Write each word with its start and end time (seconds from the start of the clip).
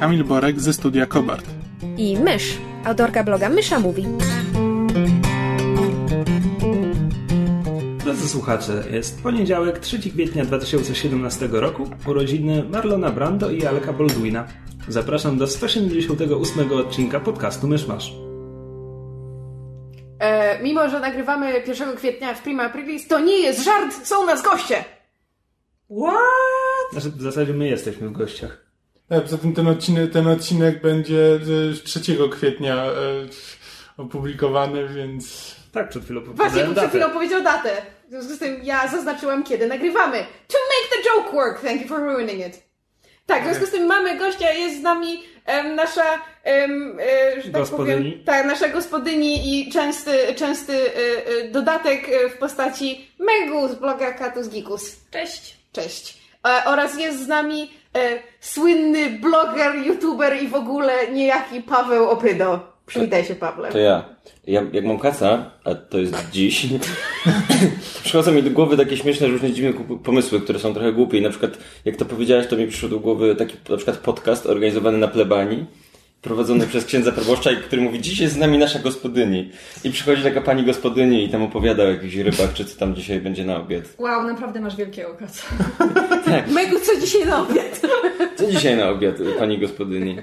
Kamil 0.00 0.24
Borek 0.24 0.60
ze 0.60 0.72
studia 0.72 1.06
Kobart. 1.06 1.46
i 1.96 2.16
Mysz, 2.18 2.58
autorka 2.84 3.24
bloga 3.24 3.48
Mysza 3.48 3.80
Mówi. 3.80 4.06
Drodzy 8.04 8.28
słuchacze, 8.28 8.84
jest 8.90 9.22
poniedziałek, 9.22 9.78
3 9.78 9.98
kwietnia 9.98 10.44
2017 10.44 11.48
roku, 11.52 11.90
urodziny 12.06 12.64
Marlona 12.64 13.10
Brando 13.10 13.50
i 13.50 13.66
Aleka 13.66 13.92
Baldwina. 13.92 14.46
Zapraszam 14.88 15.38
do 15.38 15.46
178 15.46 16.72
odcinka 16.72 17.20
podcastu 17.20 17.68
Myszmasz. 17.68 18.12
E, 20.18 20.62
mimo, 20.62 20.88
że 20.88 21.00
nagrywamy 21.00 21.52
1 21.52 21.96
kwietnia 21.96 22.34
w 22.34 22.42
Prima 22.42 22.62
Aprilis, 22.64 23.08
to 23.08 23.20
nie 23.20 23.38
jest 23.38 23.64
żart, 23.64 24.06
są 24.06 24.22
u 24.22 24.26
nas 24.26 24.42
goście! 24.42 24.84
What? 25.90 26.92
Znaczy, 26.92 27.10
w 27.10 27.22
zasadzie 27.22 27.52
my 27.52 27.68
jesteśmy 27.68 28.08
w 28.08 28.12
gościach. 28.12 28.67
Tak, 29.08 29.22
poza 29.22 29.38
tym 29.38 29.54
ten 29.54 29.68
odcinek, 29.68 30.12
ten 30.12 30.26
odcinek 30.26 30.82
będzie 30.82 31.40
e, 31.80 31.84
3 31.84 32.00
kwietnia 32.30 32.76
e, 32.76 32.92
opublikowany, 33.96 34.88
więc... 34.88 35.54
Tak, 35.72 35.88
przed 35.88 36.04
chwilą 36.04 36.20
Właśnie, 36.20 36.36
powiedziałem 36.36 36.74
przed 36.74 36.88
chwilą 36.88 37.10
powiedział 37.10 37.42
datę. 37.42 37.70
W 38.06 38.10
związku 38.10 38.32
z 38.32 38.38
tym 38.38 38.60
ja 38.62 38.88
zaznaczyłam, 38.88 39.44
kiedy 39.44 39.66
nagrywamy. 39.66 40.18
To 40.48 40.58
make 40.58 40.90
the 40.90 41.10
joke 41.10 41.32
work, 41.32 41.60
thank 41.60 41.82
you 41.82 41.88
for 41.88 42.00
ruining 42.00 42.46
it. 42.46 42.68
Tak, 43.26 43.42
w 43.42 43.46
związku 43.46 43.66
z 43.66 43.70
tym 43.70 43.86
mamy 43.86 44.18
gościa, 44.18 44.52
jest 44.52 44.80
z 44.80 44.82
nami 44.82 45.22
em, 45.46 45.74
nasza, 45.74 46.22
em, 46.44 46.98
e, 47.00 47.42
że 47.42 47.50
tak 47.50 47.60
Gospodyni. 47.60 48.12
powiem, 48.12 48.24
tak, 48.24 48.46
nasza 48.46 48.68
gospodyni 48.68 49.60
i 49.60 49.72
częsty, 49.72 50.34
częsty 50.34 50.72
e, 50.72 51.26
e, 51.26 51.48
dodatek 51.48 52.08
e, 52.08 52.28
w 52.28 52.38
postaci 52.38 53.10
Megu 53.18 53.68
z 53.68 53.74
bloga 53.74 54.12
Katus 54.12 54.48
Gikus. 54.48 54.96
Cześć. 55.10 55.56
Cześć. 55.72 56.17
E, 56.46 56.64
oraz 56.64 56.98
jest 56.98 57.24
z 57.24 57.28
nami 57.28 57.70
e, 57.96 58.18
słynny 58.40 59.10
bloger, 59.10 59.86
youtuber 59.86 60.42
i 60.42 60.48
w 60.48 60.54
ogóle 60.54 60.92
niejaki 61.12 61.62
Paweł 61.62 62.08
Opydo. 62.08 62.78
Przywitaj 62.86 63.24
się, 63.24 63.34
Pawle. 63.34 63.72
To 63.72 63.78
ja. 63.78 64.04
ja. 64.46 64.62
Jak 64.72 64.84
mam 64.84 64.98
kasa, 64.98 65.50
a 65.64 65.74
to 65.74 65.98
jest 65.98 66.30
dziś, 66.30 66.66
przychodzą 68.04 68.32
mi 68.32 68.42
do 68.42 68.50
głowy 68.50 68.76
takie 68.76 68.96
śmieszne, 68.96 69.26
różne 69.26 69.52
dziwne 69.52 69.72
pomysły, 70.04 70.40
które 70.40 70.58
są 70.58 70.74
trochę 70.74 70.92
głupie. 70.92 71.18
I 71.18 71.22
na 71.22 71.30
przykład, 71.30 71.58
jak 71.84 71.96
to 71.96 72.04
powiedziałeś, 72.04 72.46
to 72.46 72.56
mi 72.56 72.66
przyszło 72.66 72.88
do 72.88 72.98
głowy 72.98 73.36
taki 73.36 73.56
na 73.68 73.76
przykład 73.76 73.96
podcast 73.96 74.46
organizowany 74.46 74.98
na 74.98 75.08
plebanii, 75.08 75.66
prowadzony 76.22 76.66
przez 76.66 76.84
księdza 76.84 77.12
proboszcza, 77.12 77.50
i 77.52 77.56
który 77.56 77.82
mówi, 77.82 78.00
dziś 78.00 78.20
jest 78.20 78.34
z 78.34 78.36
nami 78.38 78.58
nasza 78.58 78.78
gospodyni. 78.78 79.50
I 79.84 79.90
przychodzi 79.90 80.22
taka 80.22 80.40
pani 80.40 80.64
gospodyni 80.64 81.24
i 81.24 81.28
tam 81.28 81.42
opowiada 81.42 81.82
o 81.82 81.86
jakichś 81.86 82.14
rybach, 82.14 82.52
czy 82.54 82.64
co 82.64 82.78
tam 82.78 82.94
dzisiaj 82.94 83.20
będzie 83.20 83.44
na 83.44 83.56
obiad. 83.56 83.84
Wow, 83.98 84.22
naprawdę 84.22 84.60
masz 84.60 84.76
wielkie 84.76 85.08
oko. 85.08 85.24
Megu, 86.54 86.76
co 86.80 87.00
dzisiaj 87.00 87.26
na 87.26 87.42
obiad? 87.42 87.80
Co 88.36 88.50
dzisiaj 88.50 88.76
na 88.76 88.88
obiad, 88.90 89.14
pani 89.38 89.58
gospodyni? 89.58 90.16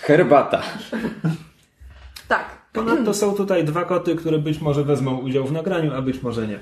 Herbata. 0.00 0.62
Tak. 2.28 2.64
Ponadto 2.72 3.14
są 3.14 3.34
tutaj 3.34 3.64
dwa 3.64 3.84
koty, 3.84 4.16
które 4.16 4.38
być 4.38 4.60
może 4.60 4.84
wezmą 4.84 5.18
udział 5.18 5.44
w 5.44 5.52
nagraniu, 5.52 5.94
a 5.94 6.02
być 6.02 6.22
może 6.22 6.48
nie. 6.48 6.58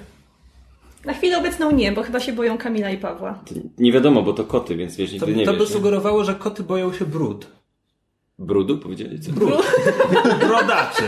Na 1.05 1.13
chwilę 1.15 1.39
obecną 1.39 1.71
nie, 1.73 1.93
bo 1.93 2.03
chyba 2.03 2.21
się 2.21 2.33
boją 2.33 2.59
Kamila 2.59 2.91
i 2.91 2.99
Pawła. 2.99 3.39
To 3.49 3.55
nie 3.79 3.93
wiadomo, 3.93 4.23
bo 4.23 4.33
to 4.33 4.45
koty, 4.45 4.77
więc 4.77 4.97
wiesz, 4.97 5.11
To, 5.11 5.15
nigdy 5.27 5.35
nie 5.35 5.47
to 5.47 5.53
by 5.53 5.59
wiesz. 5.59 5.69
nie? 5.69 5.75
sugerowało, 5.75 6.25
że 6.25 6.35
koty 6.35 6.63
boją 6.63 6.93
się 6.93 7.05
brud. 7.05 7.47
Brudu 8.39 8.79
powiedzieli? 8.79 9.21
Co? 9.21 9.33
Brodaczy. 10.47 11.03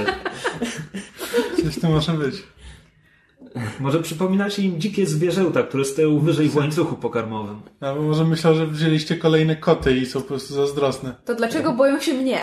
Coś 1.65 1.79
to 1.81 1.89
może 1.89 2.13
być. 2.13 2.43
Może 3.81 4.03
przypominacie 4.03 4.63
im 4.63 4.81
dzikie 4.81 5.07
zwierzęta, 5.07 5.63
które 5.63 5.85
stoją 5.85 6.19
wyżej 6.19 6.49
w 6.49 6.57
łańcuchu 6.57 6.97
pokarmowym. 6.97 7.61
Albo 7.81 8.03
może 8.03 8.25
myślał, 8.25 8.55
że 8.55 8.67
wzięliście 8.67 9.17
kolejne 9.17 9.57
koty 9.57 9.97
i 9.97 10.07
są 10.07 10.21
po 10.21 10.29
prostu 10.29 10.55
zazdrosne. 10.55 11.15
To 11.25 11.35
dlaczego 11.35 11.73
boją 11.73 12.01
się 12.01 12.15
mnie? 12.15 12.41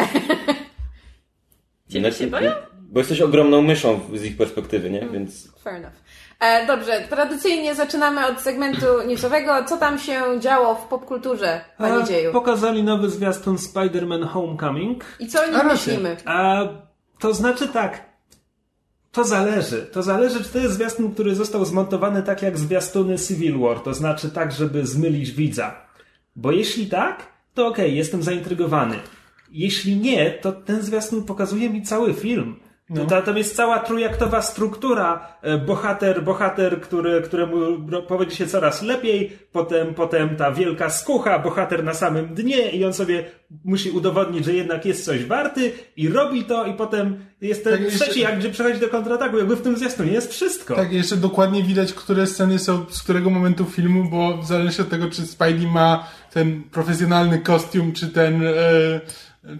Ciebie 1.90 2.12
się 2.12 2.28
boją? 2.28 2.52
Bo 2.80 3.00
jesteś 3.00 3.22
ogromną 3.22 3.62
myszą 3.62 4.00
z 4.16 4.24
ich 4.24 4.38
perspektywy, 4.38 4.90
nie? 4.90 5.10
Więc 5.14 5.52
Fair 5.64 5.76
enough. 5.76 5.94
E, 6.42 6.68
dobrze, 6.68 7.02
tradycyjnie 7.10 7.76
zaczynamy 7.76 8.28
od 8.28 8.40
segmentu 8.40 8.86
newsowego. 9.08 9.66
Co 9.66 9.78
tam 9.78 10.00
się 10.00 10.24
działo 10.40 10.76
w 10.76 10.88
popkulturze, 10.88 11.62
panie 11.78 12.04
A, 12.04 12.04
dzieju? 12.04 12.32
Pokazali 12.32 12.84
nowy 12.84 13.10
zwiastun 13.10 13.56
Spider-Man 13.56 14.28
Homecoming. 14.28 15.04
I 15.20 15.28
co 15.28 15.44
o 15.44 15.46
nim 15.46 15.66
myślimy? 15.66 16.18
A 16.26 16.62
to 17.20 17.34
znaczy 17.34 17.68
tak. 17.68 18.12
To 19.12 19.24
zależy. 19.24 19.82
To 19.82 20.04
zależy, 20.04 20.44
czy 20.44 20.50
to 20.50 20.60
jest 20.60 20.74
zwiastun, 20.74 21.14
który 21.14 21.36
został 21.36 21.66
zmontowany 21.66 22.24
tak 22.24 22.42
jak 22.42 22.58
zwiastuny 22.58 23.18
Civil 23.18 23.60
War. 23.60 23.80
To 23.80 23.94
znaczy 23.94 24.30
tak, 24.30 24.52
żeby 24.52 24.88
zmylić 24.88 25.32
widza. 25.32 25.76
Bo 26.36 26.52
jeśli 26.52 26.88
tak, 26.88 27.28
to 27.54 27.68
okej, 27.68 27.98
jestem 27.98 28.24
zaintrygowany. 28.24 28.96
Jeśli 29.52 29.96
nie, 29.96 30.32
to 30.32 30.52
ten 30.52 30.82
zwiastun 30.82 31.24
pokazuje 31.24 31.70
mi 31.70 31.82
cały 31.82 32.14
film. 32.14 32.60
To, 32.96 33.06
ta- 33.06 33.22
tam 33.22 33.38
jest 33.38 33.56
cała 33.56 33.80
trójaktowa 33.80 34.42
struktura. 34.42 35.28
E, 35.42 35.58
Bohater, 35.58 36.24
bohater, 36.24 36.82
który, 36.82 37.22
któremu 37.22 37.58
powodzi 38.08 38.36
się 38.36 38.48
coraz 38.48 38.82
lepiej, 38.82 39.38
potem, 39.52 39.94
potem 39.94 40.36
ta 40.36 40.52
wielka 40.52 40.90
skucha, 40.90 41.40
bohater 41.40 41.84
na 41.84 41.94
samym 41.94 42.36
dnie 42.36 42.70
i 42.72 42.86
on 42.86 42.94
sobie 42.94 43.24
musi 43.66 43.90
udowodnić, 43.92 44.46
że 44.46 44.54
jednak 44.54 44.86
jest 44.86 45.06
coś 45.06 45.26
warty 45.26 45.72
i 45.98 46.10
robi 46.10 46.44
to 46.44 46.66
i 46.66 46.74
potem 46.74 47.26
jest 47.42 47.64
ten 47.64 47.74
Tak, 47.74 47.82
jeszcze- 47.82 48.06
trzeci 48.06 48.26
akt, 48.26 48.38
gdzie 48.40 48.50
przechodzi 48.50 48.80
do 48.80 48.90
kontrataku. 48.90 49.38
Jakby 49.38 49.56
w 49.56 49.62
tym 49.62 49.78
zwiastunie 49.78 50.12
jest 50.12 50.32
wszystko. 50.32 50.76
Tak, 50.76 50.92
jeszcze 50.94 51.18
dokładnie 51.18 51.64
widać, 51.64 51.94
które 51.94 52.28
sceny 52.28 52.60
są 52.60 52.86
z 52.90 53.04
którego 53.04 53.30
momentu 53.30 53.66
filmu, 53.66 54.10
bo 54.10 54.38
w 54.38 54.46
zależności 54.48 54.82
od 54.82 54.90
tego, 54.90 55.10
czy 55.10 55.22
Spidey 55.28 55.68
ma 55.68 56.08
ten 56.34 56.64
profesjonalny 56.64 57.40
kostium, 57.40 57.92
czy 57.94 58.08
ten, 58.08 58.44
e, 58.44 58.52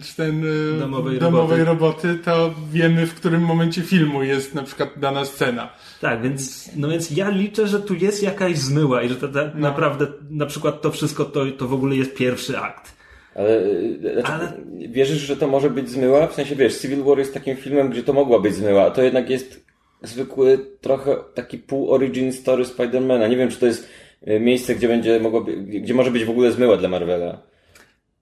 czy 0.02 0.16
ten 0.16 0.44
e, 0.76 0.78
Domowej 0.78 1.18
domowej 1.18 1.64
roboty, 1.64 2.18
to 2.24 2.54
wiemy, 2.72 3.06
w 3.06 3.14
którym 3.14 3.42
momencie 3.42 3.82
filmu 3.82 4.22
jest 4.22 4.54
na 4.54 4.62
przykład 4.62 4.88
dana 4.98 5.24
scena. 5.24 5.72
Tak, 6.00 6.22
więc, 6.22 6.70
no 6.76 6.88
więc 6.88 7.10
ja 7.10 7.30
liczę, 7.30 7.66
że 7.66 7.80
tu 7.80 7.94
jest 7.94 8.22
jakaś 8.22 8.58
zmyła 8.58 9.02
i 9.02 9.08
że 9.08 9.16
to, 9.16 9.26
No. 9.26 9.32
ta, 9.32 9.50
naprawdę 9.54 10.06
na 10.30 10.46
przykład 10.46 10.82
to 10.82 10.90
wszystko 10.90 11.24
to, 11.24 11.46
to 11.58 11.68
w 11.68 11.74
ogóle 11.74 11.96
jest 11.96 12.14
pierwszy 12.14 12.58
akt. 12.58 12.96
Ale, 13.34 13.48
e, 13.58 14.12
znaczy, 14.12 14.32
Ale- 14.32 14.52
wierzysz, 14.88 15.18
że 15.20 15.36
to 15.36 15.48
może 15.48 15.70
być 15.70 15.90
zmyła? 15.90 16.26
W 16.26 16.34
sensie, 16.34 16.56
wiesz, 16.56 16.78
Civil 16.78 17.02
War 17.04 17.18
jest 17.18 17.34
takim 17.34 17.56
filmem, 17.56 17.90
gdzie 17.90 18.02
to 18.02 18.12
mogła 18.12 18.38
być 18.40 18.54
zmyła, 18.54 18.84
a 18.84 18.90
to 18.90 19.02
jednak 19.02 19.30
jest 19.30 19.64
zwykły, 20.02 20.66
trochę 20.80 21.16
taki 21.34 21.58
pół-origin 21.58 22.32
story 22.32 22.64
Spidermana. 22.64 23.28
Nie 23.28 23.36
wiem, 23.36 23.50
czy 23.50 23.56
to 23.60 23.66
jest 23.66 23.88
e, 24.26 24.40
miejsce, 24.40 24.74
gdzie 24.74 24.88
będzie 24.88 25.20
mogłoby, 25.20 25.56
gdzie 25.56 25.94
może 25.94 26.10
być 26.10 26.24
w 26.24 26.30
ogóle 26.30 26.52
zmyła 26.52 26.76
dla 26.76 26.88
Marvela. 26.88 27.42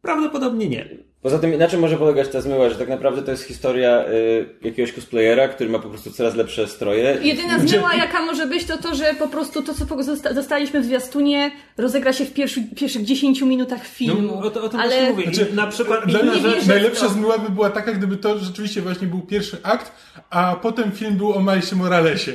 Prawdopodobnie 0.03 0.69
nie. 0.69 1.10
Poza 1.23 1.39
tym, 1.39 1.59
na 1.59 1.69
czym 1.69 1.81
może 1.81 1.97
polegać 1.97 2.29
ta 2.29 2.41
zmyła, 2.41 2.69
że 2.69 2.75
tak 2.75 2.89
naprawdę 2.89 3.23
to 3.23 3.31
jest 3.31 3.45
historia 3.45 4.05
y, 4.09 4.47
jakiegoś 4.63 4.93
cosplayera, 4.93 5.49
który 5.49 5.71
ma 5.71 5.79
po 5.79 5.89
prostu 5.89 6.11
coraz 6.11 6.35
lepsze 6.35 6.69
stroje. 6.69 7.19
Jedyna 7.23 7.59
zmyła, 7.59 7.95
jaka 7.95 8.23
może 8.23 8.47
być, 8.47 8.65
to 8.65 8.79
to, 8.79 8.95
że 8.95 9.15
po 9.19 9.29
prostu 9.29 9.63
to, 9.63 9.75
co 9.75 9.87
dostaliśmy 10.35 10.81
w 10.81 10.85
zwiastunie, 10.85 11.51
rozegra 11.79 12.13
się 12.13 12.25
w 12.25 12.33
pierwszy, 12.33 12.63
pierwszych 12.77 13.05
10 13.05 13.43
minutach 13.43 13.87
filmu. 13.87 14.41
No, 14.41 14.47
o, 14.47 14.51
to, 14.51 14.63
o 14.63 14.69
tym 14.69 14.81
Ale 14.81 15.11
mówię. 15.11 15.25
I 15.25 15.55
na 15.55 15.67
przykład 15.67 16.07
Dla 16.07 16.23
mnie 16.23 16.33
najlepsza 16.67 17.07
to. 17.07 17.13
zmyła 17.13 17.39
by 17.39 17.51
była 17.51 17.71
taka, 17.71 17.93
gdyby 17.93 18.17
to 18.17 18.39
rzeczywiście 18.39 18.83
właśnie 18.83 19.07
był 19.07 19.21
pierwszy 19.21 19.57
akt, 19.63 19.93
a 20.31 20.57
potem 20.63 20.93
film 20.93 21.17
był 21.17 21.33
o 21.33 21.41
Milesie 21.41 21.77
Moralesie. 21.77 22.33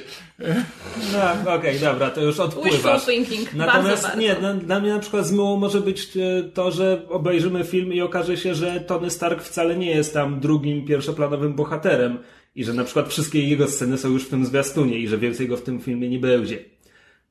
No, 1.13 1.53
okej, 1.53 1.79
dobra, 1.79 2.09
to 2.09 2.21
już 2.21 2.35
thinking. 3.05 3.53
Natomiast 3.53 4.03
bardzo, 4.03 4.19
nie, 4.19 4.27
bardzo. 4.27 4.41
dla, 4.41 4.53
dla 4.53 4.79
mnie 4.79 4.93
na 4.93 4.99
przykład 4.99 5.27
zmyłą 5.27 5.57
może 5.57 5.81
być 5.81 6.17
e, 6.17 6.43
to, 6.53 6.71
że 6.71 7.01
obejrzymy 7.09 7.63
film 7.63 7.93
i 7.93 8.01
okaże 8.01 8.37
się, 8.37 8.55
że 8.55 8.74
Tony 8.79 9.09
Stark 9.09 9.43
wcale 9.43 9.77
nie 9.77 9.89
jest 9.89 10.13
tam 10.13 10.39
drugim 10.39 10.85
pierwszoplanowym 10.85 11.53
bohaterem 11.53 12.17
i 12.55 12.63
że 12.63 12.73
na 12.73 12.83
przykład 12.83 13.09
wszystkie 13.09 13.49
jego 13.49 13.67
sceny 13.67 13.97
są 13.97 14.09
już 14.09 14.23
w 14.25 14.29
tym 14.29 14.45
zwiastunie 14.45 14.97
i 14.99 15.07
że 15.07 15.17
więcej 15.17 15.47
go 15.47 15.57
w 15.57 15.61
tym 15.61 15.79
filmie 15.79 16.09
nie 16.09 16.19
będzie. 16.19 16.59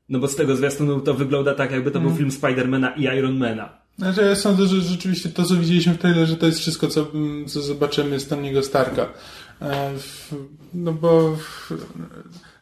No 0.08 0.18
bo 0.18 0.28
z 0.28 0.36
tego 0.36 0.56
zwiastunu 0.56 1.00
to 1.00 1.14
wygląda 1.14 1.54
tak, 1.54 1.70
jakby 1.70 1.90
to 1.90 2.00
był 2.00 2.14
film 2.16 2.30
Spidermana 2.30 2.90
i 2.90 3.02
Ironmana. 3.02 3.84
Znaczy, 3.98 4.22
ja 4.22 4.36
sądzę, 4.36 4.66
że 4.66 4.80
rzeczywiście 4.80 5.28
to, 5.28 5.44
co 5.44 5.56
widzieliśmy 5.56 5.94
w 5.94 5.98
trailerze, 5.98 6.36
to 6.36 6.46
jest 6.46 6.58
wszystko, 6.58 6.88
co, 6.88 7.10
mm, 7.14 7.46
co 7.46 7.62
zobaczymy 7.62 8.20
z 8.20 8.28
Tony'ego 8.28 8.62
Starka. 8.62 9.08
E, 9.62 9.90
No 10.74 10.92
bo, 10.92 11.36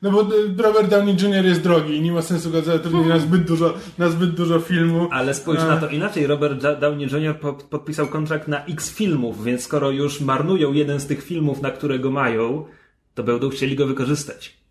no 0.03 0.11
bo 0.11 0.27
Robert 0.63 0.89
Downey 0.91 1.15
Jr. 1.15 1.45
jest 1.45 1.61
drogi 1.63 1.97
i 1.97 2.01
nie 2.01 2.13
ma 2.13 2.23
sensu 2.23 2.51
go 2.51 2.63
zatrudnić 2.63 3.07
na 3.09 3.19
zbyt 3.19 3.43
dużo, 3.45 3.75
na 3.99 4.09
zbyt 4.09 4.31
dużo 4.31 4.61
filmu. 4.61 5.09
Ale 5.11 5.35
spójrz 5.35 5.59
na 5.63 5.77
to 5.77 5.89
inaczej. 5.89 6.27
Robert 6.27 6.63
Downey 6.81 7.07
Jr. 7.13 7.39
po- 7.41 7.53
podpisał 7.53 8.07
kontrakt 8.07 8.49
na 8.49 8.65
X 8.65 8.91
filmów, 8.95 9.45
więc 9.45 9.63
skoro 9.63 9.91
już 9.91 10.21
marnują 10.21 10.73
jeden 10.73 11.01
z 11.01 11.07
tych 11.07 11.23
filmów, 11.25 11.63
na 11.63 11.71
które 11.71 11.99
go 11.99 12.11
mają, 12.11 12.65
to 13.15 13.23
będą 13.23 13.49
chcieli 13.51 13.77
go 13.77 13.87
wykorzystać. 13.87 14.63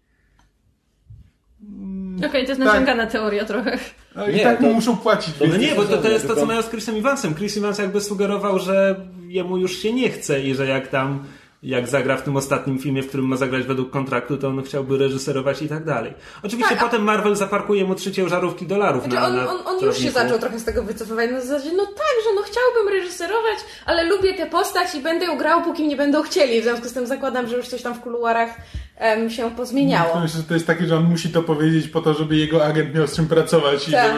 Okej, 2.27 2.43
to 2.45 2.49
jest 2.51 2.61
Tak. 2.61 2.67
naciągana 2.73 3.07
teoria 3.07 3.45
trochę. 3.45 3.77
A 4.15 4.25
I 4.25 4.35
Nie, 4.35 4.43
tak 4.43 4.59
mu 4.59 4.67
to- 4.67 4.73
muszą 4.73 4.97
płacić. 4.97 5.33
to 5.35 5.47
No 5.47 5.57
nie, 5.57 5.75
bo 5.75 5.83
to, 5.85 5.97
to 5.97 6.09
jest 6.09 6.27
to, 6.27 6.35
co 6.35 6.45
mają 6.45 6.61
z 6.61 6.69
Chrisem 6.69 6.95
Evansem. 6.95 7.35
Chris 7.35 7.57
Evans 7.57 7.77
jakby 7.79 8.01
sugerował, 8.01 8.59
że 8.59 9.05
jemu 9.27 9.57
już 9.57 9.77
się 9.77 9.93
nie 9.93 10.09
chce 10.09 10.41
i 10.43 10.55
że 10.55 10.65
jak 10.67 10.87
tam, 10.87 11.23
jak 11.63 11.87
zagra 11.87 12.17
w 12.17 12.23
tym 12.23 12.37
ostatnim 12.37 12.79
filmie, 12.79 13.03
w 13.03 13.07
którym 13.07 13.25
ma 13.25 13.37
zagrać 13.37 13.63
według 13.63 13.89
kontraktu, 13.91 14.37
to 14.37 14.47
on 14.47 14.63
chciałby 14.63 14.97
reżyserować 14.97 15.61
i 15.61 15.67
tak 15.69 15.85
dalej. 15.85 16.13
Oczywiście 16.43 16.69
Tak, 16.75 16.83
a- 16.83 16.85
potem 16.85 17.03
Marvel 17.03 17.35
zaparkuje 17.35 17.85
mu 17.85 17.95
trzy 17.95 18.11
ciężarówki 18.11 18.67
dolarów 18.67 19.03
Znaczy 19.03 19.15
na, 19.19 19.27
on, 19.27 19.35
na 19.35 19.49
on, 19.49 19.67
on 19.67 19.85
już 19.85 19.97
się 19.97 20.11
zaczął 20.11 20.39
trochę 20.39 20.59
z 20.59 20.63
tego 20.65 20.83
wycofywać 20.83 21.31
na 21.31 21.41
zasadzie, 21.41 21.73
no 21.77 21.85
tak, 21.85 22.15
że 22.23 22.29
no 22.35 22.41
chciałbym 22.41 22.93
reżyserować, 22.93 23.57
ale 23.85 24.03
lubię 24.03 24.33
tę 24.33 24.45
postać 24.45 24.95
i 24.95 24.99
będę 25.01 25.25
ją 25.25 25.37
grał, 25.37 25.63
póki 25.63 25.87
nie 25.87 25.95
będą 25.95 26.21
chcieli. 26.23 26.61
W 26.61 26.63
związku 26.63 26.87
z 26.87 26.93
tym 26.93 27.07
zakładam, 27.07 27.47
że 27.47 27.57
już 27.57 27.67
coś 27.67 27.81
tam 27.81 27.95
w 27.95 27.99
kuluarach 27.99 28.49
em, 28.97 29.29
się 29.29 29.51
pozmieniało. 29.51 30.19
Myślę, 30.19 30.37
że 30.41 30.47
to 30.47 30.53
jest 30.53 30.67
takie, 30.67 30.85
że 30.85 30.97
on 30.97 31.03
musi 31.03 31.29
to 31.29 31.43
powiedzieć 31.43 31.87
po 31.87 32.01
to, 32.01 32.13
żeby 32.13 32.35
jego 32.35 32.65
agent 32.65 32.95
miał 32.95 33.07
z 33.07 33.15
czym 33.15 33.27
pracować 33.27 33.87
i 33.89 33.91
Tak. 33.91 34.11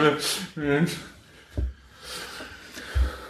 żeby... 0.56 0.84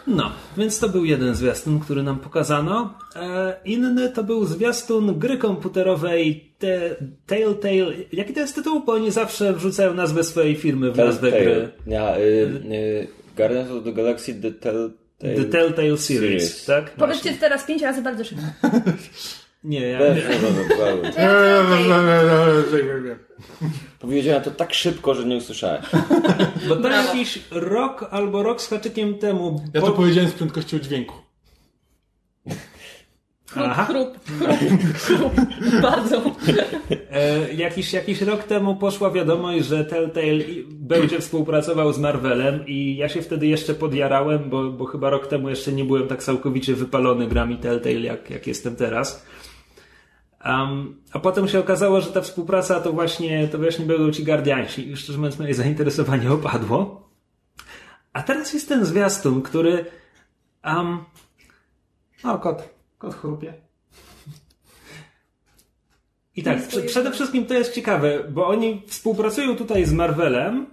No, 0.07 0.33
więc 0.57 0.79
to 0.79 0.89
był 0.89 1.05
jeden 1.05 1.35
zwiastun, 1.35 1.81
który 1.81 2.03
nam 2.03 2.19
pokazano. 2.19 2.99
E, 3.17 3.57
inny 3.65 4.09
to 4.09 4.25
był 4.25 4.45
zwiastun 4.45 5.19
gry 5.19 5.39
komputerowej 5.39 6.53
te, 6.59 6.97
Telltale. 7.27 7.93
Jaki 8.13 8.33
to 8.33 8.41
jest 8.41 8.55
tytuł? 8.55 8.85
Bo 8.85 8.93
oni 8.93 9.11
zawsze 9.11 9.53
wrzucają 9.53 9.95
nazwę 9.95 10.25
swojej 10.25 10.57
firmy 10.57 10.93
w 10.93 10.97
nazwę 10.97 11.31
gry. 11.31 11.69
Ja, 11.87 12.19
y, 12.19 12.21
y, 12.21 13.09
Guardians 13.37 13.71
of 13.71 13.85
the 13.85 13.93
Galaxy 13.93 14.35
The 14.35 14.51
Telltale... 14.51 14.91
The 15.19 15.45
Telltale 15.45 15.99
Series, 15.99 16.07
Series. 16.07 16.65
tak? 16.65 16.91
Powiedzcie 16.91 17.33
teraz 17.33 17.65
pięć 17.65 17.83
razy 17.83 18.03
bardzo 18.03 18.25
szybko. 18.25 18.45
Nie, 19.65 19.81
ja, 19.81 19.99
no. 19.99 20.07
Powiedziałem 23.99 24.43
to 24.43 24.51
tak 24.51 24.75
szybko, 24.75 25.15
że 25.15 25.25
nie 25.25 25.37
usłyszałeś. 25.37 25.85
bo 26.69 26.77
to 26.77 26.89
jakiś 26.89 27.39
rok 27.51 28.09
albo 28.11 28.43
rok 28.43 28.63
z 28.63 28.69
haczykiem 28.69 29.19
temu. 29.19 29.63
Ja 29.75 29.81
to 29.81 29.93
powiedziałem 29.93 30.31
z 30.31 30.33
prędkością 30.33 30.79
dźwięku. 30.79 31.15
Aha. 33.57 33.85
Chrup. 33.85 34.19
Chrup. 34.99 35.33
Bardzo. 35.83 36.23
E, 37.11 37.53
jakiś, 37.53 37.93
jakiś 37.93 38.23
rok 38.23 38.45
temu 38.45 38.77
poszła 38.77 39.11
wiadomość, 39.11 39.65
że 39.65 39.85
Telltale 39.85 40.45
będzie 40.69 41.21
współpracował 41.21 41.93
z 41.93 41.99
Marvelem 41.99 42.67
i 42.67 42.97
ja 42.97 43.09
się 43.09 43.23
wtedy 43.23 43.47
jeszcze 43.47 43.75
podjarałem, 43.75 44.51
bo, 44.51 44.71
bo 44.71 44.85
chyba 44.85 45.11
rok 45.11 45.27
temu 45.27 45.49
jeszcze 45.49 45.73
nie 45.73 45.85
byłem 45.85 46.09
tak 46.09 46.23
całkowicie 46.23 46.75
wypalony 46.75 47.27
grami 47.27 47.57
Telltale, 47.57 48.01
jak, 48.01 48.31
jak 48.31 48.47
jestem 48.47 48.77
teraz. 48.77 49.27
Um, 50.45 51.03
a 51.13 51.19
potem 51.19 51.49
się 51.49 51.59
okazało, 51.59 52.01
że 52.01 52.13
ta 52.13 52.21
współpraca 52.21 52.81
to 52.81 52.93
właśnie, 52.93 53.49
to 53.49 53.59
właśnie 53.59 53.87
będą 53.87 54.13
ci 54.13 54.25
Guardiansi 54.25 54.89
i 54.89 54.97
szczerze 54.97 55.19
mówiąc 55.19 55.39
moje 55.39 55.55
zainteresowanie 55.55 56.33
opadło. 56.33 57.09
A 58.13 58.23
teraz 58.23 58.53
jest 58.53 58.69
ten 58.69 58.85
zwiastun, 58.85 59.43
który... 59.43 59.87
Um, 60.65 61.05
o, 62.25 62.39
kot. 62.39 62.69
Kot 62.99 63.15
chrupie. 63.15 63.55
I 66.37 66.43
tak, 66.43 66.69
prze- 66.69 66.83
przede 66.83 67.11
wszystkim 67.11 67.47
to 67.47 67.55
jest 67.55 67.75
ciekawe, 67.75 68.25
bo 68.31 68.47
oni 68.47 68.83
współpracują 68.87 69.57
tutaj 69.57 69.85
z 69.85 69.93
Marvelem, 69.93 70.67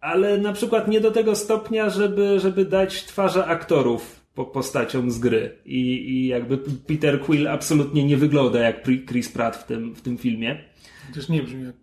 ale 0.00 0.38
na 0.38 0.52
przykład 0.52 0.88
nie 0.88 1.00
do 1.00 1.10
tego 1.10 1.36
stopnia, 1.36 1.90
żeby, 1.90 2.40
żeby 2.40 2.64
dać 2.64 3.04
twarze 3.04 3.46
aktorów 3.46 4.21
po 4.34 4.44
postaciom 4.44 5.10
z 5.10 5.18
gry. 5.18 5.58
I, 5.64 6.10
I 6.10 6.26
jakby 6.26 6.58
Peter 6.58 7.20
Quill 7.20 7.48
absolutnie 7.48 8.04
nie 8.04 8.16
wygląda 8.16 8.60
jak 8.60 8.84
Chris 9.08 9.32
Pratt 9.32 9.56
w 9.56 9.64
tym, 9.64 9.94
w 9.94 10.02
tym 10.02 10.18
filmie. 10.18 10.64
Chociaż 11.08 11.28
nie 11.28 11.42
brzmi 11.42 11.64
jak... 11.64 11.74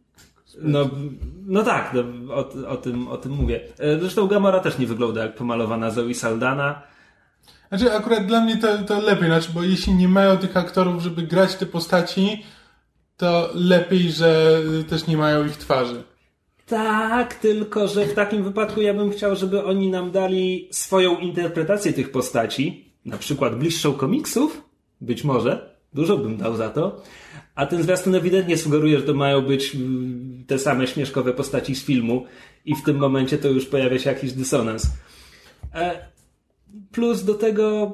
No, 0.61 0.89
no 1.45 1.63
tak, 1.63 1.93
no, 1.93 2.33
o, 2.35 2.67
o, 2.67 2.77
tym, 2.77 3.07
o 3.07 3.17
tym 3.17 3.31
mówię. 3.31 3.61
E, 3.79 3.99
Zresztą 3.99 4.27
Gamora 4.27 4.59
też 4.59 4.77
nie 4.77 4.87
wygląda 4.87 5.23
jak 5.23 5.35
pomalowana 5.35 5.91
Zoe 5.91 6.13
Saldana. 6.13 6.81
Znaczy 7.69 7.93
akurat 7.93 8.25
dla 8.25 8.41
mnie 8.41 8.57
to, 8.57 8.77
to 8.77 9.01
lepiej, 9.01 9.27
znaczy, 9.27 9.49
bo 9.53 9.63
jeśli 9.63 9.93
nie 9.93 10.07
mają 10.07 10.37
tych 10.37 10.57
aktorów, 10.57 11.03
żeby 11.03 11.21
grać 11.21 11.55
te 11.55 11.65
postaci, 11.65 12.43
to 13.17 13.49
lepiej, 13.53 14.11
że 14.11 14.61
też 14.89 15.07
nie 15.07 15.17
mają 15.17 15.45
ich 15.45 15.57
twarzy. 15.57 16.03
Tak, 16.69 17.35
tylko 17.35 17.87
że 17.87 18.05
w 18.05 18.13
takim 18.13 18.43
wypadku 18.43 18.81
ja 18.81 18.93
bym 18.93 19.11
chciał, 19.11 19.35
żeby 19.35 19.63
oni 19.63 19.89
nam 19.89 20.11
dali 20.11 20.67
swoją 20.71 21.17
interpretację 21.17 21.93
tych 21.93 22.11
postaci, 22.11 22.85
na 23.05 23.17
przykład 23.17 23.55
bliższą 23.55 23.93
komiksów, 23.93 24.61
być 25.01 25.23
może, 25.23 25.75
dużo 25.93 26.17
bym 26.17 26.37
dał 26.37 26.55
za 26.55 26.69
to, 26.69 27.01
a 27.55 27.65
ten 27.65 27.83
zwiastun 27.83 28.15
ewidentnie 28.15 28.57
sugeruje, 28.57 28.99
że 28.99 29.05
to 29.05 29.13
mają 29.13 29.41
być 29.41 29.75
mm, 29.75 30.43
te 30.47 30.59
same 30.59 30.87
śmieszkowe 30.87 31.33
postaci 31.33 31.75
z 31.75 31.85
filmu 31.85 32.25
i 32.65 32.75
w 32.75 32.83
tym 32.83 32.97
momencie 32.97 33.37
to 33.37 33.47
już 33.47 33.65
pojawia 33.65 33.99
się 33.99 34.09
jakiś 34.09 34.33
dysonans. 34.33 34.87
E, 35.75 36.09
Plus 36.91 37.23
do 37.23 37.33
tego 37.33 37.91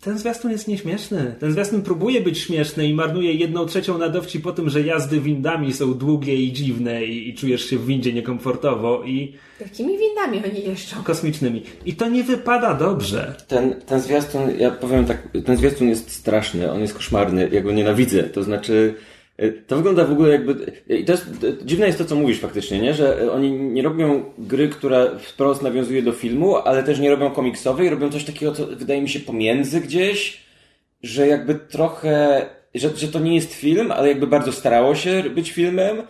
ten 0.00 0.18
zwiastun 0.18 0.50
jest 0.50 0.68
nieśmieszny. 0.68 1.34
Ten 1.40 1.52
zwiastun 1.52 1.82
próbuje 1.82 2.20
być 2.20 2.38
śmieszny 2.38 2.86
i 2.88 2.94
marnuje 2.94 3.32
jedną 3.32 3.66
trzecią 3.66 3.98
na 3.98 4.08
dowcip 4.08 4.42
po 4.42 4.52
tym, 4.52 4.68
że 4.70 4.82
jazdy 4.82 5.20
windami 5.20 5.72
są 5.72 5.94
długie 5.94 6.34
i 6.36 6.52
dziwne 6.52 7.04
i, 7.04 7.28
i 7.28 7.34
czujesz 7.34 7.64
się 7.70 7.78
w 7.78 7.86
windzie 7.86 8.12
niekomfortowo 8.12 9.02
i 9.04 9.32
Jakimi 9.60 9.98
windami 9.98 10.42
oni 10.52 10.64
jeżdżą? 10.68 11.02
kosmicznymi. 11.04 11.62
I 11.86 11.94
to 11.94 12.08
nie 12.08 12.24
wypada 12.24 12.74
dobrze. 12.74 13.34
Ten, 13.48 13.74
ten 13.86 14.00
zwiastun, 14.00 14.40
ja 14.58 14.70
powiem 14.70 15.04
tak, 15.04 15.28
ten 15.46 15.56
zwiastun 15.56 15.88
jest 15.88 16.10
straszny, 16.10 16.72
on 16.72 16.80
jest 16.80 16.94
koszmarny, 16.94 17.48
ja 17.52 17.60
go 17.60 17.72
nienawidzę. 17.72 18.22
To 18.22 18.42
znaczy, 18.42 18.94
to 19.66 19.76
wygląda 19.76 20.04
w 20.04 20.12
ogóle 20.12 20.28
jakby. 20.32 20.72
I 20.88 21.04
to 21.04 21.12
jest. 21.12 21.44
y, 21.44 21.56
Dziwne 21.64 21.86
jest 21.86 21.98
to, 21.98 22.04
co 22.04 22.14
mówisz 22.16 22.40
faktycznie, 22.40 22.78
nie? 22.78 22.94
Że 22.94 23.32
oni 23.32 23.50
nie 23.52 23.82
robią 23.82 24.24
gry, 24.38 24.68
która 24.68 25.18
wprost 25.18 25.62
nawiązuje 25.62 26.02
do 26.02 26.12
filmu, 26.12 26.56
ale 26.56 26.82
też 26.82 26.98
nie 26.98 27.10
robią 27.10 27.30
komiksowej, 27.30 27.90
robią 27.90 28.10
coś 28.10 28.24
takiego, 28.24 28.52
co 28.52 28.66
wydaje 28.66 29.02
mi 29.02 29.08
się 29.08 29.20
pomiędzy 29.20 29.80
gdzieś, 29.80 30.42
że 31.02 31.26
jakby 31.26 31.54
trochę. 31.54 32.46
Że, 32.74 32.90
że 32.96 33.08
to 33.08 33.18
nie 33.18 33.34
jest 33.34 33.54
film, 33.54 33.92
ale 33.92 34.08
jakby 34.08 34.26
bardzo 34.26 34.52
starało 34.52 34.94
się 34.94 35.22
być 35.34 35.52
filmem. 35.52 36.02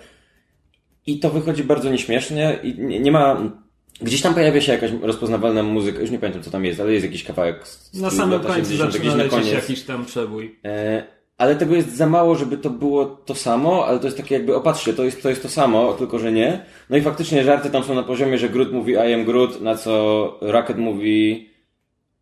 I 1.06 1.19
to 1.20 1.30
wychodzi 1.30 1.64
bardzo 1.64 1.90
nieśmiesznie 1.90 2.58
i 2.62 2.75
nie, 2.78 3.00
nie 3.00 3.12
ma. 3.12 3.52
Gdzieś 4.00 4.22
tam 4.22 4.34
pojawia 4.34 4.60
się 4.60 4.72
jakaś 4.72 4.90
rozpoznawalna 5.02 5.62
muzyka, 5.62 6.00
już 6.00 6.10
nie 6.10 6.19
pamiętam 6.19 6.42
co 6.42 6.50
tam 6.50 6.64
jest, 6.64 6.80
ale 6.80 6.92
jest 6.92 7.04
jakiś 7.06 7.25
kawałek 7.25 7.66
z 7.69 8.00
Na 8.00 8.10
samym 8.10 8.40
końcu 8.40 8.52
80, 8.52 8.92
zaczyna 8.92 9.10
gdzieś 9.14 9.25
na 9.25 9.38
koniec. 9.38 9.52
jakiś 9.54 9.82
tam 9.82 10.04
przebój. 10.04 10.58
E, 10.64 11.17
ale 11.38 11.57
tego 11.57 11.75
jest 11.75 11.97
za 11.97 12.07
mało, 12.07 12.35
żeby 12.35 12.59
to 12.59 12.71
było 12.71 13.07
to 13.07 13.35
samo, 13.35 13.87
ale 13.87 13.99
to 13.99 14.04
jest 14.07 14.16
takie 14.16 14.35
jakby, 14.35 14.57
opatrzcie, 14.57 14.92
to 14.95 15.04
jest, 15.04 15.23
to 15.23 15.28
jest 15.28 15.42
to 15.42 15.49
samo, 15.49 15.92
tylko 15.92 16.18
że 16.18 16.33
nie. 16.33 16.64
No 16.90 16.97
i 16.97 17.02
faktycznie 17.02 17.45
żarty 17.45 17.71
tam 17.71 17.85
są 17.85 17.95
na 17.95 18.02
poziomie, 18.02 18.38
że 18.38 18.49
Groot 18.49 18.73
mówi 18.73 18.92
I 18.92 19.14
am 19.14 19.25
Groot, 19.25 19.61
na 19.61 19.76
co 19.76 20.38
Rocket 20.40 20.78
mówi 20.78 21.49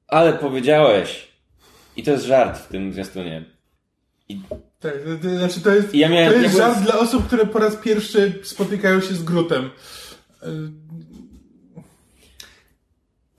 ale 0.08 0.32
powiedziałeś. 0.32 1.28
I 1.96 2.02
to 2.02 2.10
jest 2.10 2.24
żart 2.24 2.58
w 2.58 2.68
tym 2.68 2.92
zwiastunie. 2.92 3.44
Tak, 4.80 4.92
to, 4.92 5.28
to, 5.28 5.38
znaczy 5.38 5.60
to 5.60 5.74
jest, 5.74 5.94
I 5.94 5.98
ja 5.98 6.08
miałem- 6.08 6.32
to 6.32 6.38
jest 6.38 6.54
ja 6.54 6.60
byłem- 6.60 6.74
żart 6.74 6.84
dla 6.86 6.98
osób, 6.98 7.26
które 7.26 7.46
po 7.46 7.58
raz 7.58 7.76
pierwszy 7.76 8.32
spotykają 8.42 9.00
się 9.00 9.14
z 9.14 9.22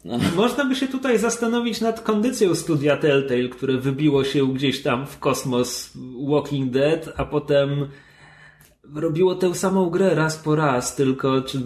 Grutem. 0.07 0.35
Można 0.35 0.65
by 0.65 0.75
się 0.75 0.87
tutaj 0.87 1.17
zastanowić 1.17 1.81
nad 1.81 2.01
kondycją 2.01 2.55
studia 2.55 2.97
Telltale, 2.97 3.49
które 3.49 3.77
wybiło 3.77 4.23
się 4.23 4.53
gdzieś 4.53 4.83
tam 4.83 5.07
w 5.07 5.19
kosmos 5.19 5.93
Walking 6.29 6.71
Dead, 6.71 7.09
a 7.17 7.25
potem 7.25 7.87
robiło 8.95 9.35
tę 9.35 9.55
samą 9.55 9.89
grę 9.89 10.15
raz 10.15 10.37
po 10.37 10.55
raz, 10.55 10.95
tylko 10.95 11.41
czy 11.41 11.57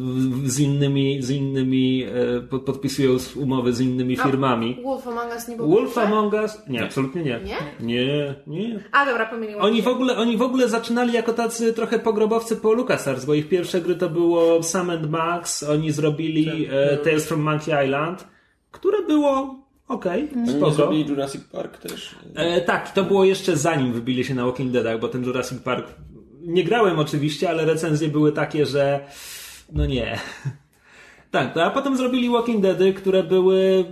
z 0.45 0.60
innymi, 0.60 1.21
z 1.21 1.29
innymi 1.29 2.03
e, 2.38 2.41
pod- 2.41 2.63
podpisując 2.65 3.36
umowy 3.38 3.74
z 3.74 3.81
innymi 3.81 4.17
firmami. 4.17 4.77
Wolf 4.83 5.07
Among 5.07 5.31
Us 5.33 5.48
nie 5.48 5.55
był 5.57 5.69
Wolf 5.69 5.95
dobrze? 5.95 6.01
Among 6.10 6.33
Us? 6.33 6.57
Nie, 6.67 6.83
absolutnie 6.83 7.24
nie. 7.24 7.39
Nie? 7.45 7.57
Nie, 7.79 8.36
nie. 8.48 8.79
A 8.91 9.05
dobra, 9.05 9.25
pomyliłam 9.25 9.65
Oni 9.65 9.77
się. 9.77 9.83
w, 9.83 9.88
ogóle, 9.88 10.17
oni 10.17 10.38
w 10.38 10.41
ogóle 10.41 10.69
zaczynali 10.69 11.13
jako 11.13 11.33
tacy 11.33 11.74
trochę 11.74 12.00
pogrobowcy 12.00 12.55
po 12.55 12.74
LucasArts, 12.74 13.25
bo 13.25 13.33
ich 13.33 13.50
pierwsze 13.50 13.81
gry 13.81 13.95
to 13.95 14.10
było 14.10 14.63
Sam 14.63 14.89
and 14.89 15.10
Max, 15.10 15.63
oni 15.63 15.91
zrobili 15.91 16.67
e, 16.71 16.98
Tales 16.98 17.27
from 17.27 17.41
Monkey 17.41 17.86
Island, 17.86 18.27
które 18.72 19.06
było 19.08 19.56
okej, 19.88 20.30
Oni 20.36 20.44
nie 20.44 20.51
spoko. 20.51 20.72
zrobili 20.72 21.10
Jurassic 21.10 21.42
Park 21.44 21.78
też. 21.78 22.16
E, 22.36 22.62
tak, 22.62 22.92
to 22.92 23.04
było 23.04 23.24
jeszcze 23.24 23.58
zanim 23.58 23.94
wybili 23.94 24.24
się 24.24 24.36
na 24.36 24.46
Walking 24.46 24.72
Deadach, 24.72 25.00
bo 25.00 25.08
ten 25.08 25.24
Jurassic 25.24 25.60
Park 25.60 25.88
nie 26.42 26.63
grałem 26.63 27.00
oczywiście, 27.00 27.50
ale 27.50 27.66
recenzje 27.66 28.08
były 28.08 28.32
takie, 28.32 28.66
że 28.66 29.06
no 29.72 29.86
nie. 29.86 30.20
Tak, 31.32 31.58
a 31.58 31.70
potem 31.70 31.98
zrobili 31.98 32.30
Walking 32.30 32.62
Deady, 32.62 32.94
które 32.94 33.24
były 33.24 33.86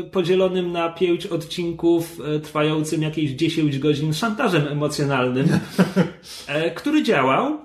e, 0.00 0.02
podzielonym 0.02 0.72
na 0.72 0.88
pięć 0.88 1.26
odcinków 1.26 2.20
e, 2.36 2.40
trwającym 2.40 3.02
jakieś 3.02 3.30
10 3.30 3.78
godzin 3.78 4.14
szantażem 4.14 4.68
emocjonalnym, 4.68 5.48
e, 6.46 6.70
który 6.70 7.02
działał. 7.02 7.58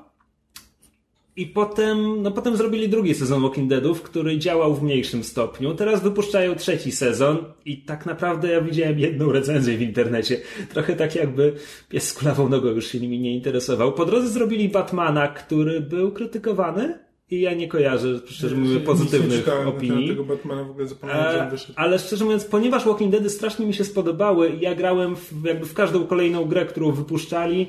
I 1.36 1.46
potem, 1.48 2.22
no 2.22 2.32
potem 2.32 2.58
zrobili 2.58 2.90
drugi 2.90 3.14
sezon 3.16 3.42
Walking 3.42 3.70
Deadów, 3.70 4.02
który 4.02 4.38
działał 4.40 4.76
w 4.76 4.84
mniejszym 4.84 5.24
stopniu. 5.24 5.74
Teraz 5.76 6.04
wypuszczają 6.04 6.56
trzeci 6.56 6.92
sezon 6.92 7.38
i 7.66 7.78
tak 7.82 8.06
naprawdę 8.06 8.50
ja 8.52 8.62
widziałem 8.62 9.00
jedną 9.00 9.32
recenzję 9.32 9.78
w 9.78 9.82
internecie. 9.82 10.42
Trochę 10.74 10.96
tak 10.96 11.16
jakby 11.16 11.54
pies 11.90 12.08
z 12.10 12.14
kulawą 12.14 12.50
nogą 12.50 12.68
już 12.70 12.88
się 12.88 13.00
nimi 13.00 13.20
nie 13.20 13.34
interesował. 13.36 13.94
Po 13.94 14.06
drodze 14.06 14.30
zrobili 14.30 14.70
Batmana, 14.70 15.28
który 15.28 15.82
był 15.82 16.12
krytykowany 16.12 17.00
i 17.32 17.42
ja 17.42 17.54
nie 17.54 17.68
kojarzę, 17.68 18.20
szczerze 18.26 18.56
mówiąc, 18.56 18.86
pozytywnych 18.86 19.40
czytałem 19.40 19.68
opinii. 19.68 20.08
tego 20.08 20.24
Batmana 20.24 20.64
w 20.64 20.70
ogóle 20.70 20.88
zapomniałem, 20.88 21.48
E, 21.48 21.52
wyszedł. 21.52 21.74
ale 21.76 22.00
szczerze 22.00 22.24
mówiąc, 22.26 22.46
ponieważ 22.46 22.86
Walking 22.86 23.12
Deady 23.12 23.30
strasznie 23.30 23.66
mi 23.66 23.74
się 23.74 23.84
spodobały 23.84 24.50
i 24.50 24.60
ja 24.62 24.76
grałem 24.76 25.16
w, 25.16 25.46
jakby 25.46 25.66
w 25.66 25.74
każdą 25.74 26.06
kolejną 26.08 26.46
grę, 26.46 26.66
którą 26.66 26.92
wypuszczali, 26.92 27.68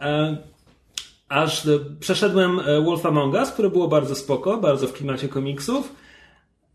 e, 0.00 0.36
aż 1.28 1.66
e, 1.66 1.78
przeszedłem 2.00 2.60
e, 2.60 2.80
Wolf 2.80 3.06
Among 3.06 3.34
Us, 3.34 3.50
które 3.50 3.70
było 3.70 3.88
bardzo 3.88 4.14
spoko, 4.14 4.56
bardzo 4.56 4.86
w 4.86 4.92
klimacie 4.92 5.28
komiksów, 5.28 5.92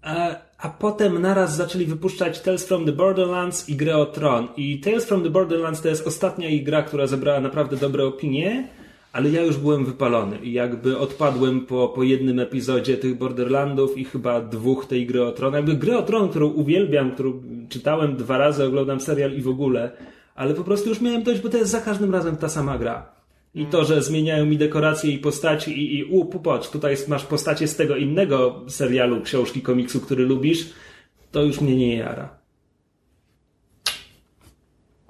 e, 0.04 0.36
a 0.58 0.70
potem 0.70 1.22
naraz 1.22 1.56
zaczęli 1.56 1.86
wypuszczać 1.86 2.40
Tales 2.40 2.68
from 2.68 2.86
the 2.86 2.92
Borderlands 2.92 3.70
i 3.70 3.76
grę 3.76 3.98
o 3.98 4.06
Tron. 4.06 4.48
I 4.58 4.80
Tales 4.80 5.06
from 5.06 5.24
the 5.24 5.30
Borderlands 5.30 5.82
to 5.82 5.88
jest 5.88 6.08
ostatnia 6.08 6.50
ich 6.50 6.64
gra, 6.64 6.84
która 6.84 7.08
zebrała 7.08 7.40
naprawdę 7.40 7.78
dobre 7.78 8.06
opinie, 8.06 8.68
ale 9.14 9.30
ja 9.30 9.42
już 9.42 9.58
byłem 9.58 9.86
wypalony 9.86 10.38
i 10.38 10.54
jakby 10.54 10.98
odpadłem 10.98 11.66
po, 11.66 11.88
po 11.88 12.04
jednym 12.04 12.40
epizodzie 12.40 12.98
tych 12.98 13.18
Borderlandów 13.18 13.98
i 13.98 14.06
chyba 14.06 14.42
dwóch 14.42 14.86
tej 14.86 15.08
gry 15.08 15.24
o 15.24 15.32
Tron. 15.32 15.54
Jakby 15.54 15.76
grę 15.76 15.98
o 15.98 16.02
Tron, 16.02 16.30
którą 16.30 16.48
uwielbiam, 16.48 17.12
którą 17.12 17.42
czytałem 17.70 18.16
dwa 18.16 18.38
razy, 18.38 18.66
oglądam 18.66 19.02
serial 19.02 19.34
i 19.34 19.42
w 19.42 19.48
ogóle, 19.48 19.92
ale 20.36 20.54
po 20.54 20.64
prostu 20.64 20.90
już 20.90 21.02
miałem 21.02 21.24
dość, 21.24 21.42
bo 21.42 21.50
to 21.50 21.58
jest 21.58 21.72
za 21.72 21.82
każdym 21.82 22.14
razem 22.14 22.38
ta 22.38 22.50
sama 22.50 22.78
gra. 22.78 23.21
I 23.56 23.66
to, 23.66 23.86
że 23.86 24.02
zmieniają 24.02 24.46
mi 24.46 24.58
dekoracje 24.58 25.12
i 25.12 25.18
postaci 25.20 25.72
i, 25.80 25.98
i 26.00 26.04
u, 26.04 26.26
popatrz, 26.26 26.70
tutaj 26.70 26.96
masz 27.08 27.24
postacie 27.26 27.68
z 27.68 27.76
tego 27.76 27.96
innego 27.96 28.62
serialu, 28.68 29.22
książki, 29.22 29.62
komiksu, 29.62 30.02
który 30.02 30.26
lubisz, 30.26 30.70
to 31.32 31.44
już 31.44 31.62
mnie 31.62 31.76
nie 31.76 31.96
jara. 31.98 32.30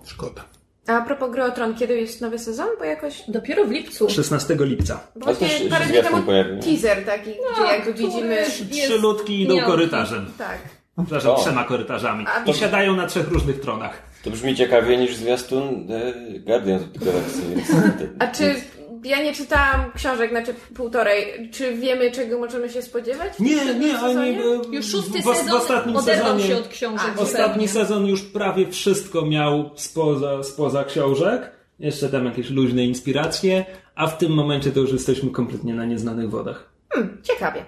Szkoda. 0.06 0.46
A 0.88 1.02
propos 1.02 1.32
gry 1.32 1.44
o 1.44 1.52
Tron, 1.52 1.76
kiedy 1.76 1.98
jest 2.02 2.22
nowy 2.22 2.40
sezon? 2.40 2.68
Bo 2.80 2.86
jakoś... 2.86 3.24
Dopiero 3.28 3.66
w 3.66 3.72
lipcu. 3.72 4.10
16 4.10 4.58
lipca. 4.60 5.00
Bo 5.16 5.26
też 5.26 5.38
właśnie 5.38 5.70
parę 5.70 5.86
dni 5.86 6.02
temu 6.04 6.24
teaser 6.64 7.06
taki, 7.06 7.30
gdzie 7.54 7.64
jakby 7.64 7.94
widzimy... 7.94 8.46
Trzy 8.72 8.98
ludki 8.98 9.42
idą 9.42 9.62
korytarzem. 9.62 10.26
Tak. 10.38 10.58
Przepraszam, 10.98 11.32
O. 11.32 11.42
trzema 11.42 11.64
korytarzami. 11.64 12.26
A- 12.28 12.44
I 12.44 12.54
siadają 12.54 12.96
na 12.96 13.08
trzech 13.08 13.28
różnych 13.28 13.62
tronach. 13.62 14.11
To 14.24 14.30
brzmi 14.30 14.56
ciekawie 14.56 14.98
niż 14.98 15.16
zwiastun 15.16 15.88
e, 15.92 16.40
Guardians 16.40 16.84
of 16.84 16.90
the 16.94 17.06
Galaxy, 17.06 17.42
więc... 17.56 17.68
A 18.20 18.28
czy... 18.28 18.56
Ja 19.04 19.24
nie 19.24 19.34
czytałam 19.34 19.92
książek, 19.96 20.30
znaczy 20.30 20.54
półtorej. 20.76 21.50
Czy 21.52 21.76
wiemy, 21.76 22.12
czego 22.12 22.40
możemy 22.40 22.70
się 22.70 22.82
spodziewać? 22.82 23.40
Nie, 23.40 23.76
nie, 23.76 23.94
sezonie? 23.94 24.44
oni... 24.46 24.76
Już 24.76 24.86
szósty 24.86 25.20
w, 25.20 25.24
sezon 25.24 25.50
w 25.50 25.62
ostatnim 25.62 25.96
oderwał 25.96 26.26
sezonie, 26.26 26.48
się 26.48 26.58
od 26.58 26.68
książek. 26.68 27.12
A, 27.18 27.22
Ostatni 27.22 27.68
sezon 27.68 28.06
już 28.06 28.22
prawie 28.22 28.68
wszystko 28.68 29.26
miał 29.26 29.70
spoza, 29.76 30.44
spoza 30.44 30.84
książek. 30.84 31.52
Jeszcze 31.80 32.10
tam 32.10 32.26
jakieś 32.26 32.50
luźne 32.50 32.86
inspiracje, 32.86 33.66
a 33.96 34.08
w 34.08 34.18
tym 34.18 34.32
momencie 34.32 34.72
to 34.72 34.80
już 34.80 34.92
jesteśmy 34.92 35.30
kompletnie 35.30 35.74
na 35.74 35.86
nieznanych 35.86 36.30
wodach. 36.30 36.70
Hmm, 36.90 37.18
ciekawie. 37.24 37.66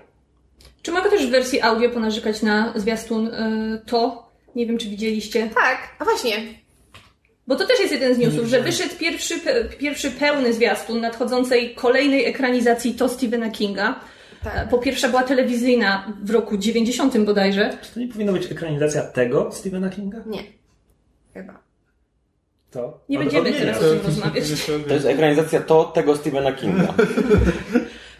Czy 0.82 0.92
mogę 0.92 1.10
też 1.10 1.28
w 1.28 1.30
wersji 1.30 1.62
audio 1.62 1.90
ponarzekać 1.90 2.42
na 2.42 2.74
zwiastun 2.76 3.28
y, 3.28 3.82
to? 3.86 4.33
Nie 4.56 4.66
wiem, 4.66 4.78
czy 4.78 4.90
widzieliście. 4.90 5.50
Tak, 5.56 5.78
a 6.00 6.04
właśnie. 6.04 6.38
Bo 7.48 7.56
to 7.56 7.68
też 7.68 7.80
jest 7.80 7.92
jeden 7.92 8.16
z 8.16 8.18
newsów, 8.18 8.48
że 8.48 8.62
wyszedł 8.62 8.96
pierwszy, 9.00 9.40
pe, 9.40 9.64
pierwszy 9.66 10.12
pełny 10.12 10.54
zwiastun 10.54 11.02
nadchodzącej 11.02 11.76
kolejnej 11.76 12.26
ekranizacji 12.26 12.94
to 12.94 13.10
Stephena 13.10 13.50
Kinga. 13.50 14.00
Tak. 14.44 14.56
E, 14.58 14.68
Po 14.68 14.78
pierwsza 14.78 15.10
była 15.10 15.24
telewizyjna 15.24 16.14
w 16.24 16.30
roku 16.30 16.58
90 16.58 17.18
bodajże. 17.18 17.78
Czy 17.82 17.94
to 17.94 18.00
nie 18.00 18.08
powinna 18.08 18.32
być 18.32 18.52
ekranizacja 18.52 19.02
tego 19.04 19.52
Stephena 19.52 19.90
Kinga? 19.90 20.18
Nie. 20.26 20.44
Chyba. 21.34 21.60
To? 22.72 23.00
Nie 23.10 23.18
Od- 23.20 23.24
będziemy 23.24 23.54
teraz 23.54 23.78
o 23.78 23.90
tym 23.90 24.00
rozmawiać. 24.06 24.44
To 24.88 24.94
jest 24.94 25.06
ekranizacja 25.06 25.62
to 25.62 25.84
tego 25.84 26.16
Stephena 26.18 26.52
Kinga. 26.54 26.94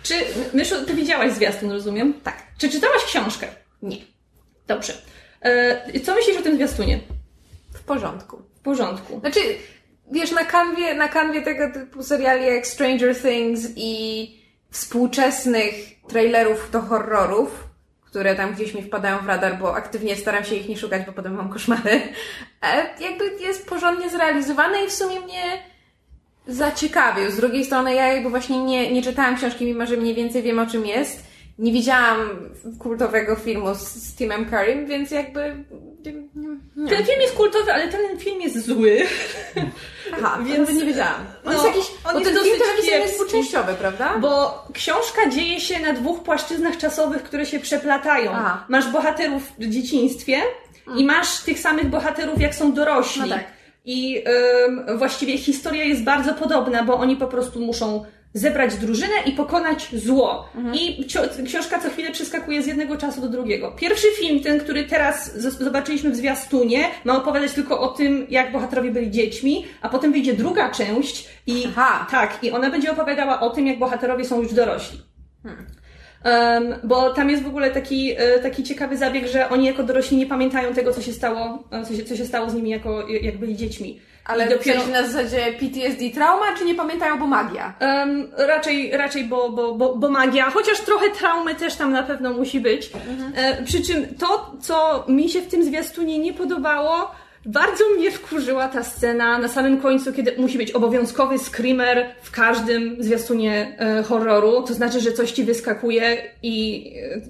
Czy, 0.04 0.14
Myszu, 0.54 0.76
ty 0.86 0.94
widziałaś 0.94 1.32
zwiastun, 1.34 1.72
rozumiem? 1.72 2.14
Tak. 2.24 2.44
Czy 2.58 2.70
czytałaś 2.70 3.04
książkę? 3.06 3.48
Nie. 3.82 3.98
Dobrze. 4.68 4.94
E, 5.44 6.00
co 6.00 6.16
myślisz 6.16 6.38
o 6.38 6.42
tym 6.42 6.56
zwiastunie? 6.56 7.00
W 7.74 7.84
porządku. 7.84 8.42
W 8.56 8.60
porządku. 8.60 9.20
Znaczy, 9.20 9.40
wiesz, 10.12 10.32
na 10.32 10.46
kanwie, 10.46 10.94
na 10.94 11.08
kanwie 11.08 11.42
tego 11.42 11.74
typu 11.74 12.04
seriali 12.04 12.46
jak 12.46 12.68
Stranger 12.68 13.22
Things 13.22 13.68
i 13.76 14.44
współczesnych 14.70 15.74
trailerów 16.08 16.72
do 16.72 16.82
horrorów, 16.82 17.64
które 18.06 18.36
tam 18.36 18.54
gdzieś 18.54 18.74
mi 18.74 18.84
wpadają 18.84 19.20
w 19.20 19.28
radar, 19.28 19.60
bo 19.60 19.76
aktywnie 19.76 20.16
staram 20.16 20.44
się 20.44 20.56
ich 20.56 20.70
nie 20.70 20.78
szukać, 20.78 21.06
bo 21.06 21.14
potem 21.14 21.36
mam 21.36 21.50
koszmary, 21.50 22.02
e, 22.62 23.04
jakby 23.04 23.32
jest 23.40 23.68
porządnie 23.68 24.10
zrealizowane 24.10 24.84
i 24.86 24.88
w 24.88 24.94
sumie 24.94 25.20
mnie 25.20 25.64
zaciekawił. 26.48 27.32
Z 27.32 27.36
drugiej 27.36 27.66
strony 27.66 27.94
ja 27.94 28.14
jakby 28.14 28.30
właśnie 28.30 28.64
nie, 28.64 28.94
nie 28.94 29.02
czytałam 29.02 29.36
książki, 29.36 29.66
mimo 29.66 29.86
że 29.86 29.98
mniej 29.98 30.16
więcej 30.16 30.44
wiem 30.44 30.60
o 30.60 30.68
czym 30.68 30.86
jest. 30.86 31.33
Nie 31.60 31.72
widziałam 31.72 32.30
kultowego 32.80 33.36
filmu 33.36 33.76
z, 33.76 33.80
z 33.80 34.16
Timem 34.16 34.46
Currym, 34.50 34.86
więc 34.86 35.12
jakby... 35.12 35.56
Nie. 36.76 36.90
Ten 36.90 37.06
film 37.06 37.22
jest 37.22 37.36
kultowy, 37.36 37.74
ale 37.74 37.88
ten 37.88 38.20
film 38.20 38.42
jest 38.42 38.66
zły. 38.66 39.02
Aha, 40.14 40.40
Więc- 40.46 40.70
nie 40.70 40.86
wiedziałam. 40.86 41.26
On 41.46 41.54
no, 41.54 41.54
jest 41.54 41.66
jakiś, 41.66 41.92
on 42.06 42.14
bo 42.14 42.20
jest 42.20 42.34
ten 42.34 42.44
film 42.44 42.58
telewizyjny 42.60 43.00
jest 43.00 43.16
dwuczęściowy, 43.16 43.74
prawda? 43.74 44.18
Bo 44.18 44.66
książka 44.74 45.30
dzieje 45.30 45.60
się 45.60 45.80
na 45.80 45.94
dwóch 45.94 46.24
płaszczyznach 46.24 46.78
czasowych, 46.78 47.24
które 47.24 47.46
się 47.46 47.60
przeplatają. 47.60 48.32
Aha. 48.32 48.66
Masz 48.70 48.92
bohaterów 48.92 49.52
w 49.60 49.68
dzieciństwie 49.70 50.42
i 50.98 51.06
masz 51.06 51.40
tych 51.40 51.60
samych 51.60 51.86
bohaterów, 51.90 52.42
jak 52.42 52.56
są 52.56 52.74
dorośli. 52.74 53.22
No 53.22 53.28
tak. 53.28 53.44
I 53.86 54.24
ym, 54.68 54.98
właściwie 54.98 55.38
historia 55.38 55.84
jest 55.84 56.04
bardzo 56.04 56.34
podobna, 56.34 56.84
bo 56.84 56.94
oni 56.98 57.16
po 57.16 57.28
prostu 57.28 57.60
muszą 57.60 58.06
zebrać 58.34 58.76
drużynę 58.76 59.14
i 59.26 59.32
pokonać 59.32 59.90
zło. 59.96 60.50
I 60.74 61.06
cio- 61.08 61.44
książka 61.46 61.80
co 61.80 61.90
chwilę 61.90 62.12
przeskakuje 62.12 62.62
z 62.64 62.68
jednego 62.68 62.98
czasu 62.98 63.22
do 63.22 63.30
drugiego. 63.30 63.72
Pierwszy 63.72 64.08
film, 64.20 64.40
ten, 64.40 64.60
który 64.60 64.84
teraz 64.84 65.38
zobaczyliśmy 65.42 66.12
w 66.12 66.16
zwiastunie, 66.16 66.86
ma 67.06 67.18
opowiadać 67.18 67.52
tylko 67.52 67.80
o 67.80 67.88
tym, 67.88 68.26
jak 68.30 68.52
bohaterowie 68.52 68.92
byli 68.92 69.12
dziećmi, 69.12 69.66
a 69.82 69.90
potem 69.90 70.12
wyjdzie 70.12 70.34
druga 70.34 70.70
część 70.72 71.30
i 71.48 71.64
Aha. 71.68 72.08
tak, 72.12 72.44
i 72.44 72.52
ona 72.52 72.70
będzie 72.70 72.92
opowiadała 72.92 73.40
o 73.40 73.50
tym, 73.50 73.68
jak 73.68 73.80
bohaterowie 73.80 74.26
są 74.26 74.42
już 74.42 74.54
dorośli. 74.54 75.00
Em, 76.24 76.76
bo 76.84 77.14
tam 77.14 77.30
jest 77.30 77.44
w 77.44 77.48
ogóle 77.48 77.72
taki, 77.72 78.12
e, 78.18 78.40
taki 78.40 78.64
ciekawy 78.64 78.98
zabieg, 78.98 79.28
że 79.28 79.50
oni 79.50 79.66
jako 79.66 79.84
dorośli 79.84 80.18
nie 80.18 80.26
pamiętają 80.26 80.74
tego, 80.74 80.94
co 80.94 81.02
się 81.02 81.14
stało, 81.14 81.64
e, 81.72 81.86
co 81.86 81.96
się, 81.96 82.04
co 82.04 82.16
się 82.16 82.26
stało 82.26 82.50
z 82.50 82.54
nimi, 82.54 82.70
jako, 82.70 83.08
jak 83.10 83.38
byli 83.38 83.56
dziećmi. 83.56 84.00
Ale 84.26 84.46
I 84.46 84.50
dopiero, 84.50 84.88
na 84.88 85.08
zasadzie 85.08 85.54
PTSD 85.60 86.10
trauma, 86.14 86.46
czy 86.58 86.66
nie 86.66 86.76
pamiętają, 86.76 87.20
bo 87.20 87.28
magia? 87.28 87.74
Em, 87.80 88.32
raczej, 88.38 88.92
raczej 88.92 89.24
bo, 89.24 89.50
bo, 89.50 89.76
bo, 89.76 89.96
bo 89.96 90.10
magia, 90.10 90.50
chociaż 90.50 90.80
trochę 90.80 91.10
traumy 91.10 91.56
też 91.56 91.76
tam 91.76 91.92
na 91.92 92.04
pewno 92.04 92.34
musi 92.34 92.60
być. 92.60 92.92
E, 93.36 93.64
przy 93.64 93.82
czym 93.82 94.16
to, 94.16 94.56
co 94.62 95.06
mi 95.08 95.30
się 95.30 95.42
w 95.42 95.48
tym 95.48 95.64
zwiastunie 95.64 96.20
nie 96.20 96.34
podobało, 96.34 97.12
bardzo 97.46 97.84
mnie 97.98 98.12
wkurzyła 98.12 98.68
ta 98.68 98.84
scena 98.84 99.38
na 99.38 99.48
samym 99.48 99.82
końcu, 99.82 100.14
kiedy 100.14 100.36
musi 100.38 100.58
być 100.58 100.72
obowiązkowy 100.72 101.40
screamer 101.40 102.16
w 102.22 102.32
każdym 102.32 103.04
zwiastunie 103.04 103.76
e, 103.80 104.04
horroru. 104.04 104.64
To 104.68 104.74
znaczy, 104.74 105.00
że 105.00 105.12
coś 105.12 105.32
ci 105.32 105.44
wyskakuje 105.44 106.18
i 106.44 106.88
e, 106.98 107.22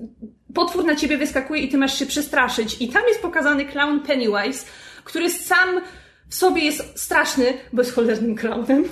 potwór 0.54 0.86
na 0.86 0.96
ciebie 0.96 1.18
wyskakuje 1.18 1.62
i 1.62 1.70
ty 1.70 1.78
masz 1.78 2.00
się 2.00 2.06
przestraszyć. 2.06 2.82
I 2.82 2.88
tam 2.88 3.04
jest 3.08 3.22
pokazany 3.22 3.66
clown 3.66 4.00
Pennywise, 4.00 4.66
który 5.04 5.30
sam 5.30 5.82
sobie 6.34 6.66
jest 6.66 7.00
straszny, 7.00 7.46
bo 7.74 7.82
jest 7.82 7.94
klaunem. 8.38 8.84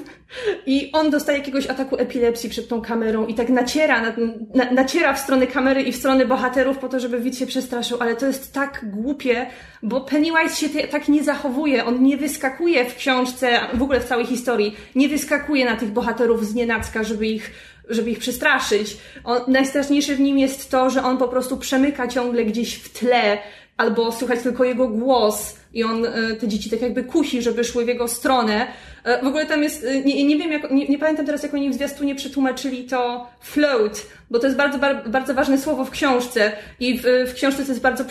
I 0.66 0.92
on 0.94 1.10
dostaje 1.10 1.38
jakiegoś 1.38 1.68
ataku 1.68 1.98
epilepsji 1.98 2.50
przed 2.50 2.68
tą 2.68 2.82
kamerą 2.82 3.28
i 3.28 3.34
tak 3.34 3.50
naciera, 3.50 4.02
na, 4.02 4.14
na, 4.56 4.72
naciera 4.72 5.14
w 5.14 5.20
stronę 5.20 5.48
kamery 5.48 5.82
i 5.82 5.92
w 5.92 5.96
stronę 5.96 6.26
bohaterów 6.26 6.78
po 6.78 6.90
to, 6.90 7.00
żeby 7.00 7.20
widz 7.20 7.40
się 7.40 7.46
przestraszył, 7.48 7.98
ale 8.02 8.16
to 8.16 8.26
jest 8.26 8.54
tak 8.54 8.86
głupie, 8.92 9.48
bo 9.84 10.02
Pennywise 10.02 10.56
się 10.56 10.70
te, 10.70 10.88
tak 10.88 11.08
nie 11.08 11.24
zachowuje, 11.24 11.86
on 11.86 12.04
nie 12.04 12.18
wyskakuje 12.18 12.86
w 12.86 12.96
książce, 12.96 13.60
w 13.74 13.84
ogóle 13.84 14.00
w 14.00 14.06
całej 14.06 14.26
historii, 14.26 14.76
nie 14.96 15.10
wyskakuje 15.10 15.66
na 15.66 15.76
tych 15.76 15.92
bohaterów 15.92 16.46
z 16.46 16.56
nienacka, 16.56 17.04
żeby 17.04 17.28
ich 17.28 17.52
żeby 17.90 18.10
ich 18.10 18.20
przestraszyć. 18.20 18.98
On, 19.24 19.42
najstraszniejsze 19.48 20.16
w 20.16 20.20
nim 20.20 20.38
jest 20.38 20.72
to, 20.72 20.90
że 20.90 21.04
on 21.04 21.18
po 21.18 21.28
prostu 21.28 21.58
przemyka 21.58 22.08
ciągle 22.08 22.46
gdzieś 22.46 22.76
w 22.76 23.00
tle, 23.00 23.38
albo 23.78 24.12
słychać 24.12 24.42
tylko 24.42 24.64
jego 24.64 24.88
głos, 24.88 25.61
i 25.74 25.84
on 25.84 26.06
e, 26.06 26.36
te 26.36 26.48
dzieci 26.48 26.70
tak 26.70 26.82
jakby 26.82 27.04
kusi, 27.04 27.42
żeby 27.42 27.64
szły 27.64 27.86
w 27.86 27.88
jego 27.88 28.08
stronę. 28.08 28.68
E, 29.04 29.24
w 29.24 29.28
ogóle 29.28 29.46
tam 29.46 29.64
jest, 29.64 29.86
e, 29.86 30.02
nie, 30.02 30.24
nie 30.26 30.38
wiem, 30.38 30.52
jak, 30.52 30.72
nie, 30.72 30.88
nie 30.88 31.00
pamiętam 31.00 31.26
teraz, 31.26 31.44
jak 31.44 31.54
oni 31.54 31.70
w 31.70 31.74
zwiastunie 31.74 32.16
przetłumaczyli 32.16 32.84
to 32.84 33.28
float, 33.42 34.06
bo 34.30 34.40
to 34.40 34.46
jest 34.46 34.58
bardzo, 34.58 34.80
bar- 34.80 35.10
bardzo 35.10 35.34
ważne 35.34 35.58
słowo 35.58 35.86
w 35.86 35.90
książce 35.90 36.52
i 36.80 37.00
w, 37.00 37.04
w 37.28 37.34
książce 37.34 37.64
to 37.64 37.70
jest 37.70 37.82
bardzo 37.82 38.04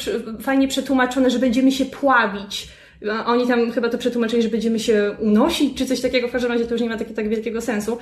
fajnie 0.43 0.69
przetłumaczone, 0.69 1.31
że 1.31 1.39
będziemy 1.39 1.73
się 1.73 1.85
pławić. 1.85 2.69
Oni 3.27 3.47
tam 3.47 3.73
chyba 3.73 3.89
to 3.89 3.99
przetłumaczyli, 3.99 4.43
że 4.43 4.49
będziemy 4.49 4.81
się 4.81 5.17
unosić, 5.21 5.79
czy 5.79 5.87
coś 5.87 6.01
takiego, 6.01 6.29
w 6.29 6.33
każdym 6.33 6.53
razie 6.53 6.67
to 6.67 6.73
już 6.73 6.83
nie 6.83 6.89
ma 6.89 6.97
takiego 6.97 7.17
tak 7.17 7.29
wielkiego 7.29 7.61
sensu. 7.61 7.99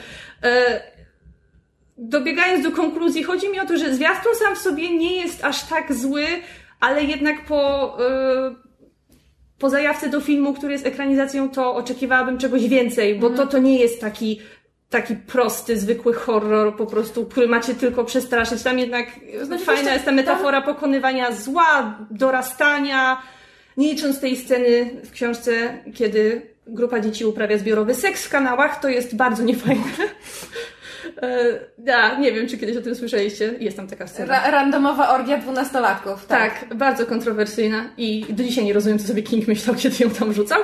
Dobiegając 1.99 2.65
do 2.65 2.73
konkluzji, 2.73 3.23
chodzi 3.23 3.49
mi 3.49 3.61
o 3.61 3.67
to, 3.67 3.77
że 3.77 3.95
zwiastun 3.95 4.33
sam 4.35 4.57
w 4.57 4.59
sobie 4.59 4.97
nie 4.97 5.17
jest 5.17 5.45
aż 5.45 5.65
tak 5.65 5.95
zły, 5.95 6.25
ale 6.81 7.05
jednak 7.05 7.45
po, 7.45 7.97
po 9.59 9.71
zajawce 9.71 10.09
do 10.09 10.21
filmu, 10.21 10.55
który 10.55 10.73
jest 10.73 10.87
ekranizacją, 10.87 11.51
to 11.51 11.75
oczekiwałabym 11.75 12.39
czegoś 12.39 12.69
więcej, 12.69 13.19
bo 13.19 13.31
to, 13.31 13.47
to 13.47 13.59
nie 13.59 13.79
jest 13.79 14.01
taki 14.01 14.41
taki 14.91 15.17
prosty, 15.17 15.79
zwykły 15.79 16.15
horror, 16.15 16.77
po 16.77 16.87
prostu, 16.87 17.27
który 17.27 17.49
macie 17.49 17.75
tylko 17.75 18.05
przestraszyć. 18.05 18.63
Tam 18.63 18.79
jednak 18.79 19.07
Znaczy, 19.43 19.65
fajna 19.65 19.93
jest 19.93 20.05
ta 20.05 20.13
metafora 20.13 20.63
pokonywania 20.63 21.33
zła, 21.33 21.99
dorastania. 22.11 23.23
Nie 23.77 23.93
licząc 23.93 24.21
tej 24.21 24.37
sceny 24.37 24.91
w 25.05 25.11
książce, 25.11 25.79
kiedy 25.95 26.43
grupa 26.67 27.01
dzieci 27.01 27.25
uprawia 27.25 27.59
zbiorowy 27.59 27.95
seks 27.95 28.27
w 28.27 28.31
kanałach, 28.31 28.81
to 28.81 28.89
jest 28.89 29.17
bardzo 29.17 29.43
niefajne. 29.43 29.83
E, 31.23 31.39
Ja 31.85 32.19
nie 32.19 32.33
wiem, 32.33 32.49
czy 32.49 32.59
kiedyś 32.59 32.77
o 32.77 32.81
tym 32.83 32.95
słyszeliście. 32.95 33.55
Jest 33.61 33.77
tam 33.77 33.87
taka 33.87 34.07
scena. 34.07 34.29
Ra- 34.41 34.51
randomowa 34.51 35.09
orgia 35.15 35.39
dwunastolatków. 35.39 36.27
Tak. 36.27 36.61
tak, 36.61 36.75
bardzo 36.75 37.07
kontrowersyjna 37.07 37.85
i 37.97 38.27
do 38.29 38.45
dzisiaj 38.45 38.65
nie 38.65 38.73
rozumiem, 38.73 38.99
co 38.99 39.07
sobie 39.09 39.23
King 39.23 39.49
myślał, 39.49 39.77
kiedy 39.77 40.05
ją 40.05 40.11
tam 40.11 40.33
rzucał. 40.33 40.59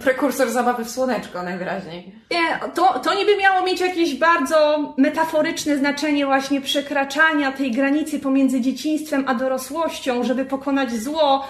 Prekursor 0.00 0.50
zabawy 0.50 0.84
w 0.84 0.90
słoneczko 0.90 1.42
najwyraźniej. 1.42 2.12
Nie, 2.30 2.68
to, 2.74 2.98
to 2.98 3.14
niby 3.14 3.36
miało 3.36 3.66
mieć 3.66 3.80
jakieś 3.80 4.14
bardzo 4.14 4.94
metaforyczne 4.98 5.78
znaczenie 5.78 6.26
właśnie 6.26 6.60
przekraczania 6.60 7.52
tej 7.52 7.70
granicy 7.70 8.20
pomiędzy 8.20 8.60
dzieciństwem 8.60 9.24
a 9.28 9.34
dorosłością, 9.34 10.24
żeby 10.24 10.44
pokonać 10.44 10.92
zło. 10.92 11.46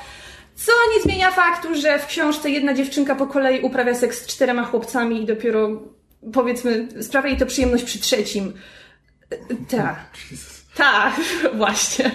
Co 0.57 0.73
nie 0.97 1.03
zmienia 1.03 1.31
faktu, 1.31 1.75
że 1.75 1.99
w 1.99 2.07
książce 2.07 2.51
jedna 2.51 2.75
dziewczynka 2.75 3.15
po 3.15 3.27
kolei 3.27 3.61
uprawia 3.61 3.95
seks 3.95 4.23
z 4.23 4.27
czterema 4.27 4.65
chłopcami 4.65 5.23
i 5.23 5.27
dopiero, 5.27 5.71
powiedzmy, 6.33 6.89
sprawia 7.03 7.29
jej 7.29 7.39
to 7.39 7.47
przyjemność 7.47 7.85
przy 7.85 7.99
trzecim. 7.99 8.53
Tak. 9.71 10.05
Tak, 10.77 11.15
właśnie. 11.57 12.11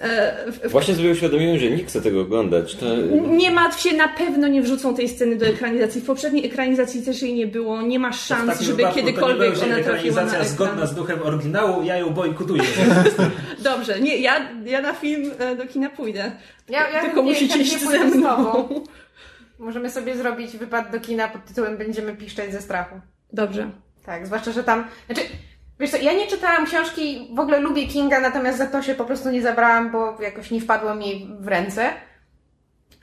E, 0.00 0.52
w- 0.52 0.70
Właśnie 0.70 0.94
sobie 0.94 1.10
uświadomiłem, 1.10 1.58
że 1.58 1.70
nikt 1.70 1.88
chce 1.88 2.02
tego 2.02 2.20
oglądać. 2.20 2.74
To... 2.74 2.96
nie 3.36 3.50
martw 3.50 3.80
się, 3.80 3.92
na 3.96 4.08
pewno 4.08 4.48
nie 4.48 4.62
wrzucą 4.62 4.94
tej 4.94 5.08
sceny 5.08 5.36
do 5.36 5.46
ekranizacji. 5.46 6.00
W 6.00 6.04
poprzedniej 6.06 6.46
ekranizacji 6.46 7.02
też 7.02 7.22
jej 7.22 7.34
nie 7.34 7.46
było. 7.46 7.82
Nie 7.82 7.98
ma 7.98 8.12
szans, 8.12 8.60
żeby 8.60 8.76
wypadku 8.76 8.98
kiedykolwiek 9.00 9.54
to 9.54 9.58
nie 9.60 9.64
ona 9.66 9.74
będzie 9.74 9.90
trafiła 9.90 10.22
na 10.24 10.30
ekran. 10.32 10.46
zgodna 10.48 10.86
z 10.86 10.94
duchem 10.94 11.22
oryginału, 11.22 11.82
ja 11.82 11.96
ją 11.96 12.10
bojkotuję. 12.10 12.62
Dobrze, 13.64 14.00
nie, 14.00 14.16
ja, 14.16 14.48
ja 14.64 14.80
na 14.82 14.94
film 14.94 15.30
e, 15.38 15.56
do 15.56 15.66
kina 15.66 15.90
pójdę. 15.90 16.32
Ja, 16.68 16.90
ja 16.90 17.00
Tylko 17.00 17.22
chętnie- 17.22 17.32
musicie 17.32 17.58
iść 17.58 17.80
ze 17.80 17.98
mną. 18.04 18.68
Możemy 19.58 19.90
sobie 19.90 20.16
zrobić 20.16 20.56
wypad 20.56 20.90
do 20.90 21.00
kina 21.00 21.28
pod 21.28 21.44
tytułem 21.44 21.76
Będziemy 21.76 22.16
piszczeć 22.16 22.52
ze 22.52 22.60
strachu. 22.60 23.00
Dobrze. 23.32 23.70
Tak, 24.06 24.26
zwłaszcza, 24.26 24.52
że 24.52 24.64
tam. 24.64 24.84
Znaczy, 25.06 25.20
wiesz 25.80 25.90
co, 25.90 25.96
ja 25.96 26.12
nie 26.12 26.26
czytałam 26.26 26.66
książki, 26.66 27.30
w 27.34 27.40
ogóle 27.40 27.60
lubię 27.60 27.86
Kinga, 27.86 28.20
natomiast 28.20 28.58
za 28.58 28.66
to 28.66 28.82
się 28.82 28.94
po 28.94 29.04
prostu 29.04 29.30
nie 29.30 29.42
zabrałam, 29.42 29.90
bo 29.90 30.22
jakoś 30.22 30.50
nie 30.50 30.60
wpadło 30.60 30.94
mi 30.94 31.36
w 31.40 31.48
ręce. 31.48 31.90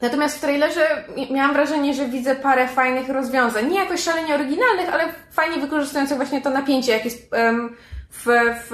Natomiast 0.02 0.38
w 0.38 0.42
trailerze 0.42 1.06
miałam 1.32 1.54
wrażenie, 1.54 1.94
że 1.94 2.06
widzę 2.06 2.36
parę 2.36 2.68
fajnych 2.68 3.10
rozwiązań. 3.10 3.72
Nie 3.72 3.80
jakoś 3.80 4.04
szalenie 4.04 4.36
oryginalnych, 4.36 4.94
ale 4.94 5.04
fajnie 5.32 5.62
wykorzystujących 5.62 6.18
właśnie 6.18 6.42
to 6.42 6.50
napięcie, 6.50 6.92
jak 6.92 7.06
jest 7.06 7.32
w, 8.10 8.26
w, 8.70 8.72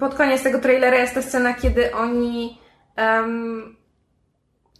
pod 0.00 0.14
koniec 0.14 0.42
tego 0.42 0.58
trailera 0.58 0.98
jest 0.98 1.14
ta 1.14 1.22
scena, 1.22 1.54
kiedy 1.54 1.94
oni 1.94 2.60
em, 2.96 3.76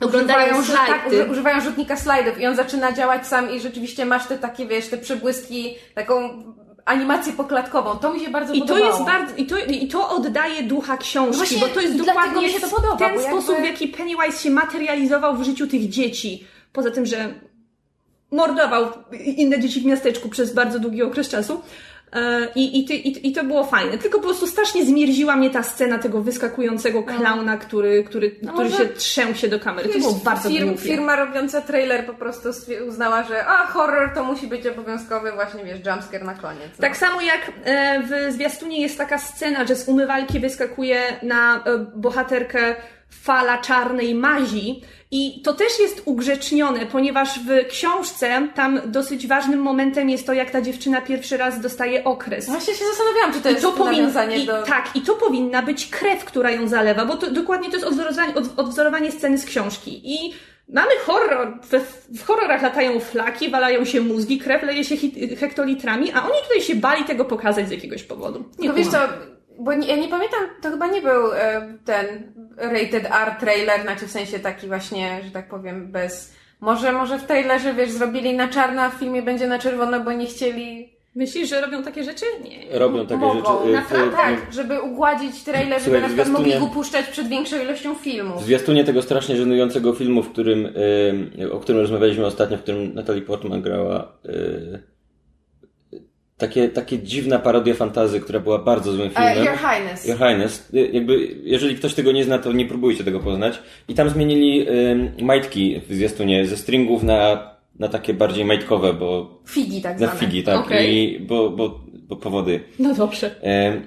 Oglądają 0.01 0.61
używają, 0.61 0.87
tak, 0.87 1.01
slajdy. 1.01 1.17
uży- 1.23 1.31
używają 1.31 1.61
rzutnika 1.61 1.97
slajdów 1.97 2.41
i 2.41 2.47
on 2.47 2.57
zaczyna 2.57 2.93
działać 2.93 3.27
sam 3.27 3.51
i 3.51 3.61
rzeczywiście 3.61 4.05
masz 4.07 4.27
te 4.27 4.39
takie, 4.39 4.67
wiesz, 4.67 4.89
te 4.89 4.99
przebłyski, 4.99 5.75
taką 5.95 6.43
animację 6.85 7.33
poklatkową. 7.33 7.99
To 7.99 8.13
mi 8.15 8.21
się 8.21 8.31
bardzo 8.31 8.55
I 8.55 8.61
to 8.61 8.67
podobało. 8.67 8.93
jest 8.93 9.05
bardzo, 9.05 9.35
i 9.37 9.47
to, 9.47 9.57
i 9.59 9.89
to 9.89 10.11
oddaje 10.11 10.63
ducha 10.63 10.97
książki, 10.97 11.37
Właśnie 11.37 11.59
bo 11.59 11.69
to 11.69 11.81
jest 11.81 11.97
dokładnie 11.97 12.43
mi 12.43 12.49
się 12.53 12.61
to 12.61 12.69
podoba, 12.69 12.97
ten 12.97 13.09
jakby- 13.09 13.23
sposób, 13.25 13.57
w 13.61 13.65
jaki 13.65 13.89
Pennywise 13.89 14.39
się 14.43 14.51
materializował 14.51 15.37
w 15.37 15.43
życiu 15.45 15.67
tych 15.67 15.89
dzieci. 15.89 16.45
Poza 16.73 16.91
tym, 16.91 17.07
że 17.07 17.35
mordował 18.31 18.87
inne 19.13 19.61
dzieci 19.61 19.81
w 19.81 19.87
miasteczku 19.87 20.29
przez 20.29 20.55
bardzo 20.55 20.79
długi 20.79 21.03
okres 21.03 21.29
czasu. 21.29 21.63
E, 22.13 22.49
I, 22.55 22.79
i, 22.81 22.85
ty, 22.85 22.95
i, 22.95 23.29
I 23.29 23.33
to 23.33 23.45
było 23.45 23.65
fajne. 23.65 23.99
Tylko 23.99 24.19
po 24.19 24.25
prostu 24.25 24.47
strasznie 24.47 24.85
zmierziła 24.85 25.37
mnie 25.37 25.51
ta 25.51 25.63
scena 25.63 25.99
tego 25.99 26.21
wyskakującego 26.23 27.03
klauna, 27.03 27.57
który, 27.57 28.05
który, 28.05 28.31
który 28.31 28.53
No 28.53 28.53
może- 28.53 28.77
się 28.77 28.87
trzęł 28.89 29.35
się 29.35 29.49
do 29.49 29.61
kamery. 29.61 29.89
To 29.89 29.99
było 29.99 30.13
bardzo 30.13 30.49
Firm, 30.49 30.69
głupie. 30.69 30.83
Firma 30.83 31.17
robiąca 31.17 31.61
trailer 31.61 32.07
po 32.07 32.15
prostu 32.15 32.49
uznała, 32.89 33.23
że 33.23 33.47
a, 33.47 33.67
horror 33.67 34.11
to 34.15 34.25
musi 34.25 34.47
być 34.47 34.67
obowiązkowy 34.67 35.33
właśnie, 35.33 35.65
wiesz, 35.65 35.79
jumpscare 35.87 36.25
na 36.25 36.35
koniec. 36.35 36.69
No. 36.79 36.81
Tak 36.83 36.97
samo 36.97 37.21
jak 37.21 37.53
e, 37.65 38.03
w 38.03 38.33
zwiastunie 38.33 38.81
jest 38.83 38.99
taka 38.99 39.19
scena, 39.19 39.65
że 39.67 39.77
z 39.77 39.89
umywalki 39.89 40.41
wyskakuje 40.41 41.03
na 41.23 41.65
e, 41.65 41.79
bohaterkę 41.97 42.77
fala 43.11 43.59
czarnej 43.59 44.15
mazi 44.15 44.83
i 45.11 45.43
to 45.43 45.53
też 45.55 45.79
jest 45.79 46.03
ugrzecznione, 46.05 46.87
ponieważ 46.87 47.39
w 47.39 47.69
książce 47.69 48.49
tam 48.55 48.81
dosyć 48.87 49.27
ważnym 49.27 49.61
momentem 49.61 50.11
jest 50.11 50.27
to, 50.27 50.33
jak 50.33 50.51
ta 50.51 50.61
dziewczyna 50.61 51.01
pierwszy 51.01 51.37
raz 51.37 51.61
dostaje 51.61 52.05
okres. 52.05 52.47
Właśnie 52.47 52.75
się 52.75 52.85
zastanawiałam, 52.85 53.33
czy 53.33 53.41
to 53.41 53.49
I 53.49 53.53
jest 53.53 53.65
to 53.65 53.73
powinno, 53.73 53.93
nawiązanie 53.93 54.39
i, 54.39 54.47
do... 54.47 54.63
Tak, 54.63 54.91
i 54.95 55.01
to 55.01 55.15
powinna 55.15 55.63
być 55.63 55.87
krew, 55.87 56.25
która 56.25 56.51
ją 56.51 56.69
zalewa, 56.69 57.07
bo 57.07 57.17
to 57.17 57.31
dokładnie 57.31 57.69
to 57.69 57.77
jest 57.77 57.87
odwzorowanie, 57.87 58.35
od, 58.35 58.45
odwzorowanie 58.57 59.13
sceny 59.13 59.39
z 59.39 59.45
książki. 59.45 60.01
I 60.05 60.35
mamy 60.69 60.91
horror. 61.07 61.59
W, 61.63 61.73
w 62.21 62.25
horrorach 62.25 62.63
latają 62.63 63.01
flaki, 63.01 63.51
walają 63.51 63.85
się 63.85 64.01
mózgi, 64.01 64.39
krew 64.39 64.63
leje 64.63 64.85
się 64.85 64.97
hit, 64.97 65.41
hektolitrami, 65.41 66.13
a 66.13 66.23
oni 66.23 66.43
tutaj 66.43 66.63
się 66.63 66.75
bali 66.75 67.05
tego 67.05 67.25
pokazać 67.25 67.69
z 67.69 67.71
jakiegoś 67.71 68.03
powodu. 68.03 68.39
Nie 68.39 68.57
Tylko 68.57 68.75
wiesz 68.75 68.89
co, 68.89 68.99
bo 69.59 69.75
nie, 69.75 69.89
ja 69.89 69.97
nie 69.97 70.09
pamiętam, 70.09 70.41
to 70.63 70.71
chyba 70.71 70.87
nie 70.87 71.03
był 71.03 71.33
e, 71.33 71.69
ten 71.85 72.33
rated 72.57 73.05
R 73.05 73.31
trailer, 73.41 73.83
znaczy 73.83 74.07
w 74.07 74.11
sensie 74.11 74.39
taki 74.39 74.67
właśnie, 74.67 75.21
że 75.25 75.31
tak 75.31 75.49
powiem, 75.49 75.93
bez... 75.93 76.35
Może, 76.61 76.93
może 76.93 77.19
w 77.19 77.25
trailerze, 77.25 77.75
wiesz, 77.75 77.91
zrobili 77.91 78.37
na 78.37 78.49
czarno, 78.49 78.83
a 78.83 78.91
w 78.91 78.95
filmie 78.95 79.23
będzie 79.23 79.47
na 79.47 79.59
czerwono, 79.59 80.01
bo 80.01 80.13
nie 80.13 80.27
chcieli... 80.27 80.99
Myślisz, 81.15 81.49
że 81.49 81.61
robią 81.61 81.83
takie 81.83 82.05
rzeczy? 82.05 82.25
Nie. 82.45 82.79
Robią 82.79 83.07
takie 83.07 83.21
Mogą, 83.21 83.59
rzeczy. 83.59 83.69
y, 83.69 83.73
naprawdę, 83.73 84.17
tak, 84.17 84.53
żeby 84.53 84.81
ugładzić 84.81 85.45
trailer, 85.45 85.81
żeby 85.81 85.83
Słuchaj, 85.83 86.01
na 86.01 86.07
przykład 86.07 86.29
mogli 86.29 86.61
go 86.61 86.67
puszczać 86.67 87.07
przed 87.07 87.29
większą 87.29 87.61
ilością 87.61 87.95
filmów. 87.95 88.43
W 88.43 88.45
zwiastunie 88.45 88.85
tego 88.85 89.03
strasznie 89.03 89.37
żenującego 89.37 89.93
filmu, 89.93 90.23
w 90.23 90.33
którym, 90.33 90.69
o 91.53 91.59
którym 91.59 91.81
rozmawialiśmy 91.81 92.27
ostatnio, 92.27 92.57
w 92.57 92.63
którym 92.63 92.95
Natalie 92.95 93.23
Portman 93.23 93.63
grała, 93.63 94.13
y, 94.27 94.83
takie, 96.39 96.69
takie 96.69 96.99
dziwna 96.99 97.39
parodia 97.39 97.75
fantazy, 97.75 98.21
która 98.21 98.41
była 98.41 98.59
bardzo 98.59 98.93
złym 98.93 99.09
E, 99.09 99.11
filmem. 99.11 99.45
Your 99.45 99.57
Highness. 99.59 100.07
Your 100.09 100.19
Highness. 100.19 100.69
Y, 100.75 100.91
Jakby, 100.93 101.37
jeżeli 101.43 101.75
ktoś 101.75 101.95
tego 101.95 102.13
nie 102.13 102.25
zna, 102.25 102.39
to 102.39 102.53
nie 102.53 102.65
próbujcie 102.67 103.05
tego 103.05 103.21
poznać. 103.21 103.63
I 103.89 103.95
tam 103.95 104.11
zmienili 104.11 104.69
y, 105.21 105.25
majtki 105.25 105.81
w 105.89 105.95
zwiastunie 105.95 106.47
ze 106.47 106.57
stringów 106.57 107.03
na, 107.03 107.51
na 107.79 107.89
takie 107.89 108.15
bardziej 108.15 108.45
majtkowe, 108.45 108.93
bo 108.95 109.41
Figi 109.47 109.83
tak 109.83 110.01
na 110.01 110.07
zwane. 110.07 110.21
figi, 110.21 110.43
tak. 110.43 110.67
Okej. 110.67 110.95
I, 111.15 111.21
bo, 111.21 111.51
bo, 111.51 111.81
bo 112.09 112.17
powody. 112.17 112.61
No 112.79 112.95
dobrze. 112.95 113.43
Em, 113.43 113.83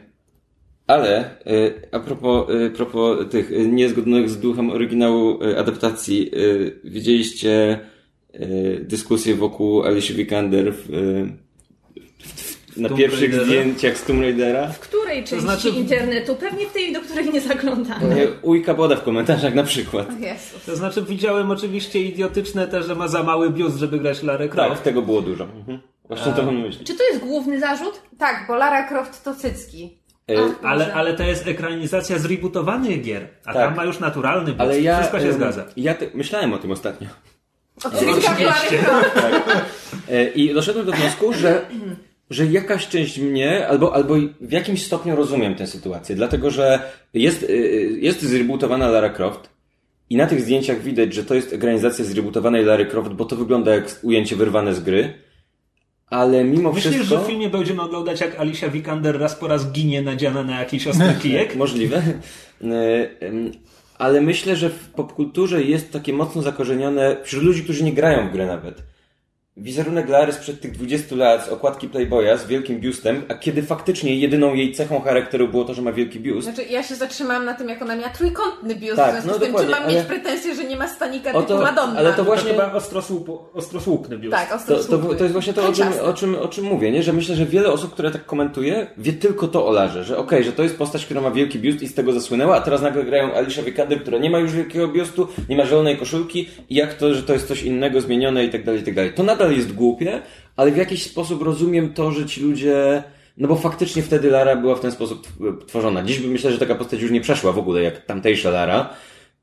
Ale 0.87 1.17
e, 1.19 1.71
a 1.91 1.99
propos, 1.99 2.49
e, 2.49 2.69
propos 2.69 3.29
tych 3.29 3.51
niezgodnych 3.67 4.29
z 4.29 4.39
duchem 4.39 4.69
oryginału 4.69 5.39
adaptacji, 5.57 6.31
widzieliście 6.83 7.79
dyskusję 8.81 9.35
wokół 9.35 9.83
Alicia 9.83 10.13
Vikander 10.13 10.73
w, 10.73 10.87
w, 10.87 11.50
na 12.77 12.87
Tomb 12.89 12.99
pierwszych 12.99 13.21
Raidera? 13.21 13.43
zdjęciach 13.45 13.97
z 13.97 14.03
Tomb 14.03 14.21
Raidera? 14.21 14.67
W 14.67 14.79
której 14.79 15.17
części 15.23 15.39
znaczy- 15.41 15.69
internetu? 15.69 16.35
Pewnie 16.35 16.65
w 16.67 16.73
tej, 16.73 16.93
do 16.93 17.01
której 17.01 17.29
nie 17.29 17.41
zaglądam. 17.41 18.01
E, 18.11 18.15
Ujka 18.41 18.73
Boda 18.73 18.95
w 18.95 19.03
komentarzach 19.03 19.53
na 19.53 19.63
przykład. 19.63 20.19
Jezus. 20.19 20.65
To 20.65 20.75
znaczy 20.75 21.01
widziałem 21.01 21.51
oczywiście 21.51 21.99
idiotyczne 22.01 22.67
te, 22.67 22.83
że 22.83 22.95
ma 22.95 23.07
za 23.07 23.23
mały 23.23 23.49
biust, 23.49 23.77
żeby 23.77 23.99
grać 23.99 24.23
Larry 24.23 24.49
Tak, 24.49 24.65
Croft. 24.67 24.83
tego 24.83 25.01
było 25.01 25.21
dużo. 25.21 25.43
Mhm. 25.43 25.79
Właśnie 26.07 26.31
to 26.33 26.51
myśli. 26.51 26.85
Czy 26.85 26.95
to 26.95 27.03
jest 27.03 27.19
główny 27.19 27.59
zarzut? 27.59 28.01
Tak, 28.17 28.45
bo 28.47 28.55
Lara 28.55 28.87
Croft 28.87 29.23
to 29.23 29.35
cycki. 29.35 29.97
E, 30.29 30.33
Ale, 30.65 30.93
ale 30.93 31.13
to 31.13 31.23
jest 31.23 31.47
ekranizacja 31.47 32.19
zrebootowanych 32.19 33.01
gier, 33.01 33.27
a 33.45 33.53
Tak. 33.53 33.55
tam 33.67 33.75
ma 33.75 33.85
już 33.85 33.99
naturalny 33.99 34.45
biust. 34.45 34.61
Ale 34.61 34.81
ja, 34.81 34.97
Wszystko 34.97 35.19
się 35.19 35.25
em, 35.27 35.33
zgadza. 35.33 35.65
Ja 35.77 35.93
te, 35.93 36.05
myślałem 36.13 36.53
o 36.53 36.57
tym 36.57 36.71
ostatnio. 36.71 37.07
O 37.83 37.89
cyckach 37.89 38.39
Lary 38.39 38.77
Croft. 38.77 39.15
E, 40.09 40.27
I 40.29 40.53
doszedłem 40.53 40.85
do 40.85 40.91
wniosku, 40.91 41.33
że, 41.33 41.61
że 42.31 42.45
jakaś 42.45 42.87
część 42.87 43.19
mnie, 43.19 43.67
albo, 43.67 43.95
albo 43.95 44.15
w 44.41 44.51
jakimś 44.51 44.85
stopniu 44.85 45.15
rozumiem 45.15 45.55
tę 45.55 45.67
sytuację, 45.67 46.15
dlatego 46.15 46.51
że 46.51 46.79
jest, 47.13 47.43
y, 47.43 47.97
jest 48.01 48.21
zrebootowana 48.21 48.87
Lara 48.87 49.09
Croft 49.09 49.49
I 50.09 50.17
na 50.17 50.27
tych 50.27 50.41
zdjęciach 50.41 50.81
widać, 50.81 51.13
że 51.13 51.23
to 51.23 51.35
jest 51.35 51.53
ekranizacja 51.53 52.05
zrebootowanej 52.05 52.65
Larry 52.65 52.85
Croft, 52.85 53.11
bo 53.11 53.25
to 53.25 53.35
wygląda 53.35 53.75
jak 53.75 53.99
ujęcie 54.03 54.35
wyrwane 54.35 54.73
z 54.73 54.79
gry. 54.79 55.13
Ale 56.07 56.43
mimo 56.43 56.71
Myślisz, 56.71 56.93
wszystko... 56.93 57.17
że 57.17 57.23
w 57.23 57.27
filmie 57.27 57.49
będziemy 57.49 57.81
oglądać 57.81 58.21
jak 58.21 58.39
Alicia 58.39 58.69
Vikander 58.69 59.19
raz 59.19 59.35
po 59.35 59.47
raz 59.47 59.71
ginie 59.71 60.01
nadziana 60.01 60.43
na 60.43 60.59
jakiś 60.59 60.87
ostry 60.87 61.13
kijek? 61.21 61.55
Możliwe. 61.55 62.01
Em, 62.61 63.51
Ale 63.97 64.21
myślę, 64.21 64.55
że 64.55 64.69
w 64.69 64.89
popkulturze 64.89 65.63
jest 65.63 65.91
takie 65.93 66.13
mocno 66.13 66.41
zakorzenione 66.41 67.17
wśród 67.23 67.43
ludzi, 67.43 67.63
którzy 67.63 67.83
nie 67.83 67.93
grają 67.93 68.29
w 68.29 68.31
grę 68.31 68.45
nawet. 68.45 68.90
Wizerunek 69.57 70.09
Lary 70.09 70.33
sprzed 70.33 70.61
tych 70.61 70.71
20 70.71 71.15
lat 71.15 71.45
z 71.45 71.49
okładki 71.49 71.87
Playboya 71.89 72.37
z 72.37 72.47
wielkim 72.47 72.79
biustem, 72.79 73.21
a 73.29 73.33
kiedy 73.33 73.63
faktycznie 73.63 74.15
jedyną 74.15 74.53
jej 74.53 74.73
cechą 74.73 75.01
charakteru 75.01 75.47
było 75.47 75.63
to, 75.65 75.73
że 75.73 75.81
ma 75.81 75.91
wielki 75.91 76.19
biust. 76.19 76.47
Znaczy, 76.47 76.63
ja 76.69 76.83
się 76.83 76.95
zatrzymałam 76.95 77.45
na 77.45 77.53
tym, 77.53 77.69
jak 77.69 77.81
ona 77.81 77.95
miała 77.95 78.09
trójkątny 78.09 78.75
biust, 78.75 78.95
Tak, 78.95 79.09
w 79.19 79.23
związku 79.23 79.29
no 79.39 79.45
z 79.45 79.49
tym, 79.49 79.65
czy 79.65 79.71
mam 79.71 79.83
ale- 79.83 79.93
mieć 79.93 80.03
pretensję, 80.03 80.55
że 80.55 80.63
nie 80.63 80.75
ma 80.75 80.87
stanika 80.87 81.33
O 81.33 81.41
typu 81.41 81.53
to- 81.53 81.61
Madonna. 81.61 81.99
ale 81.99 82.09
to 82.11 82.15
To 82.17 82.23
właśnie- 82.23 82.51
chyba 82.51 82.73
ostrosłup, 82.73 83.29
ostrosłupny 83.53 84.17
biust. 84.17 84.35
Tak, 84.35 84.49
To, 84.49 84.55
ostrosłupny. 84.55 85.09
to, 85.09 85.15
to 85.15 85.23
jest 85.23 85.33
właśnie 85.33 85.53
to, 85.53 85.67
o 85.67 85.73
czym, 85.73 85.87
o, 86.03 86.13
czym, 86.13 86.35
o 86.35 86.47
czym 86.47 86.65
mówię, 86.65 86.91
nie? 86.91 87.03
że 87.03 87.13
myślę, 87.13 87.35
że 87.35 87.45
wiele 87.45 87.71
osób, 87.71 87.93
które 87.93 88.11
tak 88.11 88.25
komentuje, 88.25 88.87
wie 88.97 89.13
tylko 89.13 89.47
to 89.47 89.67
o 89.67 89.71
Larze, 89.71 90.03
że 90.03 90.17
okej, 90.17 90.43
że 90.43 90.51
to 90.51 90.63
jest 90.63 90.77
postać, 90.77 91.05
która 91.05 91.21
ma 91.21 91.31
wielki 91.31 91.59
biust 91.59 91.81
i 91.81 91.87
z 91.87 91.93
tego 91.93 92.13
zasłynęła, 92.13 92.55
a 92.55 92.61
teraz 92.61 92.81
nagle 92.81 93.03
grają 93.03 93.33
Alicia 93.33 93.61
Vikander, 93.63 94.01
która 94.01 94.17
nie 94.17 94.29
ma 94.29 94.39
już 94.39 94.51
wielkiego 94.51 94.87
biustu, 94.87 95.27
nie 95.49 95.57
ma 95.57 95.65
zielonej 95.65 95.97
koszulki 95.97 96.49
i 96.69 96.75
jak 96.75 96.93
to, 96.93 97.13
że 97.13 97.23
to 97.23 97.33
jest 97.33 97.47
coś 97.47 97.63
innego, 97.63 98.01
zmienione 98.01 98.45
i 98.45 98.49
tak 98.49 98.63
dalej, 98.63 98.81
i 98.81 98.83
tak 98.83 98.95
dalej. 98.95 99.13
To 99.13 99.23
nadal 99.23 99.40
jest 99.49 99.73
głupie, 99.73 100.21
ale 100.55 100.71
w 100.71 100.77
jakiś 100.77 101.03
sposób 101.03 101.41
rozumiem 101.43 101.93
to, 101.93 102.11
że 102.11 102.25
ci 102.25 102.41
ludzie... 102.41 103.03
No 103.37 103.47
bo 103.47 103.55
faktycznie 103.55 104.03
wtedy 104.03 104.29
Lara 104.29 104.55
była 104.55 104.75
w 104.75 104.79
ten 104.79 104.91
sposób 104.91 105.27
tw- 105.27 105.65
tworzona. 105.65 106.03
Dziś 106.03 106.19
bym 106.19 106.31
myślę, 106.31 106.51
że 106.51 106.57
taka 106.59 106.75
postać 106.75 107.01
już 107.01 107.11
nie 107.11 107.21
przeszła 107.21 107.51
w 107.51 107.57
ogóle, 107.57 107.81
jak 107.81 108.05
tamtejsza 108.05 108.49
Lara. 108.49 108.89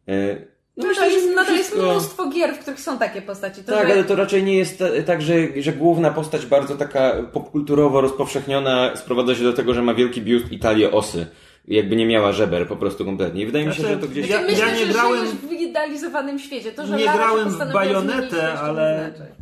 E, 0.08 0.36
No, 0.76 0.86
myślę, 0.86 1.04
to 1.04 1.10
że 1.10 1.16
jest, 1.16 1.28
no 1.36 1.44
to 1.44 1.52
jest 1.52 1.76
mnóstwo 1.76 2.30
gier, 2.30 2.54
w 2.54 2.58
których 2.58 2.80
są 2.80 2.98
takie 2.98 3.22
postaci. 3.22 3.62
To, 3.62 3.72
tak, 3.72 3.86
że... 3.88 3.92
ale 3.94 4.04
to 4.04 4.16
raczej 4.16 4.42
nie 4.44 4.56
jest 4.56 4.78
ta, 4.78 4.84
tak, 5.06 5.22
że, 5.22 5.34
że 5.56 5.72
główna 5.72 6.10
postać 6.10 6.46
bardzo 6.46 6.76
taka 6.76 7.12
popkulturowo 7.32 8.00
rozpowszechniona 8.00 8.96
sprowadza 8.96 9.34
się 9.34 9.44
do 9.44 9.52
tego, 9.52 9.74
że 9.74 9.82
ma 9.82 9.94
wielki 9.94 10.22
biust 10.22 10.52
i 10.52 10.58
talię 10.58 10.90
osy. 10.92 11.26
I 11.68 11.74
Jakby 11.76 11.96
nie 11.96 12.06
miała 12.06 12.32
żeber 12.32 12.68
po 12.68 12.76
prostu 12.76 13.04
kompletnie. 13.04 13.42
I 13.42 13.46
wydaje 13.46 13.66
mi 13.66 13.74
się, 13.74 13.80
Znaczy, 13.80 13.94
że 13.94 14.00
to 14.00 14.08
gdzieś... 14.08 14.28
ja- 14.28 14.42
Myślę, 14.42 14.72
nie 14.72 14.86
że 14.86 14.92
grałem- 14.92 15.26
w 15.26 15.48
wyidealizowanym 15.48 16.38
świecie. 16.38 16.72
To, 16.72 16.86
że 16.86 16.96
Nie 16.96 17.04
Lara 17.04 17.18
grałem 17.18 17.50
w 17.50 17.72
Bajonetę, 17.72 18.52
ale- 18.52 19.10
znaczy. 19.16 19.32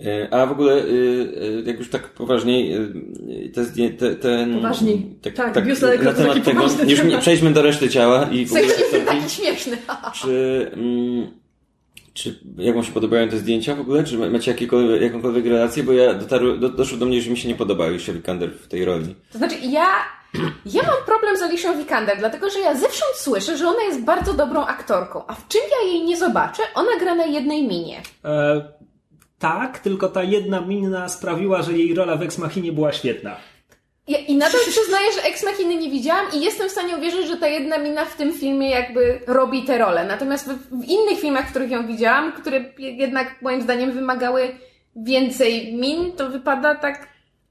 E, 0.00 0.34
A 0.34 0.46
w 0.46 0.52
ogóle, 0.52 0.72
e, 0.72 0.78
e, 0.78 1.62
jak 1.64 1.78
już 1.78 1.90
tak 1.90 2.08
poważniej, 2.08 2.74
e, 2.74 2.78
te, 3.54 3.90
te, 3.90 4.14
ten... 4.14 4.54
Poważniej. 4.54 5.16
Tak, 5.34 5.64
biust 5.66 5.82
Larry 5.82 6.04
na 6.04 6.12
temat 6.12 6.28
taki 6.34 6.42
tego, 6.42 6.62
już 6.62 7.00
temat. 7.00 7.20
przejdźmy 7.20 7.52
do 7.52 7.62
reszty 7.62 7.88
ciała 7.88 8.28
i 8.32 8.46
w 8.46 8.52
ogóle... 8.52 8.68
Taki 9.06 9.30
śmieszny. 9.30 9.76
Czy, 10.22 10.70
mm, 10.72 11.30
czy 12.14 12.38
jak 12.58 12.74
wam 12.74 12.84
się 12.84 12.92
podobają 12.92 13.28
te 13.28 13.38
zdjęcia 13.38 13.74
w 13.74 13.80
ogóle? 13.80 14.04
Czy 14.04 14.18
macie 14.18 14.50
jakiekolwiek, 14.50 15.02
jakąkolwiek 15.02 15.46
relację? 15.46 15.82
Bo 15.82 15.92
ja 15.92 16.14
dotarły, 16.14 16.58
do, 16.58 16.68
doszło 16.68 16.98
do 16.98 17.06
mnie, 17.06 17.20
że 17.20 17.30
mi 17.30 17.36
się 17.36 17.48
nie 17.48 17.54
podoba 17.54 17.84
Alicia 17.84 18.12
Vikander 18.12 18.50
w 18.50 18.68
tej 18.68 18.84
roli. 18.84 19.14
To 19.32 19.38
znaczy, 19.38 19.54
ja, 19.62 19.86
ja 20.66 20.82
mam 20.82 21.04
problem 21.06 21.36
z 21.36 21.42
Alicią 21.42 21.78
Vikander, 21.78 22.18
dlatego 22.18 22.50
że 22.50 22.60
ja 22.60 22.74
zewsząd 22.74 23.14
słyszę, 23.14 23.56
że 23.56 23.68
ona 23.68 23.82
jest 23.82 24.04
bardzo 24.04 24.34
dobrą 24.34 24.66
aktorką, 24.66 25.26
a 25.26 25.34
w 25.34 25.48
czym 25.48 25.60
ja 25.70 25.92
jej 25.92 26.04
nie 26.04 26.16
zobaczę? 26.16 26.62
Ona 26.74 26.90
gra 27.00 27.14
na 27.14 27.26
jednej 27.26 27.68
minie. 27.68 28.02
E, 28.24 28.64
tak, 29.38 29.78
tylko 29.78 30.08
ta 30.08 30.22
jedna 30.22 30.60
mina 30.60 31.08
sprawiła, 31.08 31.62
że 31.62 31.72
jej 31.72 31.94
rola 31.94 32.16
w 32.16 32.22
Ex 32.22 32.38
Machinie 32.38 32.72
była 32.72 32.92
świetna. 32.92 33.36
Ja, 34.08 34.18
I 34.18 34.36
nadal 34.36 34.60
przyznaję, 34.68 35.12
że 35.12 35.22
Ex 35.22 35.44
Machiny 35.44 35.76
nie 35.76 35.90
widziałam 35.90 36.26
i 36.34 36.40
jestem 36.40 36.68
w 36.68 36.72
stanie 36.72 36.96
uwierzyć, 36.96 37.26
że 37.28 37.36
ta 37.36 37.48
jedna 37.48 37.78
mina 37.78 38.04
w 38.04 38.16
tym 38.16 38.32
filmie 38.32 38.70
jakby 38.70 39.20
robi 39.26 39.62
tę 39.62 39.78
rolę. 39.78 40.04
Natomiast 40.04 40.48
w, 40.48 40.80
w 40.80 40.84
innych 40.84 41.20
filmach, 41.20 41.46
w 41.46 41.50
których 41.50 41.70
ją 41.70 41.86
widziałam, 41.86 42.32
które 42.32 42.64
jednak 42.78 43.42
moim 43.42 43.62
zdaniem 43.62 43.92
wymagały 43.92 44.56
więcej 44.96 45.74
min, 45.74 46.12
to 46.12 46.30
wypada 46.30 46.74
tak 46.74 47.08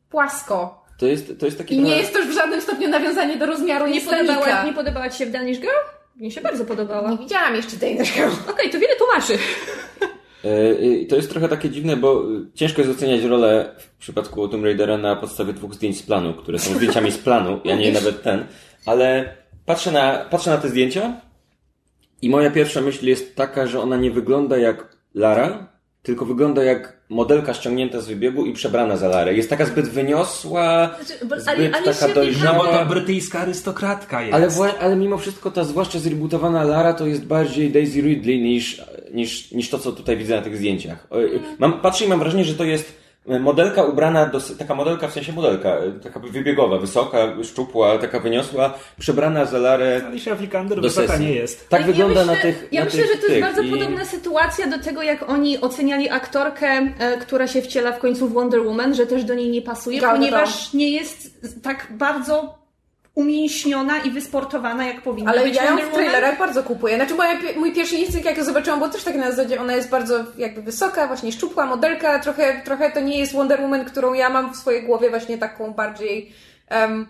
płasko. 0.09 0.83
To 0.99 1.05
jest, 1.05 1.39
to 1.39 1.45
jest 1.45 1.57
taki 1.57 1.75
I 1.75 1.77
nie 1.77 1.83
trochę- 1.85 2.01
jest 2.01 2.13
to 2.13 2.19
już 2.19 2.27
w 2.27 2.33
żadnym 2.33 2.61
stopniu 2.61 2.89
nawiązanie 2.89 3.37
do 3.37 3.45
rozmiaru 3.45 3.87
Nie 3.87 4.01
podobała, 4.01 4.63
nie 4.63 4.73
podobała 4.73 5.09
Ci 5.09 5.17
się 5.17 5.25
w 5.25 5.31
Danish 5.31 5.59
Girl? 5.59 5.75
Mnie 6.15 6.31
się 6.31 6.41
bardzo 6.41 6.65
podobała. 6.65 7.07
Nie 7.07 7.13
Okej, 7.13 7.25
widziałam 7.25 7.55
jeszcze 7.55 7.77
tej 7.77 7.97
Girl. 7.97 8.29
to 8.71 8.79
wiele 8.79 8.95
tłumaczy. 8.95 9.37
E, 10.43 10.73
I 10.73 11.07
to 11.07 11.15
jest 11.15 11.29
trochę 11.29 11.49
takie 11.49 11.69
dziwne, 11.69 11.97
bo 11.97 12.31
y, 12.31 12.45
ciężko 12.53 12.81
jest 12.81 12.93
oceniać 12.97 13.23
rolę 13.23 13.75
w 13.77 13.97
przypadku 13.97 14.47
Tomb 14.47 14.63
Raidera 14.63 14.97
na 14.97 15.15
podstawie 15.15 15.53
dwóch 15.53 15.73
zdjęć 15.73 15.97
z 15.97 16.03
planu, 16.03 16.33
które 16.33 16.59
są 16.59 16.75
zdjęciami 16.75 17.11
z 17.11 17.17
planu, 17.17 17.59
ja 17.65 17.75
nie 17.75 17.91
nawet 17.91 18.23
ten, 18.23 18.45
ale 18.85 19.35
patrzę 19.65 19.91
na, 19.91 20.25
patrzę 20.29 20.49
na 20.49 20.57
te 20.57 20.69
zdjęcia 20.69 21.21
i 22.21 22.29
moja 22.29 22.51
pierwsza 22.51 22.81
myśl 22.81 23.05
jest 23.05 23.35
taka, 23.35 23.67
że 23.67 23.81
ona 23.81 23.97
nie 23.97 24.11
wygląda 24.11 24.57
jak 24.57 24.97
Lara, 25.13 25.73
tylko 26.03 26.25
wygląda 26.25 26.63
jak 26.63 27.02
modelka 27.13 27.53
ściągnięta 27.53 28.01
z 28.01 28.07
wybiegu 28.07 28.45
i 28.45 28.53
przebrana 28.53 28.97
za 28.97 29.07
Larę. 29.07 29.33
Jest 29.33 29.49
taka 29.49 29.65
zbyt 29.65 29.89
wyniosła, 29.89 30.89
Znaczy, 31.03 31.25
bo- 31.25 31.39
zbyt 31.39 31.47
ale- 31.47 31.71
ale 31.73 31.83
taka 31.85 31.93
się 31.93 32.07
No 32.07 32.13
dojrzała. 32.15 32.57
bo 32.57 32.71
to 32.79 32.85
brytyjska 32.85 33.39
arystokratka 33.39 34.21
jest. 34.21 34.33
Ale, 34.59 34.73
ale 34.79 34.95
mimo 34.95 35.17
wszystko 35.17 35.51
ta 35.51 35.63
zwłaszcza 35.63 35.99
zrebootowana 35.99 36.63
Lara 36.63 36.93
to 36.93 37.07
jest 37.07 37.25
bardziej 37.25 37.71
Daisy 37.71 38.01
Ridley 38.01 38.41
niż, 38.41 38.81
niż, 39.13 39.51
niż 39.51 39.69
to, 39.69 39.79
co 39.79 39.91
tutaj 39.91 40.17
widzę 40.17 40.35
na 40.35 40.41
tych 40.41 40.57
zdjęciach. 40.57 41.07
O, 41.09 41.15
Mam, 41.59 41.73
patrzę 41.81 42.05
i 42.05 42.07
mam 42.07 42.19
wrażenie, 42.19 42.43
że 42.45 42.53
to 42.55 42.63
jest 42.63 43.02
modelka 43.25 43.83
ubrana, 43.83 44.25
do, 44.25 44.39
taka 44.59 44.75
modelka, 44.75 45.07
w 45.07 45.13
sensie 45.13 45.33
modelka, 45.33 45.77
taka 46.03 46.19
wybiegowa, 46.19 46.77
wysoka, 46.77 47.17
szczupła, 47.43 47.97
taka 47.97 48.19
wyniosła, 48.19 48.73
przebrana 48.99 49.45
za 49.45 49.57
Larę. 49.57 50.01
Alicia 50.07 50.35
Vikander 50.35 50.81
Do 50.81 50.89
sesji. 50.89 51.25
nie 51.25 51.31
jest. 51.33 51.69
Tak 51.69 51.81
Ja 51.81 51.87
wygląda 51.87 52.19
myślę, 52.19 52.35
na 52.35 52.41
tych 52.41 52.67
Ja 52.71 52.79
na 52.81 52.85
myślę, 52.85 52.99
tych, 53.03 53.11
że 53.11 53.17
to 53.17 53.21
jest 53.21 53.33
tych. 53.33 53.43
bardzo 53.43 53.61
I- 53.61 53.71
podobna 53.71 54.05
sytuacja 54.05 54.67
do 54.67 54.79
tego, 54.79 55.01
jak 55.03 55.29
oni 55.29 55.61
oceniali 55.61 56.09
aktorkę, 56.09 56.67
e, 56.99 57.17
która 57.17 57.47
się 57.47 57.61
wciela 57.61 57.91
w 57.91 57.99
końcu 57.99 58.27
w 58.27 58.33
Wonder 58.33 58.61
Woman, 58.61 58.95
że 58.95 59.05
też 59.05 59.23
do 59.23 59.33
niej 59.33 59.49
nie 59.49 59.61
pasuje, 59.61 60.01
Gadot. 60.01 60.15
ponieważ 60.17 60.73
nie 60.73 60.89
jest 60.89 61.39
tak 61.63 61.87
bardzo 61.91 62.62
umięśniona 63.15 63.99
i 63.99 64.11
wysportowana, 64.11 64.85
jak 64.85 65.01
powinna 65.01 65.31
Ale 65.31 65.43
być 65.43 65.55
ja 65.55 65.65
ją 65.65 65.77
w 65.77 65.93
trailerach 65.93 66.39
bardzo 66.39 66.63
kupuję. 66.63 66.95
Znaczy 66.95 67.15
moja, 67.15 67.39
mój 67.57 67.73
pierwszy 67.73 67.95
instynkt, 67.95 68.25
jak 68.25 68.37
ją 68.37 68.43
zobaczyłam, 68.43 68.79
był 68.79 68.89
też 68.89 69.03
tak 69.03 69.15
na 69.15 69.31
zasadzie, 69.31 69.61
ona 69.61 69.75
jest 69.75 69.89
bardzo 69.89 70.25
jakby 70.37 70.61
wysoka, 70.61 71.07
właśnie 71.07 71.31
szczupła, 71.31 71.65
modelka, 71.65 72.19
trochę, 72.19 72.61
trochę 72.65 72.91
to 72.91 72.99
nie 72.99 73.19
jest 73.19 73.33
Wonder 73.33 73.61
Woman, 73.61 73.85
którą 73.85 74.13
ja 74.13 74.29
mam 74.29 74.53
w 74.53 74.57
swojej 74.57 74.83
głowie 74.83 75.09
właśnie 75.09 75.37
taką 75.37 75.73
bardziej 75.73 76.33
em, 76.69 77.07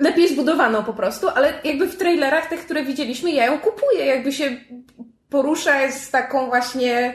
lepiej 0.00 0.28
zbudowaną 0.28 0.84
po 0.84 0.92
prostu, 0.92 1.28
ale 1.28 1.52
jakby 1.64 1.86
w 1.86 1.96
trailerach 1.96 2.48
tych, 2.48 2.60
które 2.60 2.84
widzieliśmy, 2.84 3.30
ja 3.30 3.46
ją 3.46 3.58
kupuję, 3.58 4.06
jakby 4.06 4.32
się 4.32 4.56
porusza 5.30 5.90
z 5.90 6.10
taką 6.10 6.46
właśnie 6.46 7.14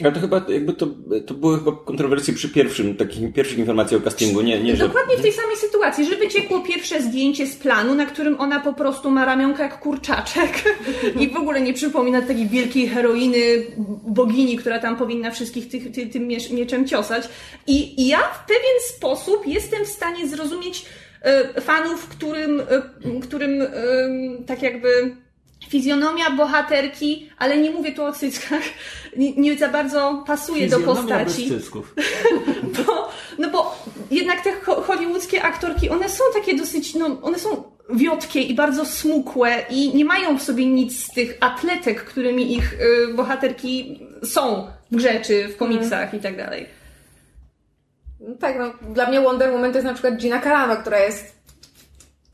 Ale 0.00 0.12
to 0.12 0.20
chyba 0.20 0.44
jakby 0.48 0.72
to, 0.72 0.86
to 1.26 1.34
były 1.34 1.58
chyba 1.58 1.72
kontrowersje 1.72 2.34
przy 2.34 2.48
pierwszym, 2.48 2.96
takich 2.96 3.32
pierwszych 3.32 3.58
informacji 3.58 3.96
o 3.96 4.00
castingu, 4.00 4.40
nie, 4.40 4.62
nie 4.62 4.76
że... 4.76 4.86
Dokładnie 4.86 5.16
w 5.16 5.22
tej 5.22 5.32
samej 5.32 5.56
sytuacji, 5.56 6.06
że 6.06 6.16
wyciekło 6.16 6.60
pierwsze 6.60 7.02
zdjęcie 7.02 7.46
z 7.46 7.56
planu, 7.56 7.94
na 7.94 8.06
którym 8.06 8.40
ona 8.40 8.60
po 8.60 8.72
prostu 8.72 9.10
ma 9.10 9.24
ramionka 9.24 9.62
jak 9.62 9.80
kurczaczek 9.80 10.50
i 11.20 11.28
w 11.28 11.36
ogóle 11.36 11.60
nie 11.60 11.74
przypomina 11.74 12.22
takiej 12.22 12.48
wielkiej 12.48 12.88
heroiny, 12.88 13.38
bogini, 14.06 14.56
która 14.56 14.78
tam 14.78 14.96
powinna 14.96 15.30
wszystkich 15.30 15.68
tych, 15.68 15.92
ty, 15.92 16.06
tym 16.06 16.26
miecz, 16.28 16.50
mieczem 16.50 16.86
ciosać. 16.86 17.28
I, 17.66 18.02
I 18.02 18.06
ja 18.06 18.18
w 18.18 18.46
pewien 18.46 18.80
sposób 18.88 19.46
jestem 19.46 19.84
w 19.84 19.88
stanie 19.88 20.28
zrozumieć 20.28 20.86
e, 21.22 21.60
fanów, 21.60 22.08
którym, 22.08 22.60
e, 22.60 23.20
którym 23.20 23.62
e, 23.62 23.68
tak 24.46 24.62
jakby 24.62 25.16
fizjonomia 25.68 26.30
bohaterki, 26.30 27.30
ale 27.38 27.58
nie 27.58 27.70
mówię 27.70 27.92
tu 27.92 28.04
o 28.04 28.12
cyckach, 28.12 28.62
nie, 29.16 29.32
nie 29.32 29.58
za 29.58 29.68
bardzo 29.68 30.24
pasuje 30.26 30.68
do 30.68 30.80
postaci. 30.80 31.48
bez 31.48 31.60
cysków. 31.60 31.94
Bo, 32.86 33.08
no 33.38 33.50
bo 33.50 33.84
jednak 34.10 34.40
te 34.44 34.52
ho- 34.52 34.82
hollywoodzkie 34.82 35.42
aktorki, 35.42 35.90
one 35.90 36.08
są 36.08 36.24
takie 36.34 36.56
dosyć, 36.56 36.94
no, 36.94 37.18
one 37.22 37.38
są 37.38 37.76
wiotkie 37.90 38.40
i 38.40 38.54
bardzo 38.54 38.84
smukłe 38.84 39.64
i 39.70 39.94
nie 39.96 40.04
mają 40.04 40.38
w 40.38 40.42
sobie 40.42 40.66
nic 40.66 41.04
z 41.04 41.10
tych 41.14 41.36
atletek, 41.40 42.04
którymi 42.04 42.56
ich 42.56 42.72
y, 42.72 43.14
bohaterki 43.14 44.00
są 44.24 44.66
w 44.90 44.96
grze 44.96 45.20
czy 45.20 45.48
w 45.48 45.56
komiksach 45.56 46.14
i 46.14 46.18
tak 46.20 46.36
dalej. 46.36 46.66
No 48.20 48.34
tak, 48.40 48.58
no, 48.58 48.92
dla 48.94 49.08
mnie 49.08 49.20
Wonder 49.20 49.52
Woman 49.52 49.70
to 49.72 49.78
jest 49.78 49.86
na 49.86 49.92
przykład 49.92 50.16
Gina 50.16 50.40
Carano, 50.40 50.76
która 50.76 50.98
jest, 50.98 51.36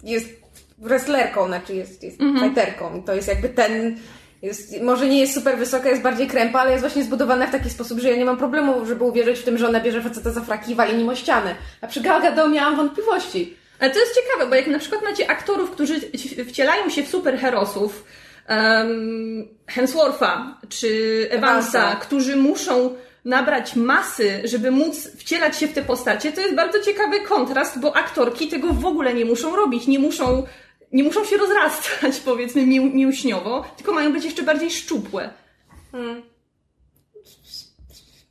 jest 0.03 0.42
wrestlerką, 0.83 1.47
znaczy 1.47 1.75
jest, 1.75 2.03
jest 2.03 2.19
fighterką. 2.43 2.97
I 2.99 3.03
to 3.03 3.15
jest 3.15 3.29
jakby 3.29 3.49
ten, 3.49 3.97
jest, 4.43 4.83
może 4.83 5.07
nie 5.07 5.21
jest 5.21 5.35
super 5.35 5.59
wysoka, 5.59 5.89
jest 5.89 6.03
bardziej 6.03 6.27
krępa, 6.27 6.61
ale 6.61 6.71
jest 6.71 6.83
właśnie 6.83 7.05
zbudowana 7.05 7.47
w 7.47 7.51
taki 7.53 7.71
sposób, 7.71 8.01
że 8.01 8.11
ja 8.11 8.17
nie 8.17 8.25
mam 8.25 8.37
problemu, 8.37 8.87
żeby 8.87 9.05
uwierzyć 9.05 9.39
w 9.39 9.45
tym, 9.45 9.59
że 9.59 9.69
ona 9.69 9.81
bierze 9.81 10.03
faceta 10.03 10.31
za 10.31 10.41
fraki 10.41 10.73
i 10.73 10.75
wali 10.75 10.97
nim 10.97 11.09
o 11.09 11.15
ścianę. 11.15 11.55
A 11.81 11.87
przy 11.87 12.01
Gal 12.01 12.23
Gadot 12.23 12.53
miałam 12.53 12.77
wątpliwości. 12.77 13.57
Ale 13.81 13.91
to 13.91 13.99
jest 13.99 14.15
ciekawe, 14.15 14.51
bo 14.51 14.55
jak 14.57 14.67
na 14.67 14.79
przykład 14.79 15.03
macie 15.03 15.31
aktorów, 15.31 15.71
którzy 15.71 16.01
ci- 16.01 16.45
wcielają 16.45 16.91
się 16.91 17.03
w 17.03 17.09
superherosów, 17.09 18.05
um, 18.49 19.49
Hemswortha 19.67 20.57
czy 20.69 20.89
Evansa, 21.31 21.79
Evansa. 21.79 21.97
którzy 21.97 22.37
muszą 22.37 22.95
nabrać 23.25 23.77
masy, 23.77 24.41
żeby 24.45 24.71
móc 24.71 25.09
wcielać 25.17 25.59
się 25.59 25.69
w 25.69 25.73
te 25.73 25.83
postacie, 25.83 26.33
to 26.33 26.41
jest 26.41 26.55
bardzo 26.55 26.81
ciekawy 26.81 27.21
kontrast, 27.21 27.81
bo 27.81 27.97
aktorki 27.97 28.49
tego 28.49 28.69
w 28.73 28.87
ogóle 28.87 29.15
nie 29.15 29.25
muszą 29.25 29.57
robić, 29.57 29.87
nie 29.87 29.99
muszą 29.99 30.47
nie 30.93 31.03
muszą 31.03 31.25
się 31.25 31.37
rozrastać, 31.37 32.21
powiedzmy, 32.25 32.67
mięśniowo, 32.67 33.65
tylko 33.77 33.93
mają 33.93 34.13
być 34.13 34.25
jeszcze 34.25 34.43
bardziej 34.43 34.71
szczupłe. 34.71 35.31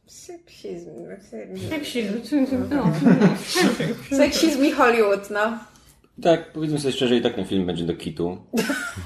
Seksizm. 0.07 0.89
Seksizm. 1.69 2.57
No, 2.69 2.93
Seksizm 4.17 4.65
i 4.65 4.71
Hollywood, 4.71 5.29
no. 5.29 5.57
Tak, 6.21 6.51
powiedzmy 6.53 6.79
sobie 6.79 6.91
szczerze, 6.91 7.15
i 7.15 7.21
tak 7.21 7.35
ten 7.35 7.45
film 7.45 7.65
będzie 7.65 7.83
do 7.83 7.93
kitu. 7.93 8.37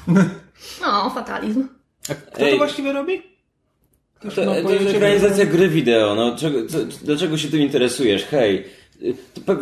no 0.81 1.09
fatalizm. 1.09 1.67
A 2.09 2.13
kto 2.13 2.45
Ej. 2.45 2.51
to 2.51 2.57
właściwie 2.57 2.93
robi? 2.93 3.21
To, 4.19 4.27
ma 4.27 4.33
to 4.33 4.53
jest 4.53 4.63
pojęcie? 4.63 4.95
ekranizacja 4.95 5.45
gry 5.45 5.69
wideo, 5.69 6.15
no 6.15 6.35
czego, 6.35 6.65
co, 6.67 6.77
dlaczego 7.03 7.37
się 7.37 7.47
tym 7.47 7.61
interesujesz? 7.61 8.25
Hej, 8.25 8.63
to 8.63 8.69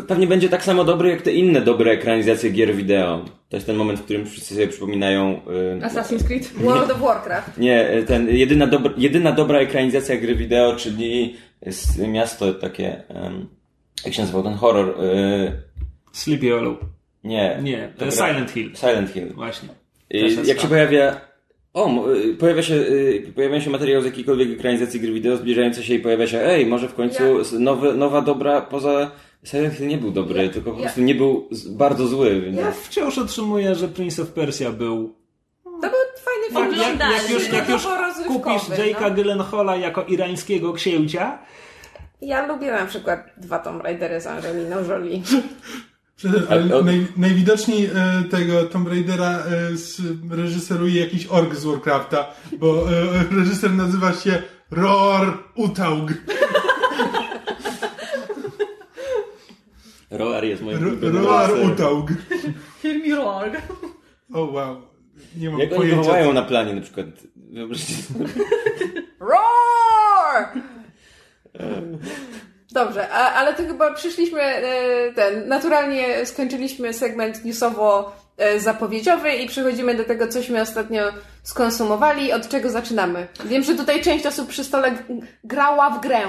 pewnie 0.08 0.28
będzie 0.28 0.50
tak 0.50 0.64
samo 0.64 0.84
dobry 0.84 1.10
jak 1.10 1.22
te 1.22 1.32
inne 1.32 1.62
dobre 1.62 1.92
ekranizacje 1.92 2.50
gier 2.50 2.76
wideo. 2.76 3.26
To 3.50 3.58
jest 3.58 3.68
ten 3.68 3.76
moment, 3.76 4.00
w 4.00 4.04
którym 4.04 4.26
wszyscy 4.26 4.54
sobie 4.54 4.68
przypominają... 4.68 5.42
y, 5.78 5.80
Assassin's 5.86 6.24
Creed. 6.24 6.54
World 6.54 6.92
of 6.92 7.00
Warcraft. 7.00 7.58
Nie, 7.68 7.94
y, 7.98 8.04
ten 8.04 8.30
jedyna, 8.30 8.68
dobra, 8.68 8.92
jedyna 8.98 9.32
dobra 9.32 9.60
ekranizacja 9.60 10.18
gry 10.18 10.36
wideo, 10.36 10.76
czyli 10.76 11.36
jest 11.62 12.00
miasto 12.00 12.54
takie... 12.54 13.04
jak 14.06 14.14
się 14.14 14.22
nazywał 14.22 14.44
ten 14.44 14.54
horror? 14.54 15.04
Y, 15.04 15.52
Sleepy 16.12 16.50
Hollow. 16.50 16.78
nie. 17.24 17.60
Nie. 17.64 17.94
Silent 18.12 18.52
Hill. 18.52 18.76
Silent 18.76 19.10
Hill. 19.10 19.34
Właśnie. 19.34 19.70
Y, 20.14 20.18
jest 20.18 20.48
Jak 20.48 20.60
się 20.60 20.68
pojawia. 20.68 21.33
O, 21.74 22.10
y, 22.14 22.36
pojawia 22.36 22.62
się, 22.64 22.74
y, 22.76 23.32
pojawia 23.36 23.62
się 23.62 23.70
materiał 23.70 24.02
z 24.02 24.06
jakiejkolwiek 24.06 24.50
ekranizacji 24.60 25.00
gry 25.00 25.12
wideo 25.14 25.38
zbliżający 25.38 25.84
się 25.84 25.94
i 25.94 26.00
pojawia 26.00 26.28
się, 26.28 26.40
ej, 26.42 26.66
może 26.66 26.88
w 26.88 26.94
końcu 26.94 27.24
Ja- 27.24 27.60
nowy, 27.60 27.94
nowa 27.94 28.22
dobra, 28.22 28.62
poza 28.62 29.12
Silent 29.44 29.74
Hill 29.74 29.88
nie 29.88 29.98
był 29.98 30.12
dobry, 30.12 30.44
Ja- 30.44 30.50
tylko 30.50 30.72
po 30.72 30.78
ja- 30.78 30.84
prostu 30.84 31.02
nie 31.02 31.16
był 31.16 31.50
bardzo 31.70 32.08
zły. 32.08 32.42
Więc... 32.42 32.58
Ja 32.58 32.72
wciąż 32.72 33.18
utrzymuję, 33.18 33.76
że 33.76 33.88
Prince 33.88 34.20
of 34.20 34.28
Persia 34.32 34.72
był 34.72 35.16
To 35.64 35.72
był 35.90 35.90
fajny 36.24 36.72
film. 36.72 36.82
Jak, 36.82 37.00
jak, 37.02 37.12
jak 37.22 37.30
już, 37.30 37.54
jak 37.54 37.70
już 37.70 37.88
kupisz 38.28 38.70
Jake'a 38.78 39.02
no. 39.02 39.12
Gyllenhaala 39.12 39.76
jako 39.76 40.04
irańskiego 40.04 40.74
księcia, 40.74 41.40
Ja 42.22 42.48
lubię 42.48 42.72
na 42.72 42.86
przykład 42.86 43.20
dwa 43.38 43.60
Tomb 43.60 43.84
Raidery 43.84 44.22
z 44.22 44.28
Angeliną 44.28 44.76
Jolie. 44.90 45.22
Ale 46.50 46.84
naj, 46.84 47.08
najwidoczniej 47.18 47.86
e, 47.86 48.24
tego 48.32 48.64
Tomb 48.64 48.88
Raidera 48.88 49.30
e, 49.40 49.78
z, 49.78 50.02
reżyseruje 50.32 51.02
jakiś 51.02 51.28
ork 51.28 51.56
z 51.56 51.66
Warcrafta, 51.66 52.34
bo 52.60 52.92
e, 52.92 53.24
reżyser 53.40 53.72
nazywa 53.72 54.14
się 54.14 54.44
Roar 54.72 55.38
Utaug. 55.56 56.12
Roar 60.12 60.44
jest 60.46 60.62
moim 60.62 60.78
ulubionym 60.88 61.24
Roar. 61.24 61.52
Utaug. 61.66 62.12
Me 62.84 63.16
roar. 63.16 63.52
O 64.34 64.46
wow. 64.46 64.82
Nie 65.36 65.50
mam 65.50 65.60
Jak 65.60 65.72
oni 65.72 65.80
pojęcia. 65.80 66.04
wołają 66.04 66.34
na 66.34 66.42
planie 66.42 66.74
na 66.74 66.82
przykład. 66.82 67.06
Wyobraźcie 67.36 67.94
sobie. 67.94 68.26
Roar! 69.20 70.54
Dobrze, 72.74 73.10
a, 73.10 73.34
ale 73.34 73.54
to 73.54 73.64
chyba 73.64 73.94
przyszliśmy, 73.94 74.42
e, 74.42 75.14
ten, 75.14 75.48
naturalnie 75.48 76.26
skończyliśmy 76.26 76.94
segment 76.94 77.46
newsowo-zapowiedziowy 77.46 79.36
i 79.44 79.48
przechodzimy 79.48 79.96
do 79.96 80.04
tego, 80.04 80.28
cośmy 80.28 80.62
ostatnio 80.62 81.02
skonsumowali. 81.44 82.32
Od 82.34 82.48
czego 82.50 82.70
zaczynamy? 82.70 83.28
Wiem, 83.46 83.64
że 83.64 83.76
tutaj 83.76 84.02
część 84.02 84.26
osób 84.26 84.48
przy 84.48 84.64
stole 84.64 84.98
grała 85.44 85.90
w 85.90 86.02
grę. 86.02 86.20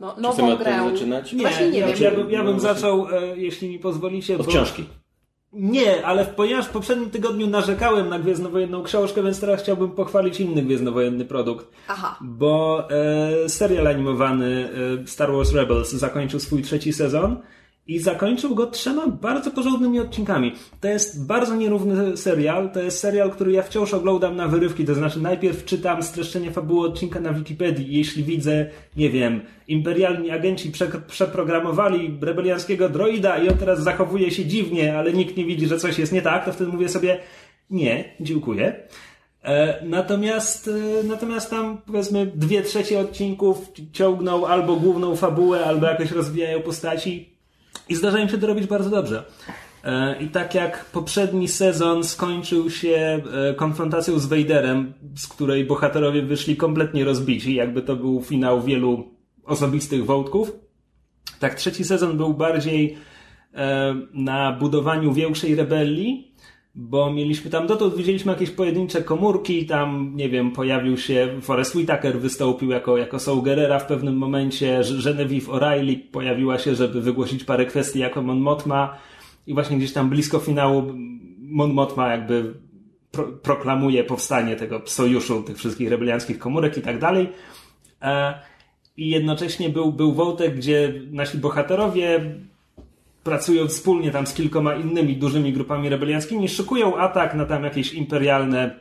No, 0.00 0.14
nową 0.18 0.56
grę. 0.56 0.78
zaczynać? 0.92 1.34
Właśnie 1.36 1.70
nie 1.70 1.78
ja, 1.78 1.86
wiem. 1.86 1.96
ja, 2.00 2.10
bym, 2.10 2.30
ja 2.30 2.44
bym 2.44 2.52
No, 2.54 2.60
zaczął, 2.60 3.08
e, 3.08 3.36
jeśli 3.36 3.68
mi 3.68 3.78
pozwolicie. 3.78 4.34
Od 4.36 4.42
bo- 4.42 4.48
książki. 4.48 4.88
Nie, 5.58 6.06
ale 6.06 6.24
ponieważ 6.24 6.66
w 6.66 6.70
poprzednim 6.70 7.10
tygodniu 7.10 7.46
narzekałem 7.46 8.08
na 8.08 8.18
Gwiezdnowojenną 8.18 8.82
książkę, 8.82 9.22
więc 9.22 9.40
teraz 9.40 9.62
chciałbym 9.62 9.90
pochwalić 9.90 10.40
inny 10.40 10.62
Gwiezdnowojenny 10.62 11.24
produkt. 11.24 11.66
Aha. 11.88 12.18
Bo 12.20 12.88
e, 12.90 13.48
serial 13.48 13.86
animowany 13.86 14.68
e, 15.02 15.06
Star 15.06 15.32
Wars 15.32 15.52
Rebels 15.52 15.92
zakończył 15.92 16.40
swój 16.40 16.62
trzeci 16.62 16.92
sezon 16.92 17.36
i 17.86 17.98
zakończył 17.98 18.54
go 18.54 18.66
trzema 18.66 19.06
bardzo 19.06 19.50
porządnymi 19.50 20.00
odcinkami. 20.00 20.52
To 20.80 20.88
jest 20.88 21.26
bardzo 21.26 21.56
nierówny 21.56 22.16
serial. 22.16 22.70
To 22.70 22.82
jest 22.82 22.98
serial, 22.98 23.30
który 23.30 23.52
ja 23.52 23.62
wciąż 23.62 23.94
oglądam 23.94 24.36
na 24.36 24.48
wyrywki. 24.48 24.84
To 24.84 24.94
znaczy, 24.94 25.20
najpierw 25.20 25.64
czytam 25.64 26.02
streszczenie 26.02 26.50
fabuły 26.50 26.88
odcinka 26.88 27.20
na 27.20 27.32
Wikipedii. 27.32 27.96
Jeśli 27.96 28.24
widzę, 28.24 28.66
nie 28.96 29.10
wiem, 29.10 29.40
imperialni 29.68 30.30
agenci 30.30 30.70
prze, 30.70 30.86
przeprogramowali 31.08 32.18
rebelianckiego 32.20 32.88
droida 32.88 33.38
i 33.38 33.48
on 33.48 33.58
teraz 33.58 33.82
zachowuje 33.82 34.30
się 34.30 34.44
dziwnie, 34.44 34.98
ale 34.98 35.12
nikt 35.12 35.36
nie 35.36 35.44
widzi, 35.44 35.66
że 35.66 35.78
coś 35.78 35.98
jest 35.98 36.12
nie 36.12 36.22
tak, 36.22 36.44
to 36.44 36.52
wtedy 36.52 36.72
mówię 36.72 36.88
sobie, 36.88 37.18
nie, 37.70 38.04
dziękuję. 38.20 38.74
E, 39.42 39.84
Natomiast, 39.84 40.68
e, 40.68 41.04
natomiast 41.04 41.50
tam 41.50 41.78
powiedzmy 41.86 42.26
dwie 42.34 42.62
trzecie 42.62 43.00
odcinków 43.00 43.72
ciągną 43.92 44.46
albo 44.46 44.76
główną 44.76 45.16
fabułę, 45.16 45.64
albo 45.64 45.86
jakoś 45.86 46.10
rozwijają 46.10 46.62
postaci 46.62 47.35
i 47.88 47.94
zdarza 47.94 48.18
im 48.18 48.28
się 48.28 48.38
to 48.38 48.46
robić 48.46 48.66
bardzo 48.66 48.90
dobrze. 48.90 49.24
E, 49.84 50.22
I 50.22 50.28
tak 50.28 50.54
jak 50.54 50.84
poprzedni 50.84 51.48
sezon 51.48 52.04
skończył 52.04 52.70
się 52.70 53.22
e, 53.50 53.54
konfrontacją 53.54 54.18
z 54.18 54.26
Vaderem, 54.26 54.92
z 55.16 55.28
której 55.28 55.64
bohaterowie 55.64 56.22
wyszli 56.22 56.56
kompletnie 56.56 57.04
rozbici, 57.04 57.54
jakby 57.54 57.82
to 57.82 57.96
był 57.96 58.22
finał 58.22 58.62
wielu 58.62 59.10
osobistych 59.44 60.04
wątków, 60.04 60.52
tak 61.38 61.54
trzeci 61.54 61.84
sezon 61.84 62.16
był 62.16 62.34
bardziej 62.34 62.98
e, 63.54 63.94
na 64.12 64.52
budowaniu 64.52 65.12
większej 65.12 65.54
rebelii, 65.54 66.25
bo 66.76 67.12
mieliśmy 67.12 67.50
tam, 67.50 67.66
dotąd 67.66 67.96
widzieliśmy 67.96 68.32
jakieś 68.32 68.50
pojedyncze 68.50 69.02
komórki, 69.02 69.66
tam, 69.66 70.12
nie 70.14 70.28
wiem, 70.28 70.52
pojawił 70.52 70.96
się, 70.96 71.28
Forrest 71.42 71.74
Whitaker 71.74 72.20
wystąpił 72.20 72.70
jako, 72.70 72.96
jako 72.96 73.18
Saul 73.18 73.42
Gerrera 73.42 73.78
w 73.78 73.86
pewnym 73.86 74.16
momencie, 74.16 74.80
Genevieve 75.04 75.52
O'Reilly 75.52 75.98
pojawiła 76.12 76.58
się, 76.58 76.74
żeby 76.74 77.02
wygłosić 77.02 77.44
parę 77.44 77.66
kwestii 77.66 77.98
jako 77.98 78.22
Mon 78.22 78.40
Mothma 78.40 78.98
i 79.46 79.54
właśnie 79.54 79.76
gdzieś 79.76 79.92
tam 79.92 80.10
blisko 80.10 80.38
finału 80.38 80.92
Mon 81.38 81.72
Mothma 81.72 82.12
jakby 82.12 82.54
pro, 83.10 83.24
proklamuje 83.24 84.04
powstanie 84.04 84.56
tego 84.56 84.82
sojuszu, 84.84 85.42
tych 85.42 85.56
wszystkich 85.56 85.90
rebelianckich 85.90 86.38
komórek 86.38 86.78
i 86.78 86.82
tak 86.82 86.98
dalej. 86.98 87.28
E, 88.02 88.34
I 88.96 89.10
jednocześnie 89.10 89.68
był, 89.68 89.92
był 89.92 90.12
wątek, 90.12 90.56
gdzie 90.56 90.92
nasi 91.10 91.38
bohaterowie 91.38 92.34
pracują 93.26 93.68
wspólnie 93.68 94.10
tam 94.10 94.26
z 94.26 94.34
kilkoma 94.34 94.74
innymi 94.74 95.16
dużymi 95.16 95.52
grupami 95.52 95.88
rebelianckimi, 95.88 96.48
szykują 96.48 96.96
atak 96.96 97.34
na 97.34 97.44
tam 97.44 97.64
jakieś 97.64 97.94
imperialne 97.94 98.80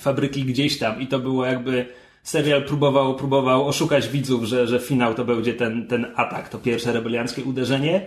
fabryki 0.00 0.44
gdzieś 0.44 0.78
tam 0.78 1.00
i 1.00 1.06
to 1.06 1.18
było 1.18 1.46
jakby 1.46 1.86
serial 2.22 2.64
próbował, 2.64 3.14
próbował 3.14 3.68
oszukać 3.68 4.08
widzów, 4.08 4.44
że, 4.44 4.66
że 4.66 4.80
finał 4.80 5.14
to 5.14 5.24
będzie 5.24 5.54
ten, 5.54 5.86
ten 5.86 6.06
atak, 6.16 6.48
to 6.48 6.58
pierwsze 6.58 6.92
rebelianckie 6.92 7.44
uderzenie. 7.44 8.06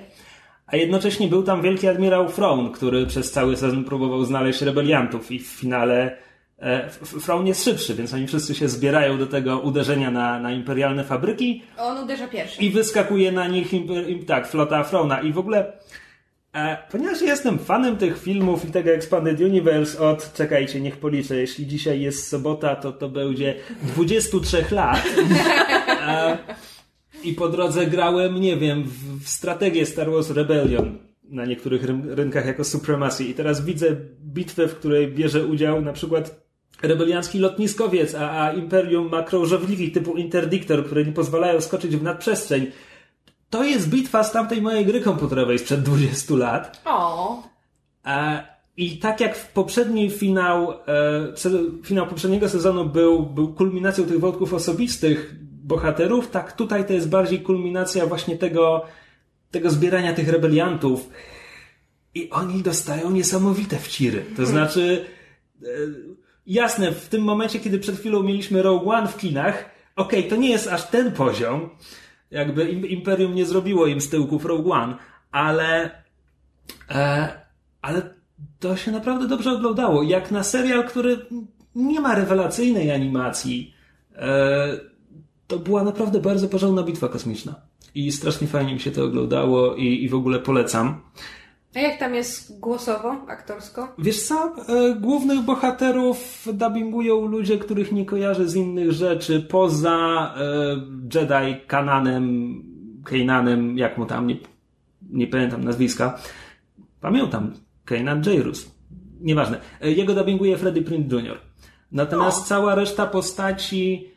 A 0.67 0.75
jednocześnie 0.75 1.27
był 1.27 1.43
tam 1.43 1.61
wielki 1.61 1.87
admirał 1.87 2.29
Frown, 2.29 2.71
który 2.71 3.05
przez 3.05 3.31
cały 3.31 3.57
sezon 3.57 3.83
próbował 3.83 4.25
znaleźć 4.25 4.61
rebeliantów 4.61 5.31
i 5.31 5.39
w 5.39 5.47
finale 5.47 6.17
e, 6.61 6.85
F- 6.85 6.99
F- 7.01 7.23
Frown 7.23 7.47
jest 7.47 7.63
szybszy, 7.63 7.93
więc 7.95 8.13
oni 8.13 8.27
wszyscy 8.27 8.55
się 8.55 8.69
zbierają 8.69 9.17
do 9.17 9.27
tego 9.27 9.59
uderzenia 9.59 10.11
na, 10.11 10.39
na 10.39 10.51
imperialne 10.51 11.03
fabryki 11.03 11.63
On 11.77 11.97
uderza 12.03 12.27
pierwszy. 12.27 12.61
i 12.61 12.69
wyskakuje 12.69 13.31
na 13.31 13.47
nich 13.47 13.73
imper, 13.73 14.09
im, 14.09 14.25
tak, 14.25 14.47
flota 14.47 14.83
Frona. 14.83 15.21
I 15.21 15.33
w 15.33 15.37
ogóle, 15.37 15.73
e, 16.55 16.77
ponieważ 16.91 17.21
jestem 17.21 17.59
fanem 17.59 17.97
tych 17.97 18.21
filmów 18.23 18.65
i 18.69 18.71
tego 18.71 18.89
Expanded 18.91 19.39
Universe 19.39 19.99
od, 19.99 20.33
czekajcie, 20.33 20.81
niech 20.81 20.97
policzę, 20.97 21.35
jeśli 21.35 21.67
dzisiaj 21.67 22.01
jest 22.01 22.27
sobota, 22.27 22.75
to 22.75 22.91
to 22.91 23.09
będzie 23.09 23.55
23 23.83 24.65
lat. 24.71 25.03
E, 26.07 26.37
I 27.23 27.33
po 27.33 27.49
drodze 27.49 27.85
grałem, 27.85 28.41
nie 28.41 28.57
wiem, 28.57 28.83
w, 28.83 29.23
w 29.23 29.29
strategię 29.29 29.85
Star 29.85 30.11
Wars 30.11 30.29
Rebellion 30.29 30.97
na 31.23 31.45
niektórych 31.45 31.83
ryn- 31.83 32.13
rynkach 32.13 32.45
jako 32.45 32.63
Supremacy. 32.63 33.23
I 33.25 33.33
teraz 33.33 33.65
widzę 33.65 33.95
bitwę, 34.25 34.67
w 34.67 34.75
której 34.75 35.07
bierze 35.07 35.45
udział 35.45 35.81
na 35.81 35.93
przykład 35.93 36.41
rebeliancki 36.81 37.39
lotniskowiec, 37.39 38.15
a, 38.15 38.43
a 38.43 38.53
Imperium 38.53 39.09
ma 39.09 39.23
krążowniki 39.23 39.91
typu 39.91 40.17
Interdictor, 40.17 40.85
które 40.85 41.05
nie 41.05 41.11
pozwalają 41.11 41.61
skoczyć 41.61 41.97
w 41.97 42.03
nadprzestrzeń. 42.03 42.71
To 43.49 43.63
jest 43.63 43.89
bitwa 43.89 44.23
z 44.23 44.31
tamtej 44.31 44.61
mojej 44.61 44.85
gry 44.85 45.01
komputerowej 45.01 45.59
sprzed 45.59 45.81
20 45.81 46.35
lat. 46.35 46.81
O, 46.85 47.51
E, 48.05 48.43
I 48.77 48.97
tak 48.97 49.19
jak 49.19 49.35
w 49.37 49.51
poprzedni 49.51 50.09
finał, 50.09 50.71
e, 50.71 51.33
finał 51.83 52.07
poprzedniego 52.07 52.49
sezonu 52.49 52.85
był, 52.85 53.25
był 53.25 53.53
kulminacją 53.53 54.05
tych 54.05 54.19
wątków 54.19 54.53
osobistych 54.53 55.35
bohaterów, 55.63 56.29
tak 56.29 56.51
tutaj 56.51 56.87
to 56.87 56.93
jest 56.93 57.09
bardziej 57.09 57.41
kulminacja 57.41 58.05
właśnie 58.05 58.37
tego, 58.37 58.85
tego 59.51 59.69
zbierania 59.69 60.13
tych 60.13 60.29
rebeliantów. 60.29 61.09
I 62.15 62.29
oni 62.29 62.61
dostają 62.61 63.11
niesamowite 63.11 63.77
wciry. 63.77 64.25
To 64.37 64.45
znaczy, 64.45 65.05
e, 65.63 65.67
jasne, 66.47 66.91
w 66.91 67.09
tym 67.09 67.21
momencie, 67.23 67.59
kiedy 67.59 67.79
przed 67.79 67.95
chwilą 67.99 68.23
mieliśmy 68.23 68.61
Rogue 68.63 68.89
One 68.91 69.07
w 69.07 69.17
kinach, 69.17 69.65
okej, 69.95 70.27
to 70.27 70.35
nie 70.35 70.49
jest 70.49 70.67
aż 70.67 70.87
ten 70.87 71.11
poziom, 71.11 71.69
jakby 72.31 72.69
im- 72.71 72.85
Imperium 72.87 73.35
nie 73.35 73.45
zrobiło 73.45 73.87
im 73.87 74.01
z 74.01 74.09
tyłków 74.09 74.45
Rogue 74.45 74.71
One, 74.71 74.95
ale 75.31 76.01
E, 76.89 77.27
ale 77.81 78.13
to 78.59 78.75
się 78.75 78.91
naprawdę 78.91 79.27
dobrze 79.27 79.51
oglądało. 79.51 80.03
Jak 80.03 80.31
na 80.31 80.43
serial, 80.43 80.87
który 80.87 81.25
nie 81.75 81.99
ma 82.01 82.15
rewelacyjnej 82.15 82.91
animacji, 82.91 83.73
e, 84.15 84.67
to 85.47 85.59
była 85.59 85.83
naprawdę 85.83 86.19
bardzo 86.21 86.47
porządna 86.47 86.83
bitwa 86.83 87.07
kosmiczna. 87.07 87.55
I 87.95 88.11
strasznie 88.11 88.47
fajnie 88.47 88.73
mi 88.73 88.79
się 88.79 88.91
to 88.91 89.03
oglądało 89.03 89.75
i, 89.75 90.03
i 90.03 90.09
w 90.09 90.15
ogóle 90.15 90.39
polecam. 90.39 91.01
A 91.75 91.79
jak 91.79 91.99
tam 91.99 92.15
jest 92.15 92.59
głosowo, 92.59 93.25
aktorsko? 93.27 93.95
Wiesz 93.97 94.21
co, 94.21 94.55
e, 94.67 94.95
głównych 94.95 95.41
bohaterów 95.41 96.47
dubbingują 96.53 97.25
ludzie, 97.25 97.57
których 97.57 97.91
nie 97.91 98.05
kojarzę 98.05 98.47
z 98.47 98.55
innych 98.55 98.91
rzeczy, 98.91 99.41
poza 99.41 100.33
e, 100.37 100.75
Jedi 101.15 101.65
Kananem, 101.67 102.55
Kainanem, 103.05 103.77
jak 103.77 103.97
mu 103.97 104.05
tam, 104.05 104.27
nie, 104.27 104.37
nie 105.09 105.27
pamiętam 105.27 105.63
nazwiska. 105.63 106.19
Pamiętam, 107.01 107.53
Kanan 107.85 108.23
Jairus. 108.25 108.71
Nieważne. 109.21 109.59
E, 109.81 109.91
Jego 109.91 110.13
dubbinguje 110.13 110.57
Freddie 110.57 110.83
Prinze 110.83 111.15
Jr. 111.15 111.37
Natomiast 111.91 112.47
cała 112.47 112.75
reszta 112.75 113.07
postaci 113.07 114.11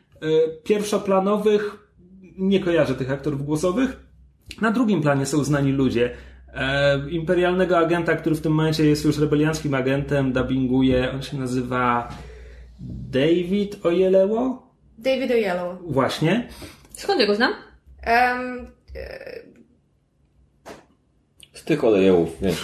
pierwszoplanowych, 0.63 1.89
nie 2.37 2.59
kojarzę 2.59 2.95
tych 2.95 3.11
aktorów 3.11 3.45
głosowych. 3.45 3.99
Na 4.61 4.71
drugim 4.71 5.01
planie 5.01 5.25
są 5.25 5.43
znani 5.43 5.71
ludzie. 5.71 6.15
E, 6.55 7.09
imperialnego 7.09 7.77
agenta, 7.77 8.15
który 8.15 8.35
w 8.35 8.41
tym 8.41 8.51
momencie 8.51 8.85
jest 8.85 9.05
już 9.05 9.17
rebelianckim 9.19 9.73
agentem, 9.73 10.33
dubbinguje, 10.33 11.11
on 11.11 11.21
się 11.21 11.37
nazywa 11.37 12.09
David 13.11 13.85
Ojeleło? 13.85 14.71
David 14.97 15.31
Oyelowo. 15.31 15.77
Właśnie. 15.87 16.47
Skąd 16.93 17.19
ja 17.21 17.27
go 17.27 17.35
znam? 17.35 17.53
Um, 18.07 18.67
Z 21.53 21.63
tych 21.63 21.83
olejów, 21.83 22.29
wiesz. 22.41 22.63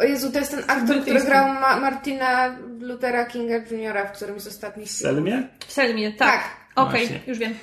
o 0.00 0.04
Jezu, 0.04 0.32
to 0.32 0.38
jest 0.38 0.50
ten 0.50 0.64
aktor, 0.66 1.00
który 1.02 1.20
grał 1.20 1.48
Ma- 1.48 1.80
Martina 1.80 2.56
Luthera 2.80 3.26
Kinga 3.26 3.56
Jr. 3.56 3.96
w 4.08 4.16
którymś 4.16 4.42
z 4.42 4.46
ostatnich 4.46 4.88
W 4.88 4.98
filmów. 4.98 5.14
Selmie? 5.16 5.48
W 5.66 5.72
Selmie, 5.72 6.12
tak. 6.12 6.18
Tak. 6.28 6.42
Okej, 6.76 7.00
Właśnie. 7.00 7.20
już 7.26 7.38
wiem. 7.38 7.54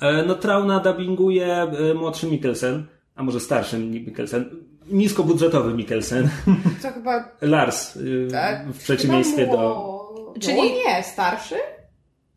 E, 0.00 0.22
No 0.26 0.34
Trauna 0.34 0.80
dubbinguje 0.80 1.46
e, 1.56 1.94
młodszy 1.94 2.26
Mikkelsen, 2.26 2.86
a 3.14 3.22
może 3.22 3.40
starszy 3.40 3.78
Mikkelsen. 3.78 4.50
Niskobudżetowy 4.90 5.74
Mikkelsen. 5.74 6.28
To 6.82 6.92
chyba... 6.92 7.28
Lars, 7.40 7.96
y, 7.96 8.28
Tak, 8.32 8.66
w 8.66 8.78
przeciwieństwie 8.78 9.44
chyba 9.44 9.56
do... 9.56 10.04
Czyli- 10.40 10.56
No 10.56 10.64
nie, 10.64 11.02
starszy? 11.02 11.54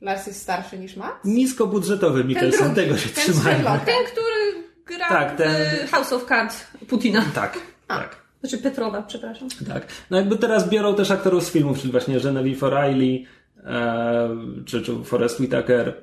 Lars 0.01 0.27
jest 0.27 0.41
starszy 0.41 0.79
niż 0.79 0.95
Matt? 0.95 1.25
Niskobudżetowy 1.25 2.23
Mikkelsen, 2.23 2.73
drugi, 2.73 2.75
tego 2.75 2.97
się. 2.97 3.09
Sherlock. 3.09 3.85
Ten, 3.85 4.05
który 4.11 4.63
gra 4.85 5.09
Tak, 5.09 5.37
ten- 5.37 5.87
w 5.87 5.91
House 5.91 6.13
of 6.13 6.25
Cards 6.25 6.67
Putina. 6.87 7.23
Tak, 7.35 7.57
tak. 7.87 8.15
Znaczy 8.39 8.57
Petrowa, 8.57 9.01
przepraszam. 9.01 9.47
Tak. 9.67 9.87
No 10.09 10.17
jakby 10.17 10.37
teraz 10.37 10.69
biorą 10.69 10.95
też 10.95 11.11
aktorów 11.11 11.43
z 11.43 11.51
filmów, 11.51 11.79
czyli 11.79 11.91
właśnie 11.91 12.19
Genevieve 12.19 12.67
O'Reilly, 12.67 13.25
e, 13.65 14.29
czy, 14.65 14.81
czy 14.81 14.95
Forrest 15.03 15.39
Whitaker 15.39 15.93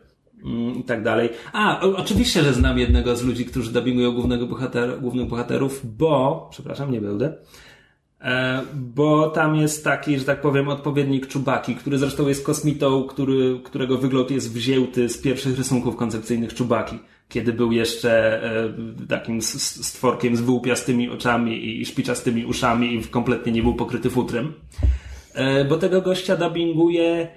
i 0.78 0.84
tak 0.84 1.02
dalej. 1.02 1.28
A, 1.52 1.80
oczywiście, 1.80 2.42
że 2.42 2.54
znam 2.54 2.78
jednego 2.78 3.16
z 3.16 3.24
ludzi, 3.24 3.44
którzy 3.44 3.72
dubbingują 3.72 4.12
głównego 4.12 4.46
bohater, 4.46 5.00
głównych 5.00 5.28
bohaterów, 5.28 5.80
bo, 5.96 6.48
przepraszam, 6.50 6.92
nie 6.92 7.00
będę, 7.00 7.34
e, 8.20 8.62
bo 8.74 9.30
tam 9.30 9.56
jest 9.56 9.84
taki, 9.84 10.18
że 10.18 10.24
tak 10.24 10.40
powiem, 10.40 10.68
odpowiednik 10.68 11.26
Czubaki, 11.26 11.74
który 11.74 11.98
zresztą 11.98 12.28
jest 12.28 12.44
kosmitą, 12.46 13.04
który, 13.04 13.60
którego 13.64 13.98
wygląd 13.98 14.30
jest 14.30 14.52
wzięty 14.52 15.08
z 15.08 15.18
pierwszych 15.18 15.58
rysunków 15.58 15.96
koncepcyjnych 15.96 16.54
Czubaki. 16.54 16.98
Kiedy 17.28 17.52
był 17.52 17.72
jeszcze 17.72 18.42
e, 18.42 18.72
takim 19.08 19.42
stworkiem 19.42 20.36
z 20.36 20.40
wyłupiastymi 20.40 21.10
oczami 21.10 21.80
i 21.80 21.86
szpiczastymi 21.86 22.46
uszami 22.46 22.94
i 22.94 23.04
kompletnie 23.04 23.52
nie 23.52 23.62
był 23.62 23.74
pokryty 23.74 24.10
futrem. 24.10 24.52
E, 25.34 25.64
bo 25.64 25.76
tego 25.76 26.02
gościa 26.02 26.36
dubbinguje 26.36 27.28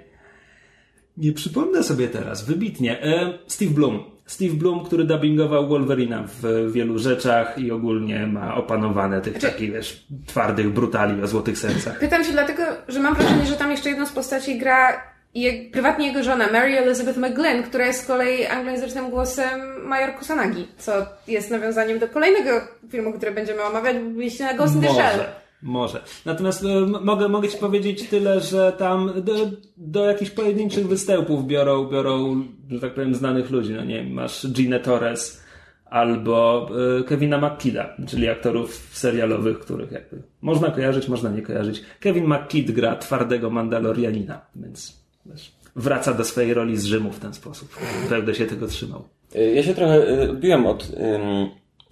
nie 1.17 1.33
przypomnę 1.33 1.83
sobie 1.83 2.07
teraz, 2.07 2.45
wybitnie. 2.45 3.03
E, 3.03 3.37
Steve 3.47 3.71
Bloom. 3.71 4.03
Steve 4.25 4.53
Bloom, 4.53 4.85
który 4.85 5.03
dubbingował 5.03 5.67
Wolverina 5.67 6.23
w 6.41 6.71
wielu 6.71 6.99
rzeczach 6.99 7.57
i 7.57 7.71
ogólnie 7.71 8.27
ma 8.27 8.55
opanowane 8.55 9.21
tych 9.21 9.39
takich, 9.39 9.73
wiesz, 9.73 10.05
twardych 10.25 10.69
brutali 10.69 11.23
o 11.23 11.27
złotych 11.27 11.57
sercach. 11.57 11.99
Pytam 11.99 12.23
się 12.23 12.31
dlatego, 12.31 12.63
że 12.87 12.99
mam 12.99 13.15
wrażenie, 13.15 13.45
że 13.45 13.55
tam 13.55 13.71
jeszcze 13.71 13.89
jedną 13.89 14.05
z 14.05 14.11
postaci 14.11 14.57
gra 14.57 15.01
je, 15.35 15.71
prywatnie 15.71 16.07
jego 16.07 16.23
żona, 16.23 16.51
Mary 16.51 16.77
Elizabeth 16.77 17.17
McGlynn, 17.17 17.63
która 17.63 17.85
jest 17.85 18.03
z 18.03 18.05
kolei 18.05 18.45
anglojęzycznym 18.45 19.09
głosem 19.09 19.61
Major 19.83 20.15
Kusanagi, 20.15 20.67
co 20.77 20.91
jest 21.27 21.51
nawiązaniem 21.51 21.99
do 21.99 22.07
kolejnego 22.07 22.51
filmu, 22.89 23.13
który 23.13 23.31
będziemy 23.31 23.63
omawiać, 23.63 23.97
bo 23.97 24.09
byliście 24.09 24.43
na 24.43 24.53
Ghost 24.53 24.75
in 24.75 24.81
the 24.81 24.93
Shell. 24.93 25.19
Może. 25.61 26.01
Natomiast 26.25 26.63
e, 26.63 26.79
mogę, 27.01 27.29
mogę 27.29 27.49
ci 27.49 27.57
powiedzieć 27.57 28.09
tyle, 28.09 28.41
że 28.41 28.73
tam 28.77 29.11
do, 29.23 29.33
do 29.77 30.05
jakichś 30.05 30.31
pojedynczych 30.31 30.87
występów 30.87 31.47
biorą, 31.47 31.85
biorą, 31.85 32.43
że 32.69 32.79
tak 32.79 32.93
powiem, 32.93 33.15
znanych 33.15 33.49
ludzi. 33.51 33.73
No 33.73 33.85
nie 33.85 33.95
wiem, 34.03 34.13
masz 34.13 34.47
Ginę 34.47 34.79
Torres 34.79 35.43
albo 35.85 36.69
e, 36.99 37.03
Kevina 37.03 37.37
McKidda, 37.37 37.95
czyli 38.07 38.29
aktorów 38.29 38.89
serialowych, 38.93 39.59
których 39.59 39.91
jakby 39.91 40.21
można 40.41 40.71
kojarzyć, 40.71 41.07
można 41.07 41.29
nie 41.29 41.41
kojarzyć. 41.41 41.81
Kevin 41.99 42.25
McKidd 42.27 42.71
gra 42.71 42.95
twardego 42.95 43.49
Mandalorianina, 43.49 44.41
więc 44.55 45.01
wiesz, 45.25 45.51
wraca 45.75 46.13
do 46.13 46.23
swojej 46.23 46.53
roli 46.53 46.77
z 46.77 46.85
Rzymu 46.85 47.11
w 47.11 47.19
ten 47.19 47.33
sposób. 47.33 47.69
Będę 48.09 48.35
się 48.35 48.45
tego 48.45 48.67
trzymał. 48.67 49.03
Y, 49.35 49.53
Ja 49.55 49.63
się 49.63 49.73
trochę 49.73 50.29
odbiłem 50.29 50.65
od 50.65 50.91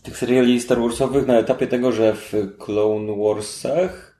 tych 0.05 0.17
seriali 0.17 0.61
Star 0.61 0.79
Warsowych 0.79 1.27
na 1.27 1.39
etapie 1.39 1.67
tego, 1.67 1.91
że 1.91 2.13
w 2.13 2.33
Clone 2.57 3.15
Warsach, 3.15 4.15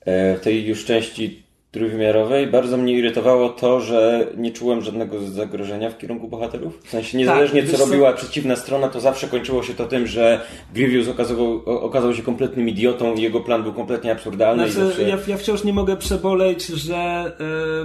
e, 0.00 0.36
w 0.36 0.40
tej 0.40 0.66
już 0.66 0.84
części 0.84 1.42
trójwymiarowej, 1.72 2.46
bardzo 2.46 2.76
mnie 2.76 2.92
irytowało 2.92 3.48
to, 3.48 3.80
że 3.80 4.26
nie 4.36 4.50
czułem 4.52 4.80
żadnego 4.82 5.20
zagrożenia 5.22 5.90
w 5.90 5.98
kierunku 5.98 6.28
bohaterów. 6.28 6.78
W 6.84 6.90
sensie 6.90 7.18
niezależnie 7.18 7.62
wiesz 7.62 7.70
co 7.70 7.78
co? 7.78 7.84
robiła 7.84 8.12
przeciwna 8.12 8.56
strona, 8.56 8.88
to 8.88 9.00
zawsze 9.00 9.26
kończyło 9.26 9.62
się 9.62 9.74
to 9.74 9.86
tym, 9.86 10.06
że 10.06 10.40
Grievous 10.74 11.08
okazywał, 11.08 11.62
o- 11.66 11.82
okazał 11.82 12.14
się 12.14 12.22
kompletnym 12.22 12.68
idiotą 12.68 13.14
i 13.14 13.22
jego 13.22 13.40
plan 13.40 13.62
był 13.62 13.72
kompletnie 13.72 14.12
absurdalny. 14.12 14.70
Znaczy, 14.70 14.86
zawsze... 14.86 15.02
ja, 15.02 15.18
ja 15.26 15.36
wciąż 15.36 15.64
nie 15.64 15.72
mogę 15.72 15.96
przeboleć, 15.96 16.66
że 16.66 17.32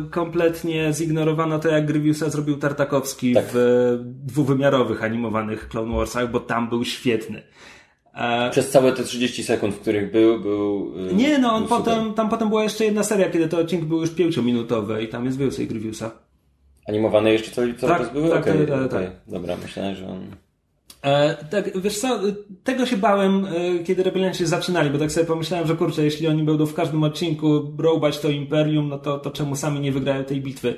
y, 0.05 0.09
kompletnie 0.09 0.93
zignorowano 0.93 1.59
to, 1.59 1.69
jak 1.69 1.85
Grievousa 1.85 2.29
zrobił 2.29 2.57
Tartakowski 2.57 3.33
Tak. 3.33 3.45
w 3.53 3.55
y, 3.55 4.27
dwuwymiarowych 4.27 5.03
animowanych 5.03 5.67
Clone 5.69 5.97
Warsach, 5.97 6.31
bo 6.31 6.39
tam 6.39 6.69
był 6.69 6.85
świetny. 6.85 7.41
E, 8.17 8.49
Przez 8.51 8.69
całe 8.69 8.91
te 8.91 9.03
30 9.03 9.43
sekund, 9.43 9.75
w 9.75 9.79
których 9.79 10.11
był, 10.11 10.39
był. 10.39 10.93
y, 11.11 11.15
nie, 11.15 11.37
no 11.39 11.53
on 11.53 11.67
był 11.67 11.77
super. 11.77 11.93
potem, 11.95 12.13
tam 12.13 12.29
potem 12.29 12.49
była 12.49 12.63
jeszcze 12.63 12.85
jedna 12.85 13.03
seria, 13.03 13.29
kiedy 13.29 13.47
te 13.47 13.57
odcinki 13.57 13.85
były 13.85 14.01
już 14.01 14.09
pięciominutowe 14.11 15.03
i 15.03 15.07
tam 15.07 15.25
jest 15.25 15.37
więcej 15.37 15.67
Grievousa. 15.67 16.11
Animowane 16.87 17.31
jeszcze 17.33 17.51
cały, 17.51 17.73
cały 17.73 17.91
Tak, 17.93 18.01
czas 18.01 18.13
były? 18.13 18.29
tak, 18.29 18.41
Okej, 18.41 18.67
tak, 18.67 18.79
tak, 18.79 18.91
tak. 18.91 19.11
Dobra, 19.27 19.57
myślałem, 19.57 19.95
że 19.95 20.07
on... 20.07 20.21
E, 21.01 21.35
tak, 21.49 21.81
wiesz 21.81 21.99
co, 21.99 22.19
tego 22.63 22.85
się 22.85 22.97
bałem, 22.97 23.45
y, 23.45 23.83
kiedy 23.83 24.03
rebelianci 24.03 24.45
zaczynali, 24.45 24.89
bo 24.89 24.97
tak 24.97 25.11
sobie 25.11 25.25
pomyślałem, 25.25 25.67
że 25.67 25.75
kurczę, 25.75 26.03
jeśli 26.03 26.27
oni 26.27 26.43
będą 26.43 26.65
w 26.65 26.73
każdym 26.73 27.03
odcinku 27.03 27.73
rołbać 27.77 28.19
to 28.19 28.29
imperium, 28.29 28.89
no 28.89 28.99
to, 28.99 29.19
to 29.19 29.31
czemu 29.31 29.55
sami 29.55 29.79
nie 29.79 29.91
wygrają 29.91 30.23
tej 30.23 30.41
bitwy? 30.41 30.75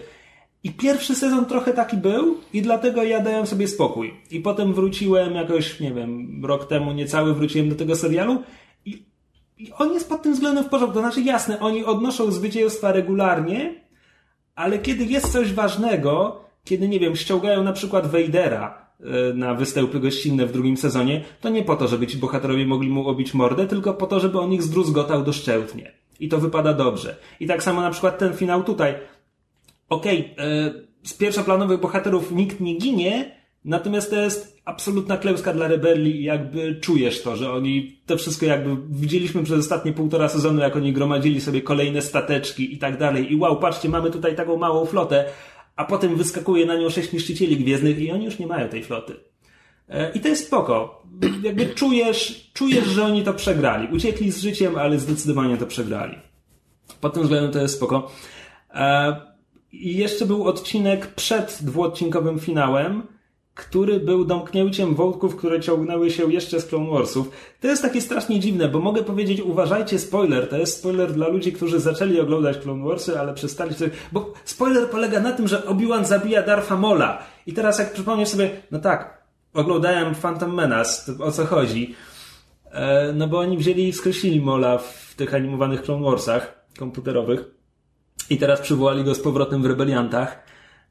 I 0.63 0.71
pierwszy 0.71 1.15
sezon 1.15 1.45
trochę 1.45 1.73
taki 1.73 1.97
był 1.97 2.37
i 2.53 2.61
dlatego 2.61 3.03
ja 3.03 3.19
dałem 3.19 3.47
sobie 3.47 3.67
spokój. 3.67 4.13
I 4.31 4.39
potem 4.39 4.73
wróciłem 4.73 5.35
jakoś, 5.35 5.79
nie 5.79 5.93
wiem, 5.93 6.41
rok 6.45 6.67
temu 6.67 6.91
niecały 6.91 7.33
wróciłem 7.33 7.69
do 7.69 7.75
tego 7.75 7.95
serialu 7.95 8.43
i, 8.85 9.03
i 9.57 9.71
on 9.77 9.93
jest 9.93 10.09
pod 10.09 10.21
tym 10.21 10.33
względem 10.33 10.63
w 10.63 10.69
porządku. 10.69 10.93
To 10.93 10.99
znaczy 10.99 11.21
jasne, 11.21 11.59
oni 11.59 11.85
odnoszą 11.85 12.31
zwycięstwa 12.31 12.91
regularnie, 12.91 13.75
ale 14.55 14.79
kiedy 14.79 15.05
jest 15.05 15.31
coś 15.31 15.53
ważnego, 15.53 16.41
kiedy, 16.63 16.87
nie 16.87 16.99
wiem, 16.99 17.15
ściągają 17.15 17.63
na 17.63 17.73
przykład 17.73 18.07
Vadera 18.11 18.91
e, 18.99 19.33
na 19.33 19.53
występy 19.53 19.99
gościnne 19.99 20.45
w 20.45 20.51
drugim 20.51 20.77
sezonie, 20.77 21.23
to 21.41 21.49
nie 21.49 21.63
po 21.63 21.75
to, 21.75 21.87
żeby 21.87 22.07
ci 22.07 22.17
bohaterowie 22.17 22.65
mogli 22.65 22.89
mu 22.89 23.07
obić 23.07 23.33
mordę, 23.33 23.67
tylko 23.67 23.93
po 23.93 24.07
to, 24.07 24.19
żeby 24.19 24.39
on 24.39 24.53
ich 24.53 24.63
zdruzgotał 24.63 25.23
doszczętnie. 25.23 25.91
I 26.19 26.29
to 26.29 26.37
wypada 26.37 26.73
dobrze. 26.73 27.15
I 27.39 27.47
tak 27.47 27.63
samo 27.63 27.81
na 27.81 27.89
przykład 27.89 28.17
ten 28.17 28.33
finał 28.33 28.63
tutaj. 28.63 28.95
Okej, 29.89 30.35
e, 30.37 30.73
z 31.03 31.13
pierwszoplanowych 31.13 31.79
bohaterów 31.79 32.31
nikt 32.31 32.59
nie 32.59 32.77
ginie, 32.77 33.39
natomiast 33.65 34.09
to 34.09 34.21
jest 34.21 34.61
absolutna 34.65 35.17
klęska 35.17 35.53
dla 35.53 35.67
rebelii 35.67 36.21
i 36.21 36.23
jakby 36.23 36.75
czujesz 36.75 37.21
to, 37.21 37.35
że 37.35 37.51
oni 37.51 38.01
to 38.05 38.17
wszystko 38.17 38.45
jakby 38.45 38.77
widzieliśmy 38.89 39.43
przez 39.43 39.59
ostatnie 39.59 39.93
półtora 39.93 40.29
sezonu, 40.29 40.61
jak 40.61 40.75
oni 40.75 40.93
gromadzili 40.93 41.41
sobie 41.41 41.61
kolejne 41.61 42.01
stateczki 42.01 42.73
i 42.73 42.77
tak 42.77 42.97
dalej 42.97 43.33
i 43.33 43.35
wow, 43.35 43.59
patrzcie, 43.59 43.89
mamy 43.89 44.11
tutaj 44.11 44.35
taką 44.35 44.57
małą 44.57 44.85
flotę, 44.85 45.25
a 45.75 45.85
potem 45.85 46.15
wyskakuje 46.15 46.65
na 46.65 46.75
nią 46.75 46.89
sześć 46.89 47.13
niszczycieli 47.13 47.57
gwiezdnych 47.57 47.99
i 47.99 48.11
oni 48.11 48.25
już 48.25 48.39
nie 48.39 48.47
mają 48.47 48.69
tej 48.69 48.83
floty. 48.83 49.15
E, 49.89 50.11
I 50.11 50.19
to 50.19 50.27
jest 50.27 50.47
spoko. 50.47 51.03
Jakby 51.43 51.65
czujesz, 51.65 52.51
czujesz, 52.53 52.85
że 52.87 53.05
oni 53.05 53.23
to 53.23 53.33
przegrali. 53.33 53.95
Uciekli 53.95 54.31
z 54.31 54.41
życiem, 54.41 54.77
ale 54.77 54.99
zdecydowanie 54.99 55.57
to 55.57 55.65
przegrali. 55.65 56.15
Pod 57.01 57.13
tym 57.13 57.23
względem 57.23 57.51
to 57.51 57.59
jest 57.59 57.75
spoko. 57.75 58.11
E, 58.73 59.28
I 59.71 59.97
jeszcze 59.97 60.25
był 60.25 60.47
odcinek 60.47 61.07
przed 61.07 61.59
dwuodcinkowym 61.61 62.39
finałem, 62.39 63.03
który 63.59 63.99
był 63.99 64.25
domknięciem 64.25 64.95
wątków, 64.95 65.35
które 65.35 65.59
ciągnęły 65.59 66.11
się 66.11 66.33
jeszcze 66.33 66.61
z 66.61 66.65
Clone 66.65 66.89
Warsów. 66.89 67.29
To 67.61 67.67
jest 67.67 67.81
takie 67.81 68.01
strasznie 68.01 68.39
dziwne, 68.39 68.69
bo 68.69 68.79
mogę 68.79 69.03
powiedzieć, 69.03 69.41
uważajcie, 69.41 69.99
spoiler, 69.99 70.49
to 70.49 70.57
jest 70.57 70.77
spoiler 70.77 71.13
dla 71.13 71.27
ludzi, 71.27 71.53
którzy 71.53 71.79
zaczęli 71.79 72.19
oglądać 72.19 72.57
Clone 72.57 72.85
Warsy, 72.85 73.19
ale 73.19 73.33
przestali 73.33 73.73
sobie... 73.73 73.91
Bo 74.11 74.33
spoiler 74.45 74.89
polega 74.89 75.19
na 75.19 75.31
tym, 75.31 75.47
że 75.47 75.65
Obi-Wan 75.65 76.05
zabija 76.05 76.43
Darfa 76.43 76.77
Mola. 76.77 77.23
I 77.45 77.53
teraz 77.53 77.79
jak 77.79 77.93
przypomnisz 77.93 78.29
sobie, 78.29 78.49
no 78.71 78.79
tak, 78.79 79.23
oglądałem 79.53 80.15
Phantom 80.15 80.53
Menace, 80.53 81.13
o 81.19 81.31
co 81.31 81.45
chodzi? 81.45 81.95
E, 82.71 83.13
no 83.13 83.27
bo 83.27 83.39
oni 83.39 83.57
wzięli 83.57 83.87
i 83.87 83.93
skreślili 83.93 84.41
Mola 84.41 84.77
w 84.77 85.13
tych 85.17 85.33
animowanych 85.33 85.81
Clone 85.81 86.05
Warsach 86.05 86.65
komputerowych 86.77 87.58
i 88.29 88.37
teraz 88.37 88.61
przywołali 88.61 89.03
go 89.03 89.15
z 89.15 89.19
powrotem 89.19 89.61
w 89.61 89.65
Rebeliantach. 89.65 90.43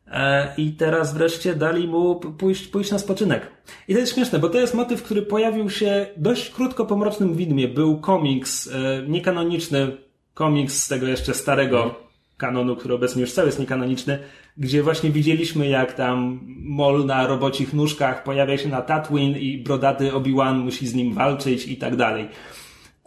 E, 0.07 0.55
I 0.57 0.73
teraz 0.73 1.15
wreszcie 1.15 1.55
dali 1.55 1.89
mu 1.89 2.17
pójść, 2.17 2.67
pójść 2.67 2.91
na 2.91 2.99
spoczynek. 2.99 3.51
I 3.89 3.95
to 3.95 4.01
jest 4.01 4.15
śmieszne, 4.15 4.39
bo 4.39 4.49
to 4.49 4.59
jest 4.59 4.75
motyw, 4.75 5.03
który 5.03 5.23
pojawił 5.23 5.71
się 5.71 6.07
dość 6.17 6.51
krótko 6.51 6.87
po 6.87 6.97
Mrocznym 6.97 7.35
Widmie. 7.35 7.69
Był 7.69 8.01
komiks, 8.01 8.67
e, 8.67 9.03
niekanoniczny 9.09 9.97
komiks 10.35 10.85
z 10.85 10.89
tego 10.89 11.07
jeszcze 11.07 11.35
starego 11.35 12.09
kanonu, 12.37 12.77
który 12.77 12.95
obecnie 12.95 13.21
już 13.21 13.33
cały 13.33 13.49
jest 13.49 13.59
niekanoniczny, 13.59 14.19
gdzie 14.57 14.83
właśnie 14.83 15.11
widzieliśmy 15.11 15.69
jak 15.69 15.93
tam 15.93 16.41
Mol 16.61 17.07
na 17.07 17.27
robocich 17.27 17.75
nóżkach 17.75 18.23
pojawia 18.23 18.59
się 18.59 18.69
na 18.69 18.83
Tatooine 18.83 19.39
i 19.39 19.59
brodaty 19.59 20.13
Obi-Wan 20.13 20.59
musi 20.59 20.87
z 20.87 20.95
nim 20.95 21.15
walczyć 21.15 21.69
i 21.69 21.77
tak 21.77 21.97
dalej. 21.97 22.29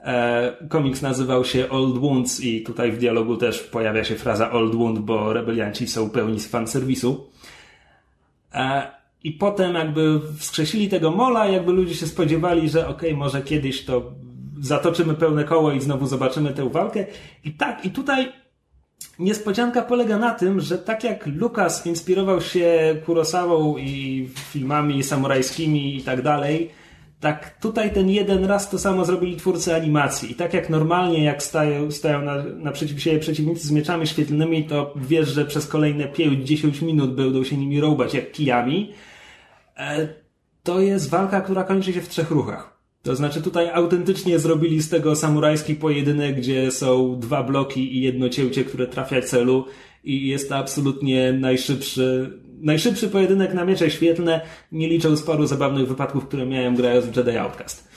E, 0.04 0.68
komiks 0.70 1.02
nazywał 1.02 1.46
się 1.46 1.70
Old 1.70 1.98
Wounds 1.98 2.40
i 2.40 2.62
tutaj 2.62 2.92
w 2.92 2.98
dialogu 2.98 3.38
też 3.38 3.60
pojawia 3.60 4.04
się 4.04 4.16
fraza 4.16 4.52
Old 4.52 4.76
Wound, 4.76 5.00
bo 5.00 5.34
rebelianci 5.34 5.88
są 5.88 6.10
pełni 6.10 6.40
fanserwisu. 6.40 7.28
E, 8.54 8.92
I 9.24 9.32
potem 9.32 9.74
jakby 9.74 10.20
wskrzesili 10.38 10.90
tego 10.90 11.12
Mola, 11.12 11.48
jakby 11.48 11.72
ludzie 11.72 11.96
się 11.96 12.08
spodziewali, 12.08 12.70
że 12.70 12.88
okej, 12.88 13.10
okay, 13.10 13.20
może 13.20 13.42
kiedyś 13.42 13.86
to 13.86 14.12
zatoczymy 14.62 15.14
pełne 15.14 15.44
koło 15.44 15.72
i 15.72 15.82
znowu 15.82 16.08
zobaczymy 16.08 16.54
tę 16.54 16.70
walkę. 16.70 17.06
I 17.44 17.52
tak, 17.52 17.86
i 17.86 17.92
tutaj 17.92 18.32
niespodzianka 19.20 19.82
polega 19.82 20.18
na 20.18 20.34
tym, 20.34 20.60
że 20.60 20.78
tak 20.78 21.04
jak 21.04 21.28
Lucas 21.28 21.86
inspirował 21.86 22.42
się 22.42 22.96
Kurosawą 23.06 23.78
i 23.78 24.30
filmami 24.36 25.04
samurajskimi 25.04 25.98
i 25.98 26.02
tak 26.02 26.22
dalej, 26.22 26.70
tak 27.22 27.58
tutaj 27.60 27.94
ten 27.94 28.10
jeden 28.10 28.46
raz 28.46 28.70
to 28.70 28.80
samo 28.80 29.06
zrobili 29.06 29.38
twórcy 29.38 29.76
animacji. 29.76 30.32
I 30.32 30.36
tak 30.36 30.54
jak 30.54 30.70
normalnie, 30.70 31.24
jak 31.24 31.44
stają, 31.44 31.92
stają 31.92 32.22
na, 32.22 32.44
naprzeciw 32.44 33.02
siebie 33.02 33.20
przeciwnicy 33.20 33.68
z 33.68 33.72
mieczami 33.72 34.08
świetlnymi, 34.08 34.64
to 34.64 34.94
wiesz, 34.96 35.30
że 35.30 35.46
przez 35.46 35.68
kolejne 35.68 36.08
5-10 36.08 36.82
minut 36.82 37.16
będą 37.16 37.44
się 37.44 37.58
nimi 37.58 37.82
rąbać 37.82 38.14
jak 38.14 38.32
kijami. 38.32 38.94
E, 39.78 40.08
to 40.64 40.80
jest 40.80 41.10
walka, 41.10 41.42
która 41.42 41.64
kończy 41.64 41.94
się 41.94 42.02
w 42.02 42.10
trzech 42.10 42.32
ruchach. 42.32 42.82
To 43.04 43.16
znaczy 43.16 43.42
tutaj 43.42 43.70
autentycznie 43.70 44.40
zrobili 44.40 44.82
z 44.82 44.90
tego 44.90 45.16
samurajski 45.16 45.76
pojedynek, 45.76 46.36
gdzie 46.38 46.72
są 46.72 47.20
dwa 47.20 47.44
bloki 47.44 47.98
i 47.98 48.02
jedno 48.02 48.30
cięcie, 48.30 48.66
które 48.66 48.88
trafia 48.88 49.22
celu 49.22 49.66
i 50.04 50.28
jest 50.28 50.50
to 50.50 50.56
absolutnie 50.56 51.34
najszybszy, 51.34 52.40
najszybszy 52.62 53.10
pojedynek 53.10 53.54
na 53.54 53.66
miecze 53.66 53.92
świetlne, 53.92 54.42
nie 54.72 54.88
licząc 54.88 55.24
paru 55.24 55.48
zabawnych 55.48 55.88
wypadków, 55.88 56.28
które 56.28 56.46
miałem 56.46 56.76
grając 56.76 57.06
w 57.06 57.18
Jedi 57.18 57.38
Outcast. 57.38 57.88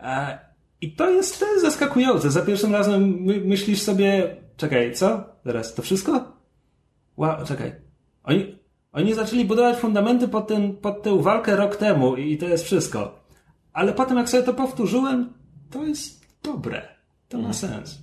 E, 0.00 0.38
I 0.80 0.92
to 0.92 1.10
jest, 1.10 1.40
to 1.40 1.46
jest 1.46 1.62
zaskakujące. 1.62 2.30
Za 2.30 2.42
pierwszym 2.42 2.72
razem 2.72 3.16
my, 3.20 3.40
myślisz 3.44 3.82
sobie, 3.82 4.36
czekaj, 4.56 4.94
co? 4.94 5.24
Teraz, 5.44 5.74
to 5.74 5.82
wszystko? 5.82 6.32
Wow, 7.16 7.46
czekaj. 7.46 7.72
Oni, 8.24 8.58
oni 8.92 9.14
zaczęli 9.14 9.44
budować 9.44 9.76
fundamenty 9.76 10.28
pod, 10.28 10.48
ten, 10.48 10.76
pod 10.76 11.02
tę 11.02 11.22
walkę 11.22 11.56
rok 11.56 11.76
temu 11.76 12.16
i 12.16 12.38
to 12.38 12.48
jest 12.48 12.64
wszystko. 12.64 13.24
Ale 13.72 13.92
potem 13.92 14.16
jak 14.16 14.28
sobie 14.28 14.42
to 14.42 14.54
powtórzyłem, 14.54 15.32
to 15.70 15.84
jest 15.84 16.26
dobre. 16.42 16.88
To 17.28 17.38
ma 17.38 17.52
sens. 17.52 17.98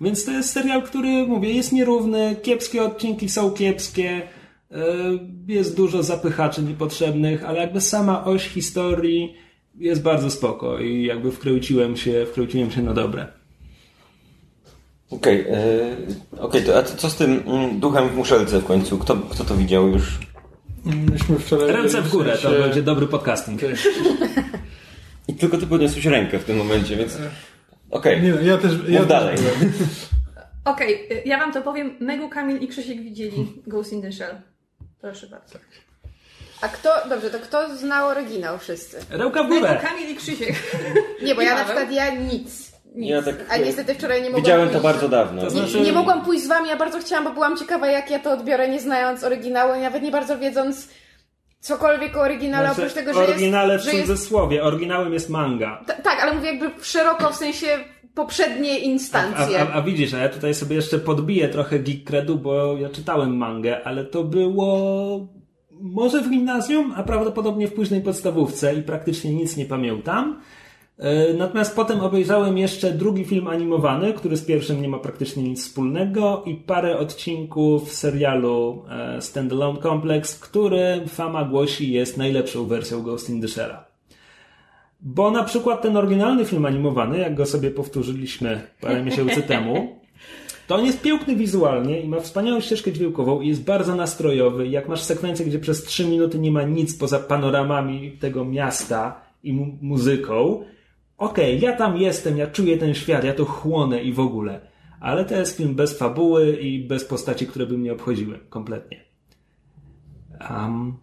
Więc 0.00 0.24
to 0.24 0.30
jest 0.30 0.50
serial, 0.50 0.82
który, 0.82 1.26
mówię, 1.26 1.52
jest 1.52 1.72
nierówny, 1.72 2.36
kiepskie 2.42 2.82
odcinki 2.82 3.28
są 3.28 3.50
kiepskie, 3.50 4.22
jest 5.48 5.76
dużo 5.76 6.02
zapychaczy 6.02 6.62
niepotrzebnych, 6.62 7.44
ale 7.44 7.60
jakby 7.60 7.80
sama 7.80 8.24
oś 8.24 8.48
historii 8.48 9.34
jest 9.78 10.02
bardzo 10.02 10.30
spoko 10.30 10.78
i 10.78 11.04
jakby 11.04 11.32
wkręciłem 11.32 11.96
się, 11.96 12.26
wkręciłem 12.26 12.70
się 12.70 12.82
na 12.82 12.94
dobre. 12.94 13.26
Okej, 15.10 15.46
okay, 15.46 15.96
okay, 16.38 16.62
to 16.62 16.78
a 16.78 16.82
co 16.82 17.10
z 17.10 17.16
tym 17.16 17.42
mm, 17.46 17.80
duchem 17.80 18.08
w 18.08 18.16
muszelce 18.16 18.60
w 18.60 18.64
końcu? 18.64 18.98
Kto, 18.98 19.16
kto 19.16 19.44
to 19.44 19.56
widział 19.56 19.88
już? 19.88 20.18
Myśmy 20.84 21.38
wczoraj 21.38 21.72
Ręce 21.72 22.02
w 22.02 22.10
górę, 22.10 22.38
to 22.42 22.50
będzie 22.50 22.82
dobry 22.82 23.06
podcasting. 23.06 23.60
I 25.28 25.34
tylko 25.34 25.58
ty 25.58 25.66
podniosłeś 25.66 26.06
rękę 26.06 26.38
w 26.38 26.44
tym 26.44 26.56
momencie, 26.56 26.96
więc... 26.96 27.18
Okej, 27.90 28.22
Nie, 28.22 28.30
no, 28.32 28.40
ja 28.40 28.58
też. 28.58 28.72
Ja 28.88 29.04
dalej. 29.04 29.36
Okej, 30.64 31.12
y, 31.12 31.22
ja 31.24 31.38
wam 31.38 31.52
to 31.52 31.62
powiem. 31.62 31.96
Megu, 32.00 32.28
Kamil 32.28 32.60
i 32.60 32.68
Krzysiek 32.68 33.02
widzieli 33.02 33.52
Ghost 33.66 33.92
in 33.92 34.02
the 34.02 34.12
Shell. 34.12 34.53
Proszę 35.04 35.26
bardzo. 35.26 35.58
A 36.60 36.68
kto, 36.68 36.90
dobrze, 37.08 37.30
to 37.30 37.38
kto 37.38 37.76
znał 37.76 38.08
oryginał 38.08 38.58
wszyscy? 38.58 38.98
Rełka 39.10 39.42
w 39.44 39.48
górę! 39.48 39.80
Kamil 39.82 40.08
i 40.10 40.16
Krzysiek. 40.16 40.54
Nie, 41.22 41.34
bo 41.34 41.42
ja 41.42 41.54
na 41.54 41.64
przykład 41.64 41.90
ja 41.92 42.10
nic. 42.14 42.72
nic. 42.94 43.10
Ja 43.10 43.22
tak- 43.22 43.34
A 43.48 43.56
niestety 43.56 43.94
wczoraj 43.94 44.18
nie 44.22 44.24
mogłam 44.28 44.42
Widziałem 44.42 44.68
to 44.68 44.72
pójść. 44.72 44.82
bardzo 44.82 45.08
dawno. 45.08 45.40
To 45.42 45.44
Nie, 45.48 45.50
znaczy- 45.60 45.80
nie 45.80 45.92
mogłam 45.92 46.24
pójść 46.24 46.44
z 46.44 46.46
wami, 46.48 46.68
ja 46.68 46.76
bardzo 46.76 46.98
chciałam, 46.98 47.24
bo 47.24 47.30
byłam 47.30 47.56
ciekawa, 47.56 47.86
jak 47.86 48.10
ja 48.10 48.18
to 48.18 48.32
odbiorę, 48.32 48.68
nie 48.68 48.80
znając 48.80 49.24
oryginału, 49.24 49.74
i 49.74 49.80
nawet 49.80 50.02
nie 50.02 50.10
bardzo 50.10 50.38
wiedząc 50.38 50.88
cokolwiek 51.64 52.16
o 52.16 52.20
oryginale, 52.20 52.66
Znaczy, 52.66 52.80
oprócz 52.80 52.94
tego, 52.94 53.14
że 53.14 53.20
oryginale 53.20 53.72
jest... 53.72 53.84
w 53.86 53.90
Że 53.90 53.96
jest 53.96 54.08
cudzysłowie, 54.08 54.62
oryginałem 54.64 55.12
jest 55.12 55.30
manga. 55.30 55.84
t- 55.86 56.02
tak, 56.02 56.22
ale 56.22 56.34
mówię 56.34 56.46
jakby 56.54 56.84
szeroko, 56.84 57.30
w 57.30 57.36
sensie 57.36 57.66
poprzednie 58.14 58.72
A, 58.72 58.76
instancje. 58.78 59.60
a, 59.60 59.72
a 59.72 59.82
widzisz, 59.82 60.14
a 60.14 60.18
ja 60.18 60.28
tutaj 60.28 60.54
sobie 60.54 60.76
jeszcze 60.76 60.98
podbiję 60.98 61.48
trochę 61.48 61.78
geek 61.78 62.04
credu, 62.04 62.36
bo 62.38 62.76
ja 62.76 62.88
czytałem 62.88 63.36
mangę, 63.36 63.84
ale 63.84 64.04
to 64.04 64.24
było 64.24 65.28
może 65.80 66.20
w 66.22 66.30
gimnazjum, 66.30 66.94
a 66.96 67.02
prawdopodobnie 67.02 67.68
w 67.68 67.74
późnej 67.74 68.00
podstawówce 68.00 68.74
i 68.74 68.82
praktycznie 68.82 69.34
nic 69.34 69.56
nie 69.56 69.64
pamiętam. 69.66 70.40
E, 70.98 71.34
Natomiast 71.34 71.76
potem 71.76 72.00
obejrzałem 72.00 72.58
jeszcze 72.58 72.92
drugi 72.92 73.24
film 73.24 73.46
animowany, 73.48 74.12
który 74.12 74.36
z 74.36 74.44
pierwszym 74.44 74.82
nie 74.82 74.88
ma 74.88 74.98
praktycznie 74.98 75.42
nic 75.42 75.62
wspólnego 75.64 76.42
i 76.46 76.54
parę 76.54 76.98
odcinków 76.98 77.92
serialu 77.92 78.82
e, 78.90 79.20
Standalone 79.22 79.80
Complex, 79.82 80.38
który 80.38 81.02
fama 81.08 81.44
głosi 81.44 81.92
jest 81.92 82.16
najlepszą 82.16 82.66
wersją 82.66 83.02
Ghost 83.02 83.30
in 83.30 83.40
the 83.40 83.46
Shell'a. 83.46 83.76
Bo 85.00 85.30
na 85.30 85.44
przykład 85.44 85.82
ten 85.82 85.96
oryginalny 85.96 86.44
film 86.44 86.66
animowany, 86.66 87.18
jak 87.18 87.34
go 87.34 87.46
sobie 87.46 87.70
powtórzyliśmy 87.70 88.60
parę 88.80 89.02
miesięcy 89.02 89.42
temu, 89.52 90.00
to 90.66 90.74
on 90.74 90.84
jest 90.86 91.02
piękny 91.02 91.36
wizualnie 91.36 92.00
i 92.00 92.08
ma 92.08 92.20
wspaniałą 92.20 92.60
ścieżkę 92.60 92.92
dźwiękową 92.92 93.40
i 93.40 93.48
jest 93.48 93.64
bardzo 93.64 93.94
nastrojowy. 93.96 94.68
Jak 94.68 94.88
masz 94.88 95.00
sekwencję, 95.02 95.46
gdzie 95.46 95.58
przez 95.58 95.84
trzy 95.84 96.04
minuty 96.08 96.38
nie 96.38 96.50
ma 96.50 96.62
nic 96.62 96.98
poza 96.98 97.18
panoramami 97.18 98.10
tego 98.20 98.44
miasta 98.44 99.20
i 99.42 99.52
mu- 99.52 99.78
muzyką, 99.82 100.64
okej, 101.24 101.60
ja 101.60 101.76
tam 101.76 101.96
jestem, 101.96 102.38
ja 102.38 102.46
czuję 102.46 102.78
ten 102.78 102.94
świat, 102.94 103.24
ja 103.24 103.34
to 103.34 103.44
chłonę 103.44 104.02
i 104.02 104.12
w 104.12 104.20
ogóle. 104.20 104.60
Ale 105.00 105.24
to 105.24 105.34
jest 105.34 105.56
film 105.56 105.74
bez 105.74 105.98
fabuły 105.98 106.56
i 106.56 106.84
bez 106.84 107.04
postaci, 107.04 107.46
które 107.46 107.66
by 107.66 107.78
mnie 107.78 107.92
obchodziły 107.92 108.40
kompletnie. 108.50 109.00
Um, 110.50 110.94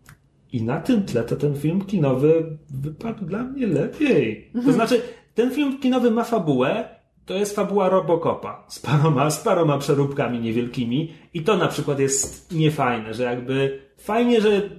I 0.52 0.64
na 0.64 0.82
tym 0.82 1.04
tle 1.04 1.24
to 1.24 1.36
ten 1.36 1.56
film 1.56 1.82
kinowy 1.82 2.58
wypadł 2.70 3.26
dla 3.26 3.44
mnie 3.44 3.68
lepiej. 3.68 4.52
To 4.66 4.74
znaczy, 4.74 5.02
ten 5.36 5.52
film 5.52 5.80
kinowy 5.80 6.12
ma 6.12 6.24
fabułę, 6.24 6.90
to 7.26 7.34
jest 7.34 7.56
fabuła 7.56 7.90
Robocopa 7.90 8.66
z 8.68 8.80
paroma, 8.80 9.30
z 9.30 9.44
paroma 9.44 9.78
przeróbkami 9.78 10.40
niewielkimi 10.40 11.14
i 11.34 11.42
to 11.42 11.58
na 11.58 11.68
przykład 11.68 12.00
jest 12.00 12.52
niefajne, 12.52 13.14
że 13.14 13.24
jakby 13.24 13.80
fajnie, 13.98 14.42
że 14.42 14.70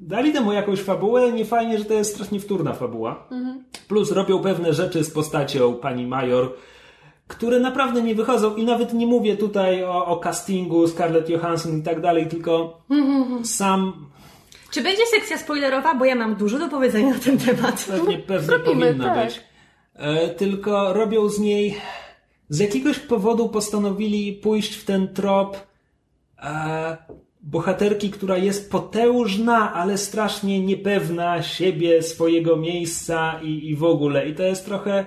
dali 0.00 0.32
temu 0.32 0.52
jakąś 0.52 0.80
fabułę, 0.80 1.32
nie 1.32 1.44
fajnie, 1.44 1.78
że 1.78 1.84
to 1.84 1.94
jest 1.94 2.14
strasznie 2.14 2.40
wtórna 2.40 2.72
fabuła. 2.72 3.28
Plus 3.88 4.12
robią 4.12 4.42
pewne 4.42 4.72
rzeczy 4.72 5.04
z 5.04 5.10
postacią 5.10 5.74
pani 5.74 6.06
Major, 6.06 6.52
które 7.26 7.60
naprawdę 7.60 8.02
nie 8.02 8.14
wychodzą 8.14 8.54
i 8.54 8.64
nawet 8.64 8.94
nie 8.94 9.06
mówię 9.06 9.36
tutaj 9.36 9.84
o, 9.84 10.06
o 10.06 10.16
castingu 10.16 10.88
Scarlett 10.88 11.28
Johansson 11.28 11.78
i 11.78 11.82
tak 11.82 12.00
dalej, 12.00 12.26
tylko 12.26 12.82
sam 13.44 14.06
Czy 14.70 14.82
będzie 14.82 15.06
sekcja 15.06 15.38
spoilerowa? 15.38 15.94
Bo 15.94 16.04
ja 16.04 16.14
mam 16.14 16.34
dużo 16.34 16.58
do 16.58 16.68
powiedzenia 16.68 17.14
na 17.14 17.18
ten 17.18 17.38
temat. 17.38 17.84
Pewnie, 17.88 18.18
pewnie 18.18 18.58
powinna 18.58 19.14
tak. 19.14 19.26
być. 19.26 19.40
E, 19.94 20.28
tylko 20.28 20.92
robią 20.92 21.28
z 21.28 21.38
niej. 21.38 21.76
Z 22.48 22.58
jakiegoś 22.58 22.98
powodu 22.98 23.48
postanowili 23.48 24.32
pójść 24.32 24.74
w 24.74 24.84
ten 24.84 25.14
trop 25.14 25.56
e, 26.42 26.96
bohaterki, 27.46 28.10
która 28.10 28.36
jest 28.36 28.70
potężna, 28.70 29.72
ale 29.72 29.98
strasznie 29.98 30.60
niepewna 30.60 31.42
siebie, 31.42 32.02
swojego 32.02 32.56
miejsca 32.56 33.40
i, 33.42 33.70
i 33.70 33.76
w 33.76 33.84
ogóle. 33.84 34.28
I 34.28 34.34
to 34.34 34.42
jest 34.42 34.64
trochę. 34.64 35.06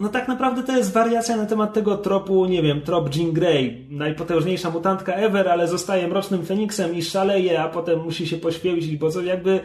no 0.00 0.08
tak 0.08 0.28
naprawdę 0.28 0.62
to 0.62 0.76
jest 0.76 0.92
wariacja 0.92 1.36
na 1.36 1.46
temat 1.46 1.74
tego 1.74 1.96
tropu, 1.96 2.46
nie 2.46 2.62
wiem, 2.62 2.80
trop 2.80 3.16
Jean 3.16 3.32
Grey, 3.32 3.86
najpotężniejsza 3.90 4.70
mutantka 4.70 5.14
ever, 5.14 5.48
ale 5.48 5.68
zostaje 5.68 6.08
mrocznym 6.08 6.46
feniksem 6.46 6.94
i 6.94 7.02
szaleje, 7.02 7.62
a 7.62 7.68
potem 7.68 8.00
musi 8.00 8.26
się 8.26 8.36
poświęcić, 8.36 8.96
bo 8.96 9.10
co 9.10 9.22
jakby, 9.22 9.60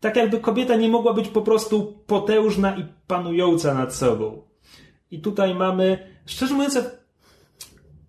tak 0.00 0.16
jakby 0.16 0.38
kobieta 0.38 0.76
nie 0.76 0.88
mogła 0.88 1.14
być 1.14 1.28
po 1.28 1.42
prostu 1.42 2.02
potężna 2.06 2.76
i 2.76 2.84
panująca 3.06 3.74
nad 3.74 3.94
sobą. 3.94 4.42
I 5.10 5.20
tutaj 5.20 5.54
mamy, 5.54 5.98
szczerze 6.26 6.54
mówiąc, 6.54 6.78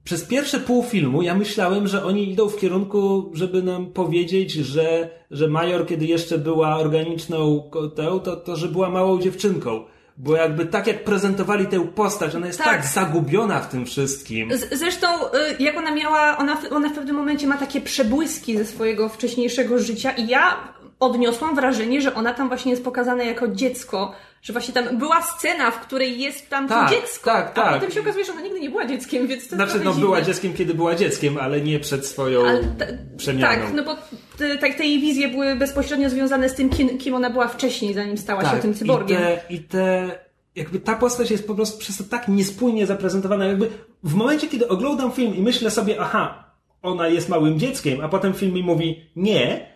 przez 0.06 0.24
pierwsze 0.24 0.60
pół 0.60 0.84
filmu 0.84 1.22
ja 1.22 1.36
myślałem, 1.36 1.88
że 1.88 2.04
oni 2.06 2.32
idą 2.32 2.50
w 2.50 2.58
kierunku, 2.58 3.32
żeby 3.34 3.64
nam 3.64 3.86
powiedzieć, 3.86 4.52
że, 4.52 5.10
że 5.32 5.48
Major, 5.48 5.88
kiedy 5.88 6.06
jeszcze 6.06 6.38
była 6.38 6.76
organiczną 6.78 7.70
tą, 7.96 8.20
to, 8.20 8.36
to 8.36 8.56
że 8.56 8.68
była 8.68 8.90
małą 8.90 9.20
dziewczynką. 9.22 9.84
Bo 10.18 10.36
jakby 10.36 10.66
tak 10.66 10.88
jak 10.88 11.04
prezentowali 11.04 11.66
tę 11.68 11.88
postać, 11.88 12.36
ona 12.36 12.48
jest 12.48 12.60
tak, 12.60 12.68
Tak. 12.68 12.86
zagubiona 12.86 13.60
w 13.60 13.70
tym 13.70 13.86
wszystkim. 13.86 14.58
Z- 14.58 14.80
Zresztą, 14.80 15.08
y, 15.26 15.64
jak 15.64 15.78
ona 15.78 15.92
miała, 15.96 16.38
ona, 16.38 16.58
ona 16.72 16.90
w 16.90 16.94
pewnym 16.94 17.16
momencie 17.16 17.48
ma 17.48 17.58
takie 17.58 17.82
przebłyski 17.82 18.58
ze 18.58 18.66
swojego 18.66 19.10
wcześniejszego 19.10 19.80
życia 19.80 20.12
i 20.12 20.28
ja 20.28 20.58
odniosłam 21.00 21.56
wrażenie, 21.56 22.02
że 22.02 22.14
ona 22.14 22.34
tam 22.34 22.48
właśnie 22.48 22.72
jest 22.72 22.84
pokazana 22.84 23.24
jako 23.24 23.48
dziecko, 23.48 24.12
że 24.46 24.54
właśnie 24.54 24.74
tam 24.74 24.98
była 24.98 25.22
scena, 25.22 25.72
w 25.72 25.80
której 25.80 26.20
jest 26.22 26.50
tam 26.50 26.68
Tak, 26.68 26.90
to 26.90 26.96
dziecko, 26.96 27.32
tak, 27.32 27.46
a 27.48 27.52
tak. 27.52 27.74
potem 27.74 27.92
się 27.92 28.02
okazuje, 28.02 28.26
że 28.26 28.32
ona 28.32 28.42
nigdy 28.42 28.60
nie 28.60 28.70
była 28.70 28.86
dzieckiem, 28.86 29.28
więc 29.28 29.48
to 29.48 29.56
Znaczy, 29.56 29.74
no 29.84 29.92
dziwne. 29.92 30.06
była 30.06 30.22
dzieckiem, 30.22 30.54
kiedy 30.54 30.74
była 30.74 30.96
dzieckiem, 30.96 31.38
ale 31.38 31.62
nie 31.62 31.80
przed 31.80 32.06
swoją 32.08 32.46
Ale 32.48 32.64
ta- 32.64 32.86
przemianą. 33.18 33.48
Tak, 33.66 33.74
no 33.74 33.84
bo 33.84 33.96
te, 34.38 34.58
tak, 34.58 34.74
te 34.76 34.86
jej 34.86 35.00
wizje 35.00 35.28
były 35.28 35.56
bezpośrednio 35.56 36.10
związane 36.10 36.50
z 36.50 36.56
tym, 36.56 36.70
kim, 36.70 36.98
kim 36.98 37.14
ona 37.14 37.30
była 37.30 37.48
wcześniej, 37.48 37.94
zanim 37.94 38.18
stała 38.18 38.46
się 38.52 38.58
tym 38.58 38.74
cyborgiem. 38.74 39.22
Tak, 39.22 39.32
I 39.34 39.38
te, 39.38 39.54
I 39.54 39.60
te, 39.60 40.20
jakby 40.56 40.80
ta 40.80 40.96
postać 40.96 41.32
jest 41.32 41.48
po 41.48 41.56
prostu 41.56 41.78
przez 41.80 41.98
to 41.98 42.04
tak 42.04 42.28
niespójnie 42.28 42.86
zaprezentowana. 42.86 43.46
Jakby 43.46 43.70
w 44.04 44.14
momencie, 44.14 44.48
kiedy 44.48 44.68
oglądam 44.68 45.12
film 45.12 45.36
i 45.36 45.42
myślę 45.42 45.72
sobie, 45.72 45.96
aha, 46.02 46.44
ona 46.82 47.08
jest 47.08 47.30
małym 47.30 47.60
dzieckiem, 47.60 48.02
a 48.02 48.10
potem 48.10 48.34
film 48.34 48.54
mi 48.54 48.64
mówi 48.64 49.10
nie, 49.16 49.68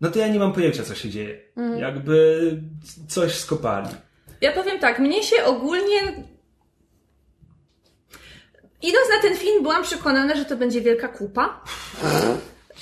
no 0.00 0.10
to 0.10 0.18
ja 0.18 0.28
nie 0.28 0.38
mam 0.38 0.52
pojęcia, 0.52 0.82
co 0.82 0.94
się 0.94 1.10
dzieje. 1.10 1.40
Mhm. 1.56 1.80
Jakby 1.80 2.40
coś 3.08 3.34
skopali. 3.34 3.88
Ja 4.44 4.52
powiem 4.52 4.78
tak, 4.78 4.98
mnie 4.98 5.22
się 5.22 5.44
ogólnie. 5.44 6.00
Idąc 8.82 9.08
na 9.16 9.28
ten 9.28 9.36
film, 9.36 9.62
byłam 9.62 9.82
przekonana, 9.82 10.36
że 10.36 10.44
to 10.44 10.56
będzie 10.56 10.80
wielka 10.80 11.08
kupa. 11.08 11.60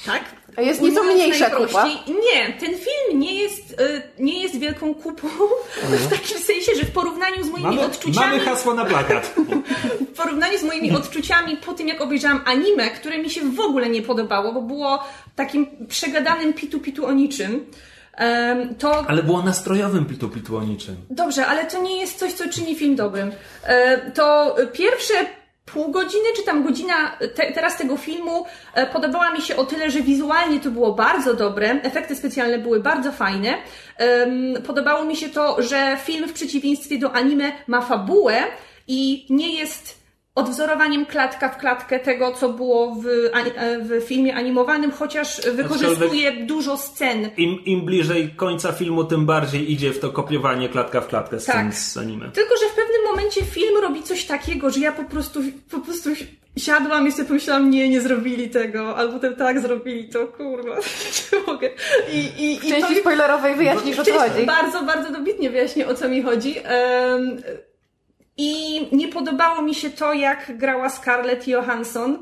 Tak? 0.07 0.25
A 0.57 0.61
jest 0.61 0.81
nieco 0.81 1.05
mniejsza 1.05 1.49
najprościej, 1.49 1.93
Nie, 2.09 2.53
ten 2.53 2.71
film 2.75 3.21
nie 3.21 3.35
jest, 3.35 3.81
y, 3.81 4.03
nie 4.19 4.43
jest 4.43 4.59
wielką 4.59 4.95
kupą 4.95 5.29
w 6.07 6.09
takim 6.11 6.39
sensie, 6.39 6.73
że 6.77 6.85
w 6.85 6.91
porównaniu 6.91 7.45
z 7.45 7.51
moimi 7.51 7.67
Mamy, 7.67 7.81
odczuciami. 7.81 8.27
mamy 8.27 8.41
hasło 8.41 8.75
na 8.75 8.85
plakat. 8.85 9.35
W 10.13 10.17
porównaniu 10.17 10.59
z 10.59 10.63
moimi 10.63 10.93
odczuciami 10.97 11.57
po 11.57 11.73
tym, 11.73 11.89
jak 11.89 12.01
obejrzałam 12.01 12.41
anime, 12.45 12.91
które 12.91 13.19
mi 13.19 13.31
się 13.31 13.41
w 13.41 13.61
ogóle 13.61 13.89
nie 13.89 14.03
podobało, 14.03 14.53
bo 14.53 14.63
było 14.63 15.05
takim 15.37 15.87
przegadanym 15.89 16.55
pitu-pitu 16.55 17.05
o 17.05 17.13
niczym. 17.13 17.67
To 18.79 19.05
Ale 19.09 19.23
było 19.23 19.43
nastrojowym 19.43 20.07
pitu-pitu 20.07 20.57
o 20.57 20.63
niczym. 20.63 20.97
Dobrze, 21.11 21.47
ale 21.47 21.67
to 21.67 21.83
nie 21.83 22.01
jest 22.01 22.19
coś, 22.19 22.33
co 22.33 22.49
czyni 22.49 22.75
film 22.77 22.97
dobrym. 22.97 23.33
E, 23.65 24.11
To 24.11 24.57
pierwsze 24.73 25.15
pół 25.65 25.91
godziny, 25.91 26.25
czy 26.37 26.43
tam 26.43 26.63
godzina 26.65 26.95
te, 27.35 27.53
teraz 27.53 27.77
tego 27.79 27.97
filmu 27.97 28.45
e, 28.75 28.87
podobała 28.87 29.31
mi 29.31 29.41
się 29.41 29.57
o 29.57 29.65
tyle, 29.65 29.91
że 29.91 30.01
wizualnie 30.01 30.61
to 30.61 30.71
było 30.71 30.95
bardzo 30.95 31.35
dobre, 31.35 31.71
efekty 31.83 32.17
specjalne 32.17 32.59
były 32.59 32.81
bardzo 32.81 33.13
fajne. 33.13 33.55
Podobało 34.67 35.05
mi 35.05 35.17
się 35.17 35.29
to, 35.29 35.63
że 35.63 35.97
film 36.05 36.29
w 36.29 36.33
przeciwieństwie 36.33 36.99
do 36.99 37.13
anime 37.13 37.53
ma 37.67 37.81
fabułę 37.81 38.43
i 38.89 39.27
nie 39.31 39.55
jest 39.55 40.02
odwzorowaniem 40.35 41.07
klatka 41.07 41.49
w 41.49 41.57
klatkę 41.59 42.01
tego, 42.01 42.33
co 42.33 42.49
było 42.49 42.95
w, 42.95 43.07
e, 43.57 43.79
w 43.79 44.05
filmie 44.05 44.35
animowanym, 44.35 44.91
chociaż 44.93 45.41
wykorzystuje 45.41 46.33
dużo 46.47 46.77
scen 46.77 47.31
Im, 47.37 47.65
Im 47.65 47.85
bliżej 47.85 48.31
końca 48.37 48.73
filmu, 48.73 49.05
tym 49.05 49.27
bardziej 49.27 49.73
idzie 49.73 49.93
w 49.93 49.99
to 50.01 50.11
kopiowanie 50.11 50.69
klatka 50.69 51.01
w 51.01 51.07
klatkę 51.09 51.41
z, 51.41 51.45
Tak. 51.45 51.57
tym, 51.57 51.73
z 51.73 51.97
anime. 51.97 52.31
Tylko, 52.31 52.57
że 52.57 52.67
w 52.67 52.75
pewnym 52.75 53.03
momencie 53.11 53.43
film 53.45 53.83
robi 53.83 54.03
coś 54.03 54.25
takiego, 54.25 54.71
że 54.71 54.81
ja 54.81 54.93
po 54.93 55.05
prostu, 55.05 55.41
po 55.71 55.79
prostu 55.79 56.11
siadłam 56.59 57.09
i 57.09 57.13
sobie 57.13 57.29
pomyślałam, 57.29 57.71
nie, 57.71 57.89
nie 57.89 58.01
zrobili 58.01 58.51
tego, 58.51 58.97
albo 58.97 59.13
potem 59.13 59.37
tak 59.37 59.61
zrobili 59.61 60.09
to, 60.09 60.27
kurwa, 60.27 60.77
nie 61.33 61.39
mogę. 61.47 61.71
I, 62.13 62.19
i, 62.45 62.59
W 62.59 62.65
i 62.65 62.71
to 62.71 62.77
części 62.81 63.01
spoilerowej 63.01 63.55
wyjaśnisz 63.55 63.99
o 63.99 64.05
co 64.05 64.13
chodzi. 64.19 64.47
bardzo, 64.47 64.83
bardzo 64.83 65.13
dobitnie 65.13 65.51
wyjaśnię, 65.51 65.89
o 65.89 65.95
co 65.95 66.09
mi 66.09 66.23
chodzi. 66.23 66.55
Em, 66.65 67.43
I 68.45 68.81
nie 68.97 69.09
podobało 69.09 69.63
mi 69.63 69.75
się 69.75 69.91
to, 69.91 70.13
jak 70.13 70.57
grała 70.59 70.89
Scarlett 70.89 71.49
Johansson, 71.49 72.19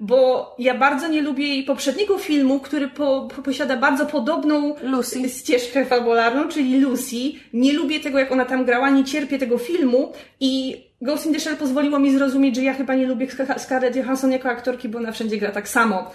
bo 0.00 0.54
ja 0.58 0.74
bardzo 0.74 1.08
nie 1.08 1.22
lubię 1.22 1.48
jej 1.48 1.62
poprzedniego 1.62 2.18
filmu, 2.18 2.60
który 2.60 2.88
po, 2.88 3.28
po, 3.36 3.42
posiada 3.42 3.76
bardzo 3.76 4.06
podobną 4.06 4.74
Lucy. 4.82 5.28
ścieżkę 5.28 5.84
fabularną, 5.84 6.48
czyli 6.48 6.80
Lucy. 6.80 7.16
Nie 7.52 7.72
lubię 7.72 8.00
tego, 8.00 8.18
jak 8.18 8.32
ona 8.32 8.44
tam 8.44 8.64
grała, 8.64 8.90
nie 8.90 9.04
cierpię 9.04 9.38
tego 9.38 9.58
filmu 9.58 10.12
i 10.40 10.82
Ghost 11.00 11.26
in 11.26 11.32
the 11.32 11.40
Shell 11.40 11.56
pozwoliło 11.56 11.98
mi 11.98 12.12
zrozumieć, 12.12 12.56
że 12.56 12.62
ja 12.62 12.74
chyba 12.74 12.94
nie 12.94 13.06
lubię 13.06 13.26
Scarlett 13.56 13.96
Johansson 13.96 14.32
jako 14.32 14.48
aktorki, 14.48 14.88
bo 14.88 14.98
ona 14.98 15.12
wszędzie 15.12 15.36
gra 15.36 15.50
tak 15.50 15.68
samo. 15.68 16.10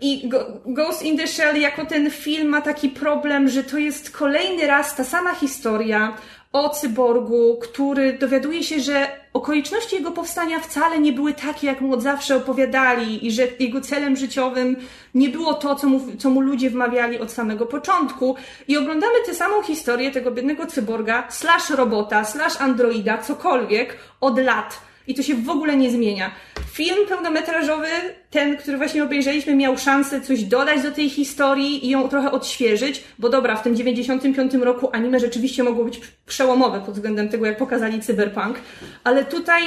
I 0.00 0.30
Ghost 0.66 1.02
in 1.02 1.16
the 1.16 1.26
Shell 1.26 1.60
jako 1.60 1.86
ten 1.86 2.10
film 2.10 2.48
ma 2.48 2.60
taki 2.60 2.88
problem, 2.88 3.48
że 3.48 3.64
to 3.64 3.78
jest 3.78 4.10
kolejny 4.10 4.66
raz 4.66 4.96
ta 4.96 5.04
sama 5.04 5.34
historia 5.34 6.16
o 6.52 6.68
cyborgu, 6.68 7.58
który 7.62 8.12
dowiaduje 8.12 8.62
się, 8.62 8.80
że 8.80 9.08
okoliczności 9.32 9.96
jego 9.96 10.10
powstania 10.10 10.60
wcale 10.60 10.98
nie 10.98 11.12
były 11.12 11.34
takie, 11.34 11.66
jak 11.66 11.80
mu 11.80 11.92
od 11.94 12.02
zawsze 12.02 12.36
opowiadali 12.36 13.26
i 13.26 13.32
że 13.32 13.42
jego 13.58 13.80
celem 13.80 14.16
życiowym 14.16 14.76
nie 15.14 15.28
było 15.28 15.54
to, 15.54 15.74
co 15.74 15.86
mu, 15.88 16.00
co 16.18 16.30
mu 16.30 16.40
ludzie 16.40 16.70
wmawiali 16.70 17.18
od 17.18 17.32
samego 17.32 17.66
początku. 17.66 18.36
I 18.68 18.76
oglądamy 18.76 19.14
tę 19.26 19.34
samą 19.34 19.62
historię 19.62 20.10
tego 20.10 20.30
biednego 20.30 20.66
cyborga, 20.66 21.26
slash 21.30 21.70
robota, 21.70 22.24
slash 22.24 22.60
androida, 22.60 23.18
cokolwiek, 23.18 23.96
od 24.20 24.38
lat. 24.38 24.87
I 25.08 25.14
to 25.14 25.22
się 25.22 25.34
w 25.34 25.48
ogóle 25.48 25.76
nie 25.76 25.90
zmienia. 25.90 26.30
Film 26.72 26.96
pełnometrażowy, 27.08 27.88
ten, 28.30 28.56
który 28.56 28.76
właśnie 28.76 29.04
obejrzeliśmy, 29.04 29.56
miał 29.56 29.78
szansę 29.78 30.20
coś 30.20 30.44
dodać 30.44 30.82
do 30.82 30.92
tej 30.92 31.10
historii 31.10 31.86
i 31.86 31.90
ją 31.90 32.08
trochę 32.08 32.32
odświeżyć, 32.32 33.04
bo 33.18 33.28
dobra, 33.28 33.56
w 33.56 33.62
tym 33.62 33.76
95 33.76 34.54
roku 34.54 34.88
anime 34.92 35.20
rzeczywiście 35.20 35.62
mogło 35.62 35.84
być 35.84 36.00
przełomowe 36.26 36.80
pod 36.80 36.94
względem 36.94 37.28
tego, 37.28 37.46
jak 37.46 37.56
pokazali 37.56 38.00
cyberpunk, 38.00 38.60
ale 39.04 39.24
tutaj 39.24 39.62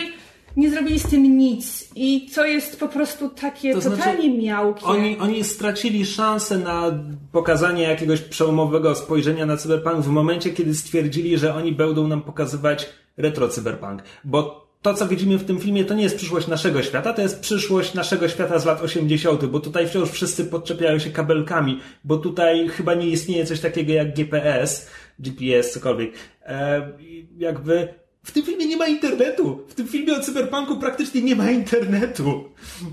nie 0.58 0.70
zrobili 0.70 1.00
z 1.00 1.10
tym 1.10 1.38
nic 1.38 1.90
i 1.96 2.30
co 2.32 2.46
jest 2.46 2.80
po 2.80 2.88
prostu 2.88 3.30
takie 3.30 3.74
To 3.74 3.82
znaczy, 3.82 3.98
totalnie 3.98 4.38
miałkie. 4.38 4.86
Oni, 4.86 5.18
oni 5.18 5.44
stracili 5.44 6.06
szansę 6.06 6.58
na 6.58 7.00
pokazanie 7.32 7.84
jakiegoś 7.84 8.22
przełomowego 8.22 8.96
spojrzenia 8.96 9.46
na 9.46 9.58
cyberpunk 9.58 9.98
w 9.98 10.08
momencie, 10.08 10.50
kiedy 10.50 10.76
stwierdzili, 10.76 11.38
że 11.38 11.56
oni 11.56 11.72
będą 11.72 12.08
nam 12.08 12.22
pokazywać 12.22 12.90
retro 13.18 13.48
cyberpunk. 13.48 14.04
Bo 14.24 14.71
to, 14.82 14.94
co 14.94 15.08
widzimy 15.08 15.38
w 15.38 15.46
tym 15.46 15.60
filmie, 15.60 15.86
to 15.86 15.94
nie 15.94 16.04
jest 16.04 16.18
przyszłość 16.18 16.48
naszego 16.48 16.84
świata, 16.84 17.14
to 17.14 17.22
jest 17.22 17.40
przyszłość 17.40 17.94
naszego 17.94 18.30
świata 18.30 18.60
z 18.60 18.66
lat 18.66 18.82
80., 18.82 19.46
bo 19.46 19.60
tutaj 19.60 19.88
wciąż 19.88 20.10
wszyscy 20.10 20.46
podczepiają 20.46 21.00
się 21.00 21.10
kabelkami, 21.10 21.80
bo 22.04 22.18
tutaj 22.18 22.68
chyba 22.70 22.94
nie 22.94 23.08
istnieje 23.08 23.46
coś 23.46 23.60
takiego 23.60 23.94
jak 23.94 24.16
GPS, 24.16 24.90
GPS, 25.20 25.72
cokolwiek. 25.72 26.14
E, 26.46 26.92
jakby 27.38 27.88
w 28.24 28.32
tym 28.32 28.44
filmie 28.44 28.66
nie 28.66 28.78
ma 28.78 28.88
internetu. 28.88 29.64
W 29.68 29.74
tym 29.74 29.88
filmie 29.88 30.14
o 30.14 30.20
cyberpunku 30.20 30.78
praktycznie 30.78 31.22
nie 31.22 31.36
ma 31.36 31.52
internetu. 31.52 32.44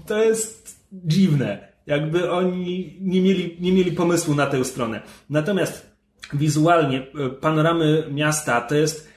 To 0.07 0.24
jest 0.24 0.80
dziwne. 0.93 1.68
Jakby 1.86 2.30
oni 2.30 2.99
nie 3.01 3.20
mieli, 3.20 3.57
nie 3.61 3.72
mieli 3.72 3.93
pomysłu 3.93 4.34
na 4.34 4.47
tę 4.47 4.64
stronę. 4.64 5.03
Natomiast 5.30 5.86
wizualnie 6.32 6.99
e, 6.99 7.30
panoramy 7.30 8.05
miasta 8.11 8.61
to 8.61 8.74
jest 8.74 9.08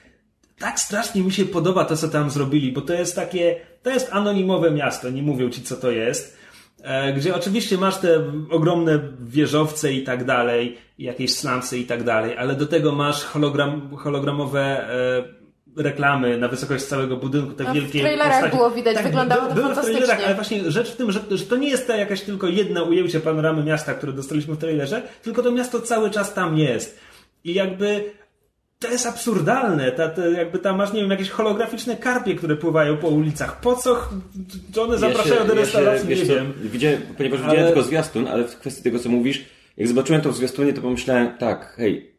tak 0.62 0.80
strasznie 0.80 1.22
mi 1.22 1.32
się 1.32 1.44
podoba 1.44 1.84
to, 1.84 1.96
co 1.96 2.08
tam 2.08 2.30
zrobili, 2.30 2.72
bo 2.72 2.80
to 2.80 2.94
jest 2.94 3.16
takie, 3.16 3.56
to 3.82 3.90
jest 3.90 4.08
anonimowe 4.12 4.70
miasto, 4.70 5.10
nie 5.10 5.22
mówią 5.22 5.50
ci, 5.50 5.62
co 5.62 5.76
to 5.76 5.90
jest, 5.90 6.36
e, 6.82 7.12
gdzie 7.12 7.34
oczywiście 7.34 7.78
masz 7.78 7.98
te 7.98 8.32
ogromne 8.50 9.00
wieżowce 9.20 9.92
i 9.92 10.04
tak 10.04 10.24
dalej, 10.24 10.78
jakieś 10.98 11.34
slumsy 11.34 11.78
i 11.78 11.84
tak 11.84 12.04
dalej, 12.04 12.36
ale 12.36 12.54
do 12.54 12.66
tego 12.66 12.92
masz 12.92 13.24
hologram, 13.24 13.96
hologramowe 13.96 14.60
e, 14.60 15.42
reklamy 15.76 16.38
na 16.38 16.48
wysokość 16.48 16.84
całego 16.84 17.16
budynku, 17.16 17.52
te 17.52 17.68
A 17.68 17.70
w 17.70 17.74
wielkie 17.74 18.00
trailerach 18.00 18.32
postacie. 18.32 18.56
było 18.56 18.70
widać, 18.70 19.02
wyglądało 19.02 19.48
to 19.48 19.54
były 19.54 19.62
w 19.62 19.66
fantastycznie. 19.66 19.98
trailerach, 19.98 20.26
ale 20.26 20.34
właśnie 20.34 20.70
rzecz 20.70 20.90
w 20.90 20.96
tym, 20.96 21.12
że, 21.12 21.20
że 21.30 21.44
to 21.44 21.56
nie 21.56 21.68
jest 21.68 21.86
ta 21.86 21.96
jakaś 21.96 22.20
tylko 22.20 22.46
jedno 22.48 22.84
ujęcie 22.84 23.20
panoramy 23.20 23.64
miasta, 23.64 23.94
które 23.94 24.12
dostaliśmy 24.12 24.54
w 24.54 24.58
trailerze, 24.58 25.02
tylko 25.22 25.42
to 25.42 25.50
miasto 25.52 25.80
cały 25.80 26.10
czas 26.10 26.34
tam 26.34 26.58
jest. 26.58 27.00
I 27.44 27.54
jakby 27.54 28.12
to 28.82 28.88
jest 28.88 29.06
absurdalne. 29.06 29.92
Ta, 29.92 30.08
ta, 30.08 30.26
jakby 30.28 30.58
tam 30.58 30.76
masz, 30.76 30.92
nie 30.92 31.00
wiem, 31.00 31.10
jakieś 31.10 31.30
holograficzne 31.30 31.96
karpie, 31.96 32.34
które 32.34 32.56
pływają 32.56 32.96
po 32.96 33.08
ulicach. 33.08 33.60
Po 33.60 33.76
co 33.76 34.08
one 34.82 34.98
zapraszają 34.98 35.46
do 35.46 35.54
restauracji? 35.54 36.08
wiesz 36.08 36.20
nie 36.20 36.26
co, 36.26 36.34
wiem. 36.34 36.52
Widziałem, 36.62 37.00
ponieważ 37.16 37.40
Ale- 37.40 37.48
widziałem 37.50 37.72
tylko 37.72 37.88
zwiastun, 37.88 38.28
ale 38.28 38.44
w 38.44 38.56
kwestii 38.58 38.82
tego, 38.82 38.98
co 38.98 39.08
mówisz, 39.08 39.44
jak 39.76 39.88
zobaczyłem 39.88 40.22
to 40.22 40.32
w 40.32 40.36
zwiastunie, 40.36 40.72
to 40.72 40.80
pomyślałem, 40.80 41.38
tak, 41.38 41.74
hej, 41.76 42.11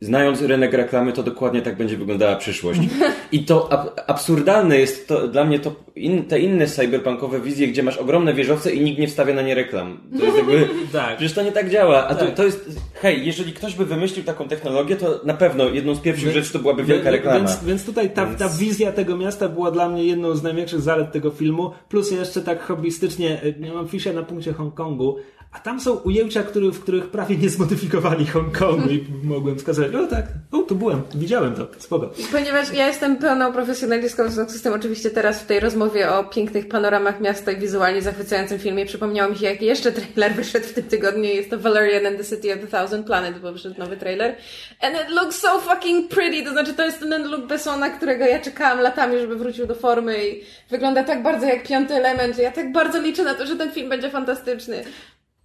znając 0.00 0.42
rynek 0.42 0.72
reklamy, 0.72 1.12
to 1.12 1.22
dokładnie 1.22 1.62
tak 1.62 1.76
będzie 1.76 1.96
wyglądała 1.96 2.36
przyszłość. 2.36 2.80
I 3.32 3.44
to 3.44 3.72
ab 3.72 4.00
absurdalne 4.06 4.78
jest 4.78 5.08
to, 5.08 5.28
dla 5.28 5.44
mnie 5.44 5.58
to 5.58 5.72
in, 5.96 6.24
te 6.24 6.38
inne 6.40 6.66
cyberpunkowe 6.66 7.40
wizje, 7.40 7.68
gdzie 7.68 7.82
masz 7.82 7.96
ogromne 7.96 8.34
wieżowce 8.34 8.72
i 8.72 8.80
nikt 8.80 8.98
nie 9.00 9.08
wstawia 9.08 9.34
na 9.34 9.42
nie 9.42 9.54
reklam. 9.54 10.00
To 10.18 10.24
jest 10.24 10.36
jakby, 10.36 10.68
Tak. 10.92 11.16
przecież 11.16 11.32
to 11.32 11.42
nie 11.42 11.52
tak 11.52 11.70
działa. 11.70 12.06
A 12.08 12.14
to, 12.14 12.26
Tak. 12.26 12.34
to 12.34 12.44
jest, 12.44 12.80
hej, 12.94 13.26
jeżeli 13.26 13.52
ktoś 13.52 13.74
by 13.74 13.84
wymyślił 13.86 14.24
taką 14.24 14.48
technologię, 14.48 14.96
to 14.96 15.20
na 15.24 15.34
pewno 15.34 15.68
jedną 15.68 15.94
z 15.94 16.00
pierwszych 16.00 16.32
rzeczy 16.32 16.52
to 16.52 16.58
byłaby 16.58 16.84
wielka 16.84 17.04
Więc- 17.04 17.16
reklama. 17.16 17.38
Więc, 17.38 17.64
więc 17.64 17.84
tutaj 17.84 18.10
ta, 18.10 18.26
ta 18.26 18.48
wizja 18.48 18.92
tego 18.92 19.16
miasta 19.16 19.48
była 19.48 19.70
dla 19.70 19.88
mnie 19.88 20.04
jedną 20.04 20.34
z 20.34 20.42
największych 20.42 20.80
zalet 20.80 21.12
tego 21.12 21.30
filmu. 21.30 21.70
Plus 21.88 22.10
jeszcze 22.10 22.42
tak 22.42 22.62
hobbystycznie, 22.62 23.42
e, 23.42 23.66
ja 23.66 23.74
mam 23.74 23.88
fiszę 23.88 24.12
na 24.12 24.22
punkcie 24.22 24.52
Hongkongu, 24.52 25.16
a 25.52 25.58
tam 25.58 25.80
są 25.80 25.94
ujęcia, 25.94 26.42
który, 26.42 26.70
w 26.70 26.80
których 26.80 27.10
prawie 27.10 27.36
nie 27.36 27.48
zmodyfikowali 27.48 28.26
Hongkongu 28.26 28.88
i 28.88 29.06
mogłem 29.22 29.58
wskazać, 29.58 29.94
o 29.94 30.06
tak, 30.06 30.26
o 30.52 30.58
tu 30.58 30.74
byłem, 30.74 31.02
widziałem 31.14 31.54
to, 31.54 31.68
spoko. 31.78 32.10
Ponieważ 32.32 32.72
ja 32.72 32.86
jestem 32.86 33.16
pełną 33.16 33.52
profesjonalistką, 33.52 34.28
w 34.28 34.32
związku 34.32 34.58
z 34.58 34.62
tym 34.62 34.72
oczywiście 34.72 35.10
teraz 35.10 35.42
w 35.42 35.46
tej 35.46 35.60
rozmowie 35.60 36.10
o 36.10 36.24
pięknych 36.24 36.68
panoramach 36.68 37.20
miasta 37.20 37.52
i 37.52 37.56
wizualnie 37.56 38.02
zachwycającym 38.02 38.58
filmie 38.58 38.86
przypomniało 38.86 39.30
mi 39.30 39.38
się, 39.38 39.46
jaki 39.46 39.64
jeszcze 39.64 39.92
trailer 39.92 40.34
wyszedł 40.42 40.66
w 40.66 40.72
tym 40.72 40.84
tygodniu. 40.84 41.24
Jest 41.24 41.50
to 41.50 41.58
Valerian 41.58 42.06
and 42.06 42.16
the 42.16 42.24
City 42.24 42.54
of 42.54 42.60
the 42.60 42.66
Thousand 42.66 43.06
Planet, 43.06 43.38
bo 43.38 43.52
wyszedł 43.52 43.78
nowy 43.78 43.96
trailer. 43.96 44.36
And 44.80 44.94
it 44.94 45.08
looks 45.08 45.40
so 45.40 45.60
fucking 45.60 46.08
pretty. 46.08 46.44
To 46.44 46.50
znaczy, 46.50 46.74
to 46.74 46.84
jest 46.84 47.00
ten 47.00 47.30
look 47.30 47.46
Bessona, 47.46 47.90
którego 47.90 48.24
ja 48.24 48.40
czekałam 48.40 48.80
latami, 48.80 49.18
żeby 49.18 49.36
wrócił 49.36 49.66
do 49.66 49.74
formy 49.74 50.28
i 50.28 50.42
wygląda 50.70 51.04
tak 51.04 51.22
bardzo 51.22 51.46
jak 51.46 51.68
piąty 51.68 51.94
element, 51.94 52.36
że 52.36 52.42
ja 52.42 52.50
tak 52.50 52.72
bardzo 52.72 53.00
liczę 53.00 53.24
na 53.24 53.34
to, 53.34 53.46
że 53.46 53.56
ten 53.56 53.72
film 53.72 53.88
będzie 53.88 54.10
fantastyczny. 54.10 54.84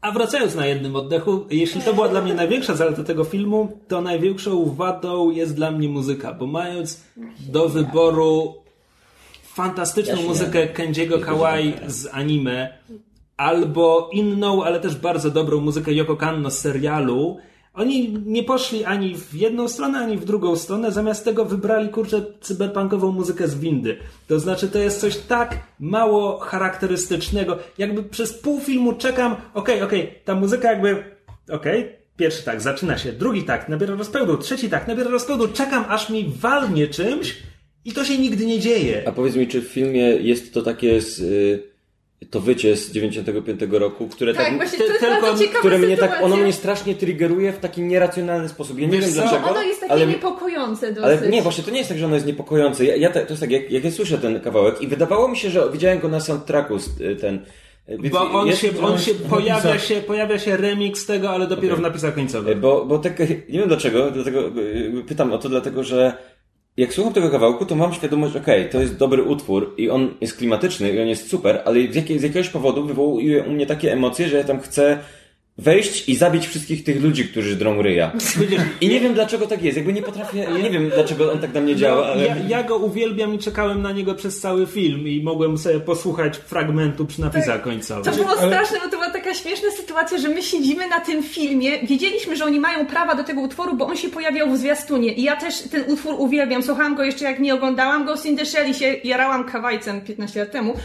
A 0.04 0.12
wracając 0.12 0.56
na 0.56 0.66
jednym 0.66 0.96
oddechu, 0.96 1.46
jeśli 1.50 1.82
to 1.82 1.94
była 1.94 2.08
dla 2.10 2.22
mnie 2.22 2.34
największa 2.34 2.76
zaleta 2.76 3.04
tego 3.04 3.24
filmu, 3.24 3.78
to 3.88 4.02
największą 4.02 4.76
wadą 4.76 5.30
jest 5.30 5.56
dla 5.56 5.72
mnie 5.72 5.90
muzyka, 5.90 6.34
bo 6.34 6.48
mając 6.48 7.04
do 7.50 7.70
wyboru 7.70 8.54
fantastyczną 9.44 10.22
muzykę 10.22 10.68
Kenjiego 10.68 11.20
Kawai 11.20 11.74
z 11.88 12.08
anime, 12.12 12.78
albo 13.38 14.10
inną, 14.14 14.64
ale 14.64 14.80
też 14.80 14.96
bardzo 14.96 15.32
dobrą 15.32 15.62
muzykę 15.62 15.94
Yoko 15.94 16.16
Kanno 16.18 16.52
z 16.52 16.58
serialu, 16.60 17.38
oni 17.74 18.18
nie 18.26 18.44
poszli 18.44 18.86
ani 18.86 19.16
w 19.16 19.34
jedną 19.34 19.68
stronę, 19.68 20.00
ani 20.00 20.18
w 20.18 20.26
drugą 20.26 20.56
stronę, 20.56 20.92
zamiast 20.92 21.26
tego 21.26 21.46
wybrali, 21.46 21.90
kurczę, 21.90 22.26
cyberpunkową 22.42 23.12
muzykę 23.12 23.48
z 23.48 23.56
windy. 23.56 23.98
To 24.28 24.40
znaczy, 24.40 24.68
to 24.68 24.80
jest 24.80 25.00
coś 25.00 25.18
tak 25.18 25.58
mało 25.80 26.40
charakterystycznego. 26.40 27.58
Jakby 27.78 28.04
przez 28.04 28.34
pół 28.34 28.60
filmu 28.60 28.94
czekam, 28.94 29.36
okej, 29.54 29.82
okej, 29.82 30.20
ta 30.26 30.36
muzyka 30.36 30.72
jakby, 30.72 31.04
okej, 31.50 31.96
pierwszy 32.18 32.44
tak, 32.44 32.62
zaczyna 32.62 32.98
się, 32.98 33.14
drugi 33.14 33.44
tak, 33.44 33.70
nabiera 33.70 33.96
rozpędu, 33.96 34.38
trzeci 34.38 34.70
tak, 34.70 34.88
nabiera 34.88 35.10
rozpędu, 35.10 35.48
czekam 35.48 35.86
aż 35.88 36.10
mi 36.10 36.34
walnie 36.40 36.88
czymś 36.88 37.38
i 37.86 37.92
to 37.92 38.06
się 38.06 38.18
nigdy 38.18 38.46
nie 38.46 38.60
dzieje. 38.60 39.04
A 39.08 39.12
powiedz 39.12 39.36
mi, 39.36 39.48
czy 39.48 39.62
w 39.62 39.68
filmie 39.68 40.02
jest 40.02 40.54
to 40.54 40.62
takie 40.62 41.02
z, 41.02 41.20
y, 41.20 41.73
to 42.32 42.40
wycie 42.40 42.76
z 42.78 42.92
95 42.92 43.62
roku, 43.72 44.08
które 44.08 44.34
tak, 44.34 44.46
Tak, 44.46 44.56
właśnie 44.56 44.78
ty- 44.80 44.86
tylko- 45.00 45.60
które 45.60 45.78
mnie 45.78 45.88
sytuacja. 45.96 46.16
tak, 46.16 46.26
ono 46.26 46.38
mnie 46.38 46.54
strasznie 46.54 46.96
triggeruje 46.96 47.52
w 47.54 47.58
taki 47.60 47.82
nieracjonalny 47.82 48.50
sposób. 48.50 48.80
Ja 48.80 48.86
nie 48.88 48.92
Wiesz 48.92 49.06
wiem 49.06 49.14
co? 49.14 49.22
dlaczego, 49.22 49.50
Ono 49.50 49.62
jest 49.62 49.80
takie 49.80 49.92
ale, 49.94 50.08
niepokojące 50.08 50.94
dosyć. 50.94 51.04
ale 51.22 51.30
nie, 51.30 51.42
właśnie 51.42 51.64
to 51.64 51.72
nie 51.72 51.78
jest 51.78 51.90
tak, 51.90 51.98
że 52.00 52.06
ono 52.06 52.16
jest 52.16 52.28
niepokojące. 52.28 52.86
Ja, 52.86 52.96
ja 52.96 53.10
te- 53.10 53.26
to 53.26 53.30
jest 53.34 53.42
tak, 53.42 53.52
jak, 53.52 53.72
jak 53.72 53.84
ja 53.84 53.92
słyszę 53.92 54.18
ten 54.18 54.40
kawałek 54.42 54.82
i 54.82 54.88
wydawało 54.88 55.28
mi 55.28 55.38
się, 55.38 55.50
że 55.50 55.72
widziałem 55.72 56.00
go 56.00 56.08
na 56.08 56.20
soundtracku 56.20 56.76
y, 57.02 57.16
ten. 57.16 57.36
y, 57.90 57.98
więc 58.00 58.14
Bo 58.14 58.32
on 58.32 58.56
się, 58.56 58.70
on 58.82 59.00
się 59.00 59.14
w 59.14 59.22
pojawia 59.30 59.80
się, 59.80 59.96
pojawia 59.96 60.40
się 60.40 60.58
remix 60.58 61.06
tego, 61.06 61.30
ale 61.30 61.48
dopiero 61.48 61.74
Okej. 61.74 61.80
w 61.80 61.88
napisach 61.88 62.16
końcowych. 62.16 62.60
Bo, 62.60 62.86
bo 62.86 62.98
tak, 63.00 63.20
nie 63.50 63.60
wiem 63.60 63.68
dlaczego, 63.68 64.12
dlatego 64.12 64.48
y, 64.48 65.04
pytam 65.08 65.32
o 65.34 65.38
to, 65.38 65.50
dlatego 65.50 65.84
że 65.84 66.14
jak 66.78 66.94
słucham 66.94 67.14
tego 67.14 67.30
kawałku, 67.30 67.66
to 67.66 67.76
mam 67.76 67.94
świadomość, 67.94 68.36
okej, 68.36 68.70
to 68.70 68.82
jest 68.82 68.98
dobry 68.98 69.24
utwór 69.24 69.74
i 69.78 69.90
on 69.90 70.14
jest 70.22 70.38
klimatyczny 70.38 70.92
i 70.92 71.02
on 71.02 71.08
jest 71.08 71.30
super, 71.30 71.62
ale 71.66 71.80
z, 71.92 71.96
jakiej, 71.96 72.20
z 72.20 72.24
jakiegoś 72.24 72.50
powodu 72.50 72.86
wywołuje 72.86 73.44
u 73.44 73.52
mnie 73.52 73.66
takie 73.66 73.94
emocje, 73.94 74.30
że 74.30 74.38
ja 74.38 74.44
tam 74.44 74.60
chcę 74.60 75.00
wejść 75.58 76.10
i 76.10 76.16
zabić 76.16 76.48
wszystkich 76.48 76.84
tych 76.84 77.02
ludzi, 77.02 77.28
którzy 77.28 77.56
drą 77.56 77.82
ryja. 77.82 78.12
I 78.82 78.88
nie 78.88 79.00
wiem 79.00 79.14
dlaczego 79.14 79.48
tak 79.48 79.64
jest, 79.64 79.78
jakby 79.78 79.94
nie 79.94 80.02
potrafię, 80.02 80.40
ja 80.40 80.58
nie 80.58 80.70
wiem 80.70 80.90
dlaczego 80.90 81.32
on 81.32 81.40
tak 81.40 81.54
na 81.54 81.62
mnie 81.62 81.76
działa, 81.76 82.08
ale... 82.08 82.26
Ja, 82.26 82.36
ja 82.48 82.64
go 82.64 82.78
uwielbiam 82.78 83.34
i 83.34 83.40
czekałem 83.40 83.82
na 83.82 83.92
niego 83.92 84.16
przez 84.16 84.40
cały 84.40 84.68
film 84.68 85.08
i 85.08 85.24
mogłem 85.24 85.58
sobie 85.58 85.80
posłuchać 85.80 86.38
fragmentu 86.38 87.06
przy 87.06 87.22
napisach 87.22 87.62
końcowych. 87.62 88.06
To 88.06 88.12
było 88.12 88.30
Ale- 88.30 88.48
straszne, 88.48 88.78
bo 88.80 88.84
to 88.84 88.90
była 88.90 89.10
taka 89.10 89.34
śmieszna 89.34 89.72
sytuacja, 89.78 90.18
że 90.18 90.30
my 90.30 90.42
siedzimy 90.42 90.88
na 90.88 91.00
tym 91.00 91.24
filmie, 91.24 91.80
wiedzieliśmy, 91.88 92.36
że 92.36 92.46
oni 92.46 92.60
mają 92.60 92.86
prawa 92.86 93.16
do 93.16 93.24
tego 93.24 93.42
utworu, 93.42 93.76
bo 93.78 93.88
on 93.88 93.98
się 93.98 94.10
pojawiał 94.10 94.52
w 94.52 94.58
zwiastunie. 94.58 95.14
I 95.14 95.24
ja 95.24 95.36
też 95.36 95.62
ten 95.62 95.84
utwór 95.88 96.16
uwielbiam, 96.18 96.64
słuchałam 96.64 96.96
go 96.96 97.04
jeszcze 97.04 97.26
jak 97.26 97.40
nie 97.40 97.54
oglądałam, 97.54 98.06
Ghost 98.06 98.26
in 98.26 98.38
the 98.38 98.46
Shell 98.46 98.70
i 98.70 98.74
się 98.74 98.96
jarałam 99.04 99.44
kawajcem 99.44 100.02
15 100.02 100.40
lat 100.40 100.52
temu 100.52 100.76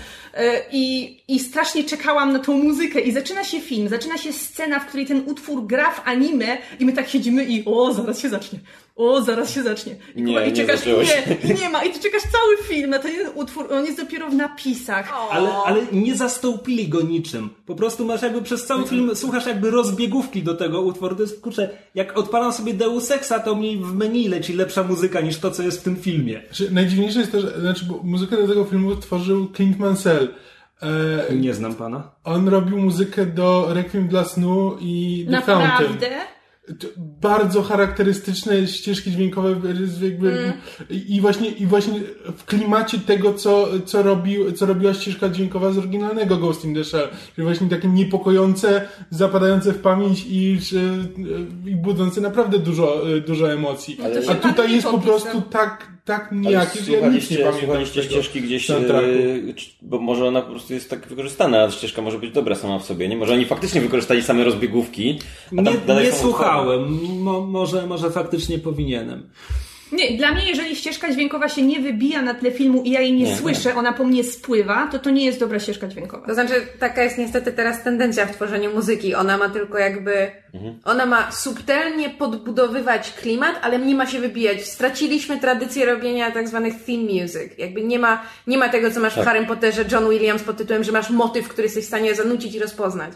i, 0.73 1.17
i 1.29 1.41
strasznie 1.41 1.85
czekałam 1.85 2.33
na 2.33 2.39
tą 2.39 2.59
muzykę 2.59 3.01
i 3.01 3.13
zaczyna 3.13 3.45
się 3.45 3.61
film, 3.61 3.89
zaczyna 3.89 4.19
się 4.19 4.33
scena, 4.33 4.81
w 4.81 4.87
której 4.87 5.07
ten 5.07 5.23
utwór 5.27 5.67
gra 5.67 5.91
w 5.91 6.09
anime 6.09 6.59
i 6.81 6.85
my 6.85 6.93
tak 6.93 7.09
siedzimy 7.09 7.45
i 7.45 7.65
o, 7.65 7.95
zaraz 7.95 8.21
się 8.21 8.29
zacznie. 8.29 8.59
O, 8.99 9.23
zaraz 9.23 9.51
się 9.51 9.63
zacznie. 9.63 9.97
I, 10.17 10.23
Nie, 10.23 10.33
i 10.47 10.53
nie 10.53 10.57
czekasz, 10.57 10.85
się. 10.85 10.95
nie, 11.45 11.55
nie 11.55 11.69
ma. 11.71 11.85
I 11.85 11.93
ty 11.93 12.01
czekasz 12.01 12.23
cały 12.23 12.57
film 12.69 12.91
na 12.91 12.99
ten 12.99 13.13
jeden 13.13 13.33
utwór, 13.35 13.73
on 13.73 13.85
jest 13.85 13.99
dopiero 14.01 14.31
w 14.31 14.35
napisach. 14.35 15.13
Ale, 15.31 15.51
ale 15.67 15.81
nie 15.93 16.17
zastąpili 16.17 16.89
go 16.89 17.03
niczym. 17.03 17.51
Po 17.67 17.75
prostu 17.75 18.05
masz 18.07 18.23
jakby 18.23 18.43
przez 18.43 18.67
cały 18.67 18.87
film, 18.87 19.17
słuchasz 19.17 19.47
jakby 19.47 19.71
rozbiegówki 19.71 20.43
do 20.43 20.55
tego 20.55 20.81
utworu. 20.81 21.17
To 21.17 21.23
jest, 21.23 21.41
kurczę, 21.41 21.71
jak 21.95 22.19
odpalam 22.19 22.53
sobie 22.53 22.75
Deus 22.75 23.11
Exa, 23.11 23.39
to 23.45 23.57
mi 23.57 23.77
w 23.77 23.95
menu 23.95 24.29
leci 24.29 24.53
lepsza 24.53 24.83
muzyka 24.83 25.21
niż 25.21 25.39
to, 25.39 25.51
co 25.51 25.63
jest 25.63 25.81
w 25.81 25.83
tym 25.83 25.97
filmie. 25.97 26.43
Znaczy, 26.47 26.71
najdziwniejsze 26.75 27.19
jest 27.21 27.33
to, 27.33 27.41
że 27.41 27.61
znaczy, 27.61 27.85
bo 27.85 28.01
muzykę 28.03 28.37
do 28.37 28.49
tego 28.49 28.65
filmu 28.65 28.97
tworzył 28.97 29.49
Clint 29.57 29.79
Mansell. 29.79 30.29
E, 31.31 31.35
Nie 31.35 31.55
znam 31.55 31.75
pana. 31.75 32.11
on 32.25 32.49
robił 32.49 32.79
muzykę 32.79 33.27
do 33.27 33.69
Requiem 33.75 34.09
dla 34.09 34.25
snu 34.25 34.77
i 34.81 35.27
The 35.31 35.37
Fountain. 35.43 35.69
Naprawdę? 35.69 36.09
Bardzo 37.21 37.63
charakterystyczne 37.63 38.67
ścieżki 38.67 39.11
dźwiękowe 39.11 39.49
jakby, 40.03 40.29
Mm. 40.39 40.53
i, 40.91 41.15
i 41.17 41.21
właśnie 41.21 41.49
i 41.49 41.67
właśnie 41.67 42.01
w 42.37 42.45
klimacie 42.45 42.99
tego, 42.99 43.35
co, 43.35 43.69
co, 43.87 44.03
robił, 44.03 44.53
co 44.53 44.67
robiła 44.67 44.95
ścieżka 44.95 45.29
dźwiękowa 45.29 45.73
z 45.73 45.79
oryginalnego 45.79 46.37
Ghost 46.37 46.65
in 46.65 46.75
the 46.75 46.85
Shell. 46.85 47.09
Czyli 47.35 47.45
właśnie 47.45 47.69
takie 47.69 47.89
niepokojące, 47.89 48.89
zapadające 49.11 49.73
w 49.73 49.79
pamięć 49.79 50.25
i, 50.29 50.59
że, 50.61 50.81
i 51.67 51.77
budzące 51.77 52.21
naprawdę 52.21 52.59
dużo, 52.59 53.03
dużo 53.27 53.53
emocji. 53.53 53.99
Ale- 54.05 54.21
A 54.31 54.35
tutaj 54.35 54.73
jest 54.73 54.87
po 54.87 54.99
prostu 54.99 55.41
tak, 55.51 55.87
tak 56.09 56.33
Ale 56.33 56.41
nijakie, 56.41 56.81
że 56.81 56.93
ja 56.93 57.09
nic 57.09 57.15
nie 57.15 57.21
słuchaliście, 57.21 57.37
pamiętam. 57.37 57.61
słuchaliście 57.61 58.03
tego 58.03 58.15
ścieżki 58.15 58.43
gdzieś, 58.43 58.71
e, 58.71 58.77
bo 59.83 59.99
może 59.99 60.27
ona 60.27 60.43
po 60.43 60.51
prostu 60.51 60.75
jest 60.75 60.91
tak 60.91 61.07
wykorzystana, 61.07 61.63
a 61.63 61.71
ścieżka 61.71 62.03
może 62.03 62.19
być 62.19 62.33
dobra 62.33 62.55
sama 62.55 62.79
w 62.79 62.85
sobie, 62.85 63.09
nie? 63.09 63.17
Może 63.17 63.35
oni 63.35 63.45
faktycznie 63.45 63.81
wykorzystali 63.81 64.23
same 64.23 64.45
rozbiegówki, 64.45 65.19
Nie, 65.53 65.73
nie 66.03 66.13
słuchałem. 66.13 66.99
Mo, 67.23 67.41
może, 67.41 67.87
może 67.87 68.11
faktycznie 68.11 68.59
powinienem. 68.59 69.29
Nie, 69.93 70.17
dla 70.17 70.33
mnie, 70.33 70.49
jeżeli 70.49 70.77
ścieżka 70.77 71.13
dźwiękowa 71.13 71.49
się 71.49 71.63
nie 71.63 71.81
wybija 71.81 72.23
na 72.23 72.35
tle 72.35 72.51
filmu 72.51 72.83
i 72.83 72.91
ja 72.91 73.01
jej 73.01 73.13
nie, 73.13 73.25
Nie, 73.25 73.37
słyszę, 73.37 73.75
ona 73.75 73.93
po 73.93 74.05
mnie 74.05 74.25
spływa, 74.25 74.89
to 74.93 74.99
to 74.99 75.11
nie 75.11 75.25
jest 75.25 75.41
dobra 75.41 75.61
ścieżka 75.61 75.89
dźwiękowa. 75.89 76.27
To 76.27 76.35
znaczy, 76.35 76.55
taka 76.79 77.03
jest 77.03 77.19
niestety 77.19 77.53
teraz 77.53 77.83
tendencja 77.83 78.27
w 78.27 78.33
tworzeniu 78.33 78.75
muzyki. 78.75 79.15
Ona 79.15 79.39
ma 79.39 79.49
tylko 79.49 79.79
jakby. 79.79 80.31
Ona 80.85 81.07
ma 81.07 81.33
subtelnie 81.33 82.11
podbudowywać 82.11 83.13
klimat, 83.13 83.57
ale 83.63 83.79
nie 83.79 83.95
ma 83.95 84.07
się 84.07 84.21
wybijać. 84.21 84.65
Straciliśmy 84.65 85.41
tradycję 85.41 85.87
robienia 85.87 86.31
tak 86.31 86.49
zwanych 86.49 86.75
theme 86.85 87.03
music. 87.03 87.59
Jakby 87.59 87.83
nie 87.83 87.99
ma, 87.99 88.23
nie 88.47 88.59
ma 88.59 88.69
tego, 88.69 88.91
co 88.91 89.01
masz 89.01 89.15
w 89.15 89.25
Harry 89.25 89.47
Potterze 89.47 89.85
John 89.93 90.11
Williams 90.11 90.43
pod 90.43 90.57
tytułem, 90.57 90.85
że 90.85 90.93
masz 90.93 91.11
motyw, 91.11 91.49
który 91.49 91.63
jesteś 91.63 91.85
w 91.85 91.89
stanie 91.89 92.15
zanucić 92.15 92.55
i 92.55 92.59
rozpoznać. 92.59 93.13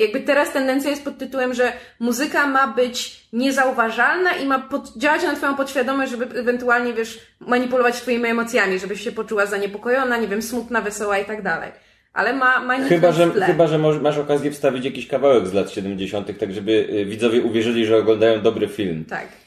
Jakby 0.00 0.20
teraz 0.20 0.52
tendencja 0.52 0.90
jest 0.90 1.04
pod 1.04 1.18
tytułem, 1.18 1.54
że 1.54 1.72
muzyka 2.00 2.46
ma 2.46 2.66
być 2.66 3.26
niezauważalna 3.32 4.32
i 4.32 4.46
ma 4.46 4.58
pod, 4.58 4.96
działać 4.96 5.22
na 5.22 5.34
twoją 5.34 5.56
podświadomość, 5.56 6.10
żeby 6.10 6.38
ewentualnie, 6.38 6.92
wiesz, 6.94 7.18
manipulować 7.40 8.00
twoimi 8.00 8.26
emocjami, 8.26 8.78
żebyś 8.78 9.00
się 9.00 9.12
poczuła 9.12 9.46
zaniepokojona, 9.46 10.16
nie 10.16 10.28
wiem, 10.28 10.42
smutna, 10.42 10.80
wesoła 10.80 11.18
i 11.18 11.24
tak 11.24 11.42
dalej. 11.42 11.70
Ale 12.12 12.32
ma, 12.32 12.60
ma 12.60 12.78
Chyba, 12.78 13.12
że, 13.12 13.30
chyba, 13.46 13.66
że 13.66 13.78
masz 13.78 14.18
okazję 14.18 14.50
wstawić 14.50 14.84
jakiś 14.84 15.06
kawałek 15.06 15.46
z 15.46 15.52
lat 15.52 15.70
70., 15.70 16.38
tak 16.38 16.52
żeby 16.52 17.04
widzowie 17.06 17.42
uwierzyli, 17.42 17.86
że 17.86 17.96
oglądają 17.96 18.40
dobry 18.40 18.68
film. 18.68 19.04
Tak. 19.04 19.39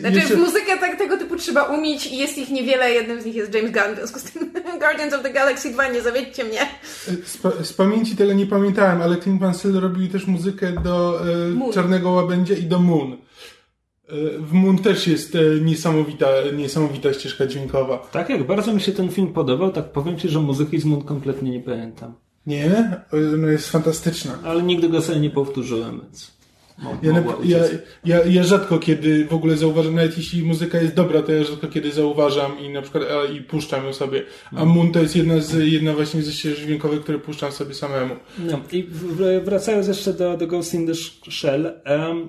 Znaczy, 0.00 0.16
jeszcze- 0.16 0.36
muzykę 0.36 0.78
tak, 0.80 0.98
tego 0.98 1.16
typu 1.16 1.36
trzeba 1.36 1.62
umieć 1.64 2.06
i 2.06 2.16
jest 2.18 2.38
ich 2.38 2.50
niewiele, 2.50 2.90
jednym 2.90 3.20
z 3.20 3.24
nich 3.24 3.34
jest 3.34 3.54
James 3.54 3.70
Gunn, 3.72 3.94
w 3.94 3.96
związku 3.96 4.18
z 4.18 4.22
tym 4.22 4.52
Guardians 4.80 5.14
of 5.14 5.22
the 5.22 5.30
Galaxy 5.32 5.70
2, 5.72 5.88
nie 5.88 6.02
zawiedźcie 6.02 6.44
mnie. 6.44 6.58
Z, 7.24 7.36
pa- 7.38 7.64
z 7.64 7.72
pamięci 7.72 8.16
tego 8.16 8.32
nie 8.32 8.46
pamiętałem, 8.46 9.02
ale 9.02 9.16
Clint 9.16 9.40
Mansell 9.40 9.72
robił 9.80 10.08
też 10.08 10.26
muzykę 10.26 10.72
do 10.72 11.20
e. 11.70 11.72
Czarnego 11.72 12.10
Łabędzia 12.10 12.54
i 12.54 12.62
do 12.62 12.78
Moon. 12.78 13.12
E, 13.12 13.18
w 14.38 14.52
Moon 14.52 14.78
też 14.78 15.06
jest 15.06 15.34
e, 15.34 15.38
niesamowita, 15.60 16.26
niesamowita 16.56 17.12
ścieżka 17.12 17.46
dźwiękowa. 17.46 17.98
Tak 18.12 18.28
jak 18.30 18.46
bardzo 18.46 18.72
mi 18.74 18.80
się 18.80 18.92
ten 18.92 19.08
film 19.10 19.32
podobał, 19.32 19.72
tak 19.72 19.92
powiem 19.92 20.18
ci, 20.18 20.28
że 20.28 20.40
muzyki 20.40 20.80
z 20.80 20.84
Moon 20.84 21.02
kompletnie 21.02 21.50
nie 21.50 21.60
pamiętam. 21.60 22.14
Nie? 22.46 23.00
Ona 23.34 23.52
jest 23.52 23.70
fantastyczna. 23.70 24.38
Ale 24.44 24.62
nigdy 24.62 24.88
go 24.88 25.02
sobie 25.02 25.20
nie 25.20 25.30
powtórzyłem, 25.30 26.00
więc... 26.02 26.39
Ja, 27.02 27.12
ja, 27.44 27.58
ja, 28.04 28.24
ja 28.24 28.42
rzadko 28.42 28.78
kiedy 28.78 29.24
w 29.24 29.34
ogóle 29.34 29.56
zauważam, 29.56 29.94
nawet 29.94 30.16
jeśli 30.16 30.42
muzyka 30.42 30.80
jest 30.80 30.94
dobra, 30.94 31.22
to 31.22 31.32
ja 31.32 31.44
rzadko 31.44 31.68
kiedy 31.68 31.92
zauważam 31.92 32.58
i 32.58 32.68
na 32.68 32.82
przykład 32.82 33.04
a, 33.04 33.32
i 33.32 33.40
puszczam 33.40 33.84
ją 33.84 33.92
sobie. 33.92 34.22
A 34.56 34.64
Moon 34.64 34.92
to 34.92 35.00
jest 35.00 35.16
jedna 35.16 35.40
z 35.40 35.72
jedna 35.72 35.94
właśnie 35.94 36.22
ze 36.22 36.32
ścieżek 36.32 36.58
dźwiękowych, 36.58 37.00
które 37.00 37.18
puszczam 37.18 37.52
sobie 37.52 37.74
samemu. 37.74 38.14
No, 38.38 38.60
i 38.72 38.88
wracając 39.44 39.88
jeszcze 39.88 40.12
do, 40.12 40.36
do 40.36 40.46
Ghost 40.46 40.74
in 40.74 40.86
the 40.86 40.94
Shell, 41.30 41.80
em, 41.84 42.28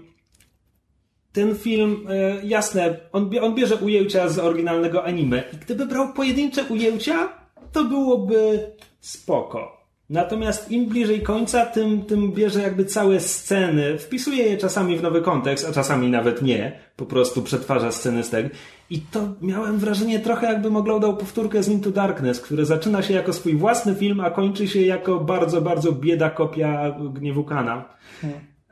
ten 1.31 1.55
film, 1.55 2.07
e, 2.09 2.45
jasne, 2.45 2.99
on, 3.11 3.31
on 3.41 3.55
bierze 3.55 3.75
ujęcia 3.75 4.29
z 4.29 4.39
oryginalnego 4.39 5.03
anime 5.03 5.43
i 5.53 5.57
gdyby 5.57 5.85
brał 5.85 6.13
pojedyncze 6.13 6.63
ujęcia, 6.63 7.29
to 7.71 7.83
byłoby 7.83 8.71
spoko. 8.99 9.80
Natomiast 10.11 10.71
im 10.71 10.85
bliżej 10.85 11.21
końca, 11.21 11.65
tym, 11.65 12.01
tym 12.01 12.31
bierze 12.31 12.61
jakby 12.61 12.85
całe 12.85 13.19
sceny, 13.19 13.97
wpisuje 13.97 14.43
je 14.43 14.57
czasami 14.57 14.97
w 14.97 15.01
nowy 15.03 15.21
kontekst, 15.21 15.69
a 15.69 15.73
czasami 15.73 16.09
nawet 16.09 16.41
nie, 16.41 16.79
po 16.95 17.05
prostu 17.05 17.41
przetwarza 17.41 17.91
sceny 17.91 18.23
z 18.23 18.29
tego. 18.29 18.49
I 18.89 18.99
to 18.99 19.19
miałem 19.41 19.77
wrażenie 19.77 20.19
trochę 20.19 20.47
jakbym 20.47 20.75
oglądał 20.75 21.17
powtórkę 21.17 21.63
z 21.63 21.69
Into 21.69 21.91
Darkness, 21.91 22.41
który 22.41 22.65
zaczyna 22.65 23.01
się 23.01 23.13
jako 23.13 23.33
swój 23.33 23.55
własny 23.55 23.95
film, 23.95 24.19
a 24.19 24.31
kończy 24.31 24.67
się 24.67 24.81
jako 24.81 25.19
bardzo, 25.19 25.61
bardzo 25.61 25.91
bieda 25.91 26.29
kopia 26.29 26.95
Gniewu 27.13 27.43
Kana. 27.43 27.85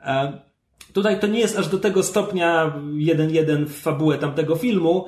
E, 0.04 0.32
Tutaj 0.92 1.20
to 1.20 1.26
nie 1.26 1.40
jest 1.40 1.58
aż 1.58 1.68
do 1.68 1.78
tego 1.78 2.02
stopnia 2.02 2.72
jeden 2.92 3.30
jeden 3.30 3.66
w 3.66 3.76
fabułę 3.76 4.18
tamtego 4.18 4.56
filmu, 4.56 5.04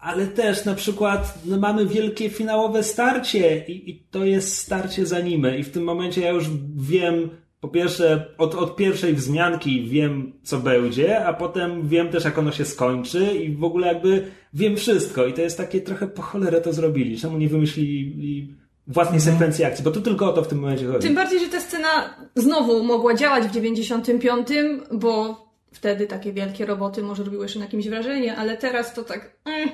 ale 0.00 0.26
też 0.26 0.64
na 0.64 0.74
przykład 0.74 1.38
no, 1.44 1.58
mamy 1.58 1.86
wielkie 1.86 2.30
finałowe 2.30 2.82
starcie 2.82 3.64
i, 3.68 3.90
i 3.90 4.02
to 4.10 4.24
jest 4.24 4.56
starcie 4.56 5.06
z 5.06 5.12
anime 5.12 5.58
i 5.58 5.62
w 5.62 5.70
tym 5.70 5.84
momencie 5.84 6.20
ja 6.20 6.30
już 6.30 6.44
wiem, 6.76 7.30
po 7.60 7.68
pierwsze 7.68 8.26
od, 8.38 8.54
od 8.54 8.76
pierwszej 8.76 9.14
wzmianki 9.14 9.84
wiem 9.88 10.32
co 10.42 10.58
będzie, 10.58 11.26
a 11.26 11.32
potem 11.32 11.88
wiem 11.88 12.08
też 12.08 12.24
jak 12.24 12.38
ono 12.38 12.52
się 12.52 12.64
skończy 12.64 13.34
i 13.34 13.56
w 13.56 13.64
ogóle 13.64 13.86
jakby 13.86 14.26
wiem 14.54 14.76
wszystko 14.76 15.26
i 15.26 15.32
to 15.32 15.42
jest 15.42 15.56
takie 15.56 15.80
trochę 15.80 16.06
po 16.06 16.22
cholerę 16.22 16.60
to 16.60 16.72
zrobili. 16.72 17.18
Czemu 17.18 17.38
nie 17.38 17.48
wymyślili 17.48 18.54
własnej 18.86 19.20
sekwencji 19.20 19.64
akcji, 19.64 19.84
bo 19.84 19.90
tu 19.90 20.00
tylko 20.00 20.30
o 20.30 20.32
to 20.32 20.42
w 20.42 20.48
tym 20.48 20.58
momencie 20.58 20.86
chodzi. 20.86 21.06
Tym 21.06 21.16
bardziej, 21.16 21.40
że 21.40 21.48
ta 21.48 21.60
scena 21.60 22.14
znowu 22.34 22.84
mogła 22.84 23.14
działać 23.14 23.44
w 23.44 23.50
95, 23.50 24.48
bo 24.92 25.49
wtedy 25.72 26.06
takie 26.06 26.32
wielkie 26.32 26.66
roboty 26.66 27.02
może 27.02 27.24
robiły 27.24 27.44
jeszcze 27.44 27.58
na 27.58 27.66
kimś 27.66 27.88
wrażenie, 27.88 28.36
ale 28.36 28.56
teraz 28.56 28.94
to 28.94 29.04
tak... 29.04 29.30
Mm, 29.44 29.68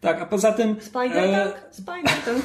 Tak, 0.00 0.22
a 0.22 0.26
poza 0.26 0.52
tym 0.52 0.76
spider 0.80 1.18
e, 1.18 1.32
tank, 1.32 1.54
spider 1.70 2.14
tank. 2.24 2.44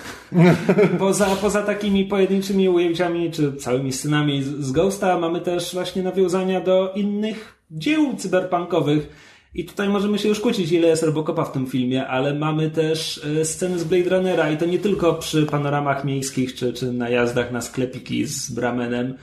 Poza, 0.99 1.25
poza 1.25 1.63
takimi 1.63 2.05
pojedynczymi 2.05 2.69
ujęciami, 2.69 3.31
czy 3.31 3.53
całymi 3.53 3.93
scenami 3.93 4.43
z, 4.43 4.47
z 4.47 4.71
Ghosta, 4.71 5.19
mamy 5.19 5.41
też 5.41 5.73
właśnie 5.73 6.03
nawiązania 6.03 6.61
do 6.61 6.93
innych 6.95 7.57
dzieł 7.71 8.15
cyberpunkowych. 8.15 9.09
I 9.53 9.65
tutaj 9.65 9.89
możemy 9.89 10.19
się 10.19 10.29
już 10.29 10.39
kłócić, 10.39 10.71
ile 10.71 10.87
jest 10.87 11.03
Robocopa 11.03 11.45
w 11.45 11.51
tym 11.51 11.67
filmie, 11.67 12.07
ale 12.07 12.33
mamy 12.33 12.71
też 12.71 13.21
e, 13.41 13.45
sceny 13.45 13.79
z 13.79 13.83
Blade 13.83 14.09
Runnera 14.09 14.51
i 14.51 14.57
to 14.57 14.65
nie 14.65 14.79
tylko 14.79 15.13
przy 15.13 15.45
panoramach 15.45 16.05
miejskich, 16.05 16.55
czy, 16.55 16.73
czy 16.73 16.91
najazdach 16.93 17.51
na 17.51 17.61
sklepiki 17.61 18.25
z 18.25 18.51
Bramenem. 18.51 19.17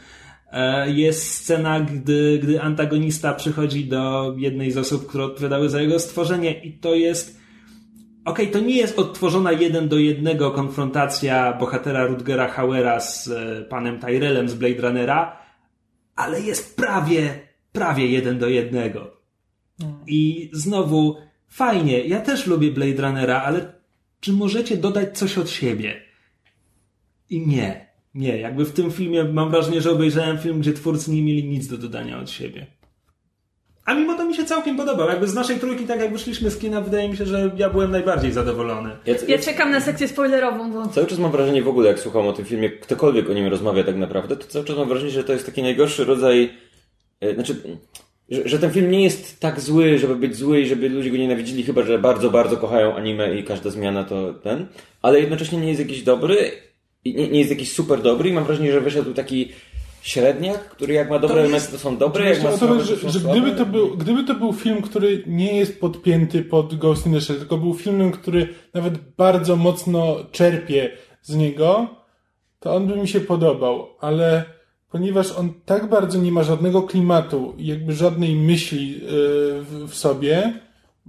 E, 0.54 0.90
Jest 0.90 1.34
scena, 1.34 1.80
gdy, 1.80 2.38
gdy 2.42 2.62
antagonista 2.62 3.34
przychodzi 3.34 3.84
do 3.84 4.34
jednej 4.38 4.72
z 4.72 4.78
osób, 4.78 5.06
które 5.06 5.24
odpowiadały 5.24 5.68
za 5.68 5.80
jego 5.80 5.98
stworzenie 5.98 6.64
i 6.64 6.72
to 6.72 6.94
jest 6.94 7.44
Okej, 8.24 8.50
to 8.50 8.60
nie 8.60 8.76
jest 8.76 8.98
odtworzona 8.98 9.52
jeden 9.52 9.88
do 9.88 9.98
jednego 9.98 10.50
konfrontacja 10.50 11.52
bohatera 11.52 12.06
Rutgera 12.06 12.48
Hauera 12.48 13.00
z 13.00 13.28
e, 13.28 13.62
panem 13.62 14.00
Tyrellem 14.00 14.48
z 14.48 14.54
Blade 14.54 14.82
Runnera, 14.82 15.38
ale 16.16 16.40
jest 16.40 16.76
prawie, 16.76 17.40
prawie 17.72 18.06
jeden 18.06 18.38
do 18.38 18.48
jednego. 18.48 19.20
I 20.06 20.50
znowu, 20.52 21.16
fajnie, 21.48 22.00
ja 22.00 22.20
też 22.20 22.46
lubię 22.46 22.70
Blade 22.70 23.02
Runnera, 23.02 23.42
ale 23.42 23.72
czy 24.20 24.32
możecie 24.32 24.76
dodać 24.76 25.18
coś 25.18 25.38
od 25.38 25.50
siebie? 25.50 26.02
I 27.30 27.46
nie, 27.46 27.93
nie. 28.14 28.38
Jakby 28.38 28.64
w 28.64 28.72
tym 28.72 28.90
filmie 28.90 29.24
mam 29.24 29.50
wrażenie, 29.50 29.80
że 29.80 29.90
obejrzałem 29.90 30.38
film, 30.38 30.60
gdzie 30.60 30.72
twórcy 30.72 31.10
nie 31.10 31.22
mieli 31.22 31.44
nic 31.44 31.68
do 31.68 31.78
dodania 31.78 32.18
od 32.20 32.30
siebie. 32.30 32.66
A 33.84 33.94
mimo 33.94 34.16
to 34.16 34.24
mi 34.24 34.34
się 34.34 34.44
całkiem 34.44 34.76
podobał. 34.76 35.08
Jakby 35.08 35.28
z 35.28 35.34
naszej 35.34 35.58
trójki, 35.58 35.84
tak 35.86 36.00
jak 36.00 36.12
wyszliśmy 36.12 36.50
z 36.50 36.58
kina, 36.58 36.80
wydaje 36.80 37.08
mi 37.08 37.16
się, 37.16 37.26
że 37.26 37.50
ja 37.56 37.70
byłem 37.70 37.90
najbardziej 37.90 38.32
zadowolony. 38.32 38.90
Ja, 39.06 39.14
Ja 39.28 39.38
czekam 39.38 39.70
na 39.70 39.80
sekcję 39.80 40.08
spoilerową, 40.08 40.72
bo... 40.72 40.88
Cały 40.88 41.06
czas 41.06 41.18
mam 41.18 41.32
wrażenie 41.32 41.62
w 41.62 41.68
ogóle, 41.68 41.88
jak 41.88 42.00
słucham 42.00 42.26
o 42.26 42.32
tym 42.32 42.44
filmie, 42.44 42.70
ktokolwiek 42.70 43.30
o 43.30 43.32
nim 43.32 43.46
rozmawia 43.46 43.84
tak 43.84 43.96
naprawdę, 43.96 44.36
to 44.36 44.46
cały 44.46 44.64
czas 44.64 44.76
mam 44.76 44.88
wrażenie, 44.88 45.10
że 45.10 45.24
to 45.24 45.32
jest 45.32 45.46
taki 45.46 45.62
najgorszy 45.62 46.04
rodzaj. 46.04 46.50
e, 47.20 47.34
Znaczy, 47.34 47.56
że, 48.28 48.48
że 48.48 48.58
ten 48.58 48.70
film 48.70 48.90
nie 48.90 49.02
jest 49.04 49.40
tak 49.40 49.60
zły, 49.60 49.98
żeby 49.98 50.16
być 50.16 50.36
zły 50.36 50.60
i 50.60 50.66
żeby 50.66 50.88
ludzie 50.88 51.10
go 51.10 51.16
nienawidzili, 51.16 51.62
chyba 51.62 51.82
że 51.82 51.98
bardzo, 51.98 52.30
bardzo 52.30 52.56
kochają 52.56 52.94
anime 52.96 53.38
i 53.38 53.44
każda 53.44 53.70
zmiana 53.70 54.04
to 54.04 54.34
ten, 54.34 54.66
ale 55.02 55.20
jednocześnie 55.20 55.58
nie 55.60 55.68
jest 55.68 55.80
jakiś 55.80 56.02
dobry 56.02 56.36
nie, 57.12 57.28
nie 57.28 57.38
jest 57.38 57.50
jakiś 57.50 57.72
super 57.72 58.02
dobry 58.02 58.30
i 58.30 58.32
mam 58.32 58.44
wrażenie, 58.44 58.72
że 58.72 58.80
wyszedł 58.80 59.14
taki 59.14 59.48
średniak, 60.02 60.68
który 60.68 60.94
jak 60.94 61.10
ma 61.10 61.18
dobre 61.18 61.34
To 61.36 61.40
elementy, 61.40 61.64
jest- 61.66 61.72
to 61.72 61.78
są 61.78 61.96
dobre, 61.96 62.24
jak 62.30 62.42
ma 62.42 62.48
o 62.48 62.52
to 62.52 62.58
słabe, 62.58 62.74
chodzi, 62.74 62.88
to 62.88 62.96
że, 62.96 63.10
że 63.10 63.20
słabe. 63.20 63.40
gdyby, 63.40 63.56
to 63.56 63.66
był, 63.66 63.96
gdyby 63.96 64.24
to 64.24 64.34
był 64.34 64.52
film, 64.52 64.82
który 64.82 65.22
nie 65.26 65.56
jest 65.56 65.80
podpięty 65.80 66.42
pod 66.42 66.74
Ghost 66.74 67.06
in 67.06 67.12
the 67.12 67.20
Shell, 67.20 67.38
tylko 67.38 67.58
był 67.58 67.74
filmem, 67.74 68.12
który 68.12 68.48
nawet 68.74 68.98
bardzo 69.16 69.56
mocno 69.56 70.16
czerpie 70.32 70.90
z 71.22 71.36
niego, 71.36 71.86
to 72.60 72.74
on 72.74 72.86
by 72.86 72.96
mi 72.96 73.08
się 73.08 73.20
podobał, 73.20 73.88
ale 74.00 74.44
ponieważ 74.90 75.32
on 75.32 75.52
tak 75.64 75.88
bardzo 75.88 76.18
nie 76.18 76.32
ma 76.32 76.42
żadnego 76.42 76.82
klimatu, 76.82 77.54
i 77.58 77.66
jakby 77.66 77.92
żadnej 77.92 78.36
myśli 78.36 79.00
w, 79.00 79.84
w 79.88 79.94
sobie, 79.94 80.52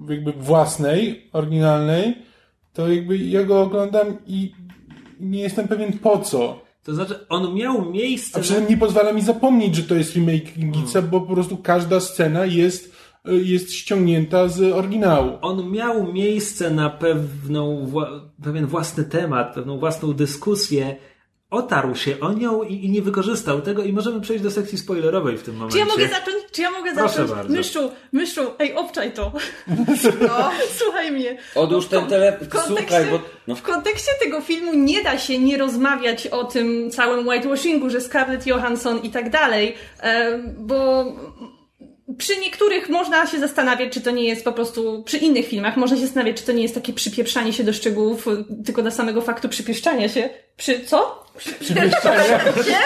jakby 0.10 0.32
własnej, 0.32 1.30
oryginalnej, 1.34 2.16
to 2.74 2.88
jakby 2.90 3.18
ja 3.18 3.44
go 3.44 3.62
oglądam 3.62 4.18
i 4.28 4.52
nie 5.20 5.42
jestem 5.42 5.68
pewien 5.68 6.00
po 6.00 6.20
co. 6.20 6.66
To 6.84 6.96
znaczy, 6.96 7.28
on 7.30 7.54
miał 7.54 7.92
miejsce. 7.92 8.40
A 8.40 8.42
przy 8.42 8.54
tym 8.54 8.70
nie 8.70 8.78
pozwala 8.78 9.14
mi 9.14 9.22
zapomnieć, 9.22 9.76
że 9.76 9.84
to 9.84 9.96
jest 9.96 10.16
remake 10.16 10.58
Gica, 10.72 11.02
bo 11.02 11.22
po 11.22 11.34
prostu 11.34 11.58
każda 11.58 12.00
scena 12.00 12.46
jest, 12.46 12.96
y, 13.30 13.44
jest 13.44 13.74
ściągnięta 13.74 14.48
z 14.48 14.74
oryginału. 14.74 15.32
On 15.42 15.72
miał 15.72 16.14
miejsce 16.14 16.72
na 16.72 16.90
pewną, 16.90 17.92
pewien 18.44 18.66
własny 18.66 19.04
temat, 19.04 19.54
pewną 19.54 19.80
własną 19.80 20.14
dyskusję. 20.14 20.96
Otarł 21.50 21.96
się 21.96 22.20
o 22.20 22.34
nią 22.34 22.64
i, 22.64 22.86
i 22.86 22.90
nie 22.90 23.02
wykorzystał 23.02 23.62
tego 23.62 23.84
i 23.84 23.94
możemy 23.94 24.22
przejść 24.22 24.44
do 24.44 24.52
sekcji 24.52 24.78
spoilerowej 24.78 25.38
w 25.38 25.44
tym 25.44 25.56
momencie. 25.56 25.74
Czy 25.74 25.80
ja 25.80 25.86
mogę 25.86 26.08
zacząć? 26.08 26.36
Czy 26.52 26.62
ja 26.62 26.72
mogę 26.72 26.94
Proszę 26.94 27.14
zacząć? 27.14 27.32
bardzo. 27.32 27.54
Myszu, 27.54 27.92
myszu, 28.12 28.42
ej, 28.60 28.74
obczaj 28.76 29.12
to. 29.14 29.32
No. 30.28 30.52
Słuchaj 30.78 31.12
mnie. 31.12 31.38
Odłóż 31.56 31.86
w 31.86 31.90
ten 31.90 32.06
telefon, 32.08 32.48
w 32.48 32.50
kontekście- 32.52 32.78
słuchaj, 32.88 33.06
bo... 33.12 33.20
No. 33.48 33.56
W 33.56 33.62
kontekście 33.62 34.12
tego 34.24 34.42
filmu 34.42 34.74
nie 34.74 35.04
da 35.04 35.18
się 35.18 35.40
nie 35.40 35.58
rozmawiać 35.58 36.28
o 36.28 36.44
tym 36.44 36.92
całym 36.92 37.28
whitewashingu, 37.28 37.90
że 37.90 38.02
Scarlett 38.02 38.48
Johansson 38.48 39.00
i 39.00 39.10
tak 39.10 39.30
dalej, 39.30 39.76
bo 40.58 41.06
przy 42.18 42.38
niektórych 42.38 42.90
można 42.90 43.28
się 43.28 43.40
zastanawiać, 43.40 43.94
czy 43.94 44.02
to 44.02 44.12
nie 44.12 44.24
jest 44.24 44.44
po 44.46 44.52
prostu, 44.52 45.04
przy 45.04 45.18
innych 45.18 45.48
filmach 45.48 45.78
można 45.78 45.98
się 45.98 46.04
zastanawiać, 46.06 46.38
czy 46.38 46.46
to 46.46 46.52
nie 46.52 46.64
jest 46.64 46.76
takie 46.76 46.94
przypieprzanie 46.94 47.54
się 47.54 47.64
do 47.64 47.74
szczegółów, 47.74 48.26
tylko 48.66 48.82
dla 48.82 48.92
samego 48.92 49.22
faktu 49.22 49.50
przypieszczania 49.50 50.10
się. 50.10 50.30
Przy 50.58 50.80
co? 50.86 51.25
Przypieszczania 51.38 52.40
się? 52.40 52.78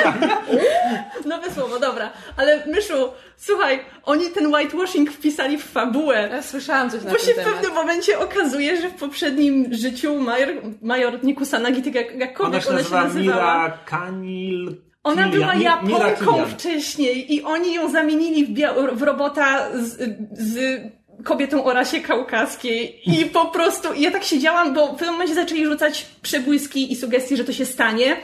Nowe 1.26 1.52
słowo, 1.52 1.80
dobra. 1.80 2.10
Ale 2.38 2.66
Myszu, 2.68 2.94
słuchaj, 3.38 3.80
oni 4.04 4.26
ten 4.30 4.48
whitewashing 4.56 5.12
wpisali 5.12 5.58
w 5.58 5.64
fabułę. 5.64 6.30
Ja 6.32 6.42
słyszałam 6.44 6.90
coś 6.90 7.04
na 7.04 7.12
Bo 7.12 7.18
ten 7.18 7.26
się 7.26 7.34
w 7.34 7.36
temat. 7.36 7.54
pewnym 7.54 7.74
momencie 7.74 8.20
okazuje, 8.20 8.82
że 8.82 8.90
w 8.90 8.94
poprzednim 8.94 9.74
życiu 9.74 10.20
major, 10.20 10.50
major 10.82 11.24
Nikusanagi, 11.24 11.82
tak 11.84 11.96
jak, 11.96 12.08
Ona 12.12 12.20
jakkolwiek 12.26 12.64
się 12.64 12.70
ona 12.70 12.78
się 12.78 12.84
nazywa 12.84 13.04
nazywała, 13.04 13.64
Mira 13.64 13.78
Kanil. 13.86 14.76
ona 15.04 15.24
Kilian. 15.30 15.32
była 15.32 15.56
Japonką 15.56 16.46
wcześniej 16.46 17.34
i 17.36 17.44
oni 17.44 17.74
ją 17.74 17.90
zamienili 17.92 18.46
w, 18.46 18.60
w 18.98 19.02
robota 19.02 19.68
z, 19.74 19.98
z 20.32 20.82
kobietą 21.24 21.64
o 21.66 21.74
rasie 21.74 22.02
kaukaskiej 22.02 23.02
i 23.06 23.26
po 23.26 23.46
prostu 23.46 23.94
ja 23.94 24.12
tak 24.12 24.24
siedziałam, 24.24 24.74
bo 24.74 24.88
w 24.88 24.92
pewnym 24.92 25.12
momencie 25.12 25.36
zaczęli 25.36 25.66
rzucać 25.66 26.06
przebłyski 26.22 26.92
i 26.92 26.96
sugestie, 26.96 27.38
że 27.38 27.44
to 27.44 27.54
się 27.54 27.66
stanie, 27.66 28.18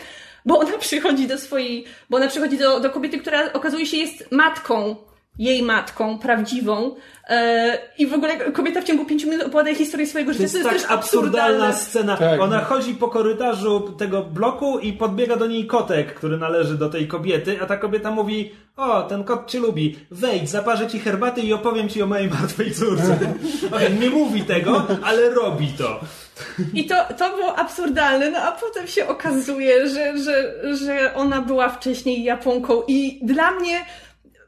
bo 0.45 0.59
ona 0.59 0.77
przychodzi 0.87 1.27
do 1.27 1.37
swojej, 1.37 1.85
bo 2.09 2.17
ona 2.17 2.27
przychodzi 2.27 2.57
do, 2.57 2.79
do 2.79 2.89
kobiety, 2.89 3.17
która 3.17 3.53
okazuje 3.53 3.85
się 3.85 3.97
jest 3.97 4.31
matką, 4.31 4.95
jej 5.39 5.63
matką, 5.63 6.19
prawdziwą 6.19 6.95
e, 7.27 7.77
i 7.97 8.07
w 8.07 8.13
ogóle 8.13 8.51
kobieta 8.51 8.81
w 8.81 8.83
ciągu 8.83 9.05
pięciu 9.05 9.29
minut 9.29 9.47
opowiada 9.47 9.75
historię 9.75 10.07
swojego 10.07 10.33
życia. 10.33 10.47
To 10.47 10.57
jest 10.57 10.69
też 10.69 10.81
tak 10.81 10.91
absurdalna 10.91 11.73
scena. 11.73 12.17
Tak. 12.17 12.41
Ona 12.41 12.59
chodzi 12.63 12.93
po 12.93 13.07
korytarzu 13.07 13.79
tego 13.97 14.23
bloku 14.23 14.79
i 14.79 14.93
podbiega 14.93 15.35
do 15.35 15.47
niej 15.47 15.67
kotek, 15.67 16.13
który 16.13 16.37
należy 16.37 16.77
do 16.77 16.89
tej 16.89 17.07
kobiety, 17.07 17.57
a 17.61 17.65
ta 17.65 17.77
kobieta 17.77 18.11
mówi: 18.11 18.51
O, 18.77 19.03
ten 19.03 19.23
kot 19.23 19.51
cię 19.51 19.59
lubi, 19.59 19.99
wejdź, 20.11 20.49
zaparzę 20.49 20.87
ci 20.87 20.99
herbaty 20.99 21.41
i 21.41 21.53
opowiem 21.53 21.89
ci 21.89 22.01
o 22.01 22.07
mojej 22.07 22.29
martwej 22.29 22.71
córce. 22.71 23.17
Okej, 23.75 23.93
nie 23.99 24.09
mówi 24.09 24.41
tego, 24.41 24.87
ale 25.03 25.29
robi 25.29 25.67
to. 25.67 25.99
I 26.73 26.85
to, 26.85 26.95
to 27.17 27.35
było 27.35 27.55
absurdalne, 27.55 28.31
no 28.31 28.39
a 28.39 28.51
potem 28.51 28.87
się 28.87 29.07
okazuje, 29.07 29.89
że, 29.89 30.17
że, 30.17 30.61
że 30.75 31.13
ona 31.13 31.41
była 31.41 31.69
wcześniej 31.69 32.23
Japonką 32.23 32.81
i 32.87 33.19
dla 33.23 33.51
mnie, 33.51 33.85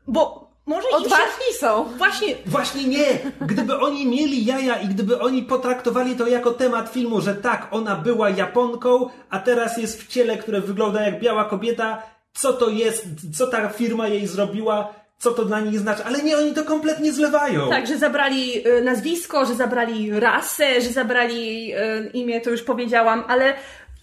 bo 0.08 0.47
może 0.68 0.88
im 0.88 1.00
się... 1.00 1.06
Odważni 1.06 1.54
są. 1.60 1.84
Właśnie, 1.84 2.36
Właśnie 2.46 2.84
nie! 2.84 3.06
Gdyby 3.42 3.80
oni 3.80 4.08
mieli 4.08 4.46
jaja 4.46 4.76
i 4.76 4.88
gdyby 4.88 5.20
oni 5.20 5.44
potraktowali 5.44 6.16
to 6.16 6.28
jako 6.28 6.52
temat 6.52 6.90
filmu, 6.90 7.22
że 7.22 7.36
tak, 7.36 7.68
ona 7.72 7.96
była 7.96 8.30
Japonką, 8.30 9.10
a 9.30 9.40
teraz 9.40 9.78
jest 9.78 10.04
w 10.04 10.08
ciele, 10.08 10.38
które 10.38 10.62
wygląda 10.62 11.02
jak 11.02 11.20
biała 11.20 11.46
kobieta, 11.46 12.04
co 12.34 12.54
to 12.54 12.70
jest, 12.70 13.06
co 13.38 13.48
ta 13.48 13.70
firma 13.70 14.08
jej 14.08 14.28
zrobiła, 14.28 14.94
co 15.18 15.32
to 15.32 15.46
dla 15.46 15.60
nich 15.60 15.80
znaczy, 15.80 16.04
ale 16.06 16.24
nie, 16.24 16.38
oni 16.38 16.54
to 16.54 16.64
kompletnie 16.64 17.14
zlewają. 17.14 17.70
Tak, 17.70 17.88
że 17.88 17.98
zabrali 17.98 18.68
e, 18.68 18.82
nazwisko, 18.82 19.46
że 19.46 19.56
zabrali 19.56 20.20
rasę, 20.20 20.82
że 20.82 20.90
zabrali 20.90 21.74
e, 21.74 22.08
imię, 22.14 22.42
to 22.42 22.50
już 22.50 22.64
powiedziałam, 22.64 23.24
ale 23.28 23.54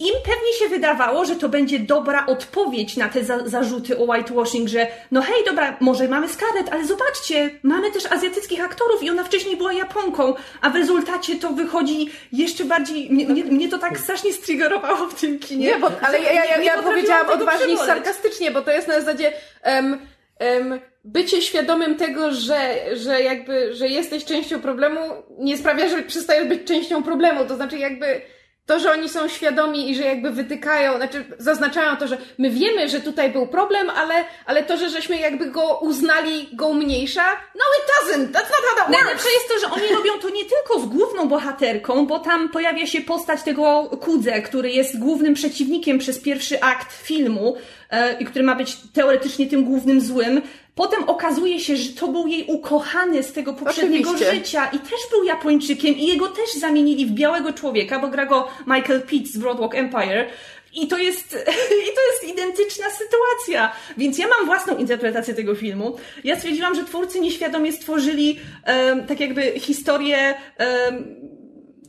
im 0.00 0.14
pewnie 0.24 0.52
się 0.58 0.68
wydawało, 0.68 1.24
że 1.24 1.36
to 1.36 1.48
będzie 1.48 1.78
dobra 1.78 2.26
odpowiedź 2.26 2.96
na 2.96 3.08
te 3.08 3.24
za 3.24 3.48
zarzuty 3.48 3.98
o 3.98 4.02
whitewashing, 4.02 4.68
że 4.68 4.86
no 5.10 5.22
hej, 5.22 5.44
dobra, 5.46 5.76
może 5.80 6.08
mamy 6.08 6.28
Scarlett, 6.28 6.72
ale 6.72 6.86
zobaczcie, 6.86 7.50
mamy 7.62 7.90
też 7.90 8.06
azjatyckich 8.06 8.64
aktorów 8.64 9.02
i 9.02 9.10
ona 9.10 9.24
wcześniej 9.24 9.56
była 9.56 9.72
Japonką, 9.72 10.34
a 10.60 10.70
w 10.70 10.76
rezultacie 10.76 11.36
to 11.36 11.50
wychodzi 11.50 12.10
jeszcze 12.32 12.64
bardziej, 12.64 13.10
mnie, 13.10 13.26
mnie, 13.26 13.44
mnie 13.44 13.68
to 13.68 13.78
tak 13.78 13.98
strasznie 13.98 14.32
striggerowało 14.32 15.08
w 15.08 15.20
tym 15.20 15.38
kinie. 15.38 15.66
Nie, 15.66 15.78
bo, 15.78 15.90
ale 16.02 16.20
ja, 16.20 16.32
ja, 16.32 16.44
ja, 16.44 16.62
ja 16.62 16.82
powiedziałam 16.82 17.30
odważnie 17.30 17.78
sarkastycznie, 17.78 18.50
bo 18.50 18.62
to 18.62 18.70
jest 18.70 18.88
na 18.88 19.00
zasadzie 19.00 19.32
em, 19.62 19.98
em, 20.38 20.80
bycie 21.04 21.42
świadomym 21.42 21.96
tego, 21.96 22.32
że, 22.32 22.78
że 22.96 23.22
jakby, 23.22 23.74
że 23.74 23.88
jesteś 23.88 24.24
częścią 24.24 24.60
problemu, 24.60 24.98
nie 25.38 25.58
sprawia, 25.58 25.88
że 25.88 26.02
przestajesz 26.02 26.48
być 26.48 26.64
częścią 26.64 27.02
problemu. 27.02 27.44
To 27.44 27.56
znaczy 27.56 27.78
jakby 27.78 28.33
to, 28.66 28.80
że 28.80 28.92
oni 28.92 29.08
są 29.08 29.28
świadomi 29.28 29.90
i 29.90 29.94
że 29.94 30.02
jakby 30.02 30.30
wytykają, 30.30 30.96
znaczy 30.96 31.24
zaznaczają 31.38 31.96
to, 31.96 32.08
że 32.08 32.18
my 32.38 32.50
wiemy, 32.50 32.88
że 32.88 33.00
tutaj 33.00 33.32
był 33.32 33.46
problem, 33.46 33.90
ale, 33.90 34.14
ale 34.46 34.62
to, 34.62 34.76
że 34.76 34.90
żeśmy 34.90 35.16
jakby 35.16 35.50
go 35.50 35.78
uznali, 35.78 36.48
go 36.52 36.66
umniejsza, 36.66 37.24
no 37.54 37.64
it 37.78 37.90
doesn't, 37.90 38.26
that's 38.26 38.50
not 38.50 38.62
how 38.68 38.76
that. 38.76 38.88
Najlepsze 38.88 39.28
jest 39.28 39.48
to, 39.48 39.58
że 39.58 39.74
oni 39.74 39.94
robią 39.94 40.12
to 40.22 40.30
nie 40.30 40.44
tylko 40.44 40.80
z 40.80 40.86
główną 40.86 41.28
bohaterką, 41.28 42.06
bo 42.06 42.18
tam 42.18 42.48
pojawia 42.48 42.86
się 42.86 43.00
postać 43.00 43.42
tego 43.42 43.90
Kudze, 44.00 44.42
który 44.42 44.70
jest 44.70 44.98
głównym 44.98 45.34
przeciwnikiem 45.34 45.98
przez 45.98 46.20
pierwszy 46.20 46.62
akt 46.62 46.92
filmu 46.92 47.56
e, 47.90 48.18
i 48.20 48.24
który 48.24 48.44
ma 48.44 48.54
być 48.54 48.76
teoretycznie 48.92 49.46
tym 49.46 49.64
głównym 49.64 50.00
złym. 50.00 50.42
Potem 50.74 51.04
okazuje 51.08 51.60
się, 51.60 51.76
że 51.76 51.92
to 51.92 52.08
był 52.08 52.26
jej 52.26 52.44
ukochany 52.46 53.22
z 53.22 53.32
tego 53.32 53.54
poprzedniego 53.54 54.10
Oczywiście. 54.10 54.34
życia 54.34 54.66
i 54.66 54.78
też 54.78 55.00
był 55.10 55.24
Japończykiem 55.24 55.94
i 55.96 56.06
jego 56.06 56.28
też 56.28 56.52
zamienili 56.52 57.06
w 57.06 57.10
białego 57.10 57.52
człowieka, 57.52 57.98
bo 57.98 58.08
gra 58.08 58.26
go 58.26 58.48
Michael 58.66 59.02
Pitt 59.02 59.28
z 59.28 59.38
Broadwalk 59.38 59.74
Empire. 59.74 60.26
I 60.72 60.88
to 60.88 60.98
jest, 60.98 61.32
i 61.90 61.94
to 61.94 62.00
jest 62.12 62.34
identyczna 62.34 62.86
sytuacja. 62.90 63.72
Więc 63.96 64.18
ja 64.18 64.26
mam 64.28 64.46
własną 64.46 64.76
interpretację 64.76 65.34
tego 65.34 65.54
filmu. 65.54 65.96
Ja 66.24 66.36
stwierdziłam, 66.36 66.74
że 66.74 66.84
twórcy 66.84 67.20
nieświadomie 67.20 67.72
stworzyli 67.72 68.40
em, 68.64 69.06
tak 69.06 69.20
jakby 69.20 69.42
historię, 69.42 70.34
em, 70.56 71.16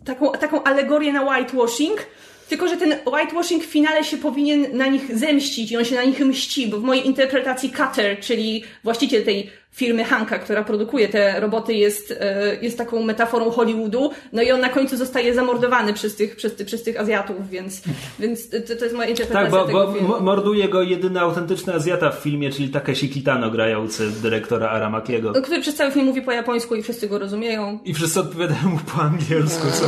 taką, 0.06 0.32
taką 0.32 0.64
alegorię 0.64 1.14
na 1.14 1.22
whitewashing, 1.24 2.06
tylko 2.50 2.68
że 2.68 2.78
ten 2.78 2.96
whitewashing 3.06 3.64
w 3.64 3.68
finale 3.68 4.04
się 4.04 4.18
powinien 4.18 4.78
na 4.78 4.88
nich 4.88 5.18
zemścić 5.18 5.72
i 5.72 5.78
on 5.78 5.86
się 5.86 5.96
na 5.96 6.04
nich 6.04 6.20
mści, 6.20 6.68
bo 6.68 6.80
w 6.80 6.84
mojej 6.84 7.08
interpretacji 7.08 7.70
Cutter, 7.72 8.20
czyli 8.20 8.64
właściciel 8.84 9.24
tej 9.24 9.50
firmy 9.76 10.04
Hanka, 10.04 10.40
która 10.40 10.64
produkuje 10.64 11.08
te 11.08 11.40
roboty, 11.40 11.74
jest, 11.74 12.14
e, 12.20 12.56
jest 12.62 12.78
taką 12.78 13.04
metaforą 13.04 13.52
Hollywoodu, 13.52 14.12
no 14.34 14.42
i 14.42 14.52
on 14.52 14.60
na 14.62 14.70
końcu 14.70 14.98
zostaje 14.98 15.34
zamordowany 15.34 15.94
przez 15.94 16.16
tych, 16.16 16.36
przez, 16.36 16.56
ty- 16.56 16.66
przez 16.66 16.84
tych 16.84 17.00
Azjatów, 17.00 17.50
więc, 17.50 17.82
więc 18.20 18.50
to, 18.50 18.58
to 18.80 18.84
jest 18.84 18.96
moja 18.96 19.10
interpretacja 19.10 19.52
Tak, 19.52 19.52
bo, 19.52 19.66
tego 19.66 19.88
bo 19.88 19.94
filmu. 19.94 20.08
mo- 20.08 20.20
morduje 20.20 20.70
go 20.70 20.82
jedyny 20.82 21.20
autentyczny 21.20 21.74
Azjata 21.74 22.12
w 22.12 22.16
filmie, 22.20 22.50
czyli 22.52 22.70
Takeshi 22.70 23.10
Kitano 23.10 23.52
grający 23.52 24.12
dyrektora 24.22 24.70
Aramakiego. 24.70 25.32
No, 25.36 25.42
który 25.42 25.62
przez 25.62 25.76
cały 25.76 25.92
film 25.92 26.06
mówi 26.06 26.22
po 26.22 26.32
japońsku 26.32 26.76
i 26.76 26.84
wszyscy 26.84 27.08
go 27.08 27.20
rozumieją. 27.20 27.80
I 27.86 27.94
wszyscy 27.94 28.20
odpowiadają 28.20 28.70
mu 28.70 28.80
po 28.96 29.02
angielsku, 29.02 29.68
co 29.72 29.86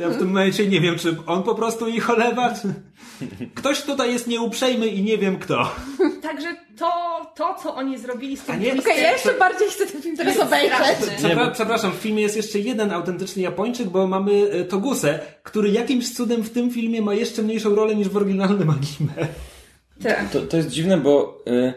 ja 0.00 0.08
w 0.08 0.18
tym 0.18 0.26
momencie 0.28 0.66
nie 0.66 0.80
wiem, 0.80 0.98
czy 0.98 1.16
on 1.26 1.42
po 1.42 1.54
prostu 1.54 1.88
ich 1.88 2.10
olewa, 2.10 2.54
czy... 2.54 2.68
Ktoś 3.54 3.82
tutaj 3.82 4.12
jest 4.12 4.26
nieuprzejmy 4.26 4.86
i 4.86 5.02
nie 5.02 5.18
wiem 5.18 5.38
kto. 5.38 5.72
Także 6.22 6.56
to, 6.78 6.90
to 7.34 7.54
co 7.62 7.74
oni 7.74 7.98
zrobili 7.98 8.36
z 8.36 8.42
tym 8.44 8.54
A 8.54 8.58
nie- 8.58 8.70
twistem- 8.72 8.92
Okej, 8.92 9.02
ja 9.02 9.12
jeszcze 9.12 9.34
bardziej 9.34 9.68
chcę 9.68 9.86
ten 9.86 10.02
film 10.02 10.16
teraz 10.16 10.38
obejrzeć. 10.38 10.78
Przepra- 11.18 11.52
przepraszam, 11.52 11.92
w 11.92 11.94
filmie 11.94 12.22
jest 12.22 12.36
jeszcze 12.36 12.58
jeden 12.58 12.92
autentyczny 12.92 13.42
Japończyk, 13.42 13.88
bo 13.88 14.06
mamy 14.06 14.32
e, 14.52 14.64
Togusę, 14.64 15.18
który 15.42 15.70
jakimś 15.70 16.14
cudem 16.14 16.42
w 16.42 16.50
tym 16.50 16.70
filmie 16.70 17.02
ma 17.02 17.14
jeszcze 17.14 17.42
mniejszą 17.42 17.74
rolę 17.74 17.94
niż 17.94 18.08
w 18.08 18.16
oryginalnym 18.16 18.70
anime. 18.70 19.28
Tak. 20.02 20.30
To, 20.32 20.40
to 20.40 20.56
jest 20.56 20.68
dziwne, 20.68 20.96
bo, 20.98 21.38
y, 21.48 21.72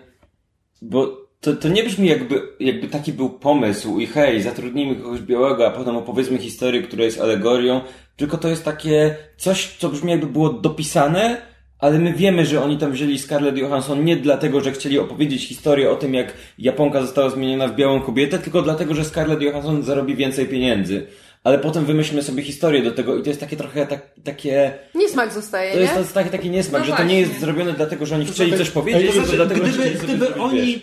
bo 0.81 1.17
to, 1.41 1.53
to 1.55 1.67
nie 1.69 1.83
brzmi 1.83 2.07
jakby, 2.07 2.41
jakby 2.59 2.87
taki 2.87 3.13
był 3.13 3.29
pomysł 3.29 3.99
i 3.99 4.07
hej, 4.07 4.41
zatrudnijmy 4.41 4.95
kogoś 4.95 5.19
białego, 5.21 5.67
a 5.67 5.71
potem 5.71 5.97
opowiedzmy 5.97 6.37
historię, 6.37 6.81
która 6.81 7.03
jest 7.03 7.21
alegorią, 7.21 7.81
tylko 8.15 8.37
to 8.37 8.47
jest 8.47 8.65
takie 8.65 9.15
coś, 9.37 9.75
co 9.79 9.89
brzmi 9.89 10.11
jakby 10.11 10.27
było 10.27 10.49
dopisane, 10.53 11.50
ale 11.81 11.99
my 11.99 12.13
wiemy, 12.13 12.45
że 12.45 12.63
oni 12.63 12.77
tam 12.77 12.91
wzięli 12.91 13.19
Scarlett 13.19 13.57
Johansson 13.57 14.05
nie 14.05 14.17
dlatego, 14.17 14.61
że 14.61 14.71
chcieli 14.71 14.99
opowiedzieć 14.99 15.47
historię 15.47 15.91
o 15.91 15.95
tym, 15.95 16.13
jak 16.13 16.33
Japonka 16.57 17.01
została 17.01 17.29
zmieniona 17.29 17.67
w 17.67 17.75
białą 17.75 18.01
kobietę, 18.01 18.39
tylko 18.39 18.61
dlatego, 18.61 18.93
że 18.93 19.05
Scarlett 19.05 19.41
Johansson 19.41 19.83
zarobi 19.83 20.15
więcej 20.15 20.47
pieniędzy. 20.47 21.07
Ale 21.43 21.59
potem 21.59 21.85
wymyślmy 21.85 22.23
sobie 22.23 22.43
historię 22.43 22.83
do 22.83 22.91
tego 22.91 23.17
i 23.17 23.23
to 23.23 23.29
jest 23.29 23.39
takie 23.39 23.57
trochę 23.57 23.87
tak, 23.87 24.11
takie... 24.23 24.73
Niesmak 24.95 25.33
zostaje, 25.33 25.73
To 25.73 25.79
jest, 25.79 25.91
nie? 25.91 25.93
to 25.93 25.99
jest 26.01 26.13
taki, 26.13 26.29
taki 26.29 26.49
niesmak, 26.49 26.81
No 26.81 26.87
że 26.87 26.93
to 26.93 27.03
nie 27.03 27.19
jest 27.19 27.39
zrobione 27.39 27.73
dlatego, 27.73 28.05
że 28.05 28.15
oni 28.15 28.25
chcieli 28.25 28.57
coś 28.57 28.69
powiedzieć, 28.69 29.07
To 29.07 29.11
tylko 29.13 29.25
znaczy, 29.27 29.37
dlatego, 29.37 29.65
że 29.65 29.71
gdyby, 29.71 29.83
chcieli 29.83 29.99
sobie 29.99 30.13
gdyby 30.13 30.41
oni, 30.41 30.73
wiesz. 30.73 30.81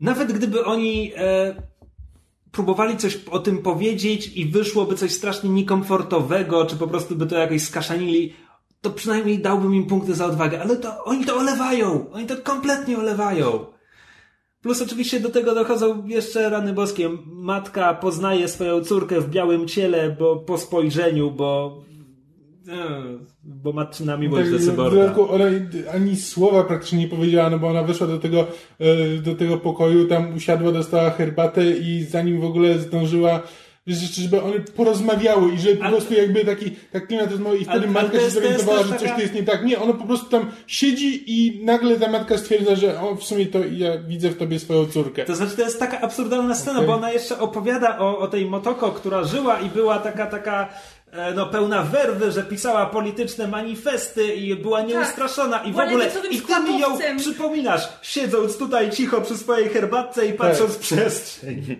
nawet 0.00 0.32
gdyby 0.32 0.64
oni 0.64 1.12
e, 1.16 1.54
próbowali 2.52 2.96
coś 2.96 3.18
o 3.30 3.38
tym 3.38 3.58
powiedzieć 3.58 4.30
i 4.34 4.46
wyszłoby 4.46 4.94
coś 4.94 5.12
strasznie 5.12 5.50
niekomfortowego, 5.50 6.66
czy 6.66 6.76
po 6.76 6.88
prostu 6.88 7.16
by 7.16 7.26
to 7.26 7.38
jakoś 7.38 7.62
skaszanili, 7.62 8.32
to 8.80 8.90
przynajmniej 8.90 9.38
dałbym 9.38 9.74
im 9.74 9.86
punkty 9.86 10.14
za 10.14 10.26
odwagę, 10.26 10.60
ale 10.62 10.76
to 10.76 11.04
oni 11.04 11.24
to 11.24 11.36
olewają, 11.36 12.10
oni 12.12 12.26
to 12.26 12.36
kompletnie 12.36 12.98
olewają. 12.98 13.66
Plus 14.62 14.82
oczywiście 14.82 15.20
do 15.20 15.28
tego 15.28 15.54
dochodzą 15.54 16.06
jeszcze 16.06 16.50
rany 16.50 16.72
boskie. 16.72 17.10
Matka 17.26 17.94
poznaje 17.94 18.48
swoją 18.48 18.84
córkę 18.84 19.20
w 19.20 19.30
białym 19.30 19.68
ciele, 19.68 20.16
bo 20.18 20.36
po 20.36 20.58
spojrzeniu, 20.58 21.30
bo 21.30 21.78
e, 22.68 23.02
bo 23.42 23.72
matczyna 23.72 24.16
miłość 24.16 24.50
do 24.50 24.56
Tak, 24.56 24.64
w 24.64 24.68
cyborga. 24.70 24.96
dodatku 24.96 25.30
ona 25.30 25.44
ani 25.94 26.16
słowa 26.16 26.64
praktycznie 26.64 26.98
nie 26.98 27.08
powiedziała, 27.08 27.50
no 27.50 27.58
bo 27.58 27.68
ona 27.68 27.82
weszła 27.82 28.06
do 28.06 28.18
tego, 28.18 28.46
e, 28.78 29.16
do 29.18 29.34
tego 29.34 29.58
pokoju, 29.58 30.08
tam 30.08 30.34
usiadła, 30.36 30.72
dostała 30.72 31.10
herbatę 31.10 31.70
i 31.70 32.04
zanim 32.04 32.40
w 32.40 32.44
ogóle 32.44 32.78
zdążyła 32.78 33.42
żeby 33.94 34.42
one 34.42 34.60
porozmawiały 34.60 35.52
i 35.52 35.58
że 35.58 35.76
po 35.76 35.84
Ale- 35.84 35.92
prostu 35.96 36.14
jakby 36.14 36.44
taki 36.44 36.70
tak 36.92 37.06
klimat 37.06 37.30
rozmowy 37.30 37.56
i 37.58 37.64
wtedy 37.64 37.78
Ale- 37.78 37.82
ale 37.82 37.92
matka 37.92 38.18
to 38.18 38.24
się 38.24 38.30
zorientowała, 38.30 38.82
że 38.82 38.88
coś 38.88 39.02
taka- 39.02 39.14
tu 39.14 39.20
jest 39.20 39.34
nie 39.34 39.42
tak. 39.42 39.64
Nie, 39.64 39.78
ona 39.80 39.92
po 39.92 40.04
prostu 40.06 40.26
tam 40.30 40.50
siedzi 40.66 41.22
i 41.26 41.64
nagle 41.64 41.96
ta 42.00 42.08
matka 42.08 42.38
stwierdza, 42.38 42.76
że 42.76 43.00
o, 43.00 43.14
w 43.14 43.24
sumie 43.24 43.46
to 43.46 43.58
ja 43.72 43.98
widzę 43.98 44.28
w 44.30 44.38
tobie 44.38 44.58
swoją 44.58 44.86
córkę. 44.86 45.24
To 45.24 45.34
znaczy, 45.36 45.56
to 45.56 45.62
jest 45.62 45.78
taka 45.78 46.00
absurdalna 46.00 46.54
scena, 46.54 46.76
Okej. 46.76 46.86
bo 46.86 46.94
ona 46.94 47.12
jeszcze 47.12 47.38
opowiada 47.38 47.98
o, 47.98 48.18
o 48.18 48.28
tej 48.28 48.46
Motoko, 48.46 48.90
która 48.92 49.24
żyła 49.24 49.60
i 49.60 49.68
była 49.68 49.98
taka, 49.98 50.26
taka 50.26 50.68
e, 51.12 51.34
no, 51.34 51.46
pełna 51.46 51.82
werwy, 51.82 52.32
że 52.32 52.42
pisała 52.42 52.86
polityczne 52.86 53.48
manifesty 53.48 54.34
i 54.34 54.56
była 54.56 54.82
nieustraszona 54.82 55.58
i 55.64 55.68
w 55.68 55.72
Była 55.72 55.84
ogóle 55.84 56.10
i 56.30 56.40
ty 56.40 56.60
mi 56.60 56.78
ją 56.80 56.88
przypominasz, 57.18 57.88
siedząc 58.02 58.56
tutaj 58.58 58.90
cicho 58.90 59.20
przy 59.20 59.36
swojej 59.38 59.68
herbatce 59.68 60.26
i 60.26 60.32
patrząc 60.32 60.72
w 60.72 60.78
przestrzeń. 60.78 61.62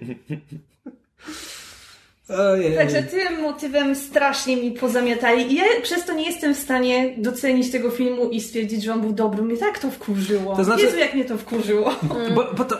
Ojej. 2.38 2.76
Także 2.76 3.02
tym 3.02 3.40
motywem 3.42 3.94
strasznie 3.94 4.56
mi 4.56 4.70
pozamiatali. 4.72 5.52
I 5.52 5.56
ja 5.56 5.64
przez 5.82 6.04
to 6.04 6.14
nie 6.14 6.26
jestem 6.26 6.54
w 6.54 6.58
stanie 6.58 7.14
docenić 7.18 7.70
tego 7.70 7.90
filmu 7.90 8.28
i 8.30 8.40
stwierdzić, 8.40 8.82
że 8.82 8.92
on 8.92 9.00
był 9.00 9.12
dobry. 9.12 9.42
Mnie 9.42 9.56
tak 9.56 9.78
to 9.78 9.90
wkurzyło. 9.90 10.56
To 10.56 10.64
znaczy- 10.64 10.82
Jezu, 10.82 10.98
jak 10.98 11.14
mnie 11.14 11.24
to 11.24 11.38
wkurzyło. 11.38 11.94
Bo, 12.34 12.44
bo, 12.56 12.64
to, 12.64 12.78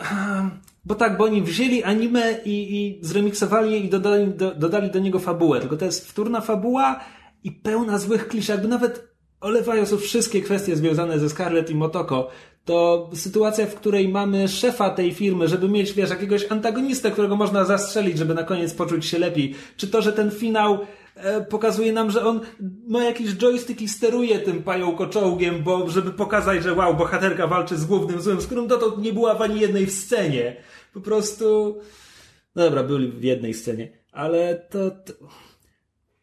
bo 0.84 0.94
tak, 0.94 1.16
bo 1.16 1.24
oni 1.24 1.42
wzięli 1.42 1.82
anime 1.82 2.34
i, 2.44 2.76
i 2.76 2.98
zremiksowali 3.07 3.72
je 3.72 3.78
i 3.78 3.88
dodali 3.88 4.26
do, 4.26 4.55
dodali 4.55 4.90
do 4.90 4.98
niego 4.98 5.18
fabułę. 5.18 5.61
Tylko 5.61 5.76
to 5.76 5.84
jest 5.84 6.09
wtórna 6.09 6.40
fabuła 6.40 7.01
i 7.44 7.53
pełna 7.53 7.98
złych 7.98 8.28
kliszy. 8.28 8.53
Jakby 8.53 8.68
nawet 8.68 9.11
olewając 9.40 9.90
już 9.90 10.03
wszystkie 10.03 10.40
kwestie 10.42 10.76
związane 10.76 11.18
ze 11.18 11.28
Scarlett 11.30 11.70
i 11.70 11.74
Motoko, 11.74 12.28
to 12.71 13.11
sytuacja, 13.14 13.66
w 13.66 13.75
której 13.75 14.09
mamy 14.09 14.49
szefa 14.49 14.91
tej 14.91 15.14
firmy, 15.14 15.49
żeby 15.49 15.68
mieć, 15.68 15.93
wiesz, 15.93 16.11
jakiegoś 16.11 16.53
antagonistę, 16.53 17.11
którego 17.11 17.37
można 17.37 17.64
zastrzelić, 17.64 18.18
żeby 18.18 18.35
na 18.35 18.43
koniec 18.43 18.75
poczuć 18.75 19.07
się 19.07 19.18
lepiej. 19.18 19.55
Czy 19.77 19.89
to, 19.89 20.03
że 20.03 20.12
ten 20.12 20.31
finał 20.31 20.79
e, 21.14 21.41
pokazuje 21.41 21.93
nam, 21.93 22.11
że 22.11 22.25
on 22.25 22.41
ma 22.89 23.05
jakiś 23.05 23.37
joystick 23.37 23.81
i 23.81 23.89
steruje 23.89 24.39
tym 24.39 24.62
pająkoczołgiem, 24.62 25.62
bo 25.62 25.91
żeby 25.91 26.11
pokazać, 26.11 26.62
że 26.62 26.75
wow, 26.75 26.95
bohaterka 26.95 27.47
walczy 27.47 27.77
z 27.77 27.85
głównym 27.85 28.21
złym, 28.21 28.41
z 28.41 28.47
którym 28.47 28.66
dotąd 28.66 28.99
nie 28.99 29.12
była 29.12 29.35
w 29.35 29.43
ani 29.43 29.61
jednej 29.61 29.87
w 29.87 29.93
scenie. 29.93 30.57
Po 30.95 31.01
prostu... 31.01 31.77
No 32.57 32.62
dobra, 32.62 32.83
byli 32.83 33.09
w 33.09 33.23
jednej 33.25 33.55
scenie, 33.55 33.89
ale 34.12 34.66
to... 34.71 34.91
to... 34.91 35.12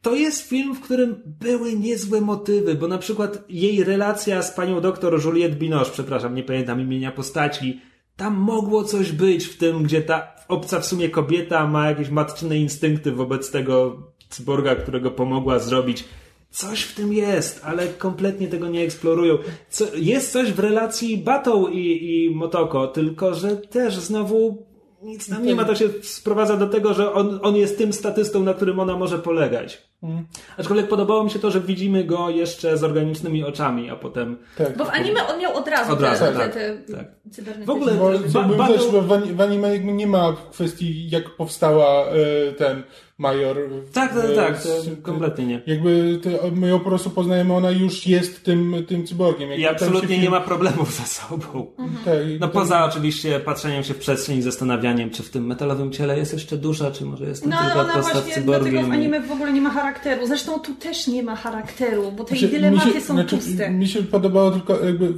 To 0.02 0.16
jest 0.16 0.42
film, 0.42 0.76
w 0.76 0.82
którym 0.82 1.22
były 1.26 1.74
niezłe 1.74 2.22
motywy, 2.22 2.76
bo 2.76 2.88
na 2.88 2.98
przykład 2.98 3.44
jej 3.50 3.84
relacja 3.84 4.42
z 4.42 4.52
panią 4.52 4.82
doktor 4.82 5.26
Juliette 5.26 5.56
Binoche, 5.56 5.92
przepraszam, 5.92 6.36
nie 6.36 6.44
pamiętam 6.44 6.82
imienia 6.82 7.12
postaci, 7.12 7.82
tam 8.16 8.36
mogło 8.36 8.84
coś 8.84 9.12
być 9.12 9.46
w 9.46 9.58
tym, 9.58 9.84
gdzie 9.84 10.02
ta 10.02 10.36
obca 10.48 10.80
w 10.80 10.86
sumie 10.86 11.10
kobieta 11.10 11.68
ma 11.68 11.90
jakieś 11.90 12.10
matczyne 12.10 12.58
instynkty 12.58 13.12
wobec 13.12 13.52
tego 13.52 14.04
cyborga, 14.30 14.76
którego 14.76 15.12
pomogła 15.12 15.60
zrobić. 15.60 16.04
Coś 16.50 16.82
w 16.82 16.96
tym 16.96 17.14
jest, 17.14 17.62
ale 17.64 17.88
kompletnie 17.88 18.48
tego 18.48 18.70
nie 18.70 18.82
eksplorują. 18.82 19.38
Co, 19.70 19.86
jest 19.96 20.32
coś 20.32 20.52
w 20.52 20.60
relacji 20.60 21.18
Batą 21.18 21.68
i, 21.68 21.80
i 21.80 22.36
Motoko, 22.36 22.88
tylko 22.88 23.34
że 23.34 23.58
też 23.58 23.96
znowu 24.00 24.67
nic 25.04 25.30
tam 25.30 25.46
nie 25.46 25.56
ma, 25.56 25.66
to 25.66 25.76
się 25.76 25.90
sprowadza 26.04 26.58
do 26.58 26.68
tego, 26.68 26.94
że 26.94 27.14
on, 27.14 27.40
on 27.44 27.56
jest 27.56 27.78
tym 27.78 27.94
statystą, 27.94 28.44
na 28.44 28.54
którym 28.54 28.80
ona 28.80 28.98
może 28.98 29.20
polegać. 29.20 29.88
Mhm. 30.04 30.26
Aczkolwiek 30.58 30.88
podobało 30.88 31.24
mi 31.24 31.30
się 31.32 31.40
to, 31.40 31.52
że 31.52 31.62
widzimy 31.62 32.04
go 32.04 32.30
jeszcze 32.30 32.78
z 32.78 32.84
organicznymi 32.84 33.44
oczami, 33.44 33.90
a 33.90 33.96
potem... 33.96 34.38
Tak. 34.58 34.78
Bo 34.78 34.86
w 34.86 34.90
anime 34.90 35.28
on 35.28 35.40
miał 35.40 35.58
od 35.58 35.68
razu, 35.68 35.94
Od 35.94 36.02
razu, 36.02 36.26
te, 36.26 36.34
tak, 36.34 36.54
te, 36.54 36.78
te 36.78 36.94
tak. 36.94 37.06
cybernetyczne. 37.32 37.66
W 37.66 37.70
ogóle 37.70 37.94
Bo, 37.94 38.06
ba- 38.10 38.40
jakby 38.40 38.56
Battle- 38.56 38.74
też 38.74 38.86
w, 38.88 39.12
ani- 39.12 39.34
w 39.34 39.42
anime 39.42 39.74
jakby 39.74 39.92
nie 39.94 40.08
ma 40.08 40.36
kwestii, 40.52 41.10
jak 41.10 41.30
powstała 41.36 42.06
e, 42.06 42.52
ten 42.52 42.84
major. 43.18 43.58
Tak, 43.94 44.14
tak, 44.14 44.26
E, 44.26 44.36
tak, 44.36 44.64
to 44.64 44.82
z- 44.82 45.02
kompletnie 45.02 45.46
nie. 45.46 45.62
Jakby 45.68 46.20
te, 46.24 46.30
my 46.52 46.68
ją 46.68 46.80
po 46.80 46.86
prostu 46.90 47.10
poznajemy, 47.10 47.54
ona 47.54 47.72
już 47.72 48.08
jest 48.08 48.44
tym, 48.44 48.76
tym 48.88 49.08
cyborgiem. 49.08 49.50
Jakby 49.50 49.64
I 49.64 49.68
absolutnie 49.68 50.08
film- 50.08 50.22
nie 50.22 50.30
ma 50.30 50.42
problemów 50.42 50.94
ze 50.94 51.04
sobą. 51.04 51.68
Tak, 52.06 52.14
No 52.40 52.48
poza 52.50 52.86
oczywiście 52.86 53.40
patrzeniem 53.40 53.84
się 53.84 53.94
w 53.94 53.98
przestrzeń 53.98 54.38
i 54.38 54.42
zastanawianiem, 54.42 55.10
czy 55.10 55.24
w 55.24 55.30
tym 55.30 55.46
metalowym 55.46 55.92
ciele 55.92 56.18
jest 56.18 56.34
jeszcze 56.34 56.58
dusza, 56.58 56.92
czy 56.92 57.06
może 57.06 57.26
jest 57.26 57.44
to 57.44 57.50
No 57.50 57.58
ale 57.58 57.66
tylko 57.68 57.82
ona 57.82 57.94
postać 57.94 58.24
właśnie 58.24 58.42
dlatego 58.42 58.66
w 58.66 58.70
cyborgiem. 58.70 58.92
anime 58.92 59.22
w 59.22 59.32
ogóle 59.32 59.54
nie 59.54 59.62
ma 59.62 59.70
charakteru. 59.70 60.28
Zresztą 60.28 60.60
tu 60.60 60.76
też 60.76 61.08
nie 61.08 61.24
ma 61.24 61.36
charakteru, 61.36 62.12
bo 62.12 62.24
te 62.24 62.30
Znaczy, 62.36 62.48
dylematy 62.48 62.92
się- 62.92 63.02
są 63.02 63.14
znaczy, 63.14 63.36
puste. 63.38 63.70
Mi 63.72 63.88
się 63.88 64.04
podobało 64.04 64.52
tylko 64.52 64.86
jakby... 64.86 65.14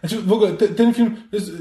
Znaczy 0.00 0.22
w 0.22 0.32
ogóle 0.32 0.52
te, 0.52 0.68
ten 0.68 0.94
film 0.94 1.16
jest, 1.32 1.52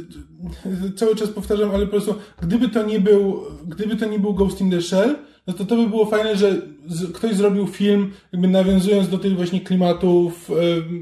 cały 0.96 1.16
czas 1.16 1.30
powtarzam, 1.30 1.72
ale 1.72 1.86
po 1.86 1.92
prostu 1.92 2.16
gdyby 2.42 2.70
to 2.70 2.84
nie 2.84 3.00
był 3.00 3.42
gdyby 3.68 3.96
to 3.96 4.06
nie 4.06 4.20
był 4.20 4.34
Ghost 4.34 4.62
in 4.62 4.72
the 4.72 4.82
Shell, 4.82 5.16
no 5.50 5.56
to 5.56 5.66
to 5.66 5.76
by 5.76 5.88
było 5.88 6.06
fajne, 6.06 6.36
że 6.38 6.62
z, 6.88 7.12
ktoś 7.12 7.36
zrobił 7.36 7.68
film 7.68 8.12
jakby 8.32 8.48
nawiązując 8.48 9.10
do 9.10 9.18
tych 9.18 9.36
właśnie 9.36 9.62
klimatów 9.62 10.52
e, 10.52 10.54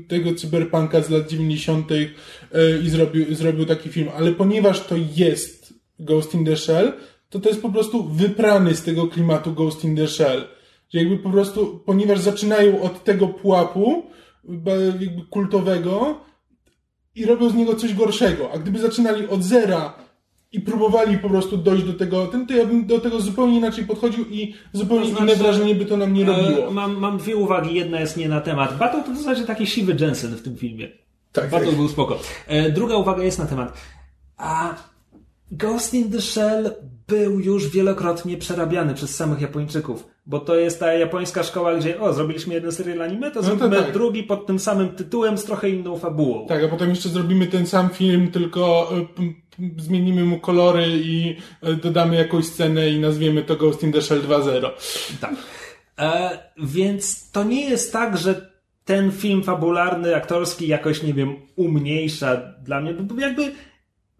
tego 0.07 0.35
cyberpunka 0.35 1.01
z 1.01 1.09
lat 1.09 1.27
90. 1.29 1.91
E, 1.91 1.97
i 2.83 2.89
zrobił, 2.89 3.35
zrobił 3.35 3.65
taki 3.65 3.89
film, 3.89 4.09
ale 4.17 4.31
ponieważ 4.31 4.87
to 4.87 4.95
jest 5.15 5.73
Ghost 5.99 6.33
in 6.33 6.45
the 6.45 6.57
Shell, 6.57 6.93
to 7.29 7.39
to 7.39 7.49
jest 7.49 7.61
po 7.61 7.69
prostu 7.69 8.03
wyprany 8.03 8.75
z 8.75 8.83
tego 8.83 9.07
klimatu 9.07 9.53
Ghost 9.53 9.83
in 9.83 9.95
the 9.95 10.07
Shell. 10.07 10.47
Że 10.93 10.99
jakby 10.99 11.17
po 11.17 11.29
prostu, 11.29 11.83
ponieważ 11.85 12.19
zaczynają 12.19 12.81
od 12.81 13.03
tego 13.03 13.27
pułapu 13.27 14.03
jakby 14.49 15.21
kultowego 15.29 16.19
i 17.15 17.25
robią 17.25 17.49
z 17.49 17.55
niego 17.55 17.75
coś 17.75 17.93
gorszego. 17.93 18.51
A 18.53 18.57
gdyby 18.57 18.79
zaczynali 18.79 19.27
od 19.27 19.43
zera 19.43 20.06
i 20.51 20.61
próbowali 20.61 21.17
po 21.17 21.29
prostu 21.29 21.57
dojść 21.57 21.83
do 21.83 21.93
tego, 21.93 22.27
ten, 22.27 22.47
to 22.47 22.53
ja 22.53 22.65
bym 22.65 22.85
do 22.85 22.99
tego 22.99 23.19
zupełnie 23.19 23.57
inaczej 23.57 23.85
podchodził 23.85 24.25
i 24.29 24.55
zupełnie 24.73 25.03
To 25.03 25.09
znaczy, 25.09 25.23
inne 25.23 25.35
wrażenie 25.35 25.75
by 25.75 25.85
to 25.85 25.97
nam 25.97 26.13
nie 26.13 26.25
robiło. 26.25 26.67
E, 26.67 26.71
mam, 26.71 26.97
mam 26.97 27.17
dwie 27.17 27.35
uwagi, 27.35 27.75
jedna 27.75 27.99
jest 27.99 28.17
nie 28.17 28.29
na 28.29 28.41
temat. 28.41 28.77
Battle 28.77 29.03
to 29.03 29.11
w 29.11 29.17
zasadzie 29.17 29.43
taki 29.43 29.67
siwy 29.67 29.95
Jensen 29.99 30.35
w 30.35 30.41
tym 30.41 30.57
filmie. 30.57 30.87
Tak, 31.31 31.49
Battle 31.49 31.67
tak. 31.67 31.77
był 31.77 31.87
spoko. 31.89 32.19
E, 32.47 32.71
druga 32.71 32.95
uwaga 32.95 33.23
jest 33.23 33.39
na 33.39 33.45
temat. 33.45 33.77
A 34.37 34.75
Ghost 35.51 35.93
in 35.93 36.11
the 36.11 36.21
Shell 36.21 36.75
był 37.07 37.39
już 37.39 37.67
wielokrotnie 37.69 38.37
przerabiany 38.37 38.93
przez 38.93 39.15
samych 39.15 39.41
Japończyków. 39.41 40.07
Bo 40.25 40.39
to 40.39 40.55
jest 40.55 40.79
ta 40.79 40.93
japońska 40.93 41.43
szkoła, 41.43 41.75
gdzie 41.75 41.99
o, 41.99 42.13
zrobiliśmy 42.13 42.53
jeden 42.53 42.71
serial 42.71 43.01
anime, 43.01 43.31
to 43.31 43.41
No 43.41 43.49
to 43.49 43.57
zrobimy 43.57 43.83
tak. 43.83 43.93
drugi 43.93 44.23
pod 44.23 44.45
tym 44.45 44.59
samym 44.59 44.89
tytułem 44.89 45.37
z 45.37 45.43
trochę 45.43 45.69
inną 45.69 45.97
fabułą. 45.97 46.47
Tak, 46.47 46.63
a 46.63 46.67
potem 46.67 46.89
jeszcze 46.89 47.09
zrobimy 47.09 47.47
ten 47.47 47.67
sam 47.67 47.89
film, 47.89 48.31
tylko 48.31 48.91
e, 49.59 49.81
zmienimy 49.81 50.25
mu 50.25 50.39
kolory 50.39 50.85
i 50.89 51.35
e, 51.61 51.73
dodamy 51.73 52.15
jakąś 52.15 52.45
scenę 52.45 52.89
i 52.89 52.99
nazwiemy 52.99 53.43
to 53.43 53.55
Ghost 53.55 53.83
in 53.83 53.91
the 53.91 54.01
Shell 54.01 54.21
2.0. 54.21 54.69
Tak. 55.21 55.35
E, 55.99 56.39
więc 56.57 57.31
to 57.31 57.43
nie 57.43 57.69
jest 57.69 57.93
tak, 57.93 58.17
że 58.17 58.57
ten 58.85 59.11
film 59.11 59.43
fabularny, 59.43 60.15
aktorski 60.15 60.67
jakoś, 60.67 61.03
nie 61.03 61.13
wiem, 61.13 61.35
umniejsza 61.55 62.37
dla 62.63 62.81
mnie. 62.81 62.93
Bo 62.93 63.21
jakby, 63.21 63.51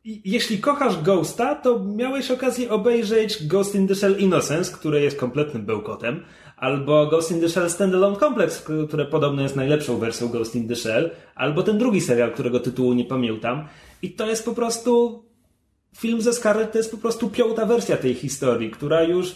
jeśli 0.08 0.60
kochasz 0.60 1.02
Ghosta, 1.02 1.56
to 1.56 1.80
miałeś 1.80 2.32
okazję 2.32 2.70
obejrzeć 2.70 3.48
Ghost 3.48 3.76
in 3.76 3.88
the 3.88 3.96
Shell 3.96 4.20
Innocence, 4.20 4.74
które 4.74 5.02
jest 5.02 5.18
kompletnym 5.18 5.66
bełkotem, 5.66 6.24
albo 6.58 7.08
Ghost 7.08 7.32
in 7.32 7.42
the 7.42 7.50
Shell 7.50 7.70
Standalone 7.70 8.18
Complex, 8.18 8.66
które 8.88 9.06
podobno 9.06 9.42
jest 9.42 9.56
najlepszą 9.56 9.98
wersją 9.98 10.28
Ghost 10.28 10.56
in 10.56 10.68
the 10.68 10.76
Shell, 10.76 11.12
albo 11.36 11.64
ten 11.64 11.78
drugi 11.78 12.02
serial, 12.02 12.32
którego 12.32 12.60
tytułu 12.60 12.94
nie 12.94 13.06
pamiętam. 13.06 13.68
I 14.02 14.12
to 14.12 14.30
jest 14.30 14.46
po 14.46 14.54
prostu 14.54 15.24
film 15.96 16.22
ze 16.22 16.34
Scarlett 16.34 16.72
to 16.72 16.78
jest 16.78 16.92
po 16.92 16.98
prostu 16.98 17.30
piąta 17.30 17.66
wersja 17.66 17.98
tej 17.98 18.14
historii, 18.14 18.72
która 18.72 19.04
już 19.04 19.36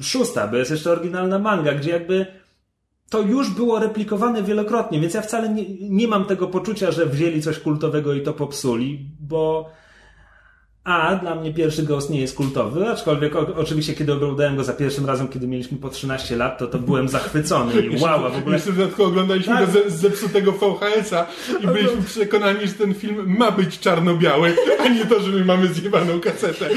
szósta, 0.00 0.48
bo 0.48 0.56
jest 0.56 0.70
jeszcze 0.70 0.92
oryginalna 0.92 1.38
manga, 1.38 1.74
gdzie 1.74 1.90
jakby 1.90 2.26
to 3.10 3.20
już 3.20 3.50
było 3.50 3.78
replikowane 3.78 4.42
wielokrotnie, 4.42 5.00
więc 5.00 5.14
ja 5.14 5.22
wcale 5.22 5.48
nie, 5.48 5.64
nie 5.80 6.08
mam 6.08 6.24
tego 6.24 6.46
poczucia, 6.46 6.90
że 6.90 7.06
wzięli 7.06 7.42
coś 7.42 7.58
kultowego 7.58 8.14
i 8.14 8.22
to 8.22 8.32
popsuli, 8.32 9.06
bo 9.20 9.70
a, 10.84 11.16
dla 11.16 11.34
mnie 11.34 11.54
pierwszy 11.54 11.82
Ghost 11.82 12.10
nie 12.10 12.20
jest 12.20 12.36
kultowy, 12.36 12.88
aczkolwiek 12.88 13.36
o, 13.36 13.46
oczywiście 13.56 13.94
kiedy 13.94 14.12
oglądałem 14.12 14.56
go 14.56 14.64
za 14.64 14.72
pierwszym 14.72 15.06
razem, 15.06 15.28
kiedy 15.28 15.46
mieliśmy 15.46 15.78
po 15.78 15.88
13 15.88 16.36
lat, 16.36 16.58
to 16.58 16.66
to 16.66 16.78
byłem 16.78 17.08
zachwycony 17.08 17.80
i 17.80 18.00
wow, 18.00 18.32
w 18.32 18.36
ogóle... 18.36 18.56
Jeszcze 18.56 18.72
w 18.72 18.76
dodatku 18.76 19.04
oglądaliśmy 19.04 19.54
Tak. 19.54 19.66
go 19.66 19.72
ze, 19.72 19.90
z 19.90 19.94
zepsutego 19.94 20.52
VHS-a 20.52 21.26
i 21.60 21.66
byliśmy 21.66 22.02
przekonani, 22.02 22.66
że 22.66 22.72
ten 22.72 22.94
film 22.94 23.36
ma 23.38 23.50
być 23.50 23.78
czarno-biały, 23.78 24.56
a 24.80 24.88
nie 24.88 25.06
to, 25.06 25.20
że 25.20 25.30
my 25.30 25.44
mamy 25.44 25.68
zjebaną 25.68 26.20
kasetę. 26.20 26.68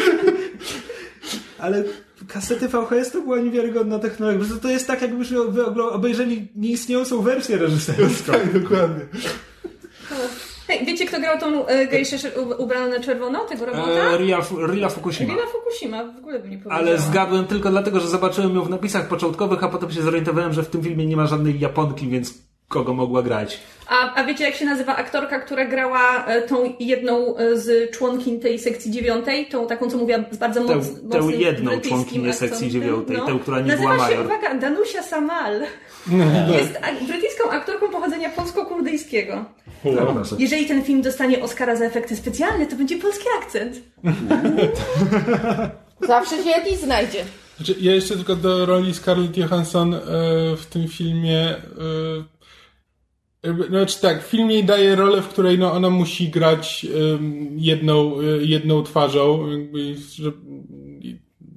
Ale 1.60 1.84
kasety 2.28 2.68
VHS 2.68 3.12
to 3.12 3.22
była 3.22 3.39
niewiarygodna 3.39 3.99
technologia. 3.99 4.56
To 4.62 4.70
jest 4.70 4.88
tak, 4.88 5.01
jakbyśmy 5.01 5.38
obejrzeli 5.91 6.47
nieistniejącą 6.56 7.22
wersję 7.22 7.58
reżyserską. 7.58 8.32
Tak, 8.32 8.62
dokładnie. 8.62 9.06
Hej, 10.78 10.86
wiecie 10.86 11.05
kto 11.05 11.19
grał 11.19 11.39
tą 11.39 11.65
e, 11.65 11.88
gejszę 11.88 12.17
ubraną 12.57 12.89
na 12.89 12.99
czerwono, 12.99 13.39
tego 13.39 13.65
robota? 13.65 13.91
E, 13.91 14.17
Ria, 14.17 14.39
Ria 14.73 14.89
Fukushima. 14.89 15.34
Rina 15.34 15.47
Fukushima, 15.47 16.03
w 16.03 16.17
ogóle 16.17 16.39
bym 16.39 16.51
nie 16.51 16.57
powiedziała. 16.57 16.82
Ale 16.82 16.97
zgadłem 16.97 17.47
tylko 17.47 17.69
dlatego, 17.69 17.99
że 17.99 18.07
zobaczyłem 18.07 18.55
ją 18.55 18.61
w 18.61 18.69
napisach 18.69 19.07
początkowych, 19.07 19.63
a 19.63 19.69
potem 19.69 19.91
się 19.91 20.01
zorientowałem, 20.01 20.53
że 20.53 20.63
w 20.63 20.69
tym 20.69 20.84
filmie 20.84 21.05
nie 21.05 21.17
ma 21.17 21.28
żadnej 21.28 21.59
Japonki, 21.59 22.07
więc 22.07 22.34
kogo 22.68 22.93
mogła 22.93 23.24
grać? 23.24 23.59
A, 23.88 24.13
a 24.13 24.24
wiecie 24.24 24.43
jak 24.43 24.55
się 24.55 24.66
nazywa 24.66 24.95
aktorka, 24.95 25.39
która 25.39 25.66
grała 25.66 26.26
e, 26.26 26.41
tą 26.41 26.74
jedną 26.80 27.38
e, 27.38 27.57
z 27.57 27.91
członkiń 27.91 28.39
tej 28.39 28.59
sekcji 28.59 28.91
dziewiątej? 28.91 29.45
Tą 29.45 29.68
taką, 29.68 29.89
co 29.89 29.97
mówiła 29.97 30.20
z 30.32 30.38
bardzo 30.38 30.61
Tę- 30.61 30.76
moc, 30.76 30.86
tę 31.11 31.20
mocnym 31.20 31.41
jedną 31.41 31.72
brytyjskim 31.72 31.89
członkinię 31.89 32.34
sekcji 32.34 32.70
dziewiątej, 32.70 33.18
tę, 33.18 33.39
która 33.41 33.59
nie 33.59 33.68
Nazywa 33.68 33.93
była 33.93 34.09
się, 34.09 34.16
major. 34.16 34.26
uwaga, 34.26 34.53
Danusia 34.53 35.03
Samal. 35.03 35.61
Jest 36.57 36.80
brytyjską 37.07 37.49
aktorką 37.49 37.89
pochodzenia 37.89 38.30
polsko-kurdyjskiego. 38.30 39.45
Jeżeli 40.39 40.66
ten 40.66 40.84
film 40.84 41.01
dostanie 41.01 41.43
Oscara 41.43 41.76
za 41.76 41.86
efekty 41.86 42.16
specjalne, 42.16 42.66
to 42.66 42.76
będzie 42.76 42.97
polski 42.97 43.26
akcent. 43.41 43.82
Zawsze 46.07 46.43
się 46.43 46.49
jakiś 46.49 46.78
znajdzie. 46.78 47.24
Znaczy, 47.57 47.76
ja 47.82 47.93
jeszcze 47.93 48.16
tylko 48.16 48.36
do 48.36 48.66
roli 48.66 48.93
Scarlett 48.93 49.38
Johansson 49.38 49.93
e, 49.93 49.99
w 50.57 50.66
tym 50.66 50.88
filmie. 50.88 51.55
E, 53.46 53.68
znaczy 53.70 54.02
tak, 54.02 54.24
film 54.24 54.52
jej 54.52 54.64
daje 54.64 54.96
rolę, 54.96 55.22
w 55.22 55.28
której 55.28 55.60
no, 55.60 55.72
ona 55.72 55.89
musi 55.89 56.30
grać 56.30 56.86
jedną, 57.56 58.20
e, 58.20 58.24
jedną 58.24 58.84
twarzą, 58.84 59.48
jakby, 59.52 59.96
że 60.16 60.32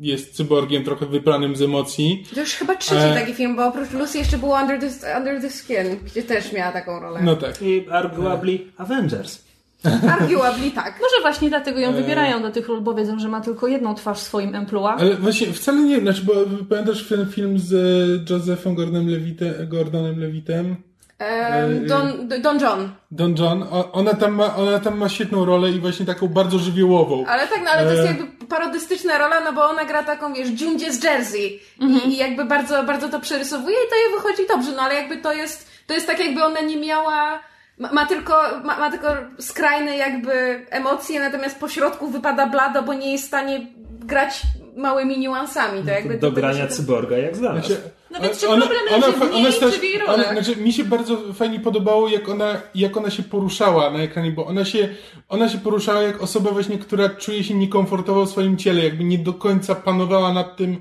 jest 0.00 0.34
cyborgiem 0.34 0.84
trochę 0.84 1.06
wypranym 1.06 1.56
z 1.56 1.62
emocji. 1.62 2.24
To 2.34 2.40
już 2.40 2.54
chyba 2.54 2.76
trzeci 2.76 3.06
E. 3.06 3.14
taki 3.14 3.34
film, 3.34 3.56
bo 3.56 3.66
oprócz 3.66 3.90
Lucy 3.90 4.18
jeszcze 4.18 4.38
było 4.38 4.60
Under 4.60 4.80
the, 4.80 5.18
Under 5.18 5.40
the 5.40 5.50
Skin, 5.50 5.96
gdzie 6.04 6.22
też 6.22 6.52
miała 6.52 6.72
taką 6.72 7.00
rolę. 7.00 7.20
No 7.22 7.36
tak. 7.36 7.62
I 7.62 7.86
arguably 7.90 8.58
Avengers. 8.76 9.48
Arguably 10.20 10.70
tak. 10.70 10.94
Może 11.00 11.22
właśnie 11.22 11.48
dlatego 11.48 11.80
ją 11.80 11.92
wybierają 11.92 12.42
do 12.42 12.50
tych 12.50 12.68
ról, 12.68 12.80
bo 12.80 12.94
wiedzą, 12.94 13.18
że 13.18 13.28
ma 13.28 13.40
tylko 13.40 13.66
jedną 13.66 13.94
twarz 13.94 14.18
w 14.18 14.22
swoim 14.22 14.54
emploi. 14.54 14.94
Ale 14.98 15.16
właśnie 15.16 15.52
wcale 15.52 15.80
nie, 15.80 16.00
znaczy, 16.00 16.22
bo 16.22 16.32
pamiętasz 16.68 17.08
ten 17.08 17.26
film 17.26 17.58
z 17.58 17.72
e, 17.72 18.32
Josephem 18.32 18.74
Gordonem, 18.74 19.08
Levite, 19.08 19.66
Gordonem 19.66 20.20
Levitem? 20.20 20.76
Em, 21.18 21.86
Don, 21.86 22.28
Don 22.42 22.60
John. 22.60 22.92
Don 23.10 23.34
John, 23.36 23.66
ona 23.92 24.14
tam, 24.14 24.34
ma, 24.34 24.56
ona 24.56 24.80
tam 24.80 24.98
ma 24.98 25.08
świetną 25.08 25.44
rolę 25.44 25.70
i 25.70 25.80
właśnie 25.80 26.06
taką 26.06 26.28
bardzo 26.28 26.58
żywiołową. 26.58 27.24
Ale 27.26 27.48
tak, 27.48 27.60
no 27.64 27.70
ale 27.70 27.84
to 27.84 27.92
jest 27.92 28.04
E. 28.04 28.06
jakby 28.06 28.46
parodystyczna 28.46 29.18
rola, 29.18 29.40
no 29.40 29.52
bo 29.52 29.68
ona 29.68 29.84
gra 29.84 30.02
taką, 30.02 30.34
wiesz, 30.34 30.60
Jundzie 30.60 30.92
z 30.92 31.04
Jersey 31.04 31.60
I, 31.80 32.08
i 32.08 32.16
jakby 32.16 32.44
bardzo, 32.44 32.82
bardzo 32.82 33.08
to 33.08 33.20
przerysowuje 33.20 33.76
i 33.76 33.90
to 33.90 33.96
jej 33.96 34.20
wychodzi 34.22 34.48
dobrze, 34.48 34.72
no 34.76 34.82
ale 34.82 34.94
jakby 34.94 35.16
to 35.16 35.32
jest, 35.32 35.70
to 35.86 35.94
jest 35.94 36.06
tak 36.06 36.18
jakby 36.18 36.44
ona 36.44 36.60
nie 36.60 36.76
miała, 36.76 37.40
ma, 37.78 37.92
ma 37.92 38.06
tylko, 38.06 38.42
ma, 38.64 38.78
ma 38.78 38.90
tylko 38.90 39.08
skrajne 39.38 39.96
jakby 39.96 40.66
emocje, 40.70 41.20
natomiast 41.20 41.58
po 41.58 41.68
środku 41.68 42.08
wypada 42.08 42.46
blado, 42.46 42.82
bo 42.82 42.94
nie 42.94 43.12
jest 43.12 43.24
w 43.24 43.28
stanie 43.28 43.66
grać 44.00 44.42
małymi 44.78 45.18
niuansami. 45.18 45.82
To 45.82 45.90
jakby 45.90 46.18
Do 46.18 46.32
grania 46.32 46.58
będzie- 46.58 46.74
cyborga 46.74 47.18
jak 47.18 47.36
znalazł. 47.36 47.66
Znaczy, 47.66 47.82
No 48.10 48.20
więc 48.20 48.36
a- 48.36 48.40
czy 48.40 48.46
problem 48.46 48.78
leży 48.90 49.12
w 49.12 49.30
niej, 49.34 49.52
sta- 49.52 49.70
czy 49.70 49.78
w 49.78 49.82
jej 49.82 50.02
ona, 50.06 50.32
znaczy, 50.32 50.56
mi 50.56 50.72
się 50.72 50.84
bardzo 50.84 51.16
fajnie 51.34 51.60
podobało, 51.60 52.08
jak 52.08 52.28
ona, 52.28 52.60
jak 52.74 52.96
ona 52.96 53.10
się 53.10 53.22
poruszała 53.22 53.90
na 53.90 53.98
ekranie, 53.98 54.30
bo 54.30 54.46
ona 54.46 54.64
się, 54.64 54.88
ona 55.28 55.48
się 55.48 55.58
poruszała 55.58 56.02
jak 56.02 56.22
osoba 56.22 56.50
właśnie, 56.50 56.78
która 56.78 57.08
czuje 57.08 57.44
się 57.44 57.54
niekomfortowo 57.54 58.26
w 58.26 58.30
swoim 58.30 58.56
ciele, 58.56 58.84
jakby 58.84 59.04
nie 59.04 59.18
do 59.18 59.32
końca 59.32 59.74
panowała 59.74 60.32
nad 60.32 60.56
tym, 60.56 60.80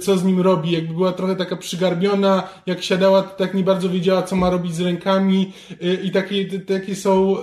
co 0.00 0.16
z 0.16 0.24
nim 0.24 0.40
robi, 0.40 0.70
jakby 0.72 0.94
była 0.94 1.12
trochę 1.12 1.36
taka 1.36 1.56
przygarbiona, 1.56 2.48
jak 2.66 2.82
siadała, 2.82 3.22
to 3.22 3.36
tak 3.36 3.54
nie 3.54 3.62
bardzo 3.62 3.88
wiedziała, 3.88 4.22
co 4.22 4.36
ma 4.36 4.50
robić 4.50 4.74
z 4.74 4.80
rękami 4.80 5.52
e, 5.82 5.94
i 5.94 6.10
takie, 6.10 6.60
takie 6.60 6.96
są 6.96 7.36
e, 7.38 7.42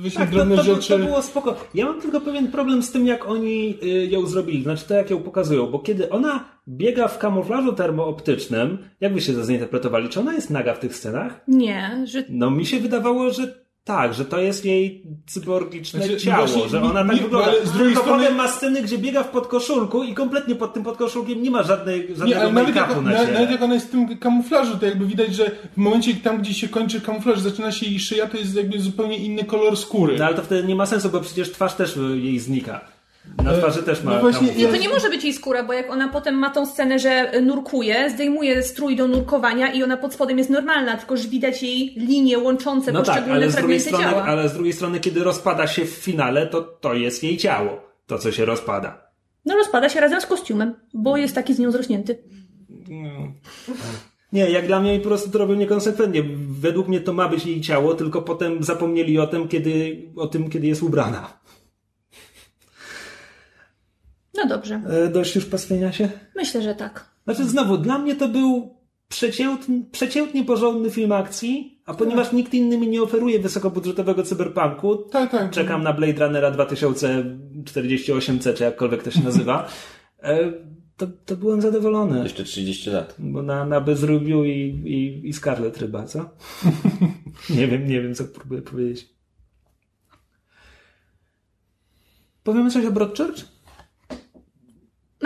właśnie 0.00 0.20
Tak, 0.20 0.30
to, 0.30 0.36
drobne 0.36 0.56
to, 0.56 0.64
to, 0.64 0.74
rzeczy. 0.74 0.88
to 0.88 0.98
było 0.98 1.22
spoko. 1.22 1.56
Ja 1.74 1.86
mam 1.86 2.00
tylko 2.00 2.20
pewien 2.20 2.48
problem 2.52 2.82
z 2.82 2.90
tym, 2.92 3.06
jak 3.06 3.28
oni 3.28 3.78
ją 4.08 4.26
zrobili, 4.26 4.62
znaczy 4.62 4.84
to, 4.88 4.94
jak 4.94 5.10
ją 5.10 5.22
pokazują, 5.22 5.66
bo 5.66 5.78
kiedy 5.78 6.10
ona 6.10 6.44
biega 6.68 7.08
w 7.08 7.18
kamuflażu 7.18 7.72
termooptycznym, 7.72 8.78
jak 9.00 9.14
wy 9.14 9.20
się 9.20 9.32
to 9.32 9.44
zinterpretowali? 9.44 10.08
Czy 10.08 10.20
ona 10.20 10.34
jest 10.34 10.50
naga 10.50 10.74
w 10.74 10.78
tych 10.78 10.96
scenach? 10.96 11.40
Nie, 11.48 12.02
że 12.04 12.24
No 12.28 12.50
mi 12.50 12.66
się 12.66 12.80
wydawało, 12.80 13.30
że 13.30 13.65
tak, 13.86 14.14
że 14.14 14.24
to 14.24 14.38
jest 14.40 14.64
jej 14.64 15.02
cyborgiczne 15.26 16.00
Znaczy, 16.00 16.16
ciało, 16.16 16.46
właśnie 16.46 16.68
że 16.68 16.82
ona 16.82 17.04
tak 17.04 17.14
mi- 17.14 17.20
wygląda. 17.20 17.48
ale 17.50 17.66
z 17.66 17.72
drugiej 17.72 17.94
to 17.94 18.00
strony- 18.00 18.22
potem 18.22 18.36
ma 18.36 18.48
sceny, 18.48 18.82
gdzie 18.82 18.98
biega 18.98 19.22
w 19.22 19.28
podkoszulku 19.28 20.04
i 20.04 20.14
kompletnie 20.14 20.54
pod 20.54 20.74
tym 20.74 20.82
podkoszulkiem 20.82 21.42
nie 21.42 21.50
ma 21.50 21.62
żadnej, 21.62 22.00
Nie, 22.08 22.16
żadnego 22.16 22.40
ale 22.40 22.52
nawet 22.52 22.76
jak, 22.76 22.88
na 22.88 23.00
nawet 23.32 23.50
jak 23.50 23.62
ona 23.62 23.74
jest 23.74 23.86
w 23.86 23.90
tym 23.90 24.18
kamuflażu, 24.18 24.78
to 24.78 24.86
jakby 24.86 25.06
widać, 25.06 25.34
że 25.34 25.50
w 25.72 25.76
momencie 25.76 26.14
tam, 26.14 26.38
gdzie 26.38 26.54
się 26.54 26.68
kończy 26.68 27.00
kamuflaż, 27.00 27.40
zaczyna 27.40 27.72
się 27.72 27.86
jej 27.86 28.00
szyja, 28.00 28.26
to 28.26 28.36
jest 28.36 28.54
jakby 28.56 28.80
zupełnie 28.80 29.16
inny 29.18 29.44
kolor 29.44 29.76
skóry. 29.76 30.16
No 30.18 30.24
ale 30.24 30.34
to 30.36 30.42
wtedy 30.42 30.68
nie 30.68 30.74
ma 30.74 30.86
sensu, 30.86 31.08
bo 31.10 31.20
przecież 31.20 31.52
twarz 31.52 31.74
też 31.74 31.98
jej 32.14 32.38
znika. 32.38 32.80
Na 33.44 33.52
twarzy 33.52 33.82
też 33.82 34.02
ma 34.02 34.14
no 34.14 34.20
właśnie. 34.20 34.54
Nie, 34.54 34.68
to 34.68 34.76
nie 34.76 34.88
może 34.88 35.10
być 35.10 35.24
jej 35.24 35.32
skóra, 35.32 35.62
bo 35.62 35.72
jak 35.72 35.90
ona 35.90 36.08
potem 36.08 36.34
ma 36.34 36.50
tą 36.50 36.66
scenę, 36.66 36.98
że 36.98 37.40
nurkuje, 37.42 38.10
zdejmuje 38.10 38.62
strój 38.62 38.96
do 38.96 39.08
nurkowania 39.08 39.72
i 39.72 39.82
ona 39.82 39.96
pod 39.96 40.14
spodem 40.14 40.38
jest 40.38 40.50
normalna, 40.50 40.96
tylko 40.96 41.16
że 41.16 41.28
widać 41.28 41.62
jej 41.62 41.94
linie 41.96 42.38
łączące 42.38 42.92
No 42.92 43.02
tak, 43.02 43.06
poszczególne 43.06 43.36
ale 43.36 43.50
z, 43.50 43.54
drugiej 43.54 43.80
fragmenty 43.80 44.04
strony, 44.04 44.20
ciała. 44.22 44.32
ale 44.32 44.48
z 44.48 44.52
drugiej 44.52 44.72
strony, 44.72 45.00
kiedy 45.00 45.24
rozpada 45.24 45.66
się 45.66 45.84
w 45.84 45.90
finale, 45.90 46.46
to 46.46 46.62
to 46.62 46.94
jest 46.94 47.22
jej 47.24 47.36
ciało. 47.36 47.80
To, 48.06 48.18
co 48.18 48.32
się 48.32 48.44
rozpada. 48.44 49.10
No 49.44 49.56
rozpada 49.56 49.88
się 49.88 50.00
razem 50.00 50.20
z 50.20 50.26
kostiumem, 50.26 50.74
bo 50.94 51.16
jest 51.16 51.34
taki 51.34 51.54
z 51.54 51.58
nią 51.58 51.70
zrośnięty. 51.70 52.18
Nie, 54.32 54.50
jak 54.50 54.66
dla 54.66 54.80
mnie 54.80 54.98
po 54.98 55.08
prostu 55.08 55.30
to 55.30 55.38
robią 55.38 55.54
niekonsekwentnie. 55.54 56.22
Według 56.48 56.88
mnie 56.88 57.00
to 57.00 57.12
ma 57.12 57.28
być 57.28 57.46
jej 57.46 57.60
ciało, 57.60 57.94
tylko 57.94 58.22
potem 58.22 58.62
zapomnieli 58.62 59.18
o 59.18 59.26
tym, 59.26 59.48
kiedy, 59.48 60.02
o 60.16 60.26
tym, 60.26 60.50
kiedy 60.50 60.66
jest 60.66 60.82
ubrana. 60.82 61.38
No 64.36 64.46
dobrze, 64.46 64.80
E, 64.88 65.08
dość 65.08 65.34
już 65.36 65.44
pastwienia 65.46 65.92
się? 65.92 66.08
myślę, 66.36 66.62
że 66.62 66.74
tak. 66.74 67.10
Znaczy 67.24 67.44
znowu, 67.44 67.78
dla 67.78 67.98
mnie 67.98 68.14
to 68.16 68.28
był 68.28 68.76
przeciętny, 69.08 69.82
przeciętnie 69.92 70.44
porządny 70.44 70.90
film 70.90 71.12
akcji, 71.12 71.80
a 71.86 71.94
ponieważ 71.94 72.32
nikt 72.32 72.54
inny 72.54 72.78
mi 72.78 72.88
nie 72.88 73.02
oferuje 73.02 73.38
wysokobudżetowego 73.38 74.22
cyberpunku, 74.22 74.96
Tak, 74.96 75.30
tak. 75.30 75.50
czekam 75.50 75.82
na 75.82 75.92
Blade 75.92 76.26
Runnera 76.26 76.50
2048C, 76.52 78.54
czy 78.54 78.64
jakkolwiek 78.64 79.02
to 79.02 79.10
się 79.10 79.22
nazywa, 79.22 79.68
e, 80.22 80.52
to, 80.96 81.06
to 81.26 81.36
byłem 81.36 81.60
zadowolony. 81.60 82.22
Jeszcze 82.22 82.44
30 82.44 82.90
lat. 82.90 83.14
Bo 83.18 83.42
na, 83.42 83.64
na 83.64 83.80
bezrubiu 83.80 84.44
i, 84.44 84.50
i, 84.84 85.28
i 85.28 85.32
Scarlet 85.32 85.78
ryba, 85.78 86.04
co? 86.04 86.30
nie 87.56 87.66
wiem, 87.68 87.88
nie 87.88 88.02
wiem, 88.02 88.14
co 88.14 88.24
próbuję 88.24 88.62
powiedzieć. 88.62 89.08
Powiemy 92.44 92.70
coś 92.70 92.84
o 92.84 92.90
Broadchurch? 92.90 93.55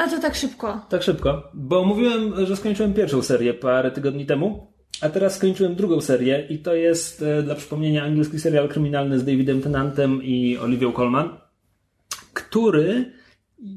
No 0.00 0.08
to 0.08 0.20
tak 0.20 0.34
szybko. 0.34 0.80
Tak 0.88 1.02
szybko, 1.02 1.50
bo 1.54 1.84
mówiłem, 1.84 2.46
że 2.46 2.56
skończyłem 2.56 2.94
pierwszą 2.94 3.22
serię 3.22 3.54
parę 3.54 3.90
tygodni 3.90 4.26
temu, 4.26 4.72
a 5.00 5.08
teraz 5.08 5.36
skończyłem 5.36 5.74
drugą 5.74 6.00
serię 6.00 6.46
i 6.50 6.58
to 6.58 6.74
jest, 6.74 7.22
e, 7.22 7.42
dla 7.42 7.54
przypomnienia, 7.54 8.04
angielski 8.04 8.40
serial 8.40 8.68
kryminalny 8.68 9.18
z 9.18 9.24
Davidem 9.24 9.62
Tennantem 9.62 10.22
i 10.22 10.58
Olivią 10.58 10.92
Colman, 10.92 11.28
który, 12.32 13.12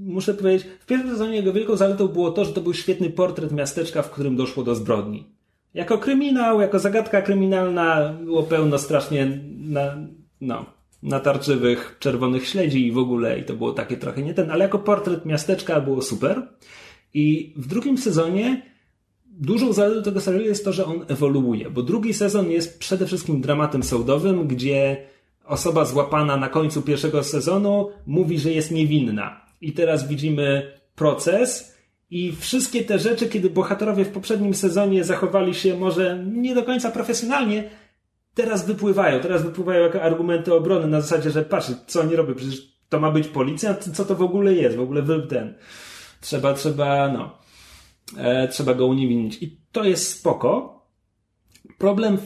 muszę 0.01 0.33
powiedzieć, 0.33 0.67
w 0.79 0.85
pierwszym 0.85 1.09
sezonie 1.09 1.35
jego 1.35 1.53
wielką 1.53 1.75
zaletą 1.75 2.07
było 2.07 2.31
to, 2.31 2.45
że 2.45 2.53
to 2.53 2.61
był 2.61 2.73
świetny 2.73 3.09
portret 3.09 3.51
miasteczka, 3.51 4.01
w 4.01 4.11
którym 4.11 4.35
doszło 4.35 4.63
do 4.63 4.75
zbrodni. 4.75 5.27
Jako 5.73 5.97
kryminał, 5.97 6.61
jako 6.61 6.79
zagadka 6.79 7.21
kryminalna 7.21 8.13
było 8.23 8.43
pełno 8.43 8.77
strasznie 8.77 9.39
na, 9.59 9.97
no, 10.41 10.65
natarczywych 11.03 11.95
czerwonych 11.99 12.47
śledzi 12.47 12.87
i 12.87 12.91
w 12.91 12.97
ogóle 12.97 13.39
i 13.39 13.43
to 13.43 13.53
było 13.53 13.73
takie 13.73 13.97
trochę 13.97 14.21
nie 14.21 14.33
ten, 14.33 14.51
ale 14.51 14.63
jako 14.63 14.79
portret 14.79 15.25
miasteczka 15.25 15.81
było 15.81 16.01
super. 16.01 16.47
I 17.13 17.53
w 17.55 17.67
drugim 17.67 17.97
sezonie 17.97 18.61
dużą 19.25 19.73
zaletą 19.73 20.03
tego 20.03 20.21
serialu 20.21 20.45
jest 20.45 20.65
to, 20.65 20.73
że 20.73 20.85
on 20.85 21.05
ewoluuje, 21.07 21.69
bo 21.69 21.83
drugi 21.83 22.13
sezon 22.13 22.51
jest 22.51 22.79
przede 22.79 23.05
wszystkim 23.05 23.41
dramatem 23.41 23.83
sądowym, 23.83 24.47
gdzie 24.47 24.97
osoba 25.45 25.85
złapana 25.85 26.37
na 26.37 26.49
końcu 26.49 26.81
pierwszego 26.81 27.23
sezonu 27.23 27.89
mówi, 28.05 28.39
że 28.39 28.51
jest 28.51 28.71
niewinna. 28.71 29.45
I 29.61 29.73
teraz 29.73 30.07
widzimy 30.07 30.71
proces 30.95 31.77
i 32.11 32.31
wszystkie 32.31 32.83
te 32.83 32.99
rzeczy, 32.99 33.29
kiedy 33.29 33.49
bohaterowie 33.49 34.05
w 34.05 34.09
poprzednim 34.09 34.53
sezonie 34.53 35.03
zachowali 35.03 35.53
się 35.53 35.77
może 35.77 36.23
nie 36.33 36.55
do 36.55 36.63
końca 36.63 36.91
profesjonalnie, 36.91 37.69
teraz 38.33 38.65
wypływają. 38.65 39.19
Teraz 39.19 39.43
wypływają 39.43 39.83
jako 39.83 40.01
argumenty 40.01 40.53
obrony 40.53 40.87
na 40.87 41.01
zasadzie, 41.01 41.31
że 41.31 41.43
patrz, 41.43 41.71
co 41.87 42.01
oni 42.01 42.15
robią, 42.15 42.35
przecież 42.35 42.73
to 42.89 42.99
ma 42.99 43.11
być 43.11 43.27
policja, 43.27 43.75
co 43.75 44.05
to 44.05 44.15
w 44.15 44.21
ogóle 44.21 44.53
jest, 44.53 44.77
w 44.77 44.81
ogóle 44.81 45.03
ten. 45.29 45.53
Trzeba, 46.21 46.53
trzeba, 46.53 47.07
no, 47.07 47.37
e, 48.17 48.47
trzeba 48.47 48.73
go 48.73 48.87
uniewinnić. 48.87 49.43
I 49.43 49.57
to 49.71 49.83
jest 49.83 50.19
spoko. 50.19 50.73
Problem, 51.77 52.17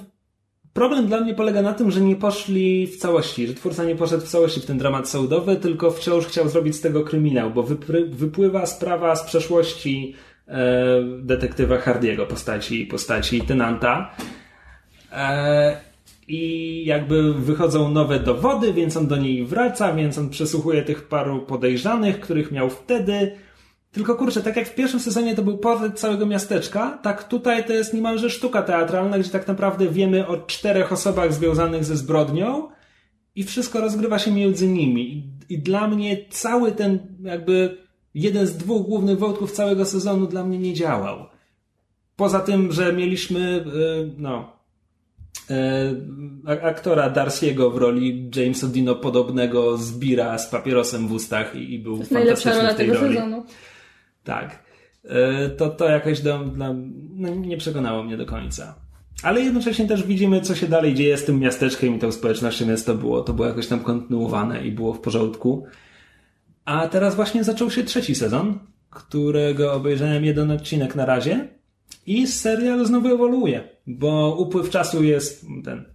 problem 0.73 1.07
dla 1.07 1.21
mnie 1.21 1.33
polega 1.33 1.61
na 1.61 1.73
tym, 1.73 1.91
że 1.91 2.01
nie 2.01 2.15
poszli 2.15 2.87
w 2.87 2.97
całości, 2.97 3.47
że 3.47 3.53
twórca 3.53 3.83
nie 3.83 3.95
poszedł 3.95 4.25
w 4.25 4.29
całości 4.29 4.61
w 4.61 4.65
ten 4.65 4.77
dramat 4.77 5.09
sądowy, 5.09 5.55
tylko 5.55 5.91
wciąż 5.91 6.25
chciał 6.25 6.49
zrobić 6.49 6.75
z 6.75 6.81
tego 6.81 7.03
kryminał, 7.03 7.51
bo 7.51 7.63
wypływa 8.11 8.65
sprawa 8.65 9.15
z 9.15 9.23
przeszłości 9.23 10.15
e, 10.47 11.01
detektywa 11.21 11.77
Hardiego, 11.77 12.25
postaci, 12.25 12.85
postaci 12.85 13.41
Tenanta. 13.41 14.15
E, 15.11 15.86
I 16.27 16.83
jakby 16.85 17.33
wychodzą 17.33 17.91
nowe 17.91 18.19
dowody, 18.19 18.73
więc 18.73 18.97
on 18.97 19.07
do 19.07 19.17
niej 19.17 19.45
wraca, 19.45 19.93
więc 19.93 20.17
on 20.17 20.29
przesłuchuje 20.29 20.83
tych 20.83 21.07
paru 21.07 21.41
podejrzanych, 21.41 22.19
których 22.19 22.51
miał 22.51 22.69
wtedy. 22.69 23.31
Tylko 23.91 24.15
kurczę, 24.15 24.41
tak 24.41 24.55
jak 24.55 24.67
w 24.67 24.75
pierwszym 24.75 24.99
sezonie 24.99 25.35
to 25.35 25.43
był 25.43 25.57
portret 25.57 25.99
całego 25.99 26.25
miasteczka, 26.25 26.99
tak 27.03 27.23
tutaj 27.23 27.65
to 27.65 27.73
jest 27.73 27.93
niemalże 27.93 28.29
sztuka 28.29 28.61
teatralna, 28.61 29.19
gdzie 29.19 29.29
tak 29.29 29.47
naprawdę 29.47 29.87
wiemy 29.87 30.27
o 30.27 30.37
czterech 30.37 30.91
osobach 30.91 31.33
związanych 31.33 31.85
ze 31.85 31.97
zbrodnią 31.97 32.69
i 33.35 33.43
wszystko 33.43 33.81
rozgrywa 33.81 34.19
się 34.19 34.31
między 34.31 34.67
nimi. 34.67 35.29
I, 35.49 35.59
dla 35.59 35.87
mnie 35.87 36.17
cały 36.29 36.71
ten 36.71 36.99
jakby 37.21 37.77
jeden 38.13 38.47
z 38.47 38.57
dwóch 38.57 38.85
głównych 38.85 39.19
wątków 39.19 39.51
całego 39.51 39.85
sezonu 39.85 40.27
dla 40.27 40.43
mnie 40.43 40.59
nie 40.59 40.73
działał. 40.73 41.25
Poza 42.15 42.39
tym, 42.39 42.71
że 42.71 42.93
mieliśmy 42.93 43.39
y, 43.39 44.13
no 44.17 44.56
e, 45.49 46.61
aktora 46.63 47.09
Darcy'ego 47.09 47.73
w 47.73 47.77
roli 47.77 48.31
Jamesa 48.35 48.67
Dino 48.67 48.95
podobnego 48.95 49.77
zbira 49.77 50.37
z 50.37 50.49
papierosem 50.49 51.07
w 51.07 51.11
ustach 51.11 51.55
i, 51.55 51.73
i 51.73 51.79
był 51.79 52.03
fantastyczny 52.03 52.73
w 52.73 52.75
tej 52.75 52.87
roli. 52.87 53.15
sezonu. 53.15 53.45
Tak. 54.23 54.63
E, 55.05 55.49
To, 55.49 55.69
to 55.69 55.89
jakoś 55.89 56.21
do, 56.21 56.39
dla, 56.39 56.75
no, 57.13 57.35
nie 57.35 57.57
przekonało 57.57 58.03
mnie 58.03 58.17
do 58.17 58.25
końca. 58.25 58.75
Ale 59.23 59.41
jednocześnie 59.41 59.87
też 59.87 60.03
widzimy, 60.03 60.41
co 60.41 60.55
się 60.55 60.67
dalej 60.67 60.93
dzieje 60.93 61.17
z 61.17 61.25
tym 61.25 61.39
miasteczkiem 61.39 61.95
i 61.95 61.99
tą 61.99 62.11
społecznością, 62.11 62.65
więc 62.65 62.83
to 62.83 62.95
było, 62.95 63.21
to 63.21 63.33
było 63.33 63.47
jakoś 63.47 63.67
tam 63.67 63.79
kontynuowane 63.79 64.67
i 64.67 64.71
było 64.71 64.93
w 64.93 64.99
porządku. 64.99 65.65
A 66.65 66.87
teraz 66.87 67.15
właśnie 67.15 67.43
zaczął 67.43 67.71
się 67.71 67.83
trzeci 67.83 68.15
sezon, 68.15 68.59
którego 68.89 69.73
obejrzałem 69.73 70.25
jeden 70.25 70.51
odcinek 70.51 70.95
na 70.95 71.05
razie 71.05 71.47
i 72.05 72.27
serial 72.27 72.85
znowu 72.85 73.07
ewoluuje, 73.07 73.63
bo 73.87 74.35
upływ 74.39 74.69
czasu 74.69 75.03
jest 75.03 75.45
ten, 75.65 75.85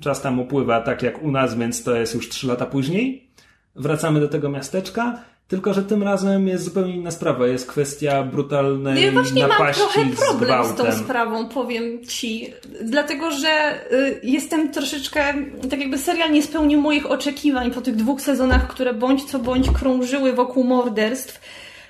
czas 0.00 0.22
tam 0.22 0.40
upływa 0.40 0.80
tak 0.80 1.02
jak 1.02 1.22
u 1.22 1.30
nas, 1.30 1.54
więc 1.54 1.82
to 1.82 1.96
jest 1.96 2.14
już 2.14 2.28
trzy 2.28 2.46
lata 2.46 2.66
później. 2.66 3.28
Wracamy 3.76 4.20
do 4.20 4.28
tego 4.28 4.48
miasteczka, 4.48 5.18
tylko 5.48 5.74
że 5.74 5.82
tym 5.82 6.02
razem 6.02 6.48
jest 6.48 6.64
zupełnie 6.64 6.96
inna 6.96 7.10
sprawa. 7.10 7.46
Jest 7.46 7.66
kwestia 7.66 8.22
brutalnej 8.22 9.04
Ja 9.04 9.12
właśnie 9.12 9.40
mam 9.40 9.50
napaści 9.50 9.82
trochę 9.82 10.12
z 10.12 10.18
problem 10.18 10.64
z 10.64 10.68
tą 10.68 10.74
gwałtem. 10.74 11.04
sprawą, 11.04 11.48
powiem 11.48 12.04
ci. 12.06 12.52
Dlatego, 12.84 13.30
że 13.30 13.80
y, 13.92 14.20
jestem 14.22 14.72
troszeczkę, 14.72 15.34
tak 15.70 15.80
jakby 15.80 15.98
serial 15.98 16.32
nie 16.32 16.42
spełnił 16.42 16.80
moich 16.80 17.10
oczekiwań 17.10 17.70
po 17.70 17.80
tych 17.80 17.96
dwóch 17.96 18.20
sezonach, 18.20 18.68
które 18.68 18.94
bądź 18.94 19.24
co 19.24 19.38
bądź 19.38 19.70
krążyły 19.70 20.32
wokół 20.32 20.64
morderstw. 20.64 21.40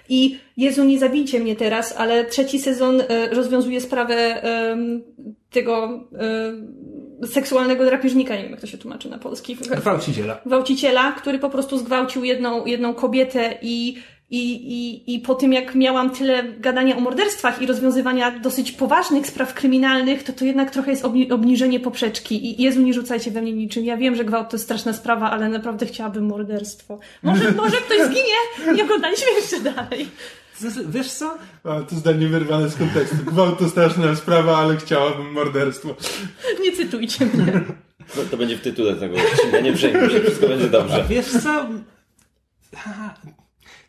I 0.09 0.39
Jezu, 0.57 0.85
nie 0.85 0.99
zabijcie 0.99 1.41
mnie 1.41 1.57
teraz, 1.57 1.95
ale 1.97 2.25
trzeci 2.25 2.59
sezon 2.59 3.01
y, 3.01 3.07
rozwiązuje 3.31 3.81
sprawę 3.81 4.43
tego 5.51 6.05
y, 7.23 7.27
seksualnego 7.27 7.85
drapieżnika, 7.85 8.37
nie 8.37 8.43
wiem 8.43 8.51
jak 8.51 8.61
to 8.61 8.67
się 8.67 8.79
tłumaczy 8.79 9.11
na 9.11 9.19
polski. 9.19 9.57
Gwałciciela. 9.57 10.41
gwałciciela, 10.47 11.13
który 11.13 11.39
po 11.39 11.51
prostu 11.51 11.79
zgwałcił 11.79 12.25
jedną, 12.25 12.67
jedną 12.67 12.95
kobietę 12.95 13.59
i, 13.63 13.97
I, 14.35 14.53
i, 14.53 15.15
I 15.15 15.19
po 15.19 15.35
tym, 15.35 15.53
jak 15.53 15.75
miałam 15.75 16.11
tyle 16.11 16.45
gadania 16.45 16.97
o 16.97 17.01
morderstwach 17.01 17.63
i 17.63 17.67
rozwiązywania 17.67 18.31
dosyć 18.31 18.73
poważnych 18.73 19.27
spraw 19.27 19.55
kryminalnych, 19.55 20.23
to 20.23 20.33
to 20.33 20.45
jednak 20.45 20.71
trochę 20.71 20.91
jest 20.91 21.05
obni- 21.05 21.33
obniżenie 21.33 21.81
poprzeczki. 21.81 22.61
I 22.61 22.63
Jezu, 22.63 22.81
nie 22.83 22.95
rzucajcie 22.95 23.31
we 23.31 23.43
mnie 23.43 23.53
niczym. 23.53 23.85
Ja 23.85 23.97
wiem, 23.97 24.15
że 24.17 24.25
gwałt 24.25 24.51
to 24.51 24.57
jest 24.57 24.65
straszna 24.65 24.93
sprawa, 24.93 25.31
ale 25.31 25.49
naprawdę 25.49 25.87
chciałabym 25.87 26.27
morderstwo. 26.27 26.99
Może, 27.23 27.53
może 27.63 27.77
ktoś 27.77 27.99
zginie? 28.07 28.75
Nie 28.77 28.85
oglądaliśmy 28.85 29.27
jeszcze 29.37 29.61
dalej. 29.61 30.09
Wiesz 30.89 31.13
co? 31.13 31.39
A, 31.65 31.81
to 31.81 31.97
zdanie 31.97 32.29
wyrwane 32.29 32.69
z 32.69 32.77
kontekstu. 32.77 33.17
Gwałt 33.17 33.59
to 33.59 33.69
straszna 33.69 34.17
sprawa, 34.17 34.59
ale 34.59 34.77
chciałabym 34.77 35.33
morderstwo. 35.33 35.89
Nie 36.63 36.73
cytujcie 36.73 37.27
mnie. 37.27 37.61
No, 38.17 38.23
to 38.31 38.37
będzie 38.37 38.57
w 38.57 38.61
tytule 38.61 38.95
tego 38.95 39.17
odcinka, 39.17 39.61
nie 39.61 39.73
przejmuj 39.73 40.11
się, 40.11 40.21
wszystko 40.21 40.49
będzie 40.49 40.69
dobrze. 40.69 41.05
Wiesz 41.09 41.27
co? 41.27 41.67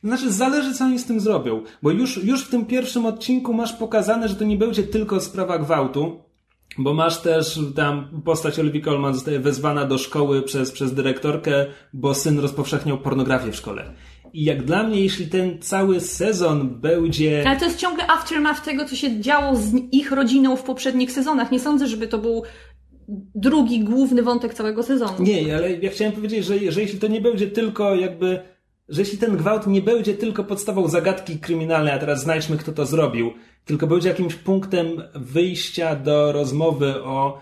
Znaczy, 0.04 0.32
zależy 0.32 0.74
co 0.74 0.86
oni 0.86 1.00
z 1.00 1.06
tym 1.06 1.20
zrobią. 1.20 1.64
Bo 1.82 1.92
już, 1.92 2.24
już 2.24 2.46
w 2.46 2.50
tym 2.50 2.66
pierwszym 2.66 3.06
odcinku 3.06 3.54
masz 3.54 3.74
pokazane, 3.74 4.28
że 4.28 4.36
to 4.36 4.44
nie 4.44 4.58
będzie 4.58 4.84
tylko 4.84 5.20
sprawa 5.20 5.60
gwałtu. 5.60 6.20
Bo 6.78 6.94
masz 6.94 7.22
też 7.22 7.60
tam 7.76 8.22
postać 8.26 8.60
Olivia 8.60 8.82
Colman 8.82 9.14
zostaje 9.14 9.40
wezwana 9.40 9.86
do 9.86 9.98
szkoły 9.98 10.42
przez, 10.42 10.72
przez 10.72 10.94
dyrektorkę, 10.94 11.66
bo 11.94 12.14
syn 12.14 12.40
rozpowszechniał 12.40 12.98
pornografię 12.98 13.52
w 13.52 13.56
szkole. 13.56 13.94
I 14.34 14.44
jak 14.44 14.64
dla 14.64 14.84
mnie, 14.84 15.02
jeśli 15.02 15.28
ten 15.28 15.62
cały 15.62 16.00
sezon 16.00 16.80
będzie. 16.82 17.44
Ale 17.48 17.60
to 17.60 17.66
jest 17.66 17.78
ciągle 17.78 18.08
aftermath 18.08 18.66
tego, 18.66 18.86
co 18.86 18.96
się 18.96 19.22
działo 19.22 19.56
z 19.56 19.74
ich 19.92 20.12
rodziną 20.12 20.56
w 20.56 20.64
poprzednich 20.64 21.12
sezonach. 21.12 21.52
Nie 21.52 21.60
sądzę, 21.60 21.88
żeby 21.88 22.08
to 22.08 22.18
był 22.18 22.44
drugi, 23.36 23.80
główny 23.80 24.24
wątek 24.24 24.54
całego 24.54 24.84
sezonu. 24.84 25.14
Nie, 25.20 25.56
ale 25.56 25.72
ja 25.72 25.90
chciałem 25.90 26.14
powiedzieć, 26.14 26.46
że, 26.46 26.72
że 26.72 26.82
jeśli 26.82 27.00
to 27.00 27.08
nie 27.08 27.22
będzie 27.22 27.48
tylko 27.48 27.96
jakby. 27.96 28.53
Że 28.90 29.02
jeśli 29.02 29.18
ten 29.18 29.38
gwałt 29.38 29.68
nie 29.68 29.82
będzie 29.82 30.14
tylko 30.14 30.44
podstawą 30.44 30.88
zagadki 30.88 31.40
kryminalnej, 31.40 31.94
a 31.94 32.00
teraz 32.00 32.22
znajdźmy, 32.22 32.58
kto 32.58 32.72
to 32.72 32.86
zrobił, 32.86 33.34
tylko 33.66 33.88
będzie 33.88 34.10
jakimś 34.10 34.36
punktem 34.36 34.88
wyjścia 35.16 35.96
do 35.96 36.32
rozmowy 36.32 37.04
o 37.04 37.40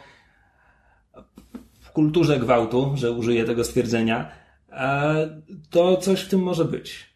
kulturze 1.93 2.39
gwałtu, 2.39 2.93
że 2.95 3.11
użyję 3.11 3.45
tego 3.45 3.63
stwierdzenia, 3.63 4.31
e, 4.71 5.41
to 5.69 5.97
coś 5.97 6.21
w 6.21 6.29
tym 6.29 6.39
może 6.39 6.65
być. 6.65 7.11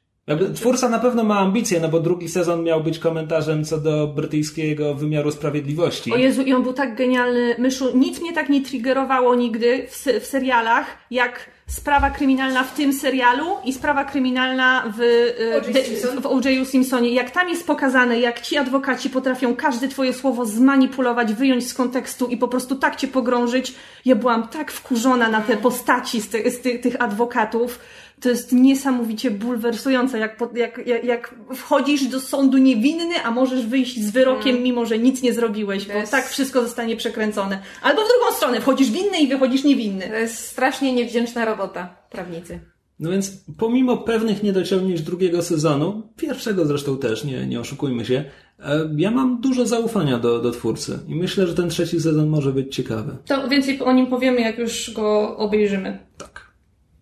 Twórca 0.56 0.90
na 0.90 1.00
pewno 1.00 1.24
ma 1.24 1.40
ambicje, 1.40 1.80
no 1.80 1.90
bo 1.90 2.00
drugi 2.00 2.30
sezon 2.30 2.64
miał 2.64 2.84
być 2.84 3.00
komentarzem 3.00 3.66
co 3.66 3.78
do 3.78 4.08
brytyjskiego 4.08 4.96
wymiaru 4.96 5.32
sprawiedliwości. 5.32 6.14
O 6.14 6.18
Jezu, 6.18 6.42
i 6.42 6.54
on 6.54 6.64
był 6.64 6.74
tak 6.74 6.96
genialny. 6.96 7.56
Myszu, 7.60 7.98
nic 7.98 8.22
mnie 8.22 8.34
tak 8.34 8.50
nie 8.50 8.62
triggerowało 8.62 9.36
nigdy 9.36 9.88
w, 9.88 10.06
w 10.22 10.26
serialach, 10.26 10.98
jak 11.12 11.50
sprawa 11.68 12.10
kryminalna 12.10 12.64
w 12.64 12.74
tym 12.74 12.94
serialu 12.94 13.46
i 13.66 13.74
sprawa 13.74 14.06
kryminalna 14.06 14.84
w, 14.98 15.02
e, 15.02 15.56
O.J. 15.58 15.74
de- 15.74 16.22
w 16.22 16.26
O.J. 16.26 16.68
Simpsonie. 16.68 17.10
Jak 17.10 17.32
tam 17.32 17.50
jest 17.50 17.68
pokazane, 17.68 18.20
jak 18.20 18.42
ci 18.42 18.58
adwokaci 18.58 19.10
potrafią 19.10 19.56
każde 19.56 19.88
twoje 19.88 20.14
słowo 20.14 20.46
zmanipulować, 20.46 21.34
wyjąć 21.34 21.68
z 21.68 21.74
kontekstu 21.74 22.28
i 22.28 22.38
po 22.38 22.48
prostu 22.48 22.76
tak 22.76 22.96
cię 22.96 23.08
pogrążyć. 23.08 23.74
Ja 24.06 24.16
byłam 24.16 24.48
tak 24.48 24.72
wkurzona 24.72 25.30
na 25.30 25.42
te 25.42 25.58
postaci 25.58 26.22
z, 26.22 26.30
te, 26.30 26.52
z 26.52 26.62
ty, 26.62 26.80
tych 26.80 27.02
adwokatów. 27.02 27.80
To 28.22 28.30
jest 28.30 28.52
niesamowicie 28.54 29.32
bulwersujące, 29.32 30.20
jak, 30.20 30.38
po- 30.38 30.50
jak, 30.56 30.88
jak, 30.88 31.04
jak 31.04 31.36
wchodzisz 31.56 32.08
do 32.08 32.20
sądu 32.20 32.58
niewinny, 32.58 33.16
a 33.24 33.32
możesz 33.32 33.66
wyjść 33.66 34.02
z 34.02 34.12
wyrokiem, 34.12 34.64
mimo 34.64 34.86
że 34.86 35.00
nic 35.00 35.22
nie 35.22 35.34
zrobiłeś, 35.34 35.86
bo 35.88 35.94
jest- 35.94 36.12
tak 36.12 36.26
wszystko 36.28 36.62
zostanie 36.64 36.96
przekręcone. 36.96 37.60
Albo 37.82 38.02
w 38.02 38.08
drugą 38.08 38.36
stronę, 38.36 38.62
wchodzisz 38.62 38.92
winny 38.92 39.20
i 39.22 39.28
wychodzisz 39.28 39.64
niewinny. 39.64 40.08
To 40.08 40.16
jest 40.16 40.38
strasznie 40.48 40.94
niewdzięczna 40.94 41.46
robota, 41.46 41.96
prawnicy. 42.10 42.60
No 43.00 43.12
więc 43.12 43.32
pomimo 43.58 43.98
pewnych 43.98 44.44
niedociągnięć 44.44 45.02
drugiego 45.02 45.42
sezonu, 45.42 46.10
pierwszego 46.18 46.66
zresztą 46.66 46.98
też, 46.98 47.24
nie, 47.24 47.48
nie 47.48 47.60
oszukujmy 47.60 48.06
się, 48.06 48.24
e, 48.60 48.90
ja 48.98 49.12
mam 49.12 49.42
dużo 49.42 49.66
zaufania 49.66 50.20
do, 50.20 50.40
do 50.40 50.52
twórcy 50.52 51.00
i 51.08 51.16
myślę, 51.16 51.48
że 51.48 51.54
ten 51.56 51.70
trzeci 51.70 52.00
sezon 52.02 52.28
może 52.30 52.52
być 52.52 52.76
ciekawy. 52.76 53.16
To 53.26 53.48
więcej 53.50 53.82
o 53.82 53.92
nim 53.94 54.08
powiemy, 54.08 54.42
jak 54.42 54.58
już 54.60 54.92
go 54.94 55.38
obejrzymy. 55.38 56.00
Tak. 56.18 56.45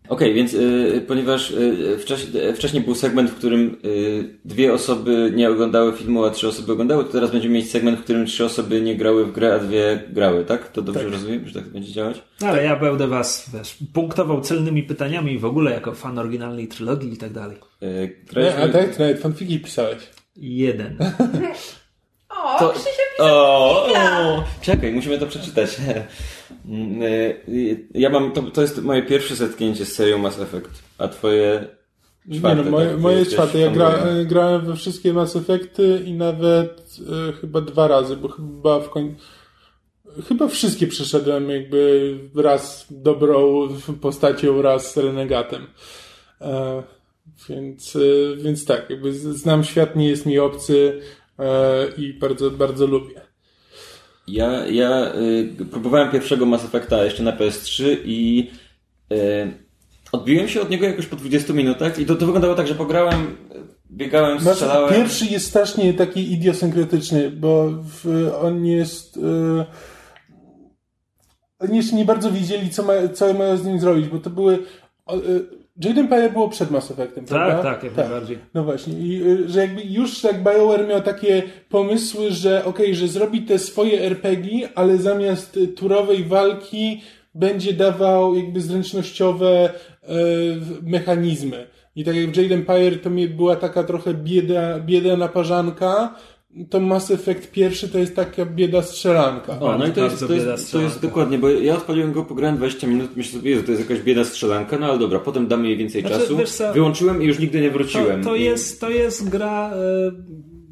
Okej, 0.10 0.34
więc 0.34 0.54
y, 0.54 1.04
ponieważ 1.08 1.52
y, 1.52 1.98
wcześniej, 2.00 2.54
wcześniej 2.56 2.84
był 2.84 2.96
segment, 2.96 3.30
w 3.30 3.36
którym 3.36 3.78
y, 3.86 4.38
dwie 4.46 4.74
osoby 4.74 5.32
nie 5.36 5.50
oglądały 5.50 5.94
filmu, 5.94 6.24
a 6.24 6.30
trzy 6.30 6.48
osoby 6.48 6.72
oglądały, 6.72 7.04
to 7.06 7.12
teraz 7.12 7.32
będziemy 7.32 7.56
mieć 7.56 7.72
segment, 7.72 8.00
w 8.00 8.04
którym 8.04 8.26
trzy 8.26 8.46
osoby 8.46 8.82
nie 8.82 8.96
grały 8.96 9.26
w 9.26 9.32
grę, 9.32 9.54
a 9.56 9.60
dwie 9.60 10.04
grały, 10.10 10.46
tak? 10.46 10.72
To 10.72 10.82
dobrze 10.82 11.10
rozumiem, 11.10 11.48
że 11.48 11.54
tak 11.54 11.70
będzie 11.70 11.92
działać? 11.94 12.24
No, 12.42 12.48
Ale 12.48 12.64
ja 12.64 12.76
będę 12.76 13.08
was 13.08 13.50
wiesz, 13.54 13.78
punktował 13.94 14.42
celnymi 14.42 14.84
pytaniami 14.84 15.40
w 15.40 15.46
ogóle 15.46 15.72
jako 15.72 15.94
fan 15.94 16.20
oryginalnej 16.20 16.68
trylogii 16.68 17.14
i 17.14 17.18
tak 17.18 17.34
dalej. 17.34 17.58
Y, 17.84 17.86
Nie, 17.86 18.10
graliśmy- 18.34 18.64
a 18.64 18.68
tak, 18.68 18.96
ty 18.96 19.00
nawet 19.00 19.20
fanfiki 19.22 19.60
pisałeś. 19.60 19.98
Jeden. 20.38 20.98
O, 22.44 22.60
To- 22.60 22.74
O, 23.20 23.88
o, 23.96 24.44
czekaj, 24.62 24.92
musimy 24.92 25.18
to 25.20 25.26
przeczytać. 25.28 25.70
Mm, 26.66 27.02
y, 27.04 27.06
y, 27.50 27.88
Ja 27.94 28.10
mam, 28.10 28.32
to, 28.32 28.42
to 28.42 28.62
jest 28.62 28.82
moje 28.82 29.04
pierwsze 29.04 29.36
zetknięcie 29.36 29.86
z 29.86 29.96
serią 29.96 30.18
Mass 30.18 30.40
Effect, 30.40 30.70
a 30.98 31.08
twoje 31.08 31.68
czwarte. 32.34 32.58
nie 32.58 32.64
no, 32.66 32.72
moje, 32.72 32.88
tak? 32.90 33.00
moje 33.00 33.26
czwarte. 33.26 33.60
Ja 33.60 33.72
gra, 33.72 33.90
e, 33.90 34.26
grałem 34.26 34.66
we 34.66 34.76
wszystkie 34.76 35.14
Mass 35.14 35.36
Effecty 35.36 36.02
i 36.06 36.14
nawet 36.14 36.96
e, 37.30 37.34
chyba 37.34 37.62
dwa 37.62 37.88
razy, 37.88 38.18
bo 38.18 38.28
chyba 38.28 38.80
w 38.80 38.90
końcu 38.90 39.16
chyba 40.28 40.48
wszystkie 40.48 40.88
przeszedłem 40.88 41.50
jakby 41.50 42.14
raz 42.36 42.86
dobrą 42.90 43.68
postacią, 44.02 44.62
raz 44.62 44.98
renegatem. 44.98 45.68
E, 46.42 46.84
więc, 47.50 47.96
e, 47.96 48.00
więc 48.38 48.66
tak, 48.66 48.90
jakby 48.90 49.14
z- 49.14 49.22
znam 49.38 49.64
świat, 49.64 49.96
nie 49.96 50.10
jest 50.10 50.26
mi 50.26 50.40
obcy 50.40 51.02
i 51.98 52.14
bardzo, 52.14 52.52
bardzo 52.52 52.88
lubię. 52.88 53.22
Ja, 54.28 54.68
ja 54.68 55.14
y, 55.62 55.66
próbowałem 55.72 56.12
pierwszego 56.12 56.46
Mass 56.46 56.66
Effecta 56.66 57.04
jeszcze 57.04 57.24
na 57.24 57.32
PS3 57.32 57.98
i 58.06 58.52
y, 59.14 59.54
odbiłem 60.12 60.48
się 60.48 60.62
od 60.62 60.70
niego 60.70 60.86
jakoś 60.86 61.06
po 61.06 61.16
20 61.16 61.54
minutach 61.54 62.00
i 62.00 62.06
to, 62.06 62.16
to 62.16 62.26
wyglądało 62.26 62.56
tak, 62.56 62.68
że 62.68 62.76
pograłem, 62.76 63.38
biegałem, 63.92 64.40
Znaczy, 64.40 64.56
strzelałem. 64.60 64.94
pierwszy 64.96 65.26
jest 65.26 65.48
strasznie 65.48 65.94
taki 65.94 66.34
idiosynkretyczny, 66.34 67.32
bo 67.32 67.70
w, 67.72 68.32
on 68.42 68.66
jest. 68.66 69.18
Yy, 69.18 69.66
oni 71.60 71.78
jeszcze 71.78 71.96
nie 71.96 72.06
bardzo 72.06 72.32
wiedzieli, 72.32 72.70
co, 72.70 72.84
ma, 72.84 72.94
co 73.14 73.34
mają 73.34 73.58
z 73.58 73.66
nim 73.66 73.80
zrobić, 73.80 74.08
bo 74.08 74.20
to 74.20 74.30
były. 74.30 74.54
y, 75.14 75.63
Jade 75.78 76.02
Empire 76.02 76.32
było 76.32 76.50
przed 76.50 76.72
Mass 76.72 76.92
Effectem, 76.92 77.26
prawda? 77.26 77.64
Tak, 77.64 77.76
tak, 77.76 77.84
jak 77.84 77.98
najbardziej. 77.98 78.38
No 78.54 78.64
właśnie, 78.64 78.94
i 78.94 79.24
y, 79.28 79.50
że 79.50 79.60
jakby 79.60 79.82
już 79.82 80.22
tak 80.22 80.44
BioWare 80.44 80.88
miał 80.88 81.02
takie 81.02 81.44
pomysły, 81.70 82.32
że 82.32 82.66
okej, 82.66 82.96
że 82.96 83.08
zrobi 83.08 83.42
te 83.42 83.60
swoje 83.60 84.02
RPG, 84.02 84.70
ale 84.76 84.98
zamiast 84.98 85.60
turowej 85.76 86.24
walki 86.24 87.02
będzie 87.36 87.74
dawał 87.74 88.36
jakby 88.36 88.62
zręcznościowe 88.62 89.70
y, 89.70 90.10
mechanizmy. 90.82 91.68
I 91.96 92.04
tak 92.04 92.16
jak 92.16 92.32
w 92.32 92.38
Jade 92.38 92.56
Empire 92.56 93.02
to 93.02 93.10
była 93.10 93.56
taka 93.56 93.84
trochę 93.84 94.14
bieda, 94.14 94.80
bieda 94.80 95.18
naparzanka, 95.18 96.16
to 96.70 96.80
Mass 96.80 97.12
Effect 97.12 97.52
pierwszy 97.52 97.90
to 97.90 98.00
jest 98.00 98.16
taka 98.16 98.46
bieda 98.46 98.82
strzelanka. 98.82 99.60
O, 99.60 99.78
no 99.78 99.88
i 99.88 99.92
to 99.92 100.04
jest, 100.04 100.20
to, 100.28 100.34
jest, 100.34 100.46
to 100.46 100.52
jest 100.52 100.64
strzelanka. 100.66 101.00
dokładnie, 101.02 101.38
bo 101.38 101.50
ja 101.50 101.76
odpaliłem 101.76 102.12
go, 102.14 102.24
pograłem 102.26 102.58
20 102.58 102.88
minut, 102.88 103.10
myślę 103.16 103.40
sobie, 103.40 103.52
Jezu, 103.52 103.64
to 103.64 103.72
jest 103.72 103.90
jakaś 103.90 104.04
bieda 104.04 104.26
strzelanka, 104.26 104.78
no 104.80 104.86
ale 104.88 105.00
dobra, 105.00 105.20
potem 105.20 105.48
damy 105.48 105.68
jej 105.68 105.78
więcej 105.78 106.02
Znaczy, 106.02 106.20
czasu. 106.20 106.38
wiesz 106.38 106.50
Wyłączyłem 106.74 107.24
i 107.24 107.26
już 107.26 107.40
nigdy 107.40 107.62
nie 107.62 107.68
To, 107.68 107.74
wróciłem. 107.74 108.24
to, 108.24 108.36
I- 108.36 108.44
jest, 108.44 108.82
to 108.82 108.90
jest 108.90 109.30
gra, 109.30 109.72
e, 109.74 110.12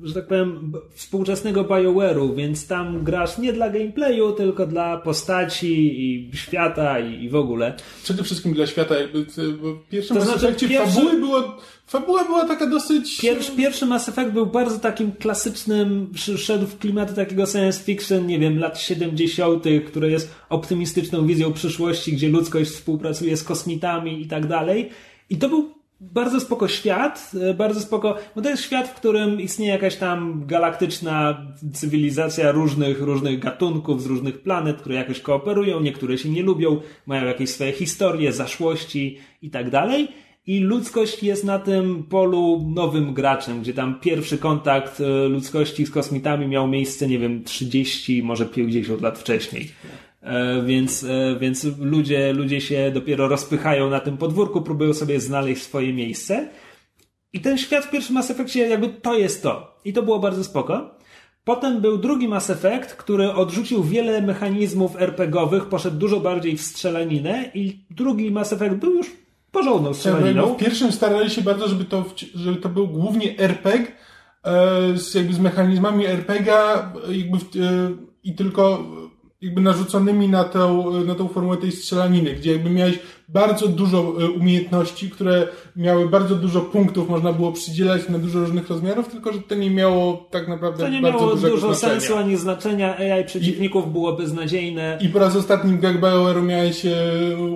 że 0.03 0.13
tak 0.13 0.27
powiem, 0.27 0.73
współczesnego 0.93 1.63
BioWare'u, 1.63 2.35
więc 2.35 2.67
tam 2.67 3.03
grasz 3.03 3.37
nie 3.37 3.53
dla 3.53 3.69
gameplayu, 3.69 4.31
tylko 4.31 4.67
dla 4.67 4.97
postaci 4.97 5.99
i 6.01 6.31
świata 6.37 6.99
i, 6.99 7.23
i 7.23 7.29
w 7.29 7.35
ogóle. 7.35 7.73
Przede 8.03 8.23
wszystkim 8.23 8.53
dla 8.53 8.67
świata, 8.67 8.95
y, 8.95 9.07
pierwszym 9.89 10.17
To 10.17 10.19
Mass 10.19 10.29
znaczy, 10.29 10.45
Effectie 10.47 10.67
pierwszy- 10.67 10.93
fabuły 10.95 11.19
było, 11.19 11.57
fabuła 11.87 12.23
była 12.25 12.45
taka 12.45 12.67
dosyć... 12.67 13.21
Pierwszy, 13.21 13.51
pierwszy 13.51 13.85
Mass 13.85 14.09
Effect 14.09 14.31
był 14.31 14.45
bardzo 14.45 14.79
takim 14.79 15.11
klasycznym, 15.11 16.09
sz- 16.15 16.39
szedł 16.41 16.65
w 16.67 16.77
klimaty 16.77 17.13
takiego 17.13 17.45
science 17.45 17.83
fiction, 17.83 18.27
nie 18.27 18.39
wiem, 18.39 18.59
lat 18.59 18.79
70., 18.79 19.63
które 19.87 20.09
jest 20.09 20.31
optymistyczną 20.49 21.27
wizją 21.27 21.53
przyszłości, 21.53 22.13
gdzie 22.13 22.29
ludzkość 22.29 22.71
współpracuje 22.71 23.37
z 23.37 23.43
kosmitami 23.43 24.21
i 24.21 24.27
tak 24.27 24.47
dalej. 24.47 24.89
I 25.29 25.37
to 25.37 25.49
był 25.49 25.80
bardzo 26.01 26.39
spoko 26.39 26.67
świat, 26.67 27.31
e, 27.41 27.53
bardzo 27.53 27.79
spoko, 27.79 28.17
bo 28.35 28.41
to 28.41 28.49
jest 28.49 28.63
świat, 28.63 28.87
w 28.87 28.93
którym 28.93 29.41
istnieje 29.41 29.71
jakaś 29.71 29.95
tam 29.95 30.43
galaktyczna 30.45 31.45
cywilizacja 31.73 32.51
różnych, 32.51 33.01
różnych 33.01 33.39
gatunków 33.39 34.03
z 34.03 34.05
różnych 34.05 34.41
planet, 34.41 34.77
które 34.77 34.95
jakoś 34.95 35.19
kooperują, 35.19 35.79
niektóre 35.79 36.17
się 36.17 36.29
nie 36.29 36.43
lubią, 36.43 36.81
mają 37.05 37.25
jakieś 37.25 37.49
swoje 37.49 37.71
historie, 37.71 38.33
zaszłości 38.33 39.17
i 39.41 39.49
tak 39.49 39.69
dalej. 39.69 40.07
I 40.47 40.59
ludzkość 40.59 41.23
jest 41.23 41.43
na 41.43 41.59
tym 41.59 42.03
polu 42.03 42.71
nowym 42.75 43.13
graczem, 43.13 43.61
gdzie 43.61 43.73
tam 43.73 43.99
pierwszy 43.99 44.37
kontakt 44.37 45.01
e, 45.01 45.27
ludzkości 45.27 45.85
z 45.85 45.91
kosmitami 45.91 46.47
miał 46.47 46.67
miejsce, 46.67 47.07
nie 47.07 47.19
wiem, 47.19 47.43
30, 47.43 48.23
może 48.23 48.45
50 48.45 49.01
lat 49.01 49.19
wcześniej. 49.19 49.71
E, 50.21 50.61
Więc, 50.61 51.03
e, 51.03 51.35
więc 51.39 51.67
ludzie, 51.79 52.33
ludzie 52.33 52.61
się 52.61 52.91
dopiero 52.93 53.27
rozpychają 53.27 53.89
na 53.89 53.99
tym 53.99 54.17
podwórku, 54.17 54.61
próbują 54.61 54.93
sobie 54.93 55.19
znaleźć 55.19 55.61
swoje 55.63 55.93
miejsce. 55.93 56.47
I 57.33 57.39
ten 57.39 57.57
świat 57.57 57.85
w 57.85 57.89
pierwszym 57.89 58.15
Mass 58.15 58.31
Effectie 58.31 58.59
jakby 58.59 58.89
to 58.89 59.17
jest 59.17 59.43
to. 59.43 59.79
I 59.85 59.93
to 59.93 60.03
było 60.03 60.19
bardzo 60.19 60.43
spoko. 60.43 60.95
Potem 61.43 61.81
był 61.81 61.97
drugi 61.97 62.27
Mass 62.27 62.49
Effect, 62.49 62.95
który 62.95 63.33
odrzucił 63.33 63.83
wiele 63.83 64.21
mechanizmów 64.21 65.01
RPGowych, 65.01 65.65
poszedł 65.65 65.97
dużo 65.97 66.19
bardziej 66.19 66.57
w 66.57 66.61
strzelaninę 66.61 67.51
i 67.53 67.85
drugi 67.89 68.31
Mass 68.31 68.53
Effect 68.53 68.75
był 68.75 68.93
już 68.93 69.11
porządną 69.51 69.93
strzelaniną. 69.93 70.53
w 70.53 70.57
pierwszym 70.57 70.91
starali 70.91 71.29
się 71.29 71.41
bardzo, 71.41 71.67
żeby 71.67 71.85
to, 71.85 72.05
żeby 72.35 72.57
to 72.57 72.69
był 72.69 72.87
głównie 72.87 73.37
RPG 73.39 73.87
e, 74.43 74.97
z, 74.97 75.15
jakby 75.15 75.33
z 75.33 75.39
mechanizmami 75.39 76.05
RPGa 76.05 76.93
jakby 77.09 77.37
w, 77.37 77.45
i 78.23 78.35
tylko 78.35 78.83
jakby 79.41 79.61
narzuconymi 79.61 80.29
na 80.29 80.43
tą, 80.43 80.91
na 81.03 81.15
tą 81.15 81.27
formułę 81.27 81.57
tej 81.57 81.71
strzelaniny, 81.71 82.33
gdzie 82.35 82.51
jakby 82.51 82.69
miałeś 82.69 82.99
bardzo 83.29 83.67
dużo 83.67 83.97
e, 84.21 84.29
umiejętności, 84.29 85.09
które 85.09 85.47
miały 85.75 86.09
bardzo 86.09 86.35
dużo 86.35 86.61
punktów, 86.61 87.09
można 87.09 87.33
było 87.33 87.51
przydzielać 87.51 88.09
na 88.09 88.17
dużo 88.19 88.39
różnych 88.39 88.69
rozmiarów, 88.69 89.07
tylko 89.07 89.33
że 89.33 89.39
to 89.41 89.55
nie 89.55 89.69
miało 89.69 90.27
tak 90.31 90.47
naprawdę 90.47 90.83
To 90.83 90.89
nie 90.89 91.01
bardzo 91.01 91.19
miało 91.19 91.35
dużo 91.35 91.57
znaczenia. 91.73 91.99
sensu 91.99 92.15
ani 92.17 92.37
znaczenia. 92.37 92.97
AI 92.97 93.25
przeciwników 93.25 93.91
było 93.91 94.13
beznadziejne. 94.13 94.97
I 95.01 95.09
po 95.09 95.19
raz 95.19 95.35
ostatni 95.35 95.73
w 95.73 95.79
Gag 95.79 96.01
BioWare'u 96.01 96.43
miałeś 96.43 96.85
e, 96.85 96.91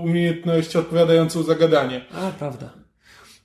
umiejętność 0.03 0.76
odpowiadającą 0.76 1.44
za 1.44 1.56
gadanie. 1.56 2.02
A, 2.14 2.32
prawda. 2.40 2.70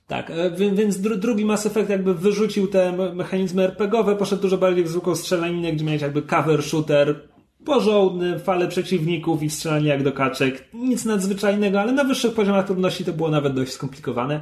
Tak, 0.07 0.31
e, 0.31 0.51
wi- 0.51 0.71
więc 0.71 0.97
dru- 0.97 1.17
drugi 1.19 1.45
Mass 1.45 1.65
Effect 1.65 1.89
jakby 1.89 2.13
wyrzucił 2.13 2.67
te 2.67 2.91
me- 2.91 3.13
mechanizmy 3.13 3.63
RPGowe, 3.63 4.15
poszedł 4.15 4.41
dużo 4.41 4.57
bardziej 4.57 4.83
w 4.83 4.87
zwykłą 4.87 5.15
strzelaninę, 5.15 5.71
gdzie 5.73 5.85
miałeś 5.85 6.01
jakby 6.01 6.21
cover 6.21 6.63
shooter, 6.63 7.19
porządny, 7.65 8.39
fale 8.39 8.67
przeciwników 8.67 9.43
i 9.43 9.49
strzelanie 9.49 9.87
jak 9.87 10.03
do 10.03 10.11
kaczek. 10.11 10.69
Nic 10.73 11.05
nadzwyczajnego, 11.05 11.81
ale 11.81 11.91
na 11.91 12.03
wyższych 12.03 12.33
poziomach 12.33 12.65
trudności 12.65 13.05
to 13.05 13.13
było 13.13 13.29
nawet 13.29 13.53
dość 13.53 13.71
skomplikowane. 13.71 14.41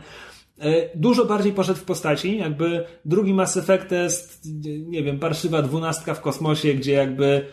E, 0.60 0.98
Dużo 0.98 1.26
bardziej 1.26 1.54
poszedł 1.54 1.80
w 1.80 1.84
postaci, 1.84 2.38
jakby 2.38 2.84
drugi 3.06 3.34
Mass 3.34 3.58
Effect 3.58 3.92
jest, 3.92 4.48
nie 4.88 5.04
wiem, 5.04 5.20
parszywa 5.20 5.62
dwunastka 5.62 6.14
w 6.14 6.22
kosmosie, 6.22 6.74
gdzie 6.74 6.92
jakby 6.92 7.46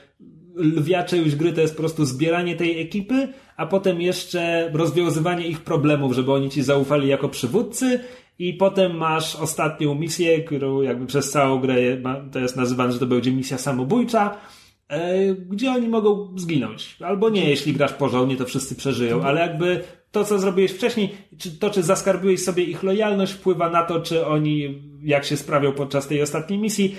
lwia 0.56 1.05
część 1.05 1.36
gry 1.36 1.52
to 1.52 1.60
jest 1.60 1.74
po 1.74 1.80
prostu 1.80 2.05
zbieranie 2.05 2.56
tej 2.56 2.80
ekipy, 2.80 3.28
a 3.56 3.66
potem 3.66 4.01
jeszcze 4.01 4.70
rozwiązywanie 4.72 5.47
ich 5.47 5.60
problemów, 5.60 6.12
żeby 6.12 6.32
oni 6.32 6.51
ci 6.51 6.62
zaufali 6.62 7.09
jako 7.09 7.28
przywódcy 7.28 8.01
i 8.38 8.55
potem 8.55 8.97
masz 8.97 9.36
ostatnią 9.36 9.94
misję, 9.94 10.43
którą 10.43 10.82
jakby 10.82 11.06
przez 11.06 11.30
całą 11.30 11.60
grę 11.60 11.74
to 12.32 12.38
jest 12.38 12.56
nazywane, 12.56 12.93
że 12.93 12.98
to 12.98 13.06
będzie 13.06 13.32
misja 13.32 13.59
samobójcza, 13.59 14.36
gdzie 15.48 15.70
oni 15.70 15.88
mogą 15.88 16.38
zginąć. 16.38 16.96
Albo 17.02 17.30
nie, 17.30 17.50
jeśli 17.50 17.72
grasz 17.72 17.92
porządnie, 17.92 18.36
to 18.36 18.44
wszyscy 18.44 18.74
przeżyją, 18.74 19.22
ale 19.22 19.40
jakby 19.40 19.84
to, 20.10 20.24
co 20.24 20.38
zrobiłeś 20.38 20.72
wcześniej, 20.72 21.14
czy 21.38 21.58
to, 21.58 21.70
czy 21.70 21.82
zaskarbiłeś 21.82 22.44
sobie 22.44 22.64
ich 22.64 22.82
lojalność, 22.82 23.32
wpływa 23.32 23.70
na 23.70 23.82
to, 23.82 24.00
czy 24.00 24.26
oni, 24.26 24.82
jak 25.02 25.24
się 25.24 25.36
sprawią 25.36 25.72
podczas 25.72 26.08
tej 26.08 26.22
ostatniej 26.22 26.58
misji 26.58 26.96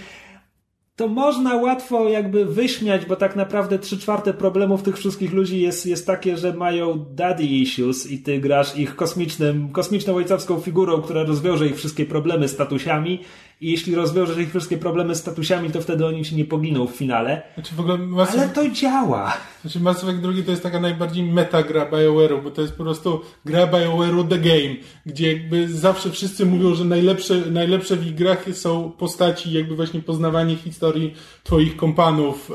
to 0.97 1.07
można 1.07 1.55
łatwo 1.55 2.09
jakby 2.09 2.45
wyśmiać, 2.45 3.05
bo 3.05 3.15
tak 3.15 3.35
naprawdę 3.35 3.80
trzy 3.80 3.99
czwarte 3.99 4.34
problemów 4.34 4.84
tych 4.84 4.97
wszystkich 4.97 5.34
ludzi 5.34 5.61
jest, 5.61 5.85
jest 5.85 6.07
takie, 6.07 6.38
że 6.38 6.53
mają 6.53 7.05
daddy 7.11 7.43
issues 7.43 8.11
i 8.11 8.19
ty 8.19 8.39
grasz 8.39 8.77
ich 8.77 8.95
kosmicznym, 8.95 9.69
kosmiczną 9.69 10.15
ojcowską 10.15 10.59
figurą, 10.59 11.01
która 11.01 11.23
rozwiąże 11.23 11.68
ich 11.68 11.77
wszystkie 11.77 12.05
problemy 12.05 12.47
statusiami 12.47 13.19
i 13.61 13.71
jeśli 13.71 13.95
rozwiążesz 13.95 14.38
ich 14.38 14.49
wszystkie 14.49 14.77
problemy 14.77 15.15
statusiami, 15.15 15.71
to 15.71 15.81
wtedy 15.81 16.05
oni 16.05 16.25
ci 16.25 16.35
nie 16.35 16.45
poginą 16.45 16.88
w 16.88 16.95
finale. 16.95 17.41
Znaczy 17.53 17.75
w 17.75 17.79
ogóle 17.79 17.97
Mass 17.97 18.29
Ale 18.34 18.49
to 18.49 18.69
działa. 18.69 19.38
Znaczy 19.61 19.79
Mass 19.79 20.03
Effect 20.03 20.19
2 20.19 20.31
to 20.45 20.51
jest 20.51 20.63
taka 20.63 20.79
najbardziej 20.79 21.23
meta 21.23 21.63
gra 21.63 21.91
BioWare'u, 21.91 22.43
bo 22.43 22.51
to 22.51 22.61
jest 22.61 22.73
po 22.73 22.84
prostu 22.84 23.21
gra 23.45 23.67
BioWare'u 23.67 24.27
The 24.27 24.38
Game, 24.38 24.75
gdzie 25.05 25.34
jakby 25.34 25.73
zawsze 25.73 26.11
wszyscy 26.11 26.45
mówią, 26.45 26.75
że 26.75 26.85
najlepsze, 26.85 27.35
najlepsze 27.51 27.95
w 27.95 28.07
ich 28.07 28.15
grach 28.15 28.45
są 28.53 28.91
postaci, 28.91 29.51
jakby 29.51 29.75
właśnie 29.75 30.01
poznawanie 30.01 30.55
historii 30.55 31.13
twoich 31.43 31.75
kompanów 31.75 32.51
e, 32.51 32.53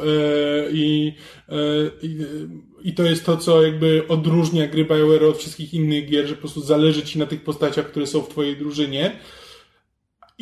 i, 0.72 1.14
e, 1.48 1.54
i, 2.82 2.94
to 2.94 3.02
jest 3.02 3.26
to, 3.26 3.36
co 3.36 3.62
jakby 3.62 4.04
odróżnia 4.08 4.66
gry 4.66 4.84
BioWare'u 4.84 5.30
od 5.30 5.38
wszystkich 5.38 5.74
innych 5.74 6.08
gier, 6.08 6.26
że 6.26 6.34
po 6.34 6.40
prostu 6.40 6.60
zależy 6.60 7.02
ci 7.02 7.18
na 7.18 7.26
tych 7.26 7.44
postaciach, 7.44 7.86
które 7.86 8.06
są 8.06 8.20
w 8.20 8.28
twojej 8.28 8.56
drużynie. 8.56 9.12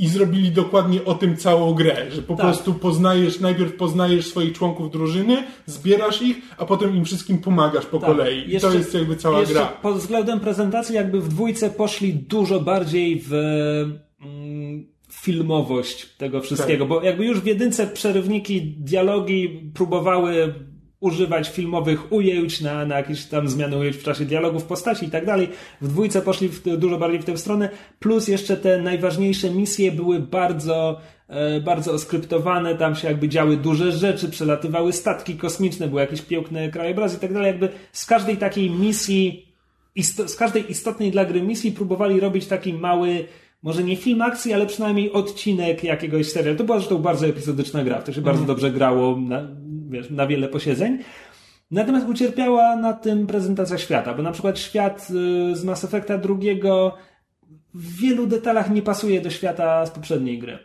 I 0.00 0.08
zrobili 0.08 0.50
dokładnie 0.50 1.04
o 1.04 1.14
tym 1.14 1.36
całą 1.36 1.74
grę, 1.74 1.96
że 2.10 2.22
po 2.22 2.36
Tak. 2.36 2.46
prostu 2.46 2.74
poznajesz, 2.74 3.40
najpierw 3.40 3.76
poznajesz 3.76 4.26
swoich 4.26 4.52
członków 4.52 4.90
drużyny, 4.90 5.36
zbierasz 5.66 6.22
ich, 6.22 6.36
a 6.58 6.66
potem 6.66 6.96
im 6.96 7.04
wszystkim 7.04 7.38
pomagasz 7.38 7.86
po 7.86 7.98
Tak. 7.98 8.10
kolei. 8.10 8.50
Jeszcze- 8.50 8.68
to 8.68 8.74
jest 8.74 8.94
jakby 8.94 9.16
cała 9.16 9.44
gra. 9.44 9.66
Pod 9.66 9.96
względem 9.96 10.40
prezentacji 10.40 10.94
jakby 10.94 11.20
w 11.20 11.28
dwójce 11.28 11.70
poszli 11.70 12.14
dużo 12.14 12.60
bardziej 12.60 13.22
w 13.28 13.32
mm, 14.22 14.86
filmowość 15.12 16.06
tego 16.06 16.40
wszystkiego, 16.40 16.84
Tak. 16.84 16.88
bo 16.88 17.02
jakby 17.02 17.24
już 17.26 17.40
w 17.40 17.46
jedynce 17.46 17.86
przerywniki, 17.86 18.62
dialogi 18.62 19.70
próbowały 19.74 20.54
używać 21.00 21.50
filmowych 21.50 22.12
ujęć 22.12 22.60
na, 22.60 22.86
na 22.86 22.96
jakieś 22.96 23.24
tam 23.24 23.48
zmiany 23.48 23.76
ujęć 23.76 23.96
w 23.96 24.02
czasie 24.02 24.24
dialogów 24.24 24.64
postaci 24.64 25.06
i 25.06 25.10
tak 25.10 25.26
dalej. 25.26 25.48
W 25.80 25.88
dwójce 25.88 26.22
poszli 26.22 26.48
w, 26.48 26.62
dużo 26.76 26.98
bardziej 26.98 27.20
w 27.20 27.24
tę 27.24 27.36
stronę, 27.36 27.68
plus 27.98 28.28
jeszcze 28.28 28.56
te 28.56 28.82
najważniejsze 28.82 29.50
misje 29.50 29.92
były 29.92 30.20
bardzo 30.20 31.00
e, 31.28 31.60
bardzo 31.60 31.92
oskryptowane, 31.92 32.74
tam 32.74 32.94
się 32.94 33.08
jakby 33.08 33.28
działy 33.28 33.56
duże 33.56 33.92
rzeczy, 33.92 34.28
przelatywały 34.28 34.92
statki 34.92 35.36
kosmiczne, 35.36 35.88
były 35.88 36.00
jakieś 36.00 36.22
piękne 36.22 36.68
krajobrazy 36.68 37.16
i 37.16 37.20
tak 37.20 37.32
dalej. 37.32 37.46
Jakby 37.46 37.68
z 37.92 38.06
każdej 38.06 38.36
takiej 38.36 38.70
misji, 38.70 39.46
z 40.26 40.36
każdej 40.36 40.70
istotnej 40.70 41.10
dla 41.10 41.24
gry 41.24 41.42
misji 41.42 41.72
próbowali 41.72 42.20
robić 42.20 42.46
taki 42.46 42.74
mały, 42.74 43.24
może 43.62 43.84
nie 43.84 43.96
film 43.96 44.22
akcji, 44.22 44.52
ale 44.52 44.66
przynajmniej 44.66 45.12
odcinek 45.12 45.84
jakiegoś 45.84 46.32
serialu. 46.32 46.58
To 46.58 46.64
była 46.64 46.78
zresztą 46.78 46.98
bardzo 46.98 47.26
epizodyczna 47.26 47.84
gra, 47.84 48.00
w 48.00 48.04
to 48.04 48.12
się 48.12 48.20
bardzo 48.20 48.44
dobrze 48.44 48.70
grało 48.70 49.16
na, 49.16 49.48
wiesz, 49.90 50.10
na 50.10 50.26
wiele 50.26 50.48
posiedzeń. 50.48 50.98
Natomiast 51.70 52.08
ucierpiała 52.08 52.76
na 52.76 52.92
tym 52.92 53.26
prezentacja 53.26 53.78
świata, 53.78 54.14
bo 54.14 54.22
na 54.22 54.32
przykład 54.32 54.58
świat 54.58 55.08
y, 55.10 55.56
z 55.56 55.64
Mass 55.64 55.84
Effecta 55.84 56.18
drugiego 56.18 56.96
w 57.74 58.00
wielu 58.00 58.26
detalach 58.26 58.70
nie 58.70 58.82
pasuje 58.82 59.20
do 59.20 59.30
świata 59.30 59.86
z 59.86 59.90
poprzedniej 59.90 60.38
gry. 60.38 60.58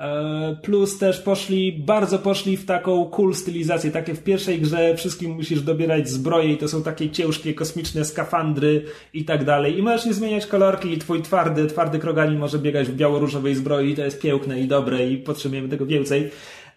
E, 0.00 0.56
Plus 0.62 0.98
też 0.98 1.20
poszli, 1.20 1.72
bardzo 1.72 2.18
poszli 2.18 2.56
w 2.56 2.66
taką 2.66 3.04
cool 3.04 3.34
stylizację. 3.34 3.90
Takie 3.90 4.14
w 4.14 4.22
pierwszej 4.22 4.60
grze 4.60 4.96
wszystkim 4.96 5.30
musisz 5.30 5.62
dobierać 5.62 6.08
zbroje 6.08 6.52
i 6.52 6.58
to 6.58 6.68
są 6.68 6.82
takie 6.82 7.10
ciężkie 7.10 7.54
kosmiczne 7.54 8.04
skafandry 8.04 8.84
i 9.14 9.24
tak 9.24 9.44
dalej. 9.44 9.78
I 9.78 9.82
możesz 9.82 10.06
nie 10.06 10.14
zmieniać 10.14 10.46
kolorki 10.46 10.92
i 10.92 10.98
twój 10.98 11.22
twardy, 11.22 11.66
twardy 11.66 11.98
kroganin 11.98 12.38
może 12.38 12.58
biegać 12.58 12.88
w 12.88 12.96
biało-różowej 12.96 13.54
zbroi 13.54 13.90
i 13.90 13.96
to 13.96 14.04
jest 14.04 14.20
piękne 14.22 14.60
i 14.60 14.68
dobre 14.68 15.06
i 15.06 15.16
potrzebujemy 15.16 15.68
tego 15.68 15.86
więcej. 15.86 16.30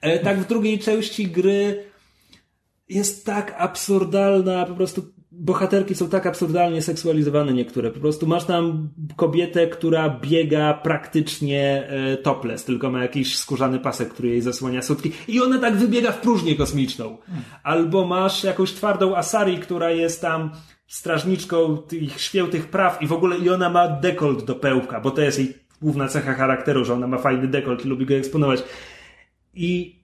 E, 0.03 0.19
Tak 0.19 0.39
w 0.39 0.47
drugiej 0.47 0.79
części 0.79 1.27
gry 1.27 1.83
jest 2.89 3.25
tak 3.25 3.55
absurdalna, 3.57 4.65
po 4.65 4.73
prostu 4.73 5.01
bohaterki 5.31 5.95
są 5.95 6.09
tak 6.09 6.25
absurdalnie 6.25 6.81
seksualizowane 6.81 7.53
niektóre. 7.53 7.91
Po 7.91 7.99
prostu 7.99 8.27
masz 8.27 8.45
tam 8.45 8.89
kobietę, 9.15 9.67
która 9.67 10.19
biega 10.21 10.73
praktycznie 10.73 11.87
e, 11.87 12.17
topless, 12.17 12.65
tylko 12.65 12.91
ma 12.91 13.01
jakiś 13.01 13.37
skórzany 13.37 13.79
pasek, 13.79 14.09
który 14.09 14.29
jej 14.29 14.41
zasłania 14.41 14.81
sutki 14.81 15.11
i 15.27 15.41
ona 15.41 15.59
tak 15.59 15.75
wybiega 15.75 16.11
w 16.11 16.21
próżnię 16.21 16.55
kosmiczną. 16.55 17.17
Albo 17.63 18.05
masz 18.05 18.43
jakąś 18.43 18.71
twardą 18.71 19.15
Asari, 19.15 19.57
która 19.57 19.91
jest 19.91 20.21
tam 20.21 20.51
strażniczką 20.87 21.77
tych 21.77 22.21
świętych 22.21 22.69
praw 22.69 23.01
i 23.01 23.07
w 23.07 23.13
ogóle 23.13 23.37
i 23.37 23.49
ona 23.49 23.69
ma 23.69 23.87
dekolt 23.87 24.45
do 24.45 24.55
pełka, 24.55 24.99
bo 24.99 25.11
to 25.11 25.21
jest 25.21 25.39
jej 25.39 25.53
główna 25.81 26.07
cecha 26.07 26.33
charakteru, 26.33 26.85
że 26.85 26.93
ona 26.93 27.07
ma 27.07 27.17
fajny 27.17 27.47
dekolt 27.47 27.85
i 27.85 27.87
lubi 27.87 28.05
go 28.05 28.15
eksponować. 28.15 28.63
I 29.53 30.03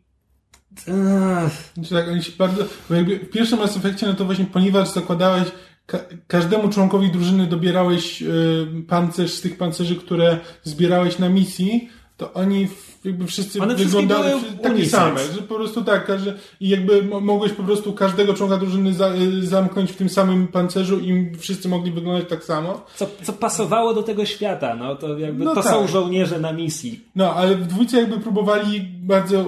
Znaczy 1.74 1.90
tak, 1.90 2.08
oni 2.08 2.24
się 2.24 2.32
bardzo, 2.38 2.66
bo 2.90 2.96
jakby 2.96 3.20
w 3.20 3.30
pierwszym 3.30 3.60
Mass 3.60 3.78
Effectie, 3.78 4.08
no 4.08 4.14
to 4.14 4.26
właśnie 4.26 4.46
ponieważ 4.46 4.90
zakładałeś, 4.90 5.48
ka 5.86 6.00
każdemu 6.28 6.70
członkowi 6.70 7.12
drużyny 7.12 7.48
dobierałeś 7.48 8.22
y, 8.22 8.68
pancerz 8.88 9.34
z 9.34 9.42
tych 9.42 9.58
pancerzy, 9.58 9.96
które 9.96 10.40
zbierałeś 10.64 11.20
na 11.20 11.30
misji, 11.30 11.90
to 12.20 12.34
oni 12.34 12.68
jakby 13.06 13.26
wszyscy 13.28 13.62
One 13.62 13.76
wyglądali 13.76 14.42
takie 14.64 14.86
same, 14.86 15.20
że 15.36 15.42
po 15.42 15.56
prostu 15.56 15.84
tak, 15.84 16.06
każdy, 16.06 16.34
i 16.60 16.70
jakby 16.70 17.04
mo- 17.04 17.20
mogłeś 17.22 17.52
po 17.52 17.64
prostu 17.64 17.94
każdego 17.94 18.34
członka 18.34 18.58
drużyny 18.58 18.94
za, 18.94 19.14
y, 19.16 19.48
zamknąć 19.48 19.92
w 19.92 19.96
tym 19.96 20.10
samym 20.10 20.48
pancerzu 20.48 21.00
i 21.00 21.32
wszyscy 21.38 21.70
mogli 21.70 21.92
wyglądać 21.92 22.30
tak 22.30 22.44
samo. 22.44 22.86
co, 22.96 23.08
co 23.24 23.34
pasowało 23.34 23.94
do 23.94 24.04
tego 24.04 24.26
świata, 24.26 24.76
no 24.76 24.96
to 24.96 25.18
jakby 25.18 25.44
No 25.46 25.56
to 25.56 25.62
tak. 25.64 25.74
są 25.74 25.88
żołnierze 25.88 26.40
na 26.40 26.54
misji. 26.54 27.02
No, 27.16 27.34
ale 27.34 27.56
w 27.56 27.68
dwójce 27.68 27.98
jakby 27.98 28.18
próbowali 28.20 28.82
bardzo 29.02 29.46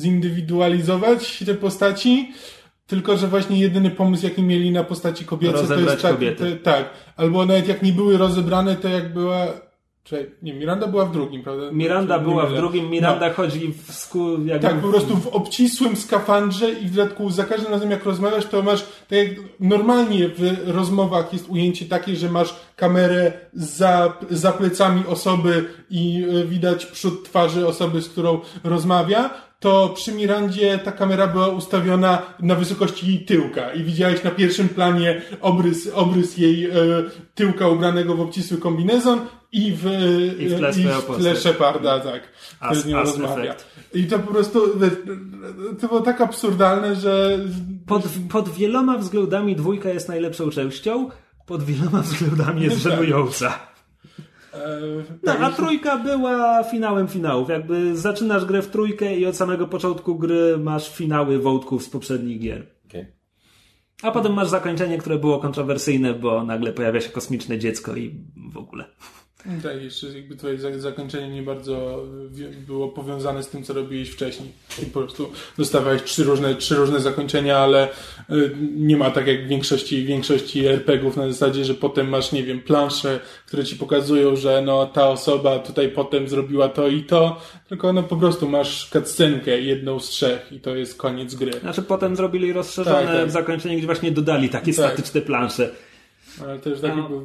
zindywidualizować 0.00 1.38
te 1.46 1.54
postaci, 1.54 2.32
tylko 2.86 3.16
że 3.16 3.28
właśnie 3.28 3.58
jedyny 3.60 3.90
pomysł, 3.90 4.24
jaki 4.24 4.42
mieli 4.42 4.70
na 4.70 4.84
postaci 4.84 5.24
kobiece, 5.24 5.54
to 5.54 5.60
Rozebrać 5.60 6.02
jest 6.02 6.02
tak, 6.02 6.18
te- 6.38 6.56
tak. 6.56 6.90
Albo 7.16 7.46
nawet 7.46 7.68
jak 7.68 7.82
nie 7.82 7.92
były 7.92 8.16
rozebrane, 8.18 8.76
to 8.76 8.88
jak 8.88 9.12
była 9.14 9.46
Czy, 10.04 10.30
nie, 10.42 10.54
Miranda 10.54 10.86
była 10.86 11.04
w 11.04 11.12
drugim, 11.12 11.42
prawda? 11.42 11.72
Miranda 11.72 12.18
była 12.18 12.46
w 12.46 12.54
drugim, 12.54 12.90
Miranda 12.90 13.32
chodzi 13.32 13.72
w 13.72 13.92
sku... 13.92 14.44
jakby 14.44 14.68
Tak, 14.68 14.80
po 14.80 14.88
prostu 14.88 15.16
w 15.16 15.26
obcisłym 15.26 15.96
skafandrze 15.96 16.70
i 16.70 16.86
w 16.86 16.94
dodatku 16.94 17.30
za 17.30 17.44
każdym 17.44 17.72
razem 17.72 17.90
jak 17.90 18.04
rozmawiasz, 18.04 18.46
to 18.46 18.62
masz, 18.62 18.82
tak 18.82 19.18
jak 19.18 19.28
normalnie 19.60 20.28
w 20.28 20.68
rozmowach 20.68 21.32
jest 21.32 21.48
ujęcie 21.48 21.86
takie, 21.86 22.16
że 22.16 22.28
masz 22.28 22.54
kamerę 22.76 23.32
za, 23.52 24.12
za 24.30 24.52
plecami 24.52 25.06
osoby 25.06 25.64
i 25.90 26.26
e, 26.42 26.44
widać 26.44 26.86
przód 26.86 27.24
twarzy 27.24 27.66
osoby, 27.66 28.02
z 28.02 28.08
którą 28.08 28.40
rozmawia, 28.64 29.51
to 29.62 29.88
przy 29.94 30.12
Mirandzie 30.12 30.78
ta 30.78 30.92
kamera 30.92 31.26
była 31.26 31.48
ustawiona 31.48 32.22
na 32.40 32.54
wysokości 32.54 33.06
jej 33.06 33.24
tyłka 33.24 33.72
i 33.72 33.82
widziałeś 33.84 34.22
na 34.22 34.30
pierwszym 34.30 34.68
planie 34.68 35.22
obrys, 35.40 35.88
obrys 35.94 36.38
jej 36.38 36.70
e, 36.70 36.72
tyłka 37.34 37.68
ubranego 37.68 38.14
w 38.14 38.20
obcisły 38.20 38.58
kombinezon 38.58 39.20
i 39.52 39.72
w, 39.72 39.84
I 40.38 40.48
w 40.48 40.58
tle 40.58 40.70
i 40.70 40.72
swoją 40.72 41.00
w 41.00 41.04
tle 41.04 41.14
postać. 41.14 41.38
Sheparda, 41.38 42.00
tak, 42.00 42.22
As- 42.60 42.78
z 42.78 42.86
nią 42.86 42.96
rozmawia. 42.96 43.54
I 43.94 44.04
to 44.06 44.18
po 44.18 44.32
prostu, 44.32 44.78
wiesz, 44.78 44.92
to 45.80 45.88
było 45.88 46.00
tak 46.00 46.20
absurdalne, 46.20 46.96
że 46.96 47.38
Pod, 47.86 48.02
pod 48.30 48.48
wieloma 48.48 48.98
względami 48.98 49.56
dwójka 49.56 49.88
jest 49.88 50.08
najlepszą 50.08 50.50
częścią, 50.50 51.08
pod 51.46 51.62
wieloma 51.62 52.02
względami 52.02 52.62
jest 52.62 52.82
Tak. 52.82 52.92
żenująca. 52.92 53.71
E, 54.54 54.58
No, 55.22 55.32
a 55.32 55.50
trójka 55.50 55.98
była 55.98 56.64
finałem 56.64 57.08
finałów. 57.08 57.48
Jakby 57.48 57.96
zaczynasz 57.96 58.44
grę 58.44 58.62
w 58.62 58.70
trójkę 58.70 59.16
i 59.16 59.26
od 59.26 59.36
samego 59.36 59.68
początku 59.68 60.14
gry 60.14 60.58
masz 60.58 60.94
finały 60.94 61.38
wątków 61.38 61.82
z 61.82 61.88
poprzednich 61.88 62.40
gier. 62.40 62.66
A 64.02 64.10
potem 64.10 64.32
masz 64.32 64.48
zakończenie, 64.48 64.98
które 64.98 65.18
było 65.18 65.38
kontrowersyjne, 65.38 66.14
bo 66.14 66.44
nagle 66.44 66.72
pojawia 66.72 67.00
się 67.00 67.08
kosmiczne 67.08 67.58
dziecko 67.58 67.96
i 67.96 68.24
w 68.52 68.56
ogóle. 68.56 68.84
Tak, 69.62 69.82
jeszcze 69.82 70.06
jakby 70.06 70.36
twoje 70.36 70.58
za- 70.58 70.78
zakończenie 70.78 71.28
nie 71.28 71.42
bardzo 71.42 72.04
było 72.66 72.88
powiązane 72.88 73.42
z 73.42 73.48
tym, 73.48 73.62
co 73.64 73.72
robiłeś 73.72 74.10
wcześniej. 74.10 74.52
I 74.82 74.86
po 74.86 75.00
prostu 75.00 75.32
dostawałeś 75.58 76.02
trzy 76.02 76.24
różne, 76.24 76.54
trzy 76.54 76.74
różne 76.74 77.00
zakończenia, 77.00 77.58
ale 77.58 77.88
y, 78.30 78.56
nie 78.76 78.96
ma 78.96 79.10
tak 79.10 79.26
jak 79.26 79.44
w 79.44 79.48
większości, 79.48 80.04
większości 80.04 80.66
RPG-ów 80.66 81.16
na 81.16 81.28
zasadzie, 81.32 81.64
że 81.64 81.74
potem 81.74 82.08
masz, 82.08 82.32
nie 82.32 82.42
wiem, 82.42 82.60
plansze, 82.60 83.20
które 83.46 83.64
ci 83.64 83.76
pokazują, 83.76 84.36
że 84.36 84.62
no 84.66 84.86
ta 84.86 85.08
osoba 85.08 85.58
tutaj 85.58 85.88
potem 85.88 86.28
zrobiła 86.28 86.68
to 86.68 86.88
i 86.88 87.02
to, 87.04 87.40
tylko 87.68 87.92
no 87.92 88.02
po 88.02 88.16
prostu 88.16 88.48
masz 88.48 88.90
cutscenkę 88.90 89.60
jedną 89.60 90.00
z 90.00 90.08
trzech 90.08 90.52
i 90.52 90.60
to 90.60 90.76
jest 90.76 90.98
koniec 90.98 91.34
gry. 91.34 91.52
Znaczy 91.52 91.82
potem 91.82 92.16
zrobili 92.16 92.52
rozszerzone 92.52 93.06
Tak, 93.06 93.16
tak. 93.16 93.30
zakończenie, 93.30 93.76
gdzie 93.76 93.86
właśnie 93.86 94.10
dodali 94.12 94.48
takie 94.48 94.74
Tak. 94.74 94.86
statyczne 94.92 95.20
plansze. 95.20 95.70
Ale 96.42 96.58
też 96.58 96.80
tak 96.80 96.96
No. 96.96 97.02
jakby... 97.02 97.16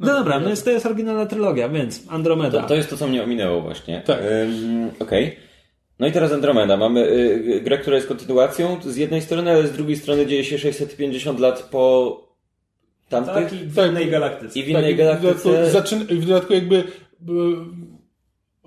No, 0.00 0.06
dobra, 0.06 0.40
no 0.40 0.48
jest, 0.50 0.64
to 0.64 0.70
jest 0.70 0.86
oryginalna 0.86 1.26
trylogia, 1.26 1.68
więc 1.68 2.02
Andromeda. 2.08 2.62
To, 2.62 2.68
to 2.68 2.74
jest 2.74 2.90
to, 2.90 2.96
co 2.96 3.06
mnie 3.06 3.22
ominęło 3.24 3.60
właśnie. 3.60 4.02
Tak. 4.06 4.18
Ym, 4.42 4.90
Okej. 4.98 5.36
No 5.98 6.06
i 6.06 6.12
teraz 6.12 6.32
Andromeda. 6.32 6.76
Mamy 6.76 7.00
y, 7.00 7.60
grę, 7.64 7.78
która 7.78 7.96
jest 7.96 8.08
kontynuacją 8.08 8.76
z 8.84 8.96
jednej 8.96 9.22
strony, 9.22 9.50
ale 9.50 9.66
z 9.66 9.72
drugiej 9.72 9.96
strony 9.96 10.26
dzieje 10.26 10.44
się 10.44 10.58
650 10.58 11.40
lat 11.40 11.62
po 11.62 12.16
tamtych. 13.08 13.34
Tak, 13.34 13.52
i 13.52 13.56
w 13.56 13.76
Tak. 13.76 13.90
innej 13.90 14.10
galaktyce. 14.10 14.58
I 14.58 14.62
w 14.62 14.68
innej 14.68 14.82
tak, 14.84 14.94
W 14.94 14.98
galaktyce. 14.98 15.48
dodatku, 15.52 15.78
zaczyn- 15.78 16.04
w 16.20 16.26
dodatku 16.26 16.52
jakby, 16.52 16.76
e, 16.76 16.82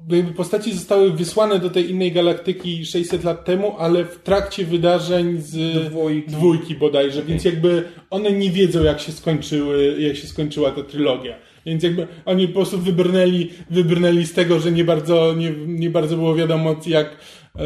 jakby 0.09 0.34
postaci 0.34 0.73
zostały 0.73 1.11
wysłane 1.11 1.59
do 1.59 1.69
tej 1.69 1.91
innej 1.91 2.11
galaktyki 2.11 2.85
600 2.85 3.23
lat 3.23 3.45
temu, 3.45 3.75
ale 3.80 4.05
w 4.05 4.19
trakcie 4.19 4.65
wydarzeń 4.65 5.41
z 5.41 5.85
Dwójki. 5.89 6.31
dwójki 6.31 6.75
bodajże, 6.75 7.23
więc 7.23 7.45
jakby 7.45 7.84
one 8.09 8.31
nie 8.31 8.49
wiedzą 8.51 8.84
jak 8.84 8.99
się 8.99 9.11
skończyły, 9.11 9.95
jak 9.99 10.15
się 10.15 10.27
skończyła 10.27 10.71
ta 10.71 10.84
trylogia. 10.84 11.35
Więc 11.65 11.84
jakby 11.84 12.07
oni 12.26 12.48
po 12.48 12.53
prostu 12.53 12.77
wybrnęli, 12.77 13.49
wybrnęli 13.69 14.26
z 14.26 14.34
tego, 14.34 14.60
że 14.60 14.72
nie 14.72 14.84
bardzo, 14.84 15.34
nie, 15.34 15.52
nie 15.68 15.90
bardzo 15.90 16.15
było 16.15 16.35
wiadomo 16.35 16.76
jak, 16.88 17.07
e, 17.07 17.61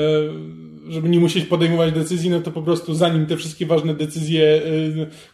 żeby 0.89 1.09
nie 1.09 1.19
musieć 1.19 1.45
podejmować 1.45 1.93
decyzji, 1.93 2.29
no 2.29 2.41
to 2.41 2.51
po 2.51 2.61
prostu 2.61 2.95
zanim 2.95 3.25
te 3.25 3.37
wszystkie 3.37 3.65
ważne 3.65 3.93
decyzje, 3.93 4.45
e, 4.45 4.61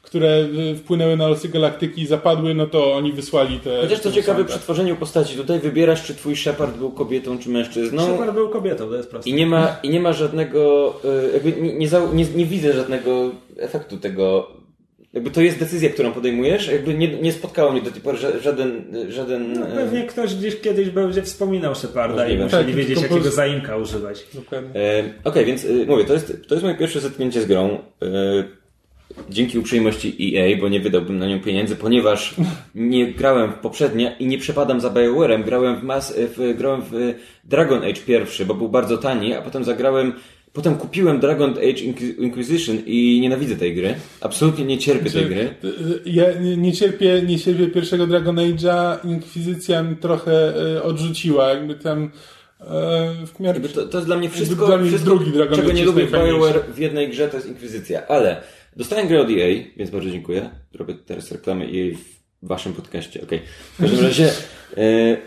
które 0.01 0.29
e, 0.71 0.75
wpłynęły 0.75 1.17
na 1.17 1.27
losy 1.27 1.49
galaktyki 1.49 2.05
zapadły, 2.05 2.53
no 2.53 2.67
to 2.67 2.95
oni 2.95 3.13
wysłali 3.13 3.59
te... 3.59 3.81
Chociaż 3.81 3.99
to 3.99 4.11
ciekawe 4.11 4.45
przy 4.45 4.59
tworzeniu 4.59 4.95
postaci. 4.95 5.35
Tutaj 5.35 5.59
wybierasz, 5.59 6.03
czy 6.03 6.15
twój 6.15 6.35
Shepard 6.35 6.77
był 6.77 6.91
kobietą, 6.91 7.37
czy 7.37 7.49
mężczyzną. 7.49 8.05
Shepard 8.05 8.33
był 8.33 8.49
kobietą, 8.49 8.89
to 8.89 8.95
jest 8.95 9.09
proste. 9.09 9.29
I 9.29 9.33
nie 9.33 9.45
ma, 9.45 9.75
i 9.83 9.89
nie 9.89 9.99
ma 9.99 10.13
żadnego, 10.13 10.93
jakby 11.33 11.61
nie, 11.61 11.73
nie, 11.73 11.89
nie, 12.13 12.25
nie 12.35 12.45
widzę 12.45 12.73
żadnego 12.73 13.31
efektu 13.57 13.97
tego. 13.97 14.51
Jakby 15.13 15.31
to 15.31 15.41
jest 15.41 15.59
decyzja, 15.59 15.89
którą 15.89 16.11
podejmujesz. 16.11 16.67
Jakby 16.67 16.93
nie, 16.93 17.07
nie 17.21 17.31
spotkało 17.33 17.71
mnie 17.71 17.81
do 17.81 17.91
tej 17.91 18.01
pory 18.01 18.17
ża- 18.17 18.39
żaden, 18.41 18.83
żaden. 19.09 19.53
No, 19.53 19.67
y, 19.67 19.75
pewnie 19.75 20.03
ktoś 20.03 20.35
gdzieś 20.35 20.61
kiedyś 20.61 20.89
będzie 20.89 21.21
wspominał 21.21 21.75
Sheparda 21.75 22.27
i 22.27 22.37
musieli 22.37 22.65
Tak, 22.65 22.75
wiedzieć, 22.75 23.01
jakiego 23.01 23.21
po- 23.25 23.31
zaimka 23.31 23.77
używać. 23.77 24.25
Dokładnie. 24.33 24.81
E, 24.81 25.03
Okej, 25.23 25.45
więc 25.45 25.65
y, 25.65 25.85
mówię, 25.87 26.05
to 26.05 26.13
jest, 26.13 26.47
to 26.47 26.55
jest 26.55 26.63
moje 26.63 26.75
pierwsze 26.75 26.99
zetknięcie 26.99 27.41
z 27.41 27.45
grą. 27.45 27.69
E, 28.01 28.43
dzięki 29.29 29.59
uprzejmości 29.59 30.35
EA, 30.37 30.57
bo 30.61 30.69
nie 30.69 30.79
wydałbym 30.79 31.19
na 31.19 31.27
nią 31.27 31.39
pieniędzy, 31.41 31.75
ponieważ 31.75 32.35
nie 32.75 33.13
grałem 33.13 33.51
w 33.51 33.55
poprzednie 33.55 34.15
i 34.19 34.25
nie 34.27 34.37
przepadam 34.37 34.81
za 34.81 34.89
BioWare'em. 34.89 35.43
Grałem 35.43 35.75
w, 35.79 35.83
mas, 35.83 36.13
w, 36.17 36.57
grałem 36.57 36.81
w 36.91 37.13
Dragon 37.43 37.83
Age 37.83 38.01
pierwszy, 38.07 38.45
bo 38.45 38.53
był 38.53 38.69
bardzo 38.69 38.97
tani, 38.97 39.33
a 39.33 39.41
potem 39.41 39.63
zagrałem 39.63 40.13
Potem 40.53 40.75
kupiłem 40.75 41.19
Dragon 41.19 41.51
Age 41.51 41.83
Inquis- 41.83 42.19
Inquisition 42.19 42.77
i 42.85 43.19
nienawidzę 43.21 43.55
tej 43.55 43.75
gry. 43.75 43.95
Absolutnie 44.21 44.65
nie 44.65 44.77
cierpię 44.77 45.09
tej 45.09 45.25
gry. 45.25 45.55
Ja 46.05 46.25
nie, 46.57 46.73
cierpię, 46.73 47.21
nie 47.27 47.39
cierpię 47.39 47.67
pierwszego 47.67 48.07
Dragon 48.07 48.35
Age'a, 48.35 49.07
Inkwizycja 49.09 49.83
mi 49.83 49.95
trochę 49.95 50.53
e, 50.75 50.83
odrzuciła, 50.83 51.49
jakby 51.49 51.75
tam 51.75 52.11
e, 52.59 53.25
w 53.25 53.39
miarę... 53.39 53.59
To, 53.59 53.87
to 53.87 53.97
jest 53.97 54.07
dla 54.07 54.17
mnie 54.17 54.29
wszystko, 54.29 54.65
dla 54.65 54.77
mnie 54.77 54.89
wszystko 54.89 55.09
drugi 55.09 55.31
Dragon 55.31 55.55
czego 55.55 55.69
Age 55.69 55.79
nie 55.79 55.85
lubię. 55.85 56.07
BioWare 56.07 56.63
w 56.73 56.79
jednej 56.79 57.09
grze, 57.09 57.27
to 57.27 57.37
jest 57.37 57.49
Inkwizycja. 57.49 58.07
Ale 58.07 58.41
dostałem 58.75 59.07
grę 59.07 59.21
od 59.21 59.29
EA, 59.29 59.63
więc 59.77 59.89
bardzo 59.91 60.09
dziękuję. 60.09 60.49
Robię 60.73 60.93
teraz 61.05 61.31
reklamę 61.31 61.65
EA 61.65 61.95
w 62.43 62.47
waszym 62.47 62.73
podcaście. 62.73 63.21
Okej. 63.23 63.41
W 63.73 63.81
każdym 63.81 64.05
razie 64.05 64.31
e, 64.77 65.17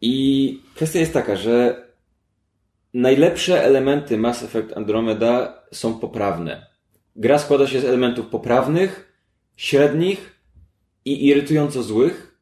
i 0.00 0.58
kwestia 0.74 0.98
jest 0.98 1.12
taka, 1.12 1.36
że 1.36 1.83
najlepsze 2.94 3.64
elementy 3.64 4.18
Mass 4.18 4.42
Effect 4.42 4.76
Andromeda 4.76 5.62
są 5.72 5.94
poprawne. 5.94 6.66
Gra 7.16 7.38
składa 7.38 7.66
się 7.66 7.80
z 7.80 7.84
elementów 7.84 8.26
poprawnych, 8.26 9.18
średnich 9.56 10.40
i 11.04 11.26
irytująco 11.26 11.82
złych, 11.82 12.38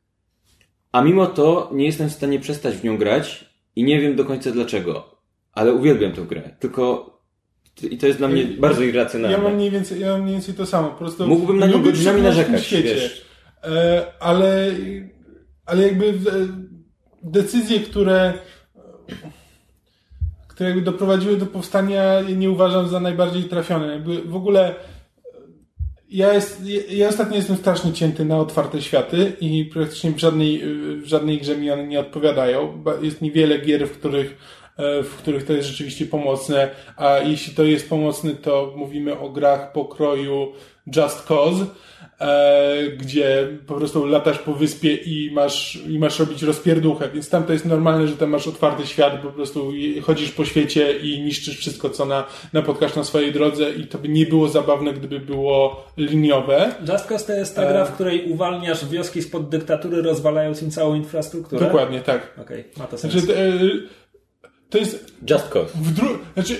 a 0.93 1.03
mimo 1.03 1.27
to 1.27 1.71
nie 1.75 1.87
jestem 1.87 2.09
w 2.09 2.13
stanie 2.13 2.41
przestać 2.41 2.75
w 2.75 2.85
nią 2.85 2.99
grać 2.99 3.45
i 3.77 3.85
nie 3.85 4.01
wiem 4.01 4.17
do 4.17 4.25
końca 4.25 4.51
dlaczego. 4.51 5.19
Ale 5.53 5.73
uwielbiam 5.73 6.13
tę 6.13 6.23
grę. 6.23 6.57
Tylko 6.61 7.13
i 7.91 7.99
to 7.99 8.07
jest 8.07 8.19
dla 8.19 8.29
mnie 8.29 8.45
bardzo 8.45 8.83
irracjonalne. 8.83 9.37
Ja 9.37 9.43
mam 9.43 9.55
mniej 9.55 9.71
więcej, 9.71 10.01
ja 10.01 10.13
mam 10.13 10.23
mniej 10.23 10.33
więcej 10.35 10.55
to 10.55 10.67
samo. 10.67 10.89
Po 10.91 10.99
prostu 10.99 11.27
Mógłbym 11.27 11.59
na 11.59 11.67
nią 11.67 11.83
godzinami 11.83 12.23
narzekać, 12.23 12.67
świecie. 12.67 12.95
wiesz. 12.95 13.27
E, 13.65 14.07
ale, 14.21 14.71
ale 15.67 15.83
jakby 15.83 16.15
decyzje, 17.23 17.81
które 17.81 18.35
które 20.63 20.71
jakby 20.75 20.91
doprowadziły 20.91 21.37
do 21.37 21.47
powstania 21.47 22.21
nie 22.37 22.51
uważam 22.51 22.89
za 22.89 23.01
najbardziej 23.01 23.45
trafione. 23.45 23.93
Jakby 23.93 24.23
w 24.23 24.37
ogóle 24.37 24.69
e, 24.71 24.75
ja, 26.11 26.33
jest, 26.33 26.63
ja 26.91 27.09
ostatnio 27.09 27.37
jestem 27.37 27.57
strasznie 27.57 27.93
cięty 27.93 28.25
na 28.25 28.39
otwarte 28.39 28.83
światy 28.83 29.33
i 29.41 29.65
praktycznie 29.65 30.11
w 30.11 30.19
żadnej, 30.19 30.63
w 30.97 31.07
żadnej 31.07 31.39
grze 31.39 31.57
mi 31.57 31.71
one 31.71 31.87
nie 31.87 32.01
odpowiadają. 32.01 32.85
Jest 33.01 33.23
niewiele 33.23 33.59
gier, 33.59 33.89
w 33.89 33.99
których, 33.99 34.39
e, 34.77 35.03
w 35.03 35.17
których 35.17 35.45
to 35.45 35.53
jest 35.53 35.69
rzeczywiście 35.69 36.07
pomocne, 36.07 36.71
a 36.97 37.19
jeśli 37.19 37.55
to 37.55 37.65
jest 37.65 37.89
pomocne, 37.89 38.31
to 38.31 38.75
mówimy 38.77 39.19
o 39.19 39.31
grach 39.31 39.73
pokroju 39.73 40.53
Just 40.97 41.23
Cause, 41.23 41.63
e, 41.63 41.67
gdzie 42.99 43.49
po 43.67 43.75
prostu 43.75 44.07
latasz 44.07 44.39
po 44.39 44.55
wyspie 44.55 44.95
i 44.95 45.31
masz, 45.33 45.77
i 45.89 45.99
masz 45.99 46.19
robić 46.19 46.43
rozpierduchę, 46.43 47.09
więc 47.15 47.29
tam 47.29 47.45
to 47.45 47.53
jest 47.53 47.65
normalne, 47.65 48.09
że 48.09 48.17
tam 48.17 48.31
masz 48.31 48.49
otwarty 48.49 48.87
świat, 48.87 49.21
po 49.23 49.31
prostu 49.31 49.73
chodzisz 50.03 50.31
po 50.31 50.45
świecie 50.45 50.99
i 50.99 51.23
niszczysz 51.23 51.59
wszystko, 51.59 51.91
co 51.91 52.05
na, 52.05 52.25
napotkasz 52.53 52.97
na 52.97 53.05
swojej 53.05 53.33
drodze 53.33 53.71
i 53.71 53.87
to 53.87 53.99
by 53.99 54.09
nie 54.09 54.27
było 54.27 54.49
zabawne, 54.49 54.93
gdyby 54.93 55.21
było 55.21 55.85
liniowe. 55.97 56.75
Just 56.89 57.07
Cause 57.07 57.27
to 57.27 57.33
jest 57.33 57.57
ta 57.57 57.67
gra, 57.67 57.85
w 57.85 57.93
której 57.93 58.33
uwalniasz 58.33 58.89
wioski 58.89 59.23
spod 59.23 59.49
dyktatury, 59.49 60.03
rozwalając 60.03 60.63
im 60.63 60.71
całą 60.71 60.95
infrastrukturę? 60.95 61.67
Dokładnie, 61.67 62.01
tak. 62.01 62.35
Okej, 62.43 62.65
ma 62.77 62.87
to 62.87 62.99
sens. 62.99 63.15
Znaczy, 63.15 63.39
e, 63.39 63.53
to 64.71 64.79
jest 64.79 65.13
Just 65.31 65.49
Cause. 65.49 65.73
w 65.75 65.95
dru- 65.95 66.19
znaczy, 66.35 66.57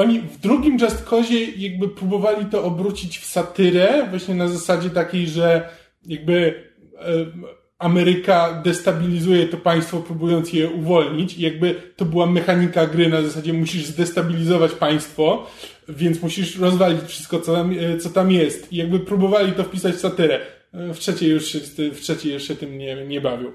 oni 0.00 0.20
w 0.20 0.40
drugim 0.40 0.78
Just 0.78 1.04
Cause 1.04 1.34
jakby 1.56 1.88
próbowali 1.88 2.46
to 2.46 2.64
obrócić 2.64 3.18
w 3.18 3.24
satyrę, 3.24 4.06
właśnie 4.10 4.34
na 4.34 4.48
zasadzie 4.48 4.90
takiej, 4.90 5.26
że 5.26 5.68
jakby 6.06 6.64
em, 6.98 7.44
Ameryka 7.80 8.62
destabilizuje 8.64 9.46
to 9.46 9.56
państwo, 9.56 10.00
próbując 10.00 10.52
je 10.52 10.70
uwolnić 10.70 11.38
i 11.38 11.42
jakby 11.42 11.74
to 11.96 12.04
była 12.04 12.26
mechanika 12.26 12.86
gry 12.86 13.08
na 13.08 13.22
zasadzie 13.22 13.52
musisz 13.52 13.86
zdestabilizować 13.86 14.72
państwo, 14.72 15.46
więc 15.88 16.22
musisz 16.22 16.58
rozwalić 16.58 17.02
wszystko, 17.02 17.40
co 17.40 17.54
tam, 17.54 17.72
e, 17.78 17.98
co 17.98 18.10
tam 18.10 18.32
jest. 18.32 18.72
I 18.72 18.76
jakby 18.76 19.00
próbowali 19.00 19.52
to 19.52 19.64
wpisać 19.64 19.94
w 19.94 20.00
satyrę. 20.00 20.40
W 20.72 20.98
trzeciej 20.98 21.30
już 21.30 21.46
się, 21.46 21.58
w 21.90 22.00
trzeciej 22.00 22.32
już 22.32 22.42
się 22.42 22.56
tym 22.56 22.78
nie, 22.78 23.06
nie 23.06 23.20
bawił. 23.20 23.52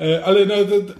E, 0.00 0.24
Ale, 0.24 0.46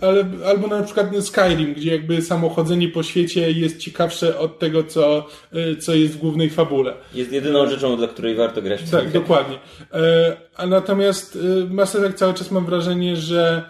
ale, 0.00 0.24
albo 0.46 0.66
na 0.68 0.82
przykład 0.82 1.06
Skyrim, 1.20 1.74
gdzie 1.74 1.92
jakby 1.92 2.22
samochodzenie 2.22 2.88
po 2.88 3.02
świecie 3.02 3.52
jest 3.52 3.78
ciekawsze 3.78 4.38
od 4.38 4.58
tego, 4.58 4.84
co, 4.84 5.26
e, 5.52 5.76
co 5.76 5.94
jest 5.94 6.14
w 6.14 6.18
głównej 6.18 6.50
fabule. 6.50 6.94
Jest 7.14 7.32
jedyną 7.32 7.70
rzeczą, 7.70 7.96
dla 7.96 8.08
której 8.08 8.34
warto 8.34 8.62
grać 8.62 8.82
w 8.82 8.90
Tak, 8.90 9.10
dokładnie. 9.12 9.58
E, 9.92 10.36
A 10.56 10.66
natomiast 10.66 11.36
e, 11.36 11.74
Mass 11.74 11.94
Effect 11.94 12.18
cały 12.18 12.34
czas 12.34 12.50
mam 12.50 12.66
wrażenie, 12.66 13.16
że 13.16 13.62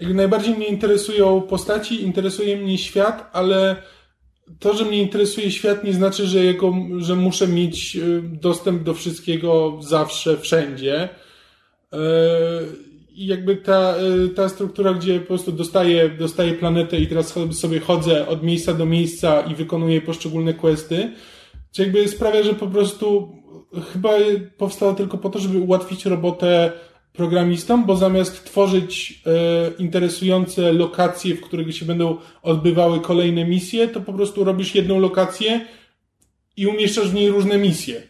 najbardziej 0.00 0.54
mnie 0.54 0.66
interesują 0.66 1.40
postaci, 1.40 2.02
interesuje 2.02 2.56
mnie 2.56 2.78
świat, 2.78 3.30
ale 3.32 3.76
to, 4.58 4.74
że 4.74 4.84
mnie 4.84 5.02
interesuje 5.02 5.50
świat 5.50 5.84
nie 5.84 5.92
znaczy, 5.92 6.26
że, 6.26 6.44
jego, 6.44 6.74
że 6.98 7.16
muszę 7.16 7.48
mieć 7.48 7.96
e, 7.96 8.00
dostęp 8.22 8.82
do 8.82 8.94
wszystkiego 8.94 9.78
zawsze, 9.80 10.38
wszędzie. 10.38 11.08
E, 11.92 11.98
I 13.14 13.26
jakby 13.26 13.56
ta, 13.56 13.94
e, 13.96 14.28
ta 14.28 14.48
struktura, 14.48 14.94
gdzie 14.94 15.20
po 15.20 15.26
prostu 15.26 15.52
dostaję, 15.52 16.08
dostaję 16.08 16.52
planetę 16.52 16.98
i 16.98 17.06
teraz 17.06 17.34
sobie 17.50 17.80
chodzę 17.80 18.28
od 18.28 18.42
miejsca 18.42 18.74
do 18.74 18.86
miejsca 18.86 19.40
i 19.40 19.54
wykonuję 19.54 20.00
poszczególne 20.00 20.54
questy, 20.54 21.12
jakby 21.78 22.08
sprawia, 22.08 22.42
że 22.42 22.54
po 22.54 22.66
prostu 22.66 23.32
chyba 23.92 24.10
powstało 24.56 24.94
tylko 24.94 25.18
po 25.18 25.30
to, 25.30 25.38
żeby 25.38 25.58
ułatwić 25.58 26.06
robotę 26.06 26.72
programistom, 27.12 27.86
bo 27.86 27.96
zamiast 27.96 28.44
tworzyć 28.44 29.22
e, 29.26 29.32
interesujące 29.78 30.72
lokacje, 30.72 31.34
w 31.34 31.40
których 31.40 31.76
się 31.76 31.86
będą 31.86 32.16
odbywały 32.42 33.00
kolejne 33.00 33.44
misje, 33.44 33.88
to 33.88 34.00
po 34.00 34.12
prostu 34.12 34.44
robisz 34.44 34.74
jedną 34.74 34.98
lokację 34.98 35.66
i 36.56 36.66
umieszczasz 36.66 37.10
w 37.10 37.14
niej 37.14 37.28
różne 37.30 37.58
misje. 37.58 38.02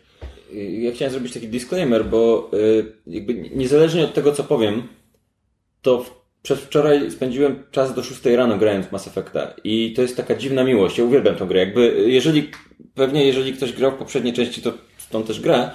Ja 0.55 0.93
chciałem 0.93 1.13
zrobić 1.13 1.33
taki 1.33 1.49
disclaimer, 1.49 2.05
bo 2.05 2.51
y, 2.55 2.93
jakby 3.07 3.35
niezależnie 3.35 4.05
od 4.05 4.15
tego, 4.15 4.33
co 4.33 4.45
powiem, 4.45 4.83
to 5.83 6.03
w, 6.03 6.23
przedwczoraj 6.43 7.11
spędziłem 7.11 7.63
czas 7.71 7.95
do 7.95 8.03
6 8.03 8.25
rano 8.25 8.59
grając 8.59 8.87
w 8.87 8.93
Mass 8.93 9.07
Effecta 9.07 9.55
i 9.65 9.93
to 9.97 10.03
jest 10.03 10.17
taka 10.17 10.35
dziwna 10.35 10.65
miłość. 10.65 10.99
Ja 10.99 11.05
uwielbiam 11.05 11.37
tę 11.37 11.47
grę. 11.47 11.61
Jakby, 11.61 11.81
y, 11.81 12.11
jeżeli, 12.11 12.51
pewnie 12.95 13.27
jeżeli 13.27 13.53
ktoś 13.53 13.73
grał 13.73 13.93
w 13.93 13.95
poprzedniej 13.95 14.35
części, 14.35 14.63
to 14.63 14.73
tą 15.11 15.23
też 15.23 15.41
gra. 15.41 15.75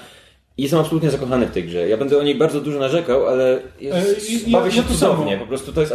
I 0.57 0.61
jestem 0.61 0.79
absolutnie 0.79 1.09
zakochany 1.11 1.45
w 1.47 1.51
tej 1.51 1.63
grze. 1.63 1.89
Ja 1.89 1.97
będę 1.97 2.17
o 2.17 2.23
niej 2.23 2.35
bardzo 2.35 2.61
dużo 2.61 2.79
narzekał, 2.79 3.27
ale 3.27 3.59
jest, 3.81 4.31
E, 4.31 4.34
i- 4.47 4.51
bawię 4.51 4.65
ja- 4.65 4.71
się 4.71 4.77
ja 4.81 4.88
cudownie. 4.88 5.31
samo. 5.31 5.41
Po 5.41 5.47
prostu 5.47 5.73
to 5.73 5.81
jest 5.81 5.93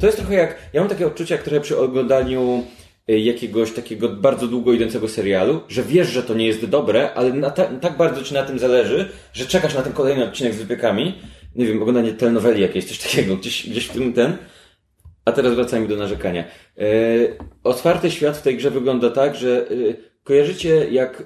To 0.00 0.06
jest 0.06 0.18
trochę 0.18 0.34
jak... 0.34 0.56
Ja 0.72 0.80
mam 0.80 0.90
takie 0.90 1.06
odczucia, 1.06 1.38
trochę 1.38 1.60
przy 1.60 1.78
oglądaniu 1.78 2.64
y, 3.10 3.18
jakiegoś 3.18 3.72
takiego 3.72 4.08
bardzo 4.08 4.46
długo 4.46 4.72
idącego 4.72 5.08
serialu, 5.08 5.60
że 5.68 5.82
wiesz, 5.82 6.08
że 6.08 6.22
to 6.22 6.34
nie 6.34 6.46
jest 6.46 6.64
dobre, 6.66 7.14
ale 7.14 7.50
ta, 7.50 7.64
tak 7.64 7.96
bardzo 7.96 8.22
ci 8.22 8.34
na 8.34 8.42
tym 8.42 8.58
zależy, 8.58 9.08
że 9.32 9.46
czekasz 9.46 9.74
na 9.74 9.82
ten 9.82 9.92
kolejny 9.92 10.24
odcinek 10.24 10.54
z 10.54 10.58
wypiekami. 10.58 11.14
Nie 11.56 11.66
wiem, 11.66 11.82
oglądanie 11.82 12.12
telenoweli 12.12 12.62
jakieś, 12.62 12.84
coś 12.84 12.98
takiego, 12.98 13.36
gdzieś, 13.36 13.70
gdzieś 13.70 13.84
w 13.86 13.92
tym 13.92 14.12
ten. 14.12 14.36
A 15.24 15.32
teraz 15.32 15.54
wracajmy 15.54 15.88
do 15.88 15.96
narzekania. 15.96 16.44
E, 16.78 16.84
otwarty 17.64 18.10
świat 18.10 18.36
w 18.36 18.42
tej 18.42 18.56
grze 18.56 18.70
wygląda 18.70 19.10
tak, 19.10 19.34
że 19.36 19.66
e, 19.68 20.13
kojarzycie 20.24 20.86
jak 20.90 21.20
e, 21.20 21.24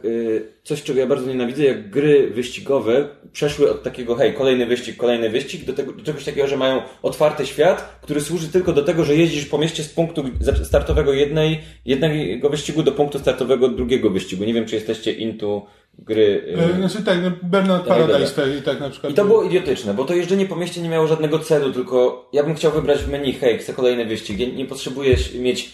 coś, 0.64 0.82
czego 0.82 1.00
ja 1.00 1.06
bardzo 1.06 1.26
nienawidzę, 1.28 1.64
jak 1.64 1.90
gry 1.90 2.30
wyścigowe 2.30 3.08
przeszły 3.32 3.70
od 3.70 3.82
takiego, 3.82 4.14
hej, 4.14 4.34
kolejny 4.34 4.66
wyścig, 4.66 4.96
kolejny 4.96 5.30
wyścig, 5.30 5.64
do, 5.64 5.72
tego, 5.72 5.92
do 5.92 6.04
czegoś 6.04 6.24
takiego, 6.24 6.48
że 6.48 6.56
mają 6.56 6.82
otwarty 7.02 7.46
świat, 7.46 7.98
który 8.02 8.20
służy 8.20 8.48
tylko 8.48 8.72
do 8.72 8.82
tego, 8.82 9.04
że 9.04 9.16
jeździsz 9.16 9.46
po 9.46 9.58
mieście 9.58 9.82
z 9.84 9.88
punktu 9.88 10.24
startowego 10.64 11.12
jednej, 11.12 11.60
jednego 11.84 12.50
wyścigu 12.50 12.82
do 12.82 12.92
punktu 12.92 13.18
startowego 13.18 13.68
drugiego 13.68 14.10
wyścigu. 14.10 14.44
Nie 14.44 14.54
wiem, 14.54 14.66
czy 14.66 14.74
jesteście 14.74 15.12
into 15.12 15.66
gry. 15.98 16.54
e, 16.58 16.74
E, 16.74 16.88
Znaczy 16.88 17.04
tak, 17.04 17.18
no 17.22 17.30
Bernard 17.42 17.86
Tak, 17.88 17.98
Paradise 17.98 18.36
dobra. 18.36 18.54
tak, 18.54 18.64
tak 18.64 18.80
na 18.80 18.90
przykład. 18.90 19.12
i 19.12 19.16
to 19.16 19.24
było 19.24 19.42
idiotyczne, 19.42 19.94
bo 19.94 20.04
to 20.04 20.14
jeżdżenie 20.14 20.46
po 20.46 20.56
mieście 20.56 20.80
nie 20.80 20.88
miało 20.88 21.06
żadnego 21.06 21.38
celu, 21.38 21.72
tylko 21.72 22.28
ja 22.32 22.42
bym 22.44 22.54
chciał 22.54 22.72
wybrać 22.72 22.98
w 22.98 23.10
menu, 23.10 23.32
hej, 23.32 23.58
chcę 23.58 23.72
kolejny 23.72 24.04
wyścig. 24.04 24.38
Ja 24.40 24.46
nie 24.48 24.64
potrzebujesz 24.66 25.34
mieć 25.34 25.70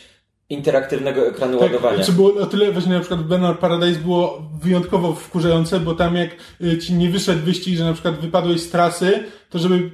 interaktywnego 0.51 1.27
ekranu 1.27 1.59
ładowania. 1.61 1.97
Tak, 1.97 2.07
co 2.07 2.13
było 2.13 2.35
o 2.35 2.47
tyle 2.47 2.73
właśnie 2.73 2.93
na 2.93 3.01
przykład 3.01 3.21
w 3.21 3.29
Bernard 3.29 3.59
Paradise 3.59 4.01
było 4.01 4.43
wyjątkowo 4.63 5.15
wkurzające, 5.15 5.81
bo 5.81 5.95
tam 5.95 6.17
jak 6.17 6.31
y, 6.61 6.79
ci 6.79 6.95
nie 6.95 7.11
wyszedł 7.11 7.45
wyścig, 7.45 7.77
że 7.77 7.85
na 7.85 7.93
przykład 7.93 8.21
wypadłeś 8.21 8.61
z 8.61 8.71
trasy, 8.71 9.25
to 9.51 9.59
żeby 9.59 9.91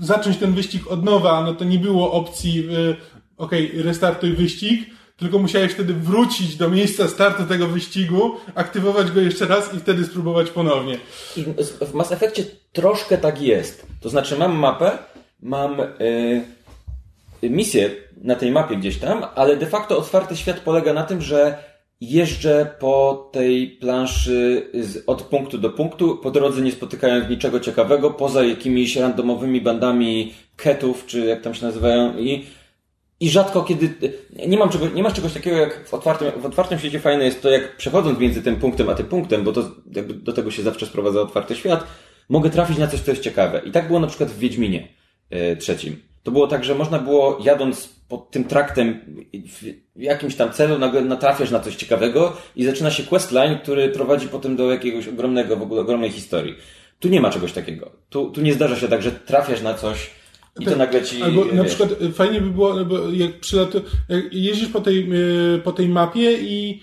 zacząć 0.00 0.36
ten 0.36 0.52
wyścig 0.52 0.90
od 0.90 1.04
nowa, 1.04 1.42
no 1.42 1.54
to 1.54 1.64
nie 1.64 1.78
było 1.78 2.12
opcji 2.12 2.68
y, 2.76 2.96
okej, 3.36 3.82
restartuj 3.82 4.32
wyścig, 4.32 4.90
tylko 5.16 5.38
musiałeś 5.38 5.72
wtedy 5.72 5.94
wrócić 5.94 6.56
do 6.56 6.70
miejsca 6.70 7.08
startu 7.08 7.46
tego 7.46 7.66
wyścigu, 7.66 8.36
aktywować 8.54 9.10
go 9.10 9.20
jeszcze 9.20 9.46
raz 9.46 9.74
i 9.74 9.78
wtedy 9.78 10.04
spróbować 10.04 10.50
ponownie. 10.50 10.98
I 11.36 11.44
w 11.86 11.94
Mass 11.94 12.12
Effectie 12.12 12.44
troszkę 12.72 13.18
tak 13.18 13.42
jest. 13.42 13.86
To 14.00 14.08
znaczy 14.08 14.38
mam 14.38 14.52
mapę, 14.56 14.98
mam 15.42 15.78
yy, 15.78 16.42
misję 17.42 17.90
na 18.16 18.34
tej 18.34 18.50
mapie 18.50 18.76
gdzieś 18.76 18.98
tam, 18.98 19.24
ale 19.34 19.56
de 19.56 19.66
facto 19.66 19.98
otwarty 19.98 20.36
świat 20.36 20.60
polega 20.60 20.92
na 20.92 21.02
tym, 21.02 21.22
że 21.22 21.58
jeżdżę 22.00 22.74
po 22.78 23.28
tej 23.32 23.68
planszy 23.68 24.70
z, 24.74 25.04
od 25.06 25.22
punktu 25.22 25.58
do 25.58 25.70
punktu, 25.70 26.16
po 26.16 26.30
drodze 26.30 26.62
nie 26.62 26.72
spotykając 26.72 27.30
niczego 27.30 27.60
ciekawego, 27.60 28.10
poza 28.10 28.44
jakimiś 28.44 28.96
randomowymi 28.96 29.60
bandami 29.60 30.34
ketów, 30.56 31.06
czy 31.06 31.20
jak 31.20 31.40
tam 31.42 31.54
się 31.54 31.66
nazywają 31.66 32.18
i 32.18 32.46
i 33.22 33.30
rzadko 33.30 33.62
kiedy. 33.62 33.94
Nie, 34.46 34.58
mam 34.58 34.68
czego, 34.68 34.88
nie 34.88 35.02
masz 35.02 35.12
czegoś 35.12 35.32
takiego 35.32 35.56
jak 35.56 35.88
w 35.88 35.94
otwartym, 35.94 36.40
w 36.40 36.46
otwartym 36.46 36.78
świecie 36.78 37.00
fajne 37.00 37.24
jest 37.24 37.42
to, 37.42 37.50
jak 37.50 37.76
przechodząc 37.76 38.18
między 38.18 38.42
tym 38.42 38.56
punktem 38.56 38.88
a 38.88 38.94
tym 38.94 39.06
punktem, 39.06 39.44
bo 39.44 39.52
to 39.52 39.70
jakby 39.94 40.14
do 40.14 40.32
tego 40.32 40.50
się 40.50 40.62
zawsze 40.62 40.86
sprowadza 40.86 41.20
otwarty 41.20 41.56
świat, 41.56 41.86
mogę 42.28 42.50
trafić 42.50 42.78
na 42.78 42.86
coś, 42.86 43.00
co 43.00 43.10
jest 43.10 43.22
ciekawe. 43.22 43.62
I 43.64 43.70
tak 43.70 43.86
było 43.86 44.00
na 44.00 44.06
przykład 44.06 44.30
w 44.30 44.38
Wiedźminie 44.38 44.88
e, 45.30 45.56
trzecim. 45.56 46.11
To 46.22 46.30
było 46.30 46.46
tak, 46.46 46.64
że 46.64 46.74
można 46.74 46.98
było 46.98 47.38
jadąc 47.44 47.88
pod 48.08 48.30
tym 48.30 48.44
traktem 48.44 49.00
w 49.96 50.02
jakimś 50.02 50.34
tam 50.34 50.52
celu 50.52 50.78
nagle 50.78 51.02
natrafiasz 51.02 51.50
na 51.50 51.60
coś 51.60 51.76
ciekawego 51.76 52.36
i 52.56 52.64
zaczyna 52.64 52.90
się 52.90 53.02
questline, 53.02 53.58
który 53.58 53.88
prowadzi 53.88 54.28
potem 54.28 54.56
do 54.56 54.72
jakiegoś 54.72 55.08
ogromnego, 55.08 55.56
w 55.56 55.62
ogóle 55.62 55.80
ogromnej 55.80 56.10
historii. 56.10 56.54
Tu 57.00 57.08
nie 57.08 57.20
ma 57.20 57.30
czegoś 57.30 57.52
takiego. 57.52 57.90
Tu, 58.10 58.30
tu 58.30 58.40
nie 58.40 58.54
zdarza 58.54 58.76
się 58.76 58.88
tak, 58.88 59.02
że 59.02 59.12
trafiasz 59.12 59.62
na 59.62 59.74
coś 59.74 60.10
i 60.60 60.64
to 60.64 60.76
nagle 60.76 61.02
ci. 61.02 61.22
Albo 61.22 61.44
na 61.44 61.62
wiesz, 61.62 61.74
przykład 61.74 62.02
y, 62.02 62.12
fajnie 62.12 62.40
by 62.40 62.50
było, 62.50 62.84
bo 62.84 63.10
jak 63.10 63.40
przylatu, 63.40 63.82
jak 64.08 64.32
jeździsz 64.32 64.68
po 64.68 64.80
tej, 64.80 65.08
y, 65.54 65.58
po 65.58 65.72
tej 65.72 65.88
mapie 65.88 66.32
i 66.32 66.82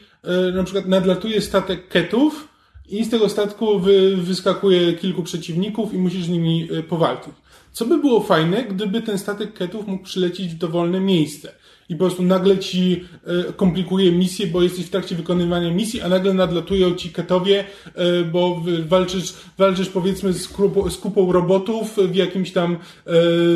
na 0.54 0.64
przykład 0.64 0.86
nadlatuje 0.88 1.42
statek 1.42 1.88
ketów 1.88 2.48
i 2.90 3.04
z 3.04 3.10
tego 3.10 3.30
statku 3.30 3.80
wy, 3.80 4.18
wyskakuje 4.18 4.94
kilku 4.94 5.24
przeciwników 5.24 5.94
i 5.94 5.98
musisz 5.98 6.24
z 6.24 6.30
nimi 6.30 6.68
powalczyć. 6.90 7.34
Co 7.80 7.86
by 7.86 7.98
było 7.98 8.24
fajne, 8.24 8.64
gdyby 8.64 9.02
ten 9.02 9.18
statek 9.18 9.54
ketów 9.54 9.88
mógł 9.88 10.04
przylecieć 10.04 10.48
w 10.48 10.58
dowolne 10.58 11.00
miejsce 11.00 11.52
i 11.90 11.96
po 11.96 12.00
prostu 12.00 12.24
nagle 12.24 12.58
ci 12.58 13.06
y, 13.50 13.54
komplikuje 13.54 14.12
misję, 14.12 14.48
bo 14.48 14.62
jesteś 14.62 14.86
w 14.86 14.90
trakcie 14.90 15.16
wykonywania 15.16 15.72
misji, 15.74 16.02
a 16.02 16.10
nagle 16.10 16.34
nadlatują 16.34 16.96
ci 16.96 17.10
ketowie, 17.10 17.64
y, 17.88 18.26
bo 18.26 18.62
walczysz, 18.88 19.34
walczysz 19.58 19.90
powiedzmy 19.90 20.34
z, 20.34 20.48
kupą, 20.48 20.90
z 20.90 20.98
kupą 20.98 21.32
robotów 21.32 21.96
w 22.12 22.16
jakimś 22.16 22.52
tam 22.52 22.74
y, 22.74 22.78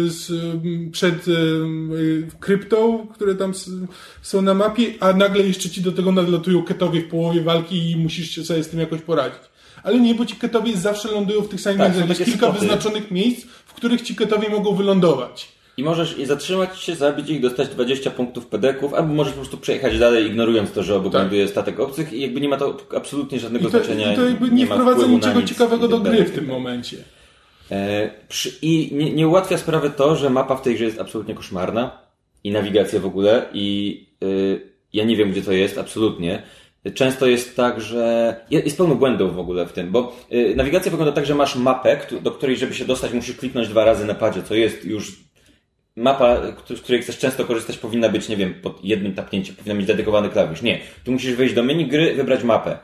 z, 0.10 0.32
przed 0.92 1.26
kryptą, 2.40 3.08
które 3.14 3.36
tam 3.36 3.52
s- 3.52 3.70
są 4.22 4.42
na 4.42 4.54
mapie, 4.54 4.86
a 5.00 5.14
nagle 5.14 5.44
jeszcze 5.48 5.70
ci 5.70 5.82
do 5.82 5.92
tego 5.92 6.12
nadlatują 6.12 6.64
ketowie 6.64 7.02
w 7.02 7.08
połowie 7.08 7.42
walki 7.42 7.92
i 7.92 7.96
musisz 7.98 8.30
się 8.30 8.44
sobie 8.46 8.64
z 8.64 8.70
tym 8.70 8.80
jakoś 8.80 9.02
poradzić. 9.02 9.40
Ale 9.84 10.00
nie, 10.00 10.16
bo 10.16 10.26
ci 10.26 10.36
ketowie 10.36 10.78
zawsze 10.78 11.12
lądują 11.12 11.42
w 11.42 11.50
tych 11.50 11.62
samych 11.62 11.78
Tak, 11.80 11.96
miejscach. 11.96 12.20
Jest 12.20 12.32
kilka 12.32 12.52
wyznaczonych 12.52 13.12
miejsc, 13.12 13.46
w 13.74 13.76
których 13.76 14.02
ci 14.02 14.16
ketowie 14.16 14.50
mogą 14.50 14.76
wylądować. 14.76 15.54
I 15.78 15.84
możesz 15.84 16.18
je 16.18 16.26
zatrzymać 16.26 16.80
się, 16.80 16.96
zabić 16.96 17.30
ich, 17.30 17.42
dostać 17.42 17.70
20 17.70 18.12
punktów 18.12 18.48
pedeków, 18.48 18.94
albo 18.94 19.14
możesz 19.14 19.34
po 19.34 19.40
prostu 19.40 19.58
przejechać 19.58 20.00
dalej, 20.00 20.28
ignorując 20.28 20.72
to, 20.72 20.84
że 20.84 20.96
obok 20.96 21.12
Tak. 21.12 21.22
ląduje 21.22 21.48
statek 21.48 21.80
obcych 21.80 22.14
i 22.14 22.22
jakby 22.22 22.42
nie 22.42 22.50
ma 22.50 22.58
to 22.58 22.78
absolutnie 22.98 23.40
żadnego 23.40 23.70
I 23.70 23.72
to, 23.72 23.78
znaczenia. 23.78 24.14
i 24.14 24.16
to 24.16 24.26
jakby 24.26 24.52
nie, 24.52 24.66
ma 24.66 24.76
wprowadza 24.76 25.08
niczego 25.08 25.42
nic 25.42 25.50
ciekawego 25.50 25.88
do 25.88 26.00
gry 26.00 26.24
w 26.24 26.32
tym 26.32 26.46
momencie. 26.46 26.98
E, 27.72 28.10
przy, 28.30 28.52
I 28.62 28.90
nie, 28.96 29.14
nie 29.14 29.28
ułatwia 29.28 29.58
sprawy 29.58 29.90
to, 29.90 30.16
że 30.16 30.30
mapa 30.30 30.56
w 30.56 30.62
tej 30.62 30.76
grze 30.76 30.86
jest 30.86 31.02
absolutnie 31.02 31.36
koszmarna 31.36 31.98
i 32.44 32.52
nawigacja 32.52 33.00
w 33.00 33.06
ogóle 33.06 33.46
i 33.54 33.98
y, 34.24 34.62
ja 34.94 35.04
nie 35.04 35.16
wiem, 35.16 35.32
gdzie 35.32 35.42
to 35.42 35.52
jest, 35.52 35.78
absolutnie. 35.78 36.44
Często 36.96 37.28
jest 37.28 37.56
tak, 37.56 37.82
że 37.82 38.36
je- 38.50 38.60
jest 38.60 38.78
pełno 38.78 38.96
błędów 38.96 39.36
w 39.36 39.40
ogóle 39.40 39.66
w 39.66 39.74
tym, 39.74 39.92
bo 39.92 40.16
y, 40.34 40.54
nawigacja 40.56 40.92
wygląda 40.92 41.12
tak, 41.14 41.26
że 41.26 41.36
masz 41.36 41.56
mapę, 41.56 41.98
do 42.22 42.32
której, 42.32 42.58
żeby 42.58 42.74
się 42.74 42.86
dostać, 42.86 43.14
musisz 43.14 43.38
kliknąć 43.38 43.68
dwa 43.68 43.86
razy 43.86 44.06
na 44.06 44.16
padzie, 44.16 44.44
co 44.44 44.56
jest 44.56 44.86
już 44.86 45.24
mapa, 45.96 46.42
z 46.76 46.82
której 46.82 47.02
chcesz 47.02 47.18
często 47.20 47.46
korzystać, 47.46 47.78
powinna 47.78 48.10
być, 48.10 48.30
nie 48.30 48.38
wiem, 48.38 48.54
pod 48.62 48.84
jednym 48.86 49.14
tapnięciem, 49.16 49.56
powinna 49.56 49.76
mieć 49.76 49.88
dedykowany 49.88 50.30
klawisz. 50.30 50.62
Nie. 50.62 50.80
Tu 51.04 51.12
musisz 51.12 51.36
wejść 51.36 51.54
do 51.56 51.64
menu 51.64 51.88
gry, 51.88 52.14
wybrać 52.16 52.44
mapę. 52.44 52.78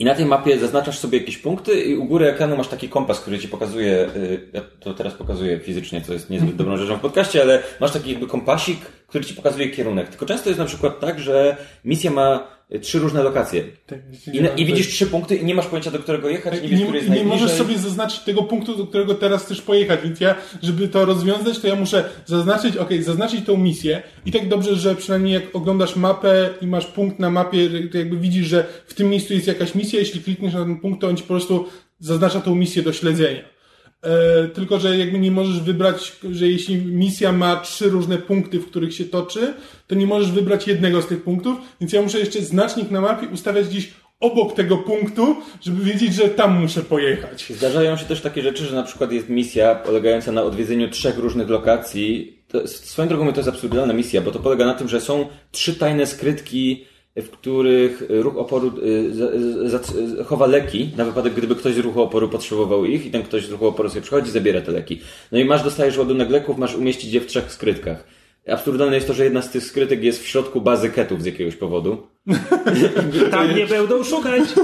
I 0.00 0.04
na 0.04 0.14
tej 0.14 0.26
mapie 0.26 0.58
zaznaczasz 0.58 0.98
sobie 0.98 1.18
jakieś 1.18 1.38
punkty 1.38 1.80
i 1.80 1.96
u 1.96 2.04
góry 2.04 2.26
ekranu 2.26 2.56
masz 2.56 2.68
taki 2.68 2.88
kompas, 2.88 3.20
który 3.20 3.38
ci 3.38 3.48
pokazuje, 3.48 4.08
y, 4.16 4.48
ja 4.52 4.60
to 4.80 4.94
teraz 4.94 5.14
pokazuję 5.14 5.58
fizycznie, 5.58 6.00
co 6.00 6.12
jest 6.12 6.30
niezbyt 6.30 6.56
dobrą 6.56 6.76
rzeczą 6.76 6.96
w 6.96 7.00
podcaście, 7.00 7.42
ale 7.42 7.62
masz 7.80 7.92
taki 7.92 8.10
jakby 8.10 8.26
kompasik, 8.26 8.80
który 9.06 9.24
ci 9.24 9.34
pokazuje 9.34 9.68
kierunek. 9.70 10.08
Tylko 10.08 10.26
często 10.26 10.48
jest 10.48 10.58
na 10.58 10.64
przykład 10.64 11.00
tak, 11.00 11.20
że 11.20 11.56
misja 11.84 12.10
ma 12.10 12.46
trzy 12.78 12.98
różne 12.98 13.22
lokacje. 13.22 13.64
Tak, 13.86 13.98
I, 14.32 14.60
I 14.60 14.66
widzisz 14.66 14.88
trzy 14.88 15.06
punkty 15.06 15.36
i 15.36 15.44
nie 15.44 15.54
masz 15.54 15.66
pojęcia, 15.66 15.90
do 15.90 15.98
którego 15.98 16.28
jechać, 16.28 16.54
nie 16.54 16.60
I 16.60 16.68
wiesz, 16.68 16.80
nie, 16.80 16.84
który 16.84 16.98
jest 16.98 17.10
i 17.10 17.12
nie 17.12 17.24
możesz 17.24 17.50
sobie 17.50 17.78
zaznaczyć 17.78 18.20
tego 18.20 18.42
punktu, 18.42 18.76
do 18.76 18.86
którego 18.86 19.14
teraz 19.14 19.44
chcesz 19.44 19.62
pojechać, 19.62 20.00
więc 20.04 20.20
ja, 20.20 20.34
żeby 20.62 20.88
to 20.88 21.04
rozwiązać, 21.04 21.58
to 21.58 21.66
ja 21.66 21.76
muszę 21.76 22.04
zaznaczyć, 22.26 22.76
ok, 22.76 22.88
zaznaczyć 23.00 23.46
tą 23.46 23.56
misję 23.56 24.02
i 24.26 24.32
tak 24.32 24.48
dobrze, 24.48 24.76
że 24.76 24.94
przynajmniej 24.94 25.34
jak 25.34 25.56
oglądasz 25.56 25.96
mapę 25.96 26.48
i 26.60 26.66
masz 26.66 26.86
punkt 26.86 27.18
na 27.18 27.30
mapie, 27.30 27.68
to 27.92 27.98
jakby 27.98 28.16
widzisz, 28.16 28.46
że 28.46 28.66
w 28.86 28.94
tym 28.94 29.10
miejscu 29.10 29.34
jest 29.34 29.46
jakaś 29.46 29.74
misja, 29.74 29.98
jeśli 29.98 30.20
klikniesz 30.20 30.54
na 30.54 30.60
ten 30.60 30.80
punkt, 30.80 31.00
to 31.00 31.08
on 31.08 31.16
ci 31.16 31.22
po 31.22 31.28
prostu 31.28 31.66
zaznacza 31.98 32.40
tą 32.40 32.54
misję 32.54 32.82
do 32.82 32.92
śledzenia. 32.92 33.59
E, 34.02 34.48
tylko, 34.48 34.80
że 34.80 34.98
jakby 34.98 35.18
nie 35.18 35.30
możesz 35.30 35.60
wybrać, 35.60 36.12
że 36.32 36.48
jeśli 36.48 36.76
misja 36.76 37.32
ma 37.32 37.56
trzy 37.56 37.88
różne 37.88 38.18
punkty, 38.18 38.60
w 38.60 38.66
których 38.66 38.94
się 38.94 39.04
toczy, 39.04 39.54
to 39.86 39.94
nie 39.94 40.06
możesz 40.06 40.32
wybrać 40.32 40.68
jednego 40.68 41.02
z 41.02 41.06
tych 41.06 41.22
punktów, 41.22 41.58
więc 41.80 41.92
ja 41.92 42.02
muszę 42.02 42.18
jeszcze 42.18 42.42
znacznik 42.42 42.90
na 42.90 43.00
mapie 43.00 43.28
ustawiać 43.28 43.68
gdzieś 43.68 43.90
obok 44.20 44.54
tego 44.54 44.78
punktu, 44.78 45.36
żeby 45.60 45.84
wiedzieć, 45.84 46.14
że 46.14 46.28
tam 46.28 46.60
muszę 46.60 46.82
pojechać. 46.82 47.46
Zdarzają 47.50 47.96
się 47.96 48.04
też 48.04 48.20
takie 48.20 48.42
rzeczy, 48.42 48.66
że 48.66 48.76
na 48.76 48.82
przykład 48.82 49.12
jest 49.12 49.28
misja 49.28 49.74
polegająca 49.74 50.32
na 50.32 50.42
odwiedzeniu 50.42 50.90
trzech 50.90 51.18
różnych 51.18 51.48
lokacji. 51.48 52.36
To, 52.48 52.68
swoją 52.68 53.08
drogą 53.08 53.32
to 53.32 53.40
jest 53.40 53.48
absurdalna 53.48 53.92
misja, 53.92 54.20
bo 54.20 54.30
to 54.30 54.38
polega 54.38 54.66
na 54.66 54.74
tym, 54.74 54.88
że 54.88 55.00
są 55.00 55.28
trzy 55.50 55.74
tajne 55.74 56.06
skrytki, 56.06 56.84
w 57.16 57.30
których 57.30 58.02
ruch 58.08 58.36
oporu 58.36 58.72
y, 58.82 59.70
za, 59.70 59.80
chowa 60.24 60.46
leki 60.46 60.90
na 60.96 61.04
wypadek, 61.04 61.34
gdyby 61.34 61.56
ktoś 61.56 61.74
z 61.74 61.78
ruchu 61.78 62.02
oporu 62.02 62.28
potrzebował 62.28 62.84
ich 62.84 63.06
i 63.06 63.10
ten 63.10 63.22
ktoś 63.22 63.46
z 63.46 63.50
ruchu 63.50 63.66
oporu 63.66 63.88
sobie 63.88 64.02
przychodzi, 64.02 64.30
zabiera 64.30 64.60
te 64.60 64.72
leki. 64.72 65.00
No 65.32 65.38
i 65.38 65.44
masz, 65.44 65.62
dostajesz 65.62 65.98
ładunek 65.98 66.30
leków, 66.30 66.58
masz 66.58 66.74
umieścić 66.74 67.12
je 67.12 67.20
w 67.20 67.26
trzech 67.26 67.52
skrytkach. 67.52 68.04
Absurdalne 68.48 68.94
jest 68.94 69.06
to, 69.06 69.14
że 69.14 69.24
jedna 69.24 69.42
z 69.42 69.50
tych 69.50 69.64
skrytek 69.64 70.04
jest 70.04 70.22
w 70.22 70.26
środku 70.26 70.60
bazy 70.60 70.90
ketów 70.90 71.22
z 71.22 71.26
jakiegoś 71.26 71.56
powodu. 71.56 72.06
Tam 73.30 73.56
nie 73.56 73.66
będą 73.66 74.04
szukać. 74.04 74.42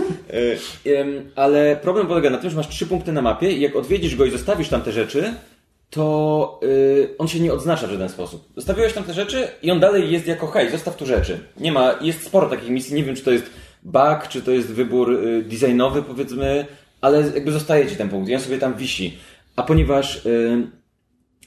E, 0.86 1.04
Ale 1.34 1.76
problem 1.82 2.06
polega 2.06 2.30
na 2.30 2.38
tym, 2.38 2.50
że 2.50 2.56
masz 2.56 2.68
trzy 2.68 2.86
punkty 2.86 3.12
na 3.12 3.22
mapie 3.22 3.52
i 3.52 3.60
jak 3.60 3.76
odwiedzisz 3.76 4.16
go 4.16 4.24
i 4.24 4.30
zostawisz 4.30 4.68
tam 4.68 4.82
te 4.82 4.92
rzeczy, 4.92 5.34
to 5.90 6.60
y, 6.62 7.14
on 7.18 7.28
się 7.28 7.40
nie 7.40 7.52
odznacza 7.52 7.86
w 7.86 7.90
żaden 7.90 8.08
sposób. 8.08 8.48
Zostawiłeś 8.56 8.92
tam 8.92 9.04
te 9.04 9.14
rzeczy 9.14 9.48
i 9.62 9.70
on 9.70 9.80
dalej 9.80 10.12
jest 10.12 10.26
jako 10.26 10.46
hej, 10.46 10.70
zostaw 10.70 10.96
tu 10.96 11.06
rzeczy. 11.06 11.38
Nie 11.60 11.72
ma, 11.72 11.94
jest 12.00 12.26
sporo 12.26 12.48
takich 12.48 12.70
misji, 12.70 12.94
nie 12.94 13.04
wiem 13.04 13.16
czy 13.16 13.24
to 13.24 13.30
jest 13.30 13.50
bug, 13.82 14.28
czy 14.28 14.42
to 14.42 14.50
jest 14.50 14.68
wybór 14.72 15.12
y, 15.12 15.42
designowy 15.42 16.02
powiedzmy, 16.02 16.66
ale 17.00 17.20
jakby 17.20 17.52
zostaje 17.52 17.86
ci 17.86 17.96
ten 17.96 18.08
punkt 18.08 18.28
i 18.28 18.34
on 18.34 18.40
sobie 18.40 18.58
tam 18.58 18.74
wisi. 18.74 19.18
A 19.56 19.62
ponieważ 19.62 20.26
y, 20.26 20.70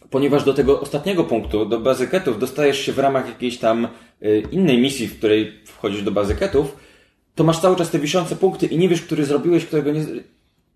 ponieważ 0.09 0.43
do 0.43 0.53
tego 0.53 0.81
ostatniego 0.81 1.23
punktu, 1.23 1.65
do 1.65 1.79
bazy 1.79 2.07
ketów, 2.07 2.39
dostajesz 2.39 2.79
się 2.79 2.93
w 2.93 2.99
ramach 2.99 3.27
jakiejś 3.27 3.57
tam 3.57 3.87
y, 4.23 4.43
innej 4.51 4.77
misji, 4.77 5.07
w 5.07 5.17
której 5.17 5.53
wchodzisz 5.65 6.03
do 6.03 6.11
bazy 6.11 6.35
ketów, 6.35 6.77
to 7.35 7.43
masz 7.43 7.59
cały 7.59 7.75
czas 7.75 7.89
te 7.89 7.99
wiszące 7.99 8.35
punkty 8.35 8.65
i 8.65 8.77
nie 8.77 8.89
wiesz, 8.89 9.01
który 9.01 9.25
zrobiłeś, 9.25 9.65
którego 9.65 9.91
nie... 9.91 10.05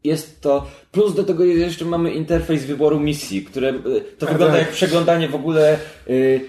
Jest 0.04 0.42
to... 0.42 0.68
Plus 0.92 1.16
do 1.16 1.24
tego 1.24 1.44
jeszcze 1.44 1.86
mamy 1.86 2.12
interfejs 2.14 2.66
wyboru 2.66 3.00
misji, 3.00 3.46
które... 3.46 3.70
y, 3.70 4.02
To 4.18 4.26
wygląda 4.26 4.58
jak 4.58 4.72
przeglądanie 4.72 5.28
w 5.30 5.36
ogóle... 5.36 5.78
y, 6.10 6.42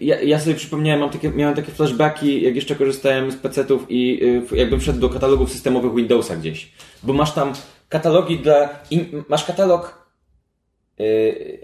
Ja, 0.00 0.20
ja 0.20 0.40
sobie 0.40 0.54
przypomniałem, 0.56 1.00
mam 1.00 1.10
takie, 1.10 1.30
miałem 1.30 1.54
takie 1.54 1.72
flashbacki, 1.72 2.42
jak 2.42 2.56
jeszcze 2.56 2.74
korzystałem 2.74 3.30
z 3.30 3.36
PC-ów 3.36 3.86
i 3.88 4.20
y, 4.52 4.56
jakbym 4.56 4.80
wszedł 4.80 5.00
do 5.00 5.08
katalogów 5.08 5.52
systemowych 5.52 5.94
Windowsa 5.94 6.36
gdzieś. 6.36 6.72
Bo 7.02 7.12
masz 7.12 7.32
tam 7.32 7.52
katalogi 7.88 8.38
dla... 8.38 8.68
In, 8.90 9.24
masz 9.28 9.44
katalog 9.44 10.05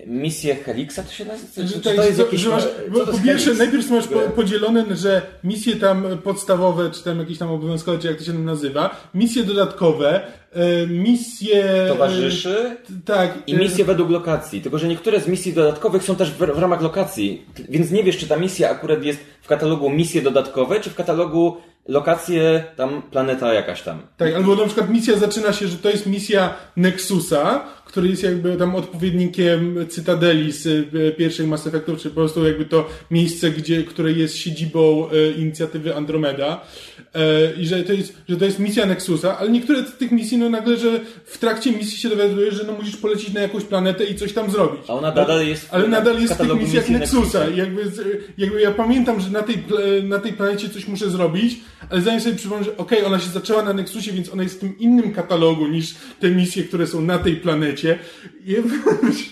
misję 0.06 0.54
Helixa 0.54 1.02
to 1.02 1.12
się 1.12 1.24
nazywa? 1.24 1.68
Czy 1.68 1.80
tak, 1.80 1.96
to 1.96 2.04
jest 2.04 2.18
jakieś... 2.18 2.40
że 2.40 2.50
masz, 2.50 2.64
co 2.94 3.06
to 3.06 3.12
po 3.12 3.18
pierwsze, 3.18 3.54
najpierw 3.54 3.90
masz 3.90 4.08
po, 4.08 4.20
podzielone, 4.20 4.96
że 4.96 5.22
misje 5.44 5.76
tam 5.76 6.06
podstawowe, 6.24 6.90
czy 6.90 7.04
tam 7.04 7.18
jakieś 7.18 7.38
tam 7.38 7.50
obowiązkowe, 7.50 7.98
czy 7.98 8.06
jak 8.06 8.16
to 8.16 8.24
się 8.24 8.32
tam 8.32 8.44
nazywa, 8.44 9.08
misje 9.14 9.44
dodatkowe, 9.44 10.20
e, 10.52 10.86
misje... 10.86 11.64
e, 11.64 11.88
Towarzyszy 11.88 12.76
tak. 13.04 13.38
i 13.46 13.54
misje 13.54 13.84
według 13.84 14.10
lokacji. 14.10 14.60
Tylko, 14.60 14.78
że 14.78 14.88
niektóre 14.88 15.20
z 15.20 15.28
misji 15.28 15.52
dodatkowych 15.52 16.02
są 16.02 16.16
też 16.16 16.30
w, 16.30 16.38
w 16.38 16.58
ramach 16.58 16.82
lokacji. 16.82 17.46
Więc 17.68 17.90
nie 17.90 18.04
wiesz, 18.04 18.18
czy 18.18 18.28
ta 18.28 18.36
misja 18.36 18.70
akurat 18.70 19.04
jest 19.04 19.20
w 19.42 19.46
katalogu 19.46 19.90
misje 19.90 20.22
dodatkowe, 20.22 20.80
czy 20.80 20.90
w 20.90 20.94
katalogu 20.94 21.56
lokacje 21.88 22.64
tam 22.76 23.02
planeta 23.02 23.54
jakaś 23.54 23.82
tam. 23.82 24.02
Tak, 24.16 24.34
albo 24.34 24.56
na 24.56 24.64
przykład 24.64 24.90
misja 24.90 25.16
zaczyna 25.16 25.52
się, 25.52 25.68
że 25.68 25.76
to 25.76 25.90
jest 25.90 26.06
misja 26.06 26.54
Nexusa, 26.76 27.64
który 27.92 28.08
jest 28.08 28.22
jakby 28.22 28.56
tam 28.56 28.74
odpowiednikiem 28.74 29.86
Cytadeli 29.88 30.52
z 30.52 30.66
e, 30.66 31.10
pierwszych 31.12 31.46
Mass 31.46 31.66
Effectów, 31.66 31.98
czy 32.00 32.08
po 32.08 32.14
prostu 32.14 32.46
jakby 32.46 32.64
to 32.64 32.88
miejsce, 33.10 33.50
gdzie, 33.50 33.82
które 33.84 34.12
jest 34.12 34.36
siedzibą 34.36 35.08
e, 35.10 35.30
inicjatywy 35.30 35.96
Andromeda. 35.96 36.60
E, 37.14 37.52
I 37.60 37.66
że 37.66 37.82
to, 37.82 37.92
jest, 37.92 38.14
że 38.28 38.36
to 38.36 38.44
jest 38.44 38.58
misja 38.58 38.86
Nexusa, 38.86 39.38
ale 39.38 39.50
niektóre 39.50 39.84
z 39.86 39.92
tych 39.96 40.10
misji, 40.12 40.38
no 40.38 40.50
nagle, 40.50 40.76
że 40.76 41.00
w 41.24 41.38
trakcie 41.38 41.72
misji 41.72 41.98
się 41.98 42.08
dowiadujesz, 42.08 42.54
że 42.54 42.64
no 42.64 42.72
musisz 42.72 42.96
polecieć 42.96 43.32
na 43.32 43.40
jakąś 43.40 43.64
planetę 43.64 44.04
i 44.04 44.14
coś 44.14 44.32
tam 44.32 44.50
zrobić. 44.50 44.80
A 44.88 44.92
ona 44.92 45.08
nadal 45.14 45.46
jest 45.46 45.62
w- 45.68 45.74
Ale 45.74 45.88
nadal 45.88 46.20
jest 46.20 46.34
w 46.34 46.36
tych 46.36 46.46
misjach 46.66 46.84
Nexusa. 47.00 47.48
I 47.48 47.56
jakby, 47.56 47.82
jakby 48.38 48.60
ja 48.60 48.70
pamiętam, 48.70 49.20
że 49.20 49.30
na 49.30 49.42
tej, 49.42 49.56
na 50.04 50.18
tej 50.18 50.32
planecie 50.32 50.68
coś 50.68 50.88
muszę 50.88 51.10
zrobić, 51.10 51.60
ale 51.90 52.00
zanim 52.00 52.20
sobie 52.20 52.36
przypomnę, 52.36 52.64
że 52.64 52.76
okej, 52.76 53.04
ona 53.04 53.18
się 53.20 53.30
zaczęła 53.30 53.62
na 53.62 53.72
Nexusie, 53.72 54.12
więc 54.12 54.32
ona 54.32 54.42
jest 54.42 54.56
w 54.56 54.60
tym 54.60 54.78
innym 54.78 55.12
katalogu 55.12 55.66
niż 55.66 55.94
te 56.20 56.30
misje, 56.30 56.64
które 56.64 56.86
są 56.86 57.00
na 57.00 57.18
tej 57.18 57.36
planecie. 57.36 57.81
I 58.46 58.56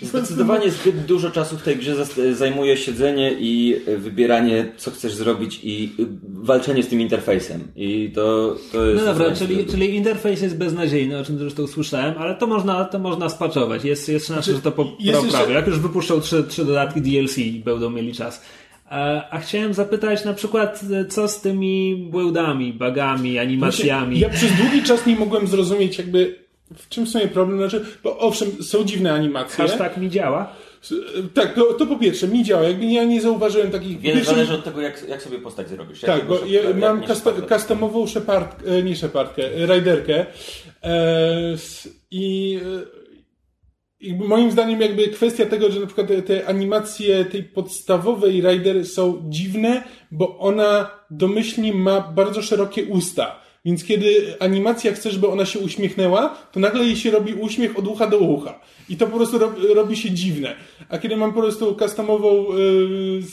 Zdecydowanie 0.07 0.71
zbyt 0.71 1.05
dużo 1.05 1.31
czasu 1.31 1.57
w 1.59 1.63
tej 1.63 1.77
grze 1.77 2.07
zajmuje 2.35 2.77
siedzenie 2.77 3.33
i 3.39 3.77
wybieranie, 3.99 4.73
co 4.77 4.91
chcesz 4.91 5.15
zrobić 5.15 5.61
i 5.63 5.93
walczenie 6.29 6.83
z 6.83 6.89
tym 6.89 7.01
interfejsem. 7.01 7.61
I 7.77 8.11
to, 8.15 8.57
to 8.73 8.87
jest... 8.87 9.05
No 9.07 9.15
dobra, 9.15 9.37
czyli, 9.37 9.67
czyli 9.67 9.95
interfejs 9.97 10.43
jest 10.43 10.57
beznadziejny, 10.57 11.19
o 11.19 11.25
czym 11.25 11.39
zresztą 11.39 11.67
słyszałem, 11.67 12.15
ale 12.19 12.35
to 12.35 12.47
można, 12.47 12.85
to 12.85 12.99
można 12.99 13.29
spaczować. 13.29 13.85
Jest, 13.85 14.09
jest 14.09 14.27
szansa, 14.27 14.53
że 14.53 14.59
to 14.61 14.71
Znaczy, 14.71 14.89
jest 15.01 15.21
poprawi. 15.21 15.39
jeszcze- 15.39 15.53
Jak 15.53 15.67
już 15.67 15.79
wypuszczą 15.79 16.21
trzy, 16.21 16.45
trzy 16.49 16.65
dodatki 16.65 17.01
DLC 17.03 17.39
i 17.39 17.61
będą 17.65 17.91
mieli 17.91 18.13
czas. 18.13 18.43
A, 18.91 19.31
a 19.31 19.39
chciałem 19.39 19.75
zapytać 19.75 20.25
na 20.25 20.35
przykład, 20.35 20.81
e, 20.93 21.05
co 21.05 21.29
z 21.29 21.41
tymi 21.41 21.97
błędami, 22.11 22.73
bugami, 22.73 23.39
animacjami? 23.39 24.19
Ja 24.21 24.29
przez 24.29 24.53
długi 24.53 24.83
czas 24.83 25.07
nie 25.07 25.17
mogłem 25.17 25.47
zrozumieć 25.47 25.99
jakby 25.99 26.35
w 26.77 26.89
czym 26.89 27.07
w 27.07 27.09
sumie 27.09 27.29
problem, 27.29 27.59
znaczy, 27.59 27.87
bo 28.03 28.19
owszem, 28.19 28.63
są 28.63 28.85
dziwne 28.85 29.13
animacje. 29.13 29.57
Hashtag 29.57 29.97
mi 29.97 30.11
działa? 30.11 30.53
Tak, 31.35 31.55
to, 31.55 31.65
to 31.75 31.87
po 31.87 31.97
pierwsze, 31.97 32.29
mi 32.29 32.45
działa. 32.45 32.63
Jakby 32.63 32.85
ja 32.87 33.05
nie 33.05 33.21
zauważyłem 33.21 33.71
takich... 33.71 34.01
Wiele 34.01 34.17
pierwsze- 34.21 34.31
zależy 34.35 34.55
od 34.55 34.65
tego, 34.65 34.81
jak, 34.81 35.09
jak 35.09 35.23
sobie 35.23 35.39
postać 35.39 35.69
zrobisz. 35.69 36.01
Tak, 36.01 36.27
bo 36.27 36.39
ja 36.47 36.61
mam 36.75 37.03
customową 37.49 38.07
Shepard, 38.07 38.67
e, 38.67 38.83
nie 38.83 38.97
Shepardkę, 38.97 39.43
e, 39.57 39.67
Riderkę 39.67 40.27
e, 40.83 41.53
s- 41.55 41.89
i 42.11 42.59
e, 42.63 43.01
jakby 44.01 44.25
moim 44.29 44.51
zdaniem 44.51 44.81
jakby 44.81 45.09
kwestia 45.09 45.47
tego, 45.47 45.71
że 45.71 45.81
na 45.81 45.87
przykład 45.87 46.07
te, 46.09 46.23
te 46.23 46.47
animacje 46.47 47.25
tej 47.25 47.45
podstawowej 47.45 48.41
Rider 48.43 48.87
są 48.87 49.23
dziwne, 49.29 49.83
bo 50.11 50.39
ona 50.39 50.91
domyślnie 51.11 51.73
ma 51.75 52.01
bardzo 52.01 52.43
szerokie 52.43 52.85
usta. 52.85 53.41
Więc 53.65 53.85
kiedy 53.85 54.35
animacja 54.41 54.93
chce, 54.93 55.11
żeby 55.11 55.29
ona 55.29 55.47
się 55.47 55.59
uśmiechnęła, 55.59 56.29
to 56.53 56.61
nagle 56.61 56.85
jej 56.85 56.97
się 56.97 57.11
robi 57.11 57.35
uśmiech 57.35 57.79
od 57.79 57.87
ucha 57.87 58.07
do 58.07 58.19
ucha. 58.19 58.61
I 58.89 58.97
to 58.97 59.07
po 59.07 59.17
prostu 59.17 59.39
robi, 59.39 59.67
robi 59.75 59.97
się 59.97 60.11
dziwne. 60.11 60.57
A 60.89 60.99
kiedy 60.99 61.17
mam 61.17 61.33
po 61.33 61.41
prostu 61.41 61.75
customową, 61.75 62.47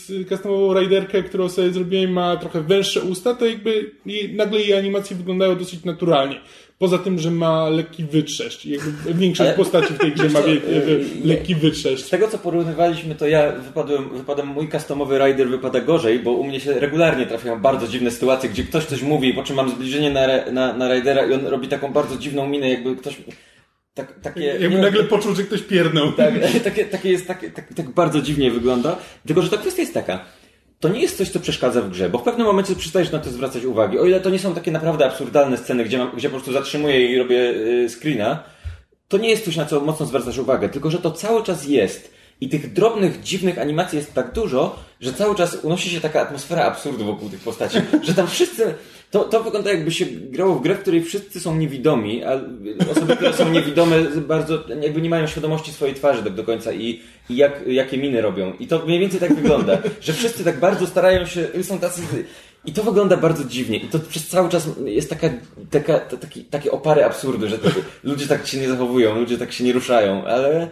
yy, 0.08 0.24
customową 0.24 0.80
riderkę, 0.80 1.22
którą 1.22 1.48
sobie 1.48 1.70
zrobiłem, 1.70 2.12
ma 2.12 2.36
trochę 2.36 2.62
węższe 2.62 3.00
usta, 3.00 3.34
to 3.34 3.46
jakby 3.46 3.90
nagle 4.32 4.60
jej 4.60 4.74
animacje 4.74 5.16
wyglądają 5.16 5.56
dosyć 5.56 5.84
naturalnie. 5.84 6.40
Poza 6.78 6.98
tym, 6.98 7.18
że 7.18 7.30
ma 7.30 7.68
lekki 7.68 8.04
wytrzeszcz. 8.04 8.64
Jakby 8.64 9.14
większość 9.14 9.48
Ale- 9.48 9.56
postaci 9.56 9.94
w 9.94 9.98
tej 9.98 10.12
grze 10.12 10.28
ma 10.28 10.42
wie, 10.42 10.60
wie, 10.60 10.70
yy, 10.74 11.04
lekki 11.24 11.54
Z 11.54 11.58
wytrzeszcz. 11.58 12.08
tego 12.10 12.28
co 12.28 12.38
porównywaliśmy, 12.38 13.14
to 13.14 13.28
ja 13.28 13.52
wypadłem, 13.52 14.08
wypadam, 14.16 14.46
mój 14.46 14.68
customowy 14.70 15.18
rider 15.18 15.48
wypada 15.48 15.80
gorzej, 15.80 16.18
bo 16.18 16.32
u 16.32 16.44
mnie 16.44 16.60
się 16.60 16.72
regularnie 16.80 17.26
trafiają 17.26 17.60
bardzo 17.60 17.88
dziwne 17.88 18.10
sytuacje, 18.10 18.50
gdzie 18.50 18.62
ktoś 18.64 18.84
coś 18.84 19.02
mówi, 19.02 19.34
po 19.34 19.42
czym 19.42 19.56
mam 19.56 19.70
zbliżenie 19.70 20.10
na, 20.10 20.50
na, 20.52 20.72
na 20.72 20.94
ridera 20.94 21.26
i 21.26 21.32
on 21.34 21.46
robi 21.46 21.68
taką 21.68 21.92
bardzo 21.92 22.16
dziwną 22.16 22.48
minę, 22.48 22.70
jakby 22.70 22.96
ktoś. 22.96 23.16
Tak, 23.94 24.20
takie, 24.20 24.40
Jakby 24.44 24.68
nie- 24.70 24.78
nagle 24.82 25.04
poczuł, 25.04 25.34
że 25.34 25.42
ktoś 25.42 25.62
pierdnął. 25.62 26.12
tak, 26.12 26.34
takie, 26.64 26.84
takie 26.84 27.10
jest, 27.10 27.26
takie, 27.26 27.50
tak, 27.50 27.74
tak 27.74 27.90
bardzo 27.90 28.20
dziwnie 28.22 28.50
wygląda. 28.50 28.96
Tylko, 29.26 29.42
że 29.42 29.48
ta 29.50 29.56
kwestia 29.56 29.80
jest 29.82 29.94
taka. 29.94 30.24
To 30.80 30.88
nie 30.88 31.00
jest 31.00 31.18
coś, 31.18 31.28
co 31.30 31.40
przeszkadza 31.40 31.82
w 31.82 31.90
grze, 31.90 32.08
bo 32.08 32.18
w 32.18 32.22
pewnym 32.22 32.46
momencie 32.46 32.74
przestajesz 32.74 33.12
na 33.12 33.18
to 33.18 33.30
zwracać 33.30 33.64
uwagi. 33.64 33.98
O 33.98 34.04
ile 34.04 34.20
to 34.20 34.30
nie 34.30 34.38
są 34.38 34.54
takie 34.54 34.70
naprawdę 34.70 35.06
absurdalne 35.06 35.56
sceny, 35.56 35.84
gdzie, 35.84 35.98
mam, 35.98 36.16
gdzie 36.16 36.28
po 36.28 36.34
prostu 36.34 36.52
zatrzymuję 36.52 37.12
i 37.12 37.18
robię 37.18 37.50
y, 37.50 37.88
screena, 37.88 38.42
to 39.08 39.18
nie 39.18 39.28
jest 39.28 39.44
coś, 39.44 39.56
na 39.56 39.64
co 39.64 39.80
mocno 39.80 40.06
zwracasz 40.06 40.38
uwagę, 40.38 40.68
tylko 40.68 40.90
że 40.90 40.98
to 40.98 41.10
cały 41.10 41.42
czas 41.42 41.66
jest. 41.66 42.18
I 42.40 42.48
tych 42.48 42.72
drobnych, 42.72 43.22
dziwnych 43.22 43.58
animacji 43.58 43.98
jest 43.98 44.14
tak 44.14 44.32
dużo, 44.32 44.78
że 45.00 45.12
cały 45.12 45.34
czas 45.34 45.58
unosi 45.62 45.90
się 45.90 46.00
taka 46.00 46.20
atmosfera 46.20 46.64
absurdu 46.64 47.04
wokół 47.04 47.28
tych 47.28 47.40
postaci, 47.40 47.78
że 48.02 48.14
tam 48.14 48.26
wszyscy... 48.26 48.74
To, 49.10 49.24
to 49.24 49.42
wygląda 49.42 49.70
jakby 49.70 49.90
się 49.90 50.06
grało 50.06 50.54
w 50.54 50.62
grę, 50.62 50.74
w 50.74 50.80
której 50.80 51.04
wszyscy 51.04 51.40
są 51.40 51.56
niewidomi, 51.56 52.24
a 52.24 52.40
osoby, 52.90 53.16
które 53.16 53.32
są 53.32 53.50
niewidome 53.50 54.02
bardzo 54.02 54.64
jakby 54.82 55.02
nie 55.02 55.10
mają 55.10 55.26
świadomości 55.26 55.72
swojej 55.72 55.94
twarzy 55.94 56.22
tak 56.22 56.34
do 56.34 56.44
końca 56.44 56.72
i, 56.72 57.00
i 57.30 57.36
jak, 57.36 57.66
jakie 57.66 57.98
miny 57.98 58.20
robią. 58.20 58.52
I 58.60 58.66
to 58.66 58.86
mniej 58.86 59.00
więcej 59.00 59.20
tak 59.20 59.34
wygląda, 59.34 59.78
że 60.00 60.12
wszyscy 60.12 60.44
tak 60.44 60.60
bardzo 60.60 60.86
starają 60.86 61.26
się, 61.26 61.48
są 61.62 61.78
tacy 61.78 62.02
I 62.64 62.72
to 62.72 62.82
wygląda 62.82 63.16
bardzo 63.16 63.44
dziwnie. 63.44 63.78
I 63.78 63.88
to 63.88 63.98
przez 63.98 64.28
cały 64.28 64.48
czas 64.48 64.68
jest 64.84 65.10
taka, 65.10 65.30
taka, 65.70 65.98
taki, 65.98 66.44
takie 66.44 66.70
opary 66.70 67.04
absurdu, 67.04 67.48
że 67.48 67.58
to, 67.58 67.68
ludzie 68.04 68.26
tak 68.26 68.46
się 68.46 68.58
nie 68.58 68.68
zachowują, 68.68 69.14
ludzie 69.14 69.38
tak 69.38 69.52
się 69.52 69.64
nie 69.64 69.72
ruszają, 69.72 70.24
ale... 70.24 70.68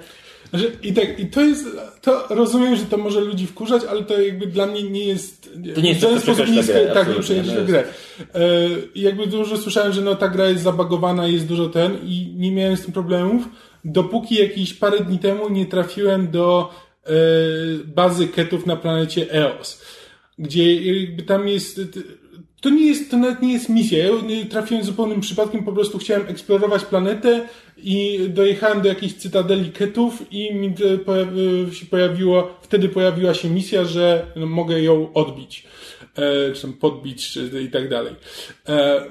Że, 0.52 0.66
I 0.82 0.92
tak, 0.92 1.20
i 1.20 1.26
to 1.26 1.40
jest, 1.40 1.66
to 2.02 2.26
rozumiem, 2.30 2.76
że 2.76 2.84
to 2.84 2.96
może 2.96 3.20
ludzi 3.20 3.46
wkurzać, 3.46 3.82
ale 3.90 4.04
to 4.04 4.20
jakby 4.20 4.46
dla 4.46 4.66
mnie 4.66 4.82
nie 4.82 5.04
jest, 5.04 5.50
To 5.74 5.80
nie 5.80 5.88
jest 5.88 6.00
w 6.00 6.02
żaden 6.02 6.20
to, 6.20 6.26
co 6.26 6.34
sposób 6.34 6.54
nie 6.54 6.62
grę, 6.62 6.90
tak, 6.94 7.08
nie 7.08 7.42
no 7.42 7.64
grę. 7.64 7.84
I 8.94 9.00
jakby 9.00 9.26
dużo 9.26 9.56
słyszałem, 9.56 9.92
że 9.92 10.02
no 10.02 10.14
ta 10.14 10.28
gra 10.28 10.48
jest 10.48 10.62
zabagowana, 10.62 11.26
jest 11.26 11.46
dużo 11.46 11.68
ten 11.68 11.98
i 12.04 12.34
nie 12.36 12.52
miałem 12.52 12.76
z 12.76 12.82
tym 12.82 12.92
problemów, 12.92 13.48
dopóki 13.84 14.34
jakieś 14.34 14.74
parę 14.74 15.00
dni 15.00 15.18
temu 15.18 15.48
nie 15.48 15.66
trafiłem 15.66 16.30
do 16.30 16.74
e, 17.04 17.10
bazy 17.84 18.28
ketów 18.28 18.66
na 18.66 18.76
planecie 18.76 19.32
EOS, 19.32 19.82
gdzie 20.38 20.74
jakby 20.74 21.22
tam 21.22 21.48
jest 21.48 21.80
to 22.66 22.70
nie 22.70 22.86
jest, 22.86 23.10
to 23.10 23.16
nawet 23.16 23.42
nie 23.42 23.52
jest 23.52 23.68
misja. 23.68 23.98
Ja 23.98 24.10
trafiłem 24.50 24.84
zupełnym 24.84 25.20
przypadkiem, 25.20 25.64
po 25.64 25.72
prostu 25.72 25.98
chciałem 25.98 26.28
eksplorować 26.28 26.84
planetę 26.84 27.48
i 27.76 28.20
dojechałem 28.28 28.82
do 28.82 28.88
jakiejś 28.88 29.14
cytadeli 29.14 29.72
ketów 29.72 30.22
i 30.30 30.54
mi 30.54 30.74
pojawi, 31.04 31.74
się 31.74 31.86
pojawiło, 31.86 32.58
wtedy 32.62 32.88
pojawiła 32.88 33.34
się 33.34 33.50
misja, 33.50 33.84
że 33.84 34.26
mogę 34.36 34.82
ją 34.82 35.12
odbić, 35.12 35.66
e, 36.16 36.52
czy 36.52 36.62
tam 36.62 36.72
podbić, 36.72 37.38
i 37.64 37.70
tak 37.70 37.88
dalej. 37.88 38.14
E, 38.68 39.06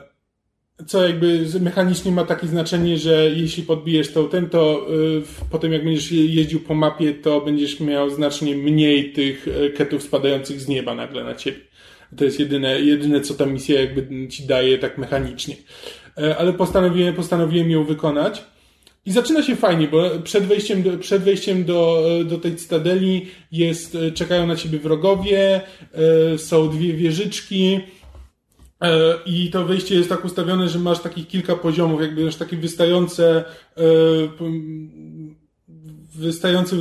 co 0.87 1.07
jakby 1.07 1.45
mechanicznie 1.61 2.11
ma 2.11 2.25
takie 2.25 2.47
znaczenie, 2.47 2.97
że 2.97 3.29
jeśli 3.35 3.63
podbijesz 3.63 4.13
to 4.13 4.23
ten, 4.23 4.49
to 4.49 4.87
y, 4.93 5.23
potem 5.51 5.73
jak 5.73 5.83
będziesz 5.83 6.11
jeździł 6.11 6.59
po 6.59 6.75
mapie, 6.75 7.13
to 7.13 7.41
będziesz 7.41 7.79
miał 7.79 8.09
znacznie 8.09 8.55
mniej 8.55 9.13
tych 9.13 9.47
ketów 9.77 10.03
spadających 10.03 10.61
z 10.61 10.67
nieba 10.67 10.95
nagle 10.95 11.23
na 11.23 11.35
ciebie. 11.35 11.74
To 12.17 12.25
jest 12.25 12.39
jedyne, 12.39 12.81
jedyne 12.81 13.21
co 13.21 13.33
ta 13.33 13.45
misja 13.45 13.81
jakby 13.81 14.27
ci 14.27 14.47
daje 14.47 14.77
tak 14.77 14.97
mechanicznie. 14.97 15.55
E, 16.17 16.37
ale 16.37 16.53
postanowiłem, 16.53 17.13
postanowiłem 17.13 17.71
ją 17.71 17.83
wykonać. 17.83 18.43
I 19.05 19.11
zaczyna 19.11 19.43
się 19.43 19.55
fajnie, 19.55 19.87
bo 19.87 20.09
przed 20.23 20.45
wejściem, 20.45 20.83
do, 20.83 20.97
przed 20.97 21.23
wejściem 21.23 21.63
do, 21.63 22.03
do 22.25 22.37
tej 22.37 22.55
cytadeli 22.55 23.27
jest, 23.51 23.97
czekają 24.13 24.47
na 24.47 24.55
ciebie 24.55 24.79
wrogowie, 24.79 25.61
e, 26.33 26.37
są 26.37 26.69
dwie 26.69 26.93
wieżyczki, 26.93 27.79
e, 28.81 29.13
i 29.25 29.49
to 29.49 29.65
wejście 29.65 29.95
jest 29.95 30.09
tak 30.09 30.25
ustawione, 30.25 30.69
że 30.69 30.79
masz 30.79 30.99
takich 30.99 31.27
kilka 31.27 31.55
poziomów, 31.55 32.01
jakby 32.01 32.25
masz 32.25 32.35
takie 32.35 32.57
wystające 32.57 33.43
wystające 36.17 36.75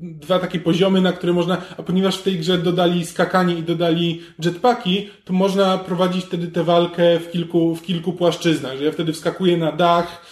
dwa 0.00 0.38
takie 0.38 0.60
poziomy, 0.60 1.00
na 1.00 1.12
które 1.12 1.32
można, 1.32 1.56
a 1.78 1.82
ponieważ 1.82 2.18
w 2.18 2.22
tej 2.22 2.38
grze 2.38 2.58
dodali 2.58 3.06
skakanie 3.06 3.54
i 3.54 3.62
dodali 3.62 4.20
jetpacki, 4.44 5.08
to 5.24 5.32
można 5.32 5.78
prowadzić 5.78 6.24
wtedy 6.24 6.48
tę 6.48 6.64
walkę 6.64 7.20
w 7.20 7.30
kilku, 7.30 7.74
w 7.74 7.82
kilku 7.82 8.12
płaszczyznach, 8.12 8.78
że 8.78 8.84
ja 8.84 8.92
wtedy 8.92 9.12
wskakuję 9.12 9.56
na 9.56 9.72
dach, 9.72 10.22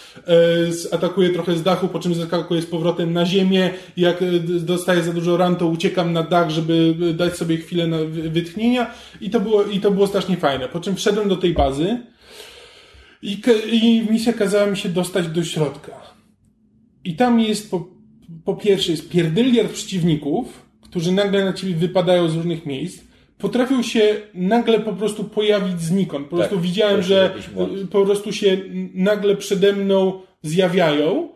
e, 0.91 0.95
atakuję 0.95 1.29
trochę 1.29 1.55
z 1.55 1.63
dachu, 1.63 1.87
po 1.87 1.99
czym 1.99 2.15
zaskakuję 2.15 2.61
z 2.61 2.65
powrotem 2.65 3.13
na 3.13 3.25
ziemię, 3.25 3.69
jak 3.97 4.21
e, 4.21 4.25
dostaję 4.59 5.03
za 5.03 5.13
dużo 5.13 5.37
ran, 5.37 5.55
to 5.55 5.67
uciekam 5.67 6.13
na 6.13 6.23
dach, 6.23 6.49
żeby 6.49 6.95
dać 7.13 7.37
sobie 7.37 7.57
chwilę 7.57 7.87
na 7.87 7.97
wytchnienia 8.29 8.91
i 9.21 9.29
to 9.29 9.39
było, 9.39 9.63
i 9.63 9.79
to 9.79 9.91
było 9.91 10.07
strasznie 10.07 10.37
fajne. 10.37 10.69
Po 10.69 10.79
czym 10.79 10.95
wszedłem 10.95 11.29
do 11.29 11.37
tej 11.37 11.53
bazy 11.53 11.97
i, 13.21 13.41
i 13.71 14.11
misja 14.11 14.33
kazała 14.33 14.65
mi 14.65 14.77
się 14.77 14.89
dostać 14.89 15.27
do 15.27 15.43
środka. 15.43 15.91
I 17.03 17.15
tam 17.15 17.39
jest 17.39 17.71
po, 17.71 17.98
po 18.45 18.55
pierwsze 18.55 18.91
jest 18.91 19.09
pierdyliard 19.09 19.71
przeciwników, 19.71 20.65
którzy 20.81 21.11
nagle 21.11 21.45
na 21.45 21.53
ciebie 21.53 21.73
wypadają 21.75 22.29
z 22.29 22.35
różnych 22.35 22.65
miejsc, 22.65 23.03
potrafią 23.37 23.83
się 23.83 24.15
nagle 24.33 24.79
po 24.79 24.93
prostu 24.93 25.23
pojawić 25.23 25.81
znikąd. 25.81 26.27
Po 26.27 26.35
prostu 26.35 26.55
Tak, 26.55 26.63
widziałem, 26.63 26.93
to 26.93 26.97
jest 26.97 27.09
że 27.09 27.33
y, 27.83 27.87
po 27.87 28.05
prostu 28.05 28.33
się 28.33 28.57
nagle 28.93 29.35
przede 29.35 29.73
mną 29.73 30.21
zjawiają. 30.43 31.29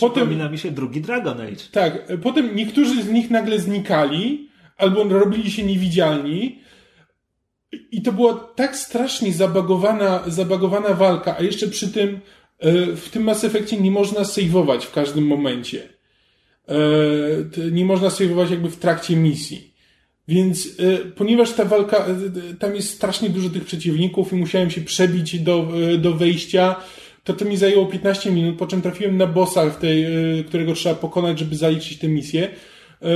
Potem, 0.00 0.22
Przypomina 0.22 0.48
mi 0.48 0.58
się 0.58 0.70
drugi 0.70 1.00
Dragon 1.00 1.40
Age. 1.40 1.64
tak, 1.72 2.12
potem 2.22 2.56
niektórzy 2.56 3.02
z 3.02 3.08
nich 3.10 3.30
nagle 3.30 3.58
znikali, 3.58 4.48
albo 4.76 5.04
robili 5.04 5.50
się 5.50 5.62
niewidzialni. 5.62 6.58
I 7.90 8.02
to 8.02 8.12
była 8.12 8.34
tak 8.34 8.76
strasznie 8.76 9.32
zabagowana, 9.32 10.22
zabagowana 10.26 10.94
walka, 10.94 11.36
a 11.38 11.42
jeszcze 11.42 11.68
przy 11.68 11.88
tym 11.92 12.20
w 12.96 13.08
tym 13.10 13.22
Mass 13.22 13.44
Effectie 13.44 13.76
nie 13.76 13.90
można 13.90 14.24
saveować 14.24 14.86
w 14.86 14.92
każdym 14.92 15.26
momencie. 15.26 15.88
E, 16.68 17.70
Nie 17.70 17.84
można 17.84 18.10
saveować 18.10 18.50
jakby 18.50 18.70
w 18.70 18.76
trakcie 18.76 19.16
misji. 19.16 19.74
Więc 20.28 20.68
e, 20.78 20.98
ponieważ 20.98 21.52
ta 21.52 21.64
walka, 21.64 21.96
e, 21.96 22.10
e, 22.10 22.54
tam 22.58 22.74
jest 22.74 22.90
strasznie 22.90 23.30
dużo 23.30 23.50
tych 23.50 23.64
przeciwników 23.64 24.32
i 24.32 24.36
musiałem 24.36 24.70
się 24.70 24.80
przebić 24.80 25.38
do, 25.40 25.68
e, 25.94 25.98
do 25.98 26.12
wejścia, 26.14 26.76
to 27.24 27.32
to 27.32 27.44
mi 27.44 27.56
zajęło 27.56 27.86
15 27.86 28.30
minut, 28.30 28.58
po 28.58 28.66
czym 28.66 28.82
trafiłem 28.82 29.16
na 29.16 29.26
bossa, 29.26 29.70
tej, 29.70 30.04
e, 30.04 30.44
którego 30.44 30.74
trzeba 30.74 30.94
pokonać, 30.94 31.38
żeby 31.38 31.56
zaliczyć 31.56 31.98
tę 31.98 32.08
misję. 32.08 32.48
E, 33.02 33.08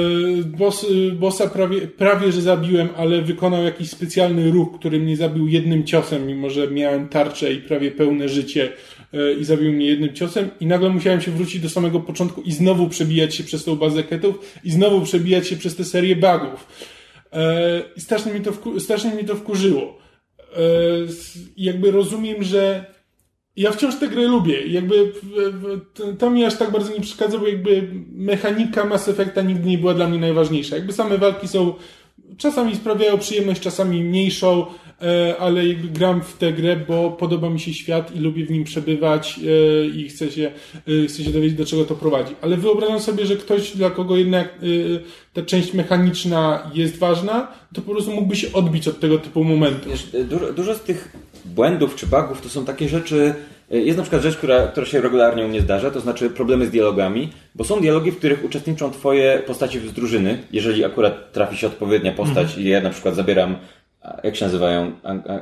Boss, 0.45 0.87
e, 1.09 1.13
bossa 1.13 1.47
prawie, 1.49 1.81
prawie, 1.81 2.33
że 2.33 2.43
zabiłem, 2.43 2.89
ale 2.97 3.23
wykonał 3.23 3.65
jakiś 3.65 3.91
specjalny 3.91 4.51
ruch, 4.51 4.79
który 4.79 4.99
mnie 5.01 5.17
zabił 5.17 5.49
jednym 5.49 5.85
ciosem, 5.85 6.27
mimo 6.27 6.51
że 6.51 6.71
miałem 6.71 7.09
tarczę 7.09 7.53
i 7.53 7.61
prawie 7.61 7.91
pełne 7.91 8.29
życie 8.29 8.73
e, 8.98 8.98
i 9.41 9.45
zabił 9.45 9.73
mnie 9.73 9.87
jednym 9.87 10.15
ciosem 10.15 10.51
i 10.61 10.67
nagle 10.67 10.89
musiałem 10.91 11.21
się 11.21 11.31
wrócić 11.31 11.63
do 11.63 11.71
samego 11.71 12.01
początku 12.01 12.43
i 12.43 12.53
znowu 12.53 12.89
przebijać 12.89 13.35
się 13.35 13.45
przez 13.45 13.65
tą 13.65 13.77
bazę 13.77 14.03
ketów 14.03 14.57
i 14.65 14.71
znowu 14.71 15.01
przebijać 15.01 15.49
się 15.49 15.57
przez 15.57 15.77
tę 15.77 15.85
serię 15.85 16.17
bugów. 16.17 16.67
E, 17.33 17.83
I 17.97 18.01
strasznie 18.01 18.35
mi 18.35 18.41
to, 18.41 18.53
wku, 18.53 18.81
strasznie 18.81 19.15
mi 19.15 19.25
to 19.25 19.35
wkurzyło. 19.37 19.99
E, 20.39 20.61
i 21.57 21.65
jakby 21.65 21.91
rozumiem, 21.91 22.43
że 22.43 22.85
ja 23.57 23.73
wciąż 23.73 23.97
tę 23.97 24.09
grę 24.09 24.23
lubię. 24.23 24.67
Jakby 24.67 25.13
to- 26.19 26.31
mi 26.31 26.45
aż 26.45 26.57
tak 26.57 26.71
bardzo 26.71 26.93
nie 26.93 27.01
przeszkadza, 27.01 27.39
bo 27.39 27.47
jakby 27.47 27.89
mechanika 28.13 28.85
Mass 28.85 29.09
Effecta 29.09 29.43
nigdy 29.43 29.69
nie 29.69 29.79
była 29.79 29.95
dla 29.95 30.09
mnie 30.09 30.19
najważniejsza. 30.19 30.77
Jakby 30.77 30.93
same 30.93 31.19
walki 31.19 31.49
są 31.49 31.75
czasami 32.37 32.77
sprawiają 32.77 33.19
przyjemność, 33.19 33.61
czasami 33.61 34.03
mniejszą, 34.05 34.67
e, 34.67 34.88
ale 35.39 35.69
jakby 35.69 35.89
gram 35.89 36.23
w 36.23 36.37
tę 36.37 36.53
grę, 36.53 36.77
bo 36.89 37.11
podoba 37.11 37.51
mi 37.51 37.61
się 37.61 37.75
świat 37.75 38.17
i 38.17 38.19
lubię 38.19 38.47
w 38.47 38.51
nim 38.51 38.65
przebywać 38.65 39.39
e, 39.39 39.87
i 39.87 40.09
chcę 40.09 40.31
się, 40.31 40.51
e, 41.05 41.07
chcę 41.07 41.25
się 41.25 41.31
dowiedzieć, 41.31 41.59
do 41.59 41.67
czego 41.67 41.85
to 41.85 41.95
prowadzi. 41.95 42.35
Ale 42.41 42.57
wyobrażam 42.57 43.01
sobie, 43.01 43.27
że 43.27 43.37
ktoś, 43.37 43.77
dla 43.77 43.91
kogo 43.91 44.17
jednak 44.17 44.47
e, 44.47 44.59
ta 45.33 45.43
część 45.43 45.75
mechaniczna 45.75 46.71
jest 46.75 46.99
ważna, 46.99 47.49
to 47.75 47.83
po 47.83 47.93
prostu 47.93 48.13
mógłby 48.13 48.37
się 48.37 48.53
odbić 48.53 48.89
od 48.89 49.01
tego 49.01 49.19
typu 49.19 49.45
momentów. 49.45 49.93
Dużo, 50.29 50.53
dużo 50.53 50.75
z 50.75 50.81
tych 50.81 51.17
błędów 51.45 51.97
czy 51.97 52.07
bugów 52.07 52.41
to 52.43 52.49
są 52.49 52.65
takie 52.65 52.89
rzeczy. 52.89 53.35
Jest 53.71 53.97
na 53.97 54.03
przykład 54.03 54.23
rzecz, 54.23 54.37
która, 54.37 54.67
która 54.67 54.87
się 54.87 55.01
regularnie 55.01 55.45
u 55.45 55.49
mnie 55.49 55.61
zdarza, 55.61 55.91
to 55.91 56.01
znaczy 56.01 56.31
problemy 56.31 56.67
z 56.67 56.71
dialogami, 56.71 57.29
bo 57.55 57.65
są 57.65 57.81
dialogi, 57.81 58.11
w 58.11 58.19
których 58.19 58.45
uczestniczą 58.45 58.91
twoje 58.91 59.43
postacie 59.47 59.81
z 59.81 59.93
drużyny, 59.93 60.39
jeżeli 60.53 60.85
akurat 60.85 61.33
trafi 61.33 61.57
się 61.57 61.67
odpowiednia 61.67 62.13
postać 62.13 62.59
i 62.59 62.69
ja 62.69 62.81
na 62.81 62.91
przykład 62.91 63.15
zabieram, 63.15 63.57
jak 64.25 64.37
się 64.37 64.45
nazywają, 64.45 64.93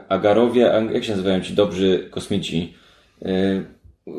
Agarowie, 0.08 0.72
jak 0.92 1.04
się 1.04 1.10
nazywają 1.10 1.40
ci 1.40 1.54
dobrzy 1.54 2.08
kosmici, 2.10 2.74
Yy, 3.22 3.64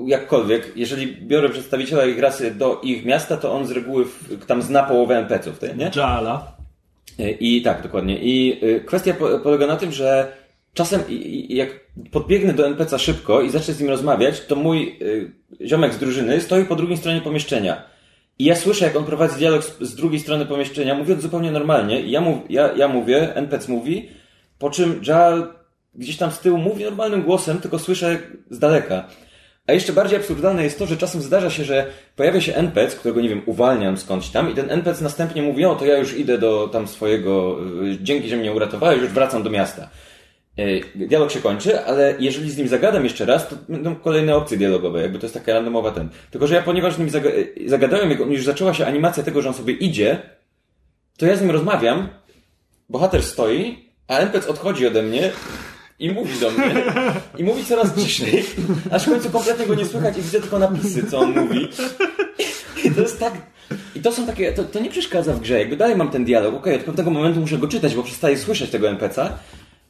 jakkolwiek, 0.05 0.71
jeżeli 0.75 1.07
biorę 1.07 1.49
przedstawiciela 1.49 2.05
ich 2.05 2.19
rasy 2.19 2.51
do 2.51 2.81
ich 2.83 3.05
miasta, 3.05 3.37
to 3.37 3.53
on 3.53 3.67
z 3.67 3.71
reguły 3.71 4.05
tam 4.47 4.61
zna 4.61 4.83
połowę 4.83 5.17
NPC-ów, 5.17 5.61
nie? 5.77 5.91
Jala. 5.95 6.57
I 7.39 7.61
tak, 7.61 7.81
dokładnie. 7.81 8.19
I 8.19 8.59
y, 8.63 8.81
kwestia 8.85 9.13
po, 9.13 9.39
polega 9.39 9.67
na 9.67 9.75
tym, 9.75 9.91
że 9.91 10.33
czasem 10.73 11.01
jak 11.49 11.69
podbiegnę 12.11 12.53
do 12.53 12.67
NPC 12.67 12.99
szybko 12.99 13.41
i 13.41 13.49
zacznę 13.49 13.73
z 13.73 13.79
nim 13.79 13.89
rozmawiać, 13.89 14.41
to 14.45 14.55
mój 14.55 14.97
y, 15.01 15.31
ziomek 15.67 15.93
z 15.93 15.97
drużyny 15.97 16.41
stoi 16.41 16.65
po 16.65 16.75
drugiej 16.75 16.97
stronie 16.97 17.21
pomieszczenia. 17.21 17.83
I 18.39 18.45
ja 18.45 18.55
słyszę, 18.55 18.85
jak 18.85 18.95
on 18.95 19.05
prowadzi 19.05 19.35
dialog 19.35 19.63
z, 19.63 19.81
z 19.81 19.95
drugiej 19.95 20.19
strony 20.19 20.45
pomieszczenia, 20.45 20.95
mówiąc 20.95 21.21
zupełnie 21.21 21.51
normalnie. 21.51 22.01
I 22.01 22.11
ja, 22.11 22.21
mów, 22.21 22.37
ja, 22.49 22.73
ja 22.75 22.87
mówię, 22.87 23.35
NPC 23.35 23.71
mówi, 23.71 24.09
po 24.59 24.69
czym 24.69 25.01
Jal 25.07 25.53
gdzieś 25.95 26.17
tam 26.17 26.31
z 26.31 26.39
tyłu 26.39 26.57
mówi 26.57 26.83
normalnym 26.83 27.23
głosem, 27.23 27.57
tylko 27.57 27.79
słyszę 27.79 28.19
z 28.49 28.59
daleka. 28.59 29.07
A 29.67 29.73
jeszcze 29.73 29.93
bardziej 29.93 30.19
absurdalne 30.19 30.63
jest 30.63 30.79
to, 30.79 30.85
że 30.85 30.97
czasem 30.97 31.21
zdarza 31.21 31.49
się, 31.49 31.63
że 31.63 31.85
pojawia 32.15 32.41
się 32.41 32.55
NPC, 32.55 32.97
którego, 32.97 33.21
nie 33.21 33.29
wiem, 33.29 33.41
uwalniam 33.45 33.97
skądś 33.97 34.29
tam 34.29 34.51
i 34.51 34.53
ten 34.53 34.71
NPC 34.71 35.03
następnie 35.03 35.41
mówi, 35.41 35.65
o, 35.65 35.75
to 35.75 35.85
ja 35.85 35.97
już 35.97 36.17
idę 36.17 36.37
do 36.37 36.67
tam 36.67 36.87
swojego, 36.87 37.57
y, 37.83 37.97
dzięki, 38.01 38.29
że 38.29 38.37
mnie 38.37 38.53
uratowałeś, 38.53 39.01
już 39.01 39.09
wracam 39.09 39.43
do 39.43 39.49
miasta. 39.49 39.89
Y, 40.59 40.83
Dialog 40.95 41.31
się 41.31 41.39
kończy, 41.39 41.85
ale 41.85 42.15
jeżeli 42.19 42.51
z 42.51 42.57
nim 42.57 42.67
zagadam 42.67 43.03
jeszcze 43.03 43.25
raz, 43.25 43.49
to 43.49 43.55
będą 43.69 43.95
kolejne 43.95 44.35
opcje 44.35 44.57
dialogowe, 44.57 45.01
jakby 45.01 45.19
to 45.19 45.25
jest 45.25 45.33
taka 45.33 45.53
randomowa 45.53 45.91
ten. 45.91 46.09
Tylko, 46.31 46.47
że 46.47 46.55
ja 46.55 46.61
ponieważ 46.61 46.93
z 46.93 46.99
nim 46.99 47.07
y, 47.07 47.69
zagadałem, 47.69 48.09
jak 48.09 48.19
już 48.19 48.45
zaczęła 48.45 48.73
się 48.73 48.85
animacja 48.85 49.23
tego, 49.23 49.41
że 49.41 49.49
on 49.49 49.55
sobie 49.55 49.73
idzie, 49.73 50.19
to 51.17 51.25
ja 51.25 51.35
z 51.35 51.41
nim 51.41 51.51
rozmawiam, 51.51 52.09
bohater 52.89 53.23
stoi, 53.23 53.86
a 54.07 54.17
NPC 54.17 54.47
odchodzi 54.47 54.87
ode 54.87 55.03
mnie 55.03 55.31
i 55.99 56.11
mówi 56.11 56.39
do 56.39 56.51
mnie. 56.51 56.83
I 57.37 57.43
mówi 57.43 57.65
coraz 57.65 57.95
ciszej, 58.03 58.45
aż 58.91 59.05
w 59.05 59.09
końcu 59.09 59.29
kompletnie 59.29 59.65
go 59.65 59.75
nie 59.75 59.85
słychać 59.85 60.17
i 60.17 60.21
widzę 60.21 60.41
tylko 60.41 60.59
napisy, 60.59 61.07
co 61.11 61.19
on 61.19 61.31
mówi. 61.39 61.67
I 62.85 62.91
to 62.91 63.01
jest 63.01 63.19
tak... 63.19 63.33
I 63.95 63.99
to 63.99 64.11
są 64.11 64.25
takie... 64.25 64.53
To, 64.53 64.63
to 64.63 64.79
nie 64.79 64.89
przeszkadza 64.89 65.33
w 65.33 65.39
grze. 65.39 65.59
Jakby 65.59 65.77
dalej 65.77 65.95
mam 65.95 66.09
ten 66.09 66.25
dialog. 66.25 66.55
Okej, 66.55 66.75
od 66.75 66.81
pewnego 66.81 67.11
momentu 67.11 67.39
muszę 67.39 67.57
go 67.57 67.67
czytać, 67.67 67.95
bo 67.95 68.03
przestaję 68.03 68.37
słyszeć 68.37 68.69
tego 68.69 68.89
NPC-a. 68.89 69.37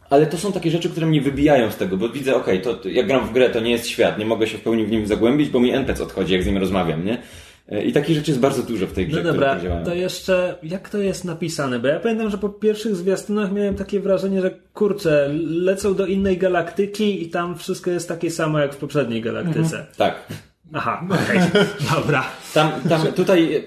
ale 0.09 0.25
to 0.25 0.37
są 0.37 0.51
takie 0.51 0.71
rzeczy, 0.71 0.89
które 0.89 1.07
mnie 1.07 1.21
wybijają 1.21 1.71
z 1.71 1.75
tego, 1.75 1.97
bo 1.97 2.09
widzę, 2.09 2.35
okej, 2.35 2.61
to, 2.61 2.73
to 2.73 2.89
jak 2.89 3.07
gram 3.07 3.27
w 3.27 3.33
grę, 3.33 3.49
to 3.49 3.59
nie 3.59 3.71
jest 3.71 3.87
świat, 3.87 4.19
nie 4.19 4.25
mogę 4.25 4.47
się 4.47 4.57
w 4.57 4.61
pełni 4.61 4.85
w 4.85 4.91
nim 4.91 5.07
zagłębić, 5.07 5.49
bo 5.49 5.59
mi 5.59 5.71
NPC 5.71 6.03
odchodzi, 6.03 6.33
jak 6.33 6.43
z 6.43 6.45
nim 6.45 6.57
rozmawiam, 6.57 7.05
nie? 7.05 7.17
E, 7.69 7.83
I 7.83 7.93
takich 7.93 8.15
rzeczy 8.15 8.31
jest 8.31 8.41
bardzo 8.41 8.63
dużo 8.63 8.87
w 8.87 8.93
tej 8.93 9.07
grze, 9.07 9.23
No 9.23 9.33
dobra, 9.33 9.59
to 9.85 9.93
jeszcze 9.93 10.55
jak 10.63 10.89
to 10.89 10.97
jest 10.97 11.25
napisane? 11.25 11.79
Bo 11.79 11.87
ja 11.87 11.99
pamiętam, 11.99 12.29
że 12.29 12.37
po 12.37 12.49
pierwszych 12.49 12.95
zwiastunach 12.95 13.51
miałem 13.51 13.75
takie 13.75 13.99
wrażenie, 13.99 14.41
że 14.41 14.51
kurczę, 14.73 15.29
lecą 15.47 15.95
do 15.95 16.05
innej 16.05 16.37
galaktyki 16.37 17.23
i 17.23 17.29
tam 17.29 17.57
wszystko 17.57 17.91
jest 17.91 18.07
takie 18.07 18.31
samo 18.31 18.59
jak 18.59 18.73
w 18.73 18.77
poprzedniej 18.77 19.21
galaktyce. 19.21 19.85
Tak. 19.97 20.27
Aha, 20.73 21.07
okej, 21.09 21.39
dobra. 21.95 22.25
Tam, 22.53 22.71
tam, 22.89 23.07
tutaj 23.07 23.53
e, 23.55 23.57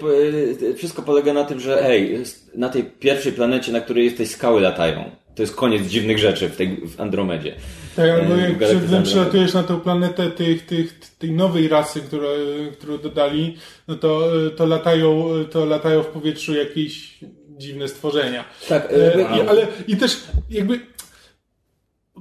e, 0.71 0.75
wszystko 0.75 1.03
polega 1.03 1.33
na 1.33 1.45
tym, 1.45 1.61
że 1.61 1.83
hej, 1.83 2.15
s- 2.15 2.47
na 2.55 2.69
tej 2.69 2.85
pierwszej 2.85 3.33
planecie, 3.33 3.73
na 3.73 3.81
której 3.81 4.05
jesteś, 4.05 4.31
skały 4.31 4.61
latają. 4.61 5.11
To 5.35 5.43
jest 5.43 5.55
koniec 5.57 5.87
dziwnych 5.87 6.19
rzeczy 6.19 6.49
w, 6.49 6.57
tej, 6.57 6.77
w 6.89 7.01
Andromedzie. 7.01 7.55
Tak, 7.97 8.11
albo 8.11 8.35
E, 8.35 8.41
jak 8.41 8.51
Andromedy. 8.63 9.03
przylatujesz 9.03 9.55
na 9.55 9.63
tę 9.63 9.81
planetę 9.81 10.31
tych, 10.31 10.67
tych, 10.67 11.01
tej 11.19 11.31
nowej 11.33 11.69
rasy, 11.69 12.01
które, 12.01 12.29
którą 12.73 12.99
dodali, 12.99 13.57
no 13.89 13.95
to, 13.95 14.29
to, 14.57 14.67
latają, 14.67 15.29
to 15.51 15.65
latają 15.65 16.03
w 16.03 16.07
powietrzu 16.07 16.55
jakieś 16.55 17.19
dziwne 17.59 17.89
stworzenia. 17.89 18.45
Tak, 18.69 18.89
E, 18.93 19.15
e, 19.21 19.49
ale 19.49 19.67
i 19.89 19.97
też 19.97 20.21
jakby 20.51 20.81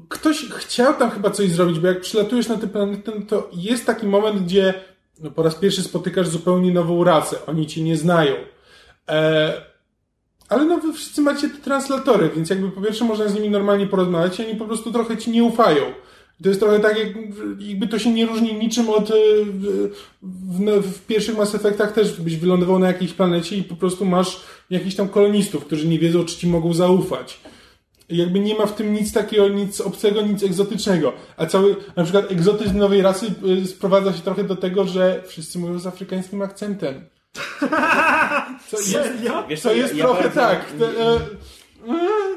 ktoś 0.10 0.45
chciał 0.45 0.94
tam 0.94 1.11
chyba 1.11 1.30
coś 1.30 1.52
zrobić, 1.52 1.80
bo 1.80 1.88
jak 1.88 2.02
przylatujesz 2.02 2.48
na 2.48 2.57
tę 2.57 2.68
planetę, 2.68 3.11
no 3.19 3.26
to 3.27 3.49
jest 3.53 3.86
taki 3.86 4.07
moment, 4.07 4.44
gdzie 4.44 4.73
no, 5.19 5.31
po 5.31 5.44
raz 5.44 5.56
pierwszy 5.56 5.84
spotykasz 5.84 6.27
zupełnie 6.27 6.73
nową 6.73 7.03
rasę. 7.03 7.45
Oni 7.45 7.68
cię 7.68 7.84
nie 7.84 7.98
znają. 7.98 8.36
E, 9.10 9.61
ale 10.49 10.65
no 10.65 10.77
wy 10.77 10.94
wszyscy 10.94 11.22
macie 11.22 11.49
te 11.49 11.57
translatory, 11.57 12.30
więc 12.36 12.49
jakby 12.49 12.72
po 12.72 12.81
pierwsze 12.81 13.06
można 13.06 13.27
z 13.27 13.34
nimi 13.34 13.49
normalnie 13.49 13.88
porozmawiać 13.88 14.40
i 14.40 14.45
oni 14.45 14.56
po 14.56 14.65
prostu 14.65 14.91
trochę 14.91 15.18
ci 15.18 15.31
nie 15.31 15.44
ufają. 15.44 15.84
To 16.44 16.49
jest 16.49 16.61
trochę 16.61 16.80
tak, 16.80 16.98
jak, 16.98 17.07
jakby 17.60 17.88
to 17.88 17.99
się 17.99 18.14
nie 18.14 18.26
różni 18.26 18.53
niczym 18.53 18.90
od. 18.90 19.11
e, 19.11 19.14
W, 19.44 19.90
w, 20.22 20.98
w 20.98 21.06
pierwszych 21.06 21.38
Mass 21.38 21.56
Effectach 21.56 21.91
też 21.91 22.22
byś 22.22 22.38
wylądował 22.38 22.80
na 22.80 22.88
jakiejś 22.88 23.14
planecie 23.14 23.57
i 23.57 23.64
po 23.64 23.76
prostu 23.76 24.06
masz 24.06 24.41
jakichś 24.69 24.95
tam 24.95 25.10
kolonistów, 25.10 25.65
którzy 25.65 25.88
nie 25.88 25.99
wiedzą, 25.99 26.26
czy 26.26 26.38
ci 26.38 26.48
mogą 26.48 26.73
zaufać. 26.73 27.40
Jakby 28.10 28.40
nie 28.40 28.56
ma 28.56 28.65
w 28.65 28.76
tym 28.76 28.94
nic 28.94 29.14
takiego, 29.14 29.48
nic 29.48 29.81
obcego, 29.81 30.22
nic 30.22 30.44
egzotycznego. 30.44 31.14
A 31.38 31.45
cały, 31.45 31.76
na 31.95 32.03
przykład 32.03 32.31
egzotyzm 32.31 32.77
nowej 32.77 33.02
rasy 33.02 33.26
y, 33.64 33.68
sprowadza 33.68 34.14
się 34.14 34.22
trochę 34.22 34.44
do 34.44 34.56
tego, 34.56 34.86
że 34.86 35.23
wszyscy 35.27 35.60
mówią 35.60 35.80
z 35.80 35.88
afrykańskim 35.88 36.41
akcentem. 36.41 37.06
Co 38.69 38.77
jest, 38.77 39.10
Wiesz 39.49 39.61
co 39.61 39.69
co, 39.69 39.76
jest 39.76 39.95
ja 39.95 40.06
trochę 40.06 40.30
tak. 40.30 40.65
Te, 40.65 40.86
e, 40.86 41.19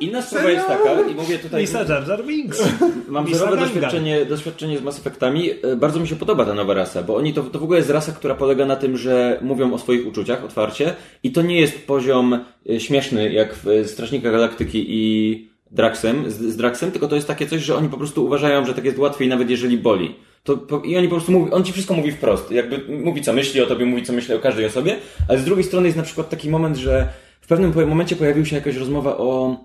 Inna 0.01 0.23
sprawa 0.23 0.51
jest 0.51 0.66
taka, 0.66 1.01
i 1.01 1.15
mówię 1.15 1.39
tutaj... 1.39 1.61
Lisa 1.61 1.78
Jar 1.78 2.09
Jar 2.09 2.24
Binks. 2.24 2.62
Mam 3.09 3.27
Lisa 3.27 3.39
zerowe 3.39 3.57
doświadczenie, 3.57 4.24
doświadczenie 4.24 4.78
z 4.78 4.82
Mass 4.82 4.99
Effectami. 4.99 5.51
E, 5.62 5.77
Bardzo 5.77 6.01
mi 6.01 6.09
się 6.09 6.16
podoba 6.16 6.44
ta 6.47 6.55
nowa 6.55 6.74
rasa, 6.74 7.03
bo 7.03 7.16
oni 7.16 7.35
to, 7.35 7.43
to 7.43 7.59
w 7.59 7.62
ogóle 7.62 7.78
jest 7.78 7.90
rasa, 7.90 8.12
która 8.12 8.35
polega 8.35 8.66
na 8.66 8.77
tym, 8.77 8.97
że 8.97 9.39
mówią 9.43 9.73
o 9.73 9.78
swoich 9.78 10.07
uczuciach 10.07 10.44
otwarcie 10.44 10.94
i 11.23 11.32
to 11.32 11.43
nie 11.43 11.61
jest 11.61 11.86
poziom 11.86 12.44
e, 12.70 12.81
śmieszny 12.81 13.32
jak 13.32 13.55
w 13.55 13.69
e, 13.69 13.85
Strażnikach 13.85 14.32
Galaktyki 14.32 14.85
i 14.89 15.52
Draxem, 15.73 16.31
z, 16.31 16.35
z 16.35 16.57
Draxem, 16.57 16.90
tylko 16.90 17.09
to 17.09 17.15
jest 17.15 17.28
takie 17.28 17.47
coś, 17.47 17.62
że 17.62 17.77
oni 17.77 17.89
po 17.89 17.97
prostu 17.97 18.24
uważają, 18.24 18.66
że 18.66 18.74
tak 18.74 18.85
jest 18.85 18.99
łatwiej 18.99 19.28
nawet 19.28 19.51
jeżeli 19.51 19.78
boli. 19.78 20.15
To, 20.43 20.57
po, 20.57 20.78
I 20.78 20.97
oni 20.97 21.09
po 21.09 21.15
prostu 21.15 21.32
mówi, 21.32 21.53
on 21.53 21.65
ci 21.65 21.73
wszystko 21.73 21.94
mówi 21.94 22.12
wprost. 22.12 22.51
Jakby 22.51 22.99
mówi 23.05 23.23
co 23.23 23.32
myśli 23.32 23.61
o 23.61 23.66
tobie, 23.66 23.86
mówi 23.86 24.03
co 24.03 24.12
myśli 24.12 24.35
o 24.35 24.39
każdej 24.39 24.66
osobie, 24.66 24.97
ale 25.28 25.39
z 25.39 25.44
drugiej 25.44 25.65
strony 25.65 25.86
jest 25.86 25.97
na 25.97 26.03
przykład 26.03 26.31
taki 26.31 26.51
moment, 26.51 26.77
że 26.77 27.09
w 27.40 27.47
pewnym 27.47 27.89
momencie 27.89 28.16
pojawił 28.16 28.47
się 28.47 28.57
jakaś 28.57 28.77
rozmowa 28.77 29.16
o 29.16 29.57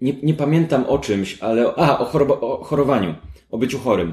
nie, 0.00 0.12
nie 0.22 0.34
pamiętam 0.34 0.84
o 0.86 0.98
czymś, 0.98 1.38
ale 1.40 1.74
a, 1.76 1.98
o, 1.98 2.04
choroba, 2.04 2.34
o 2.34 2.64
chorowaniu, 2.64 3.14
o 3.50 3.58
byciu 3.58 3.78
chorym. 3.78 4.12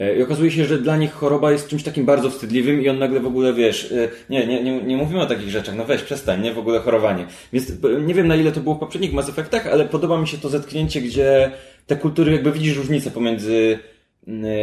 E, 0.00 0.16
I 0.16 0.22
okazuje 0.22 0.50
się, 0.50 0.64
że 0.64 0.78
dla 0.78 0.96
nich 0.96 1.12
choroba 1.12 1.52
jest 1.52 1.68
czymś 1.68 1.82
takim 1.82 2.04
bardzo 2.04 2.30
wstydliwym 2.30 2.82
i 2.82 2.88
on 2.88 2.98
nagle 2.98 3.20
w 3.20 3.26
ogóle, 3.26 3.52
wiesz, 3.52 3.92
e, 3.92 4.08
nie, 4.30 4.46
nie, 4.46 4.62
nie, 4.62 4.82
nie 4.82 4.96
mówimy 4.96 5.20
o 5.20 5.26
takich 5.26 5.50
rzeczach, 5.50 5.76
no 5.76 5.84
weź, 5.84 6.02
przestań, 6.02 6.42
nie, 6.42 6.52
w 6.52 6.58
ogóle 6.58 6.80
chorowanie. 6.80 7.26
Więc 7.52 7.70
e, 7.70 8.00
nie 8.00 8.14
wiem 8.14 8.28
na 8.28 8.36
ile 8.36 8.52
to 8.52 8.60
było 8.60 8.74
w 8.74 8.78
poprzednich 8.78 9.12
Mass 9.12 9.28
Effectach, 9.28 9.66
ale 9.66 9.84
podoba 9.84 10.20
mi 10.20 10.28
się 10.28 10.38
to 10.38 10.48
zetknięcie, 10.48 11.00
gdzie 11.00 11.50
te 11.86 11.96
kultury, 11.96 12.32
jakby 12.32 12.52
widzisz 12.52 12.76
różnicę 12.76 13.10
pomiędzy, 13.10 13.78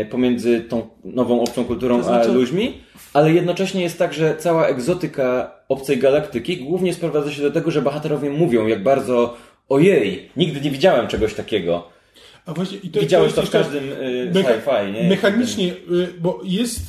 pomiędzy 0.09 0.61
tą 0.61 0.87
nową 1.03 1.41
obcą 1.41 1.65
kulturą 1.65 1.97
To 1.97 2.03
znaczy- 2.03 2.29
a 2.29 2.33
ludźmi, 2.33 2.73
ale 3.13 3.33
jednocześnie 3.33 3.81
jest 3.81 3.99
tak, 3.99 4.13
że 4.13 4.35
cała 4.37 4.67
egzotyka 4.67 5.51
obcej 5.69 5.97
galaktyki 5.97 6.57
głównie 6.57 6.93
sprowadza 6.93 7.31
się 7.31 7.41
do 7.41 7.51
tego, 7.51 7.71
że 7.71 7.81
bohaterowie 7.81 8.29
mówią, 8.29 8.67
jak 8.67 8.83
bardzo 8.83 9.37
ojej, 9.69 10.29
nigdy 10.37 10.61
nie 10.61 10.71
widziałem 10.71 11.07
czegoś 11.07 11.33
takiego. 11.33 11.96
A 12.47 12.53
właśnie, 12.53 12.77
i 12.77 12.89
to, 12.89 12.99
Widziałeś 12.99 13.33
to 13.33 13.41
jest 13.41 13.51
w 13.51 13.53
każdym 13.53 13.91
y, 13.91 14.31
mecha- 14.33 14.61
sci-fi, 14.61 14.93
nie? 14.93 15.09
Mechanicznie, 15.09 15.73
y, 15.73 16.13
bo 16.19 16.41
jest 16.43 16.81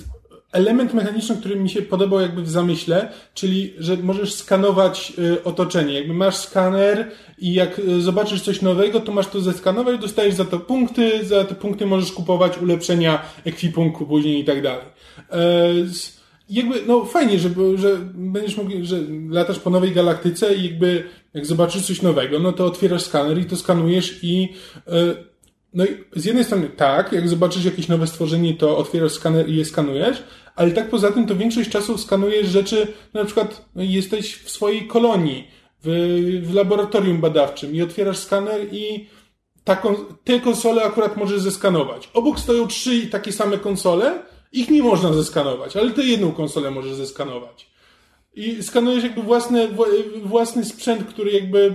element 0.52 0.94
mechaniczny, 0.94 1.36
który 1.36 1.56
mi 1.56 1.70
się 1.70 1.82
podobał 1.82 2.20
jakby 2.20 2.42
w 2.42 2.50
zamyśle, 2.50 3.08
czyli, 3.34 3.74
że 3.78 3.96
możesz 3.96 4.34
skanować 4.34 5.12
y, 5.18 5.44
otoczenie. 5.44 5.94
Jakby 5.94 6.14
masz 6.14 6.36
skaner 6.36 7.10
i 7.38 7.54
jak 7.54 7.80
zobaczysz 7.98 8.42
coś 8.42 8.62
nowego, 8.62 9.00
to 9.00 9.12
masz 9.12 9.26
to 9.26 9.40
zeskanować, 9.40 10.00
dostajesz 10.00 10.34
za 10.34 10.44
to 10.44 10.58
punkty, 10.60 11.24
za 11.24 11.44
te 11.44 11.54
punkty 11.54 11.86
możesz 11.86 12.12
kupować 12.12 12.58
ulepszenia 12.58 13.22
ekwipunku 13.44 14.06
później 14.06 14.40
i 14.40 14.44
tak 14.44 14.62
dalej. 14.62 14.86
E, 15.32 15.68
jakby, 16.50 16.82
no 16.86 17.04
fajnie, 17.04 17.38
że, 17.38 17.48
że 17.76 17.96
będziesz 18.14 18.56
mógł, 18.56 18.70
że 18.82 18.98
latasz 19.30 19.58
po 19.58 19.70
nowej 19.70 19.92
galaktyce 19.92 20.54
i 20.54 20.64
jakby 20.64 21.04
jak 21.34 21.46
zobaczysz 21.46 21.86
coś 21.86 22.02
nowego, 22.02 22.38
no 22.38 22.52
to 22.52 22.66
otwierasz 22.66 23.02
skaner 23.02 23.38
i 23.38 23.44
to 23.44 23.56
skanujesz 23.56 24.18
i 24.22 24.52
e, 24.86 24.92
no 25.74 25.84
i 25.84 26.20
z 26.20 26.24
jednej 26.24 26.44
strony 26.44 26.68
tak, 26.68 27.12
jak 27.12 27.28
zobaczysz 27.28 27.64
jakieś 27.64 27.88
nowe 27.88 28.06
stworzenie, 28.06 28.54
to 28.54 28.78
otwierasz 28.78 29.12
skaner 29.12 29.48
i 29.48 29.56
je 29.56 29.64
skanujesz, 29.64 30.22
ale 30.56 30.70
tak 30.70 30.90
poza 30.90 31.12
tym 31.12 31.26
to 31.26 31.36
większość 31.36 31.70
czasu 31.70 31.98
skanujesz 31.98 32.48
rzeczy, 32.48 32.86
na 33.14 33.24
przykład 33.24 33.64
jesteś 33.76 34.34
w 34.34 34.50
swojej 34.50 34.86
kolonii, 34.86 35.48
w, 35.84 35.88
w 36.42 36.54
laboratorium 36.54 37.20
badawczym 37.20 37.74
i 37.74 37.82
otwierasz 37.82 38.18
skaner 38.18 38.74
i 38.74 39.06
taką, 39.64 39.94
te 40.24 40.40
konsole 40.40 40.82
akurat 40.82 41.16
możesz 41.16 41.40
zeskanować. 41.40 42.10
Obok 42.14 42.40
stoją 42.40 42.66
trzy 42.66 43.06
takie 43.06 43.32
same 43.32 43.58
konsole, 43.58 44.22
ich 44.52 44.70
nie 44.70 44.82
można 44.82 45.12
zeskanować, 45.12 45.76
ale 45.76 45.90
tę 45.90 46.02
jedną 46.04 46.32
konsolę 46.32 46.70
możesz 46.70 46.94
zeskanować. 46.94 47.70
I 48.34 48.62
skanujesz 48.62 49.04
jakby 49.04 49.22
własny, 49.22 49.68
wła- 49.68 50.22
własny 50.24 50.64
sprzęt, 50.64 51.04
który 51.04 51.32
jakby 51.32 51.74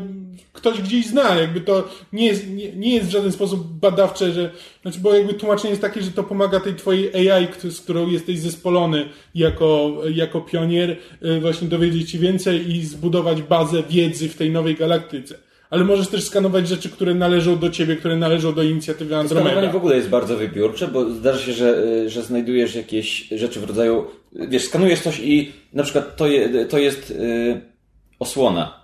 ktoś 0.54 0.82
gdzieś 0.82 1.08
zna, 1.08 1.36
jakby 1.36 1.62
to 1.62 1.90
nie 2.14 2.26
jest, 2.26 2.50
nie, 2.50 2.76
nie 2.76 2.96
jest 2.96 3.08
w 3.08 3.12
żaden 3.12 3.32
sposób 3.32 3.68
badawcze, 3.68 4.32
że, 4.32 4.52
znaczy, 4.82 5.00
bo 5.00 5.14
jakby 5.14 5.34
tłumaczenie 5.34 5.70
jest 5.70 5.82
takie, 5.82 6.02
że 6.02 6.12
to 6.12 6.24
pomaga 6.24 6.60
tej 6.60 6.76
twojej 6.76 7.32
AI, 7.32 7.48
z 7.70 7.82
którą 7.82 8.10
jesteś 8.10 8.40
zespolony 8.40 9.10
jako, 9.36 10.02
jako 10.14 10.42
pionier, 10.42 10.98
y, 11.26 11.40
właśnie 11.42 11.68
dowiedzieć 11.68 12.12
się 12.12 12.18
więcej 12.18 12.72
i 12.72 12.86
zbudować 12.86 13.42
bazę 13.42 13.84
wiedzy 13.90 14.30
w 14.30 14.36
tej 14.36 14.52
nowej 14.52 14.76
galaktyce. 14.76 15.36
Ale 15.70 15.84
możesz 15.84 16.08
też 16.08 16.24
skanować 16.24 16.68
rzeczy, 16.68 16.90
które 16.90 17.14
należą 17.16 17.60
do 17.60 17.70
ciebie, 17.70 17.96
które 17.96 18.16
należą 18.16 18.54
do 18.54 18.64
inicjatywy 18.64 19.10
Skanowanie 19.10 19.40
Andromeda. 19.40 19.74
w 19.74 19.76
ogóle 19.76 19.96
jest 19.96 20.10
bardzo 20.10 20.38
wybiórcze, 20.38 20.88
bo 20.88 21.10
zdarza 21.10 21.40
się, 21.40 21.54
że, 21.54 21.84
y, 21.84 22.10
że 22.10 22.24
znajdujesz 22.24 22.76
jakieś 22.76 23.28
rzeczy 23.32 23.60
w 23.60 23.64
rodzaju, 23.64 24.06
wiesz, 24.32 24.64
skanujesz 24.64 25.00
coś 25.00 25.20
i 25.20 25.52
na 25.74 25.84
przykład 25.84 26.16
to, 26.16 26.28
je, 26.28 26.66
to 26.66 26.78
jest 26.78 27.12
y, 27.12 27.62
osłona. 28.20 28.83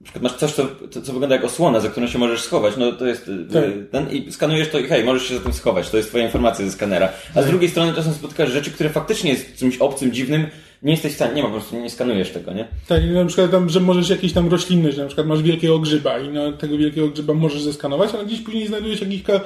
Na 0.00 0.04
przykład 0.04 0.22
masz 0.22 0.32
coś, 0.40 0.52
co, 0.52 0.66
co, 1.02 1.12
wygląda 1.12 1.34
jak 1.36 1.44
osłona, 1.44 1.80
za 1.80 1.88
którą 1.88 2.06
się 2.06 2.18
możesz 2.18 2.40
schować, 2.42 2.74
no 2.76 2.92
to 2.92 3.06
jest 3.06 3.28
y, 3.28 3.44
Tak. 3.52 3.64
ten 3.90 4.10
i 4.10 4.32
skanujesz 4.32 4.68
to 4.68 4.78
i 4.78 4.84
hej, 4.84 5.04
możesz 5.04 5.28
się 5.28 5.34
za 5.34 5.40
tym 5.40 5.52
schować, 5.52 5.90
to 5.90 5.96
jest 5.96 6.08
twoja 6.08 6.24
informacja 6.24 6.64
ze 6.64 6.70
skanera. 6.72 7.08
A 7.34 7.42
z 7.42 7.46
drugiej 7.46 7.70
strony 7.70 7.92
czasem 7.94 8.12
spotykasz 8.12 8.50
rzeczy, 8.50 8.70
które 8.70 8.90
faktycznie 8.90 9.30
jest 9.30 9.56
czymś 9.56 9.76
obcym, 9.76 10.12
dziwnym, 10.12 10.46
nie 10.82 10.90
jesteś 10.92 11.12
w 11.12 11.14
stanie, 11.14 11.34
nie 11.34 11.42
ma, 11.42 11.48
po 11.48 11.54
prostu 11.54 11.80
nie 11.80 11.90
skanujesz 11.90 12.30
tego, 12.30 12.52
nie? 12.52 12.68
Tak, 12.88 13.04
i 13.04 13.06
na 13.10 13.24
przykład 13.24 13.50
tam, 13.50 13.68
że 13.68 13.80
możesz 13.80 14.08
jakieś 14.08 14.32
tam 14.32 14.48
rośliny, 14.50 14.92
że 14.92 15.00
na 15.02 15.06
przykład 15.06 15.26
masz 15.26 15.42
wielkiego 15.42 15.78
grzyba 15.78 16.18
i 16.18 16.28
no, 16.28 16.52
tego 16.52 16.78
wielkiego 16.78 17.08
grzyba 17.08 17.34
możesz 17.34 17.62
zeskanować, 17.62 18.10
ale 18.14 18.24
gdzieś 18.26 18.40
później 18.40 18.66
znajdujesz 18.66 19.00
jakiś 19.00 19.22
ka- 19.22 19.40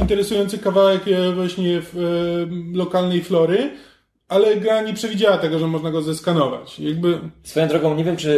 interesujący 0.00 0.58
kawałek 0.58 1.02
e, 1.08 1.32
właśnie 1.32 1.80
w, 1.82 1.98
e, 2.72 2.76
lokalnej 2.78 3.22
flory, 3.24 3.70
ale 4.28 4.56
gra 4.56 4.82
nie 4.82 4.94
przewidziała 4.94 5.38
tego, 5.38 5.58
że 5.58 5.66
można 5.66 5.90
go 5.90 6.02
zeskanować. 6.02 6.78
Jakby 6.80 7.18
Swoją 7.42 7.68
drogą, 7.68 7.94
nie 7.94 8.04
wiem, 8.04 8.16
czy, 8.16 8.30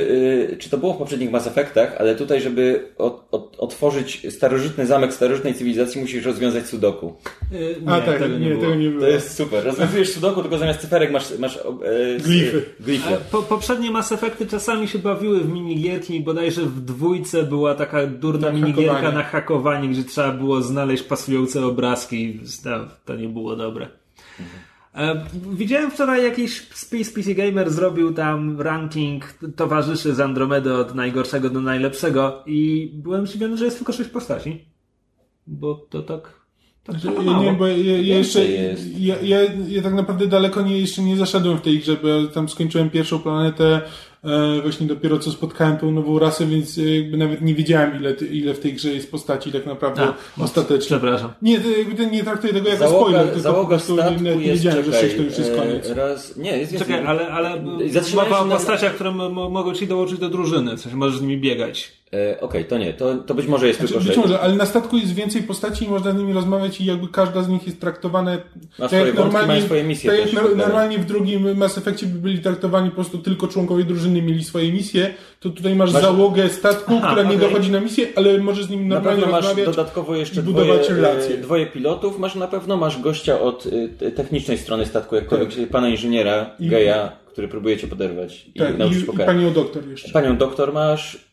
y, 0.52 0.56
czy 0.58 0.70
to 0.70 0.78
było 0.78 0.94
w 0.94 0.96
poprzednich 0.98 1.30
Mass 1.30 1.46
Effectach, 1.46 1.96
ale 1.98 2.14
tutaj, 2.14 2.40
żeby 2.40 2.88
od, 2.98 3.28
od, 3.30 3.56
otworzyć 3.58 4.26
starożytny 4.30 4.86
zamek 4.86 5.14
starożytnej 5.14 5.54
cywilizacji, 5.54 6.00
musisz 6.00 6.24
rozwiązać 6.24 6.66
sudoku. 6.66 7.14
Y, 7.52 7.76
A 7.86 7.96
nie, 7.98 8.02
tak, 8.02 8.18
tego 8.18 8.38
nie, 8.38 8.40
nie, 8.40 8.48
było. 8.50 8.60
tego 8.60 8.74
nie 8.74 8.88
było. 8.88 9.00
To 9.00 9.08
jest 9.08 9.36
super. 9.36 9.64
Rozwiązujesz 9.64 10.12
sudoku, 10.12 10.40
tylko 10.42 10.58
zamiast 10.58 10.80
cyferek 10.80 11.10
masz, 11.12 11.38
masz 11.38 11.56
e, 11.56 11.60
s- 12.16 12.22
Glify. 12.22 12.62
glify. 12.80 13.14
A 13.14 13.16
Po, 13.16 13.42
poprzednie 13.42 13.90
Mass 13.90 14.12
Effecty 14.12 14.46
czasami 14.46 14.88
się 14.88 14.98
bawiły 14.98 15.40
w 15.40 15.48
minigierki, 15.52 16.20
bodajże 16.20 16.62
w 16.62 16.80
dwójce 16.80 17.42
była 17.42 17.74
taka 17.74 18.06
durna 18.06 18.46
Na 18.46 18.52
minigierka 18.52 18.92
hakowanie. 18.94 19.16
na 19.18 19.22
hakowanie, 19.24 19.88
gdzie 19.88 20.04
trzeba 20.04 20.30
było 20.32 20.62
znaleźć 20.62 21.02
pasujące 21.02 21.66
obrazki. 21.66 22.40
To, 22.64 22.70
to 23.04 23.16
nie 23.16 23.28
było 23.28 23.56
dobre. 23.56 23.88
E, 24.40 24.69
Widziałem 25.52 25.90
wczoraj 25.90 26.24
jakiś 26.24 26.68
spis 26.74 27.12
PC 27.12 27.34
Gamer 27.34 27.70
zrobił 27.70 28.14
tam 28.14 28.60
ranking 28.60 29.34
towarzyszy 29.56 30.14
z 30.14 30.20
Andromedy 30.20 30.74
od 30.74 30.94
najgorszego 30.94 31.50
do 31.50 31.60
najlepszego 31.60 32.42
i 32.46 32.90
byłem 32.94 33.26
zdziwiony, 33.26 33.56
że 33.56 33.64
jest 33.64 33.76
tylko 33.76 33.92
sześć 33.92 34.10
postaci. 34.10 34.64
Bo 35.46 35.74
to 35.74 36.02
tak... 36.02 36.40
tak 36.84 36.98
Że 36.98 37.12
trochę 37.12 37.30
Ja 37.30 37.38
nie, 37.38 37.52
bo 37.52 37.66
ja, 37.66 37.76
ja 37.76 38.16
jeszcze, 38.16 38.46
ja, 38.98 39.16
ja, 39.22 39.38
ja 39.68 39.82
tak 39.82 39.94
naprawdę 39.94 40.26
daleko 40.26 40.62
nie, 40.62 40.80
jeszcze 40.80 41.02
nie 41.02 41.16
zaszedłem 41.16 41.58
w 41.58 41.62
tej 41.62 41.78
grze, 41.78 41.96
bo 42.02 42.08
ja 42.08 42.26
tam 42.26 42.48
skończyłem 42.48 42.90
pierwszą 42.90 43.18
planetę, 43.18 43.76
e, 43.76 43.82
właśnie 44.62 44.86
dopiero 44.86 45.18
co 45.18 45.30
spotkałem 45.30 45.76
tą 45.76 45.92
nową 45.92 46.18
rasę, 46.18 46.46
więc 46.46 46.78
e, 46.78 46.82
jakby 46.82 47.16
nawet 47.16 47.42
nie 47.42 47.54
wiedziałem 47.54 47.96
ile, 47.96 48.12
ile 48.12 48.54
w 48.54 48.58
tej 48.60 48.72
grze 48.74 48.88
jest 48.88 49.10
postaci 49.10 49.52
tak 49.52 49.66
naprawdę 49.66 50.02
A, 50.02 50.42
ostatecznie. 50.44 50.96
Przepraszam. 50.96 51.32
Nie, 51.42 51.60
to 51.60 51.68
jakby 51.68 52.06
nie 52.06 52.24
traktuję 52.24 52.52
tego 52.52 52.68
jako 52.68 52.88
spoiler, 52.88 53.20
tylko 53.22 53.36
po 53.36 53.42
załoga 53.42 53.68
prostu 53.68 53.96
nie, 53.96 54.36
nie 54.36 54.52
wiedziałem, 54.52 54.84
że 54.84 54.92
czekaj, 54.92 55.00
6 55.08 55.16
to 55.16 55.22
już 55.22 55.38
jest 55.38 55.50
e, 55.52 55.56
koniec. 55.56 55.90
Raz, 55.90 56.36
nie, 56.36 56.58
jest. 56.58 56.78
Czekaj, 56.78 57.06
ale, 57.06 57.28
ale 57.28 57.50
się 58.06 58.16
na- 58.46 58.56
postaciach, 58.56 58.94
które 58.94 59.10
mogą 59.30 59.74
ci 59.74 59.86
dołączyć 59.86 60.18
do 60.18 60.28
drużyny, 60.28 60.78
sensie 60.80 60.96
możesz 60.96 61.18
z 61.18 61.22
nimi 61.22 61.38
biegać. 61.38 61.99
E, 62.14 62.40
Okej, 62.40 62.64
to 62.64 62.78
nie, 62.78 62.92
to, 62.92 63.14
to 63.16 63.34
być 63.34 63.46
może 63.46 63.66
jest 63.66 63.78
Znaczy, 63.80 63.94
tylko 63.94 64.06
być 64.08 64.14
że 64.14 64.20
może, 64.20 64.40
ale 64.40 64.54
na 64.54 64.66
statku 64.66 64.96
jest 64.96 65.14
więcej 65.14 65.42
postaci 65.42 65.84
i 65.84 65.88
można 65.88 66.12
z 66.12 66.16
nimi 66.16 66.32
rozmawiać 66.32 66.80
i 66.80 66.84
jakby 66.84 67.08
każda 67.08 67.42
z 67.42 67.48
nich 67.48 67.66
jest 67.66 67.80
traktowana 67.80 68.38
Ma 68.78 68.86
swoje 68.88 69.12
wątki, 69.12 69.46
mają 69.46 69.62
swoje 69.62 69.84
misje 69.84 70.10
tak 70.10 70.20
też, 70.20 70.32
jak 70.32 70.42
nor- 70.42 70.48
tak. 70.48 70.56
normalnie 70.58 70.98
w 70.98 71.04
drugim 71.04 71.56
Mass 71.58 71.78
Effectie 71.78 72.06
by 72.06 72.18
byli 72.18 72.38
traktowani 72.38 72.88
po 72.90 72.94
prostu 72.94 73.18
tylko 73.18 73.48
członkowie 73.48 73.84
drużyny 73.84 74.22
mieli 74.22 74.44
swoje 74.44 74.72
misje, 74.72 75.14
to 75.40 75.50
tutaj 75.50 75.74
masz, 75.74 75.92
Masz- 75.92 76.02
załogę 76.02 76.48
statku, 76.48 76.92
Aha, 76.98 77.06
która 77.10 77.22
nie 77.30 77.36
okej. 77.36 77.48
dochodzi 77.48 77.70
na 77.70 77.80
misję, 77.80 78.06
ale 78.16 78.38
możesz 78.38 78.64
z 78.64 78.70
nim 78.70 78.88
Na 78.88 78.94
normalnie 78.94 79.22
pewno 79.22 79.36
masz 79.40 79.54
dodatkowo 79.64 80.16
jeszcze 80.16 80.40
i 80.40 80.42
budować 80.44 80.86
dwoje, 80.88 81.02
relacje. 81.02 81.34
e, 81.34 81.38
dwoje 81.38 81.66
pilotów, 81.66 82.18
masz 82.18 82.34
na 82.34 82.48
pewno 82.48 82.76
masz 82.76 83.00
gościa 83.00 83.40
od 83.40 83.66
e, 83.66 83.88
te- 83.88 84.10
technicznej 84.10 84.58
strony 84.58 84.86
statku, 84.86 85.14
jakkolwiek, 85.16 85.48
czyli 85.48 85.66
pana 85.66 85.88
inżyniera, 85.88 86.44
Tak. 86.44 86.60
I- 86.60 86.68
geja, 86.68 87.12
który 87.26 87.48
próbuje 87.48 87.76
cię 87.76 87.86
poderwać 87.86 88.46
i 88.54 88.58
tak, 88.58 88.78
nauczyć 88.78 88.98
i, 88.98 89.14
i 89.14 89.18
panią 89.26 89.52
doktor 89.52 89.88
jeszcze. 89.88 90.12
Panią 90.12 90.36
doktor 90.36 90.72
masz, 90.72 91.29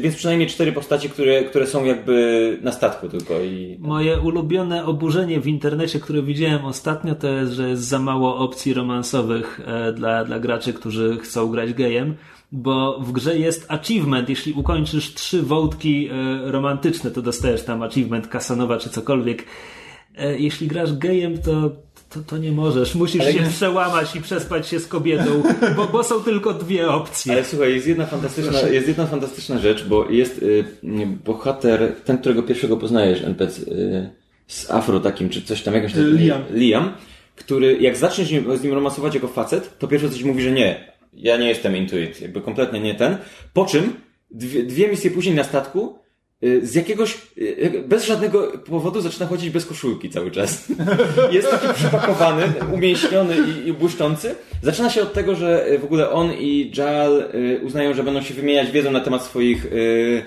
więc 0.00 0.16
przynajmniej 0.16 0.48
cztery 0.48 0.72
postacie, 0.72 1.08
które, 1.08 1.44
które 1.44 1.66
są 1.66 1.84
jakby 1.84 2.58
na 2.62 2.72
statku 2.72 3.08
tylko 3.08 3.40
i... 3.40 3.76
Moje 3.80 4.20
ulubione 4.20 4.86
oburzenie 4.86 5.40
w 5.40 5.46
internecie, 5.46 6.00
które 6.00 6.22
widziałem 6.22 6.64
ostatnio, 6.64 7.14
to 7.14 7.28
jest, 7.28 7.52
że 7.52 7.68
jest 7.68 7.82
za 7.82 7.98
mało 7.98 8.36
opcji 8.36 8.74
romansowych 8.74 9.60
e, 9.66 9.92
dla, 9.92 10.24
dla 10.24 10.38
graczy, 10.38 10.72
którzy 10.72 11.18
chcą 11.18 11.50
grać 11.50 11.74
gejem, 11.74 12.14
bo 12.52 13.00
w 13.00 13.12
grze 13.12 13.38
jest 13.38 13.66
achievement. 13.68 14.28
Jeśli 14.28 14.52
ukończysz 14.52 15.14
trzy 15.14 15.42
wątki 15.42 16.08
e, 16.08 16.12
romantyczne, 16.50 17.10
to 17.10 17.22
dostajesz 17.22 17.64
tam 17.64 17.82
achievement 17.82 18.28
Kasanowa 18.28 18.78
czy 18.78 18.90
cokolwiek. 18.90 19.44
E, 20.16 20.38
jeśli 20.38 20.66
grasz 20.66 20.92
gejem, 20.92 21.38
to, 21.38 21.70
to, 22.10 22.20
to 22.20 22.38
nie 22.38 22.52
możesz. 22.52 22.94
Musisz 22.94 23.20
Ale 23.20 23.32
się 23.32 23.40
nie- 23.40 23.48
przełamać 23.48 24.16
i 24.16 24.20
przespać 24.20 24.68
się 24.68 24.80
z 24.80 24.86
kobietą, 24.86 25.42
bo, 25.76 25.86
bo 25.86 26.04
są 26.04 26.22
tylko 26.22 26.54
dwie 26.54 26.88
opcje. 26.88 27.32
Ale 27.32 27.44
słuchaj, 27.44 27.74
jest 27.74 27.86
jedna 27.86 28.06
fantastyczna, 28.06 28.60
jest 28.60 28.88
jedna 28.88 29.06
fantastyczna 29.06 29.58
rzecz, 29.58 29.84
bo 29.84 30.10
jest 30.10 30.42
y, 30.42 30.64
bohater, 31.24 31.94
ten, 32.04 32.18
którego 32.18 32.42
pierwszego 32.42 32.76
poznajesz, 32.76 33.22
NPC, 33.22 33.60
y, 33.62 34.10
z 34.46 34.70
afro 34.70 35.00
takim, 35.00 35.28
czy 35.28 35.42
coś 35.42 35.62
tam, 35.62 35.74
jakaś 35.74 35.96
Y, 35.96 36.04
Liam. 36.12 36.42
Liam, 36.54 36.92
który 37.36 37.76
jak 37.80 37.96
zaczniesz 37.96 38.28
z 38.28 38.62
nim, 38.62 38.72
romansować 38.74 39.14
jako 39.14 39.28
facet, 39.28 39.78
to 39.78 39.88
pierwsze 39.88 40.10
coś 40.10 40.22
mówi, 40.22 40.42
że 40.42 40.50
nie, 40.52 40.92
ja 41.14 41.36
nie 41.36 41.48
jestem 41.48 41.76
into 41.76 41.98
it, 41.98 42.20
jakby 42.20 42.40
kompletnie 42.40 42.80
nie 42.80 42.94
ten. 42.94 43.16
Po 43.52 43.64
czym 43.66 43.92
dwie, 44.30 44.62
dwie 44.62 44.88
misje 44.88 45.10
później 45.10 45.34
na 45.34 45.44
statku 45.44 45.97
z 46.42 46.74
jakiegoś, 46.74 47.18
y, 47.38 47.84
bez 47.86 48.06
żadnego 48.06 48.52
powodu 48.58 49.00
zaczyna 49.00 49.26
chodzić 49.26 49.50
bez 49.50 49.66
koszulki 49.66 50.10
cały 50.10 50.30
czas. 50.30 50.68
Jest 51.32 51.50
taki 51.50 51.74
przypakowany, 51.74 52.52
umięśniony 52.74 53.36
i, 53.38 53.68
i 53.68 53.72
błyszczący. 53.72 54.34
Zaczyna 54.62 54.90
się 54.90 55.02
od 55.02 55.12
tego, 55.12 55.34
że 55.34 55.68
y, 55.70 55.78
w 55.78 55.84
ogóle 55.84 56.10
on 56.10 56.32
i 56.32 56.72
Jal 56.76 57.24
y, 57.34 57.60
uznają, 57.64 57.94
że 57.94 58.02
będą 58.02 58.22
się 58.22 58.34
wymieniać 58.34 58.70
wiedzą 58.70 58.90
na 58.90 59.00
temat 59.00 59.22
swoich 59.22 59.66
y, 59.66 59.68
y, 59.68 60.22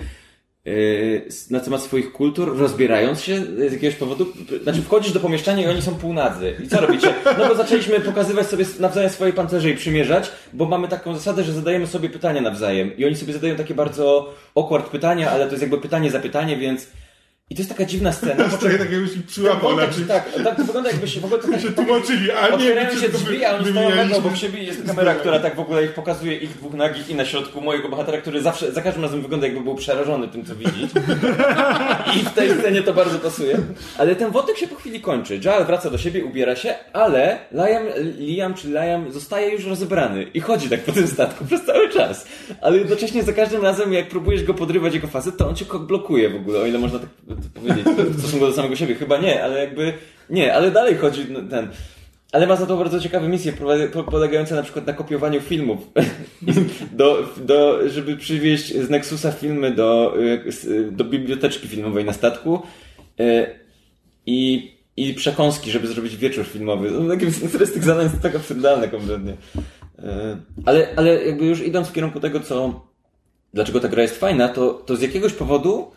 na 1.49 1.59
temat 1.59 1.81
swoich 1.81 2.11
kultur, 2.11 2.57
rozbierając 2.57 3.21
się 3.21 3.41
z 3.69 3.73
jakiegoś 3.73 3.95
powodu. 3.95 4.27
Znaczy 4.63 4.81
wchodzisz 4.81 5.11
do 5.11 5.19
pomieszczenia 5.19 5.63
i 5.63 5.67
oni 5.67 5.81
są 5.81 5.95
półnadzy. 5.95 6.55
I 6.63 6.67
co 6.67 6.81
robicie? 6.81 7.13
No 7.37 7.47
bo 7.47 7.55
zaczęliśmy 7.55 7.99
pokazywać 7.99 8.47
sobie 8.47 8.65
nawzajem 8.79 9.09
swoje 9.09 9.33
pancerze 9.33 9.69
i 9.69 9.75
przymierzać, 9.75 10.31
bo 10.53 10.65
mamy 10.65 10.87
taką 10.87 11.13
zasadę, 11.13 11.43
że 11.43 11.53
zadajemy 11.53 11.87
sobie 11.87 12.09
pytania 12.09 12.41
nawzajem. 12.41 12.97
I 12.97 13.05
oni 13.05 13.15
sobie 13.15 13.33
zadają 13.33 13.55
takie 13.55 13.73
bardzo 13.73 14.33
awkward 14.55 14.89
pytania, 14.89 15.31
ale 15.31 15.45
to 15.45 15.51
jest 15.51 15.61
jakby 15.61 15.77
pytanie 15.77 16.11
za 16.11 16.19
pytanie, 16.19 16.57
więc... 16.57 16.87
I 17.51 17.55
to 17.55 17.61
jest 17.61 17.69
taka 17.69 17.85
dziwna 17.85 18.11
scena. 18.11 18.35
To 18.35 18.43
jest 18.43 18.79
tak 18.79 18.91
jakbyś 18.91 19.11
przyłapał 19.27 19.75
na 19.75 19.87
czymś. 19.87 20.07
tak, 20.07 20.33
tak, 20.43 20.55
to 20.55 20.63
wygląda 20.63 20.89
jakby 20.91 21.07
się 21.07 21.19
w 21.19 21.25
ogóle 21.25 21.41
tak, 21.41 21.61
się 21.61 21.71
tłumaczyli, 21.71 22.31
a 22.31 22.47
nie 22.47 22.53
Otwierają 22.53 22.99
się 22.99 23.09
drzwi, 23.09 23.45
a 23.45 23.57
wymienialiśmy. 23.57 23.95
nagle 23.95 24.17
obok 24.17 24.35
siebie 24.35 24.63
jest 24.63 24.85
kamera, 24.85 25.15
która 25.15 25.39
tak 25.39 25.55
w 25.55 25.59
ogóle 25.59 25.85
ich 25.85 25.93
pokazuje, 25.93 26.37
ich 26.37 26.49
dwóch 26.57 26.73
nagich 26.73 27.09
i 27.09 27.15
na 27.15 27.25
środku 27.25 27.61
mojego 27.61 27.89
bohatera, 27.89 28.17
który 28.21 28.41
zawsze, 28.41 28.71
za 28.71 28.81
każdym 28.81 29.03
razem 29.03 29.21
wygląda 29.21 29.47
jakby 29.47 29.63
był 29.63 29.75
przerażony 29.75 30.27
tym, 30.27 30.45
co 30.45 30.55
widzi. 30.55 30.83
I 32.15 32.19
w 32.25 32.29
tej 32.29 32.49
scenie 32.59 32.81
to 32.81 32.93
bardzo 32.93 33.19
pasuje. 33.19 33.57
Ale 33.97 34.15
ten 34.15 34.31
wątek 34.31 34.57
się 34.57 34.67
po 34.67 34.75
chwili 34.75 35.01
kończy. 35.01 35.39
Joel 35.45 35.65
wraca 35.65 35.89
do 35.89 35.97
siebie, 35.97 36.25
ubiera 36.25 36.55
się, 36.55 36.75
ale 36.93 37.37
Liam, 37.51 37.83
Liam 38.19 38.53
czy 38.53 38.67
Liam 38.67 39.11
zostaje 39.11 39.49
już 39.51 39.65
rozebrany 39.65 40.23
i 40.23 40.39
chodzi 40.39 40.69
tak 40.69 40.79
po 40.79 40.91
tym 40.91 41.07
statku 41.07 41.45
przez 41.45 41.65
cały 41.65 41.89
czas. 41.89 42.25
Ale 42.61 42.77
jednocześnie 42.77 43.23
za 43.23 43.33
każdym 43.33 43.61
razem, 43.61 43.93
jak 43.93 44.09
próbujesz 44.09 44.43
go 44.43 44.53
podrywać 44.53 44.93
jako 44.95 45.07
facet, 45.07 45.37
to 45.37 45.49
on 45.49 45.55
cię 45.55 45.65
blokuje 45.79 46.29
w 46.29 46.35
ogóle, 46.35 46.59
o 46.59 46.65
ile 46.65 46.79
można 46.79 46.99
tak 46.99 47.09
powiedzieć 47.49 47.85
w 47.85 48.19
stosunku 48.19 48.45
do 48.45 48.53
samego 48.53 48.75
siebie. 48.75 48.95
Chyba 48.95 49.17
nie, 49.17 49.43
ale 49.43 49.59
jakby 49.59 49.93
nie, 50.29 50.53
ale 50.53 50.71
dalej 50.71 50.95
chodzi 50.95 51.25
ten. 51.49 51.67
Ale 52.31 52.47
ma 52.47 52.55
za 52.55 52.65
to 52.65 52.77
bardzo 52.77 52.99
ciekawe 52.99 53.27
misje, 53.27 53.53
polegające 54.11 54.55
na 54.55 54.63
przykład 54.63 54.87
na 54.87 54.93
kopiowaniu 54.93 55.41
filmów. 55.41 55.79
do, 56.91 57.29
do, 57.37 57.89
żeby 57.89 58.17
przywieźć 58.17 58.73
z 58.73 58.89
Nexusa 58.89 59.31
filmy 59.31 59.71
do, 59.71 60.13
y, 60.65 60.91
do 60.91 61.03
biblioteczki 61.03 61.67
filmowej 61.67 62.05
na 62.05 62.13
statku. 62.13 62.61
Y, 63.19 63.45
I, 64.25 64.71
i 64.97 65.13
przekąski, 65.13 65.71
żeby 65.71 65.87
zrobić 65.87 66.17
wieczór 66.17 66.45
filmowy. 66.45 66.91
Które 67.49 67.65
z 67.65 67.73
tych 67.73 67.83
zadań 67.83 68.03
jest 68.03 68.21
tak 68.21 68.35
absurdalne 68.35 68.87
kompletnie. 68.87 69.31
Y, 69.31 70.05
Ale, 70.65 70.87
ale 70.95 71.25
jakby 71.25 71.45
już 71.45 71.61
idąc 71.61 71.87
w 71.87 71.93
kierunku 71.93 72.19
tego, 72.19 72.39
co 72.39 72.81
dlaczego 73.53 73.79
ta 73.79 73.87
gra 73.87 74.01
jest 74.01 74.19
fajna, 74.19 74.49
to, 74.49 74.73
to 74.73 74.95
z 74.95 75.01
jakiegoś 75.01 75.33
powodu 75.33 75.91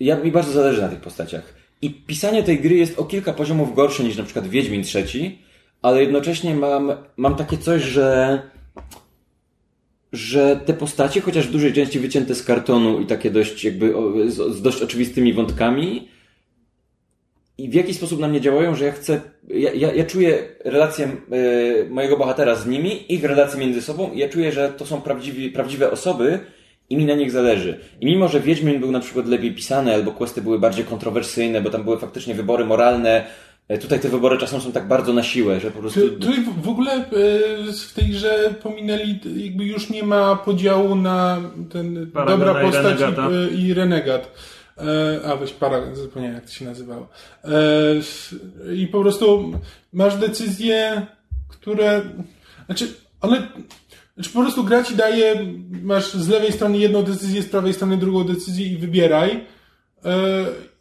ja, 0.00 0.16
mi 0.16 0.32
bardzo 0.32 0.52
zależy 0.52 0.82
na 0.82 0.88
tych 0.88 1.00
postaciach. 1.00 1.54
I 1.82 1.90
pisanie 1.90 2.42
tej 2.42 2.60
gry 2.60 2.74
jest 2.74 2.98
o 2.98 3.04
kilka 3.04 3.32
poziomów 3.32 3.74
gorsze 3.74 4.04
niż 4.04 4.16
na 4.16 4.24
przykład 4.24 4.46
Wiedźmin 4.46 4.82
trzeci, 4.82 5.38
ale 5.82 6.00
jednocześnie 6.00 6.54
mam, 6.54 6.92
mam 7.16 7.36
takie 7.36 7.58
coś, 7.58 7.82
że 7.82 8.42
że 10.12 10.60
te 10.64 10.74
postacie, 10.74 11.20
chociaż 11.20 11.48
w 11.48 11.52
dużej 11.52 11.72
części 11.72 12.00
wycięte 12.00 12.34
z 12.34 12.42
kartonu 12.42 13.00
i 13.00 13.06
takie 13.06 13.30
dość 13.30 13.64
jakby 13.64 13.94
z, 14.26 14.56
z 14.56 14.62
dość 14.62 14.82
oczywistymi 14.82 15.32
wątkami 15.32 16.08
i 17.58 17.68
w 17.68 17.74
jaki 17.74 17.94
sposób 17.94 18.20
na 18.20 18.28
mnie 18.28 18.40
działają, 18.40 18.74
że 18.74 18.84
ja 18.84 18.92
chcę, 18.92 19.20
ja, 19.48 19.72
ja, 19.72 19.92
ja 19.92 20.04
czuję 20.04 20.48
relację 20.64 21.06
e, 21.06 21.88
mojego 21.88 22.16
bohatera 22.16 22.54
z 22.54 22.66
nimi, 22.66 23.14
ich 23.14 23.24
relacje 23.24 23.60
między 23.60 23.82
sobą 23.82 24.12
i 24.12 24.18
ja 24.18 24.28
czuję, 24.28 24.52
że 24.52 24.68
to 24.68 24.86
są 24.86 25.00
prawdziwi, 25.00 25.50
prawdziwe 25.50 25.90
osoby 25.90 26.38
i 26.92 26.96
mi 26.96 27.04
na 27.04 27.14
nich 27.14 27.30
zależy. 27.30 27.78
I 28.00 28.06
mimo, 28.06 28.28
że 28.28 28.40
Wiedźmin 28.40 28.80
był 28.80 28.90
na 28.92 29.00
przykład 29.00 29.26
lepiej 29.28 29.54
pisany, 29.54 29.94
albo 29.94 30.12
questy 30.12 30.42
były 30.42 30.58
bardziej 30.58 30.84
kontrowersyjne, 30.84 31.60
bo 31.60 31.70
tam 31.70 31.84
były 31.84 31.98
faktycznie 31.98 32.34
wybory 32.34 32.64
moralne, 32.64 33.24
e, 33.68 33.78
tutaj 33.78 34.00
te 34.00 34.08
wybory 34.08 34.38
czasem 34.38 34.60
są 34.60 34.72
tak 34.72 34.88
bardzo 34.88 35.12
na 35.12 35.22
siłę, 35.22 35.60
że 35.60 35.70
po 35.70 35.78
prostu... 35.78 36.00
Tu- 36.00 36.08
Tutaj 36.18 36.44
w- 36.62 36.68
ogóle 36.68 36.92
e, 36.92 37.02
w 37.88 37.92
tej 37.94 38.04
grze 38.08 38.54
pominęli, 38.62 39.20
jakby 39.36 39.64
już 39.64 39.90
nie 39.90 40.02
ma 40.02 40.36
podziału 40.36 40.94
na 40.94 41.40
ten 41.72 42.10
Paragona 42.10 42.46
dobra 42.46 42.62
i 42.62 42.66
postać 42.66 43.00
renegata. 43.00 43.28
i, 43.52 43.62
i 43.62 43.74
renegat. 43.74 44.30
E, 44.78 45.26
A 45.28 45.36
weź 45.36 45.52
paragon, 45.52 45.96
zapomniałem 45.96 46.34
jak 46.34 46.44
to 46.46 46.52
się 46.52 46.64
nazywało. 46.64 47.08
E, 47.44 48.74
I 48.74 48.86
po 48.86 49.00
prostu 49.00 49.52
masz 49.92 50.16
decyzje, 50.16 51.06
które. 51.48 52.02
Znaczy, 52.66 52.86
one. 53.20 53.42
Znaczy 54.14 54.30
po 54.30 54.40
prostu 54.40 54.64
gra 54.64 54.84
ci 54.84 54.96
daje, 54.96 55.46
masz 55.82 56.14
z 56.14 56.28
lewej 56.28 56.52
strony 56.52 56.78
jedną 56.78 57.02
decyzję, 57.02 57.42
z 57.42 57.48
prawej 57.48 57.74
strony 57.74 57.96
drugą 57.96 58.24
decyzję 58.24 58.66
i 58.66 58.76
wybieraj. 58.76 59.44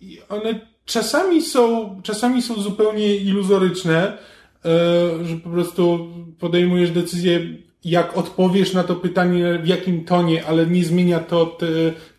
I 0.02 0.20
one 0.30 0.60
czasami 0.86 1.42
są, 1.42 1.96
czasami 2.04 2.42
są 2.42 2.62
zupełnie 2.62 3.16
iluzoryczne, 3.16 3.98
e, 4.08 5.26
że 5.26 5.36
po 5.44 5.50
prostu 5.50 6.10
podejmujesz 6.40 6.92
decyzję, 6.92 7.40
jak 7.86 8.18
odpowiesz 8.18 8.74
na 8.74 8.84
to 8.84 8.96
pytanie, 8.96 9.60
w 9.64 9.68
jakim 9.68 10.06
tonie, 10.06 10.46
ale 10.46 10.68
nie 10.68 10.86
zmienia 10.86 11.20
to 11.20 11.46
te 11.46 11.66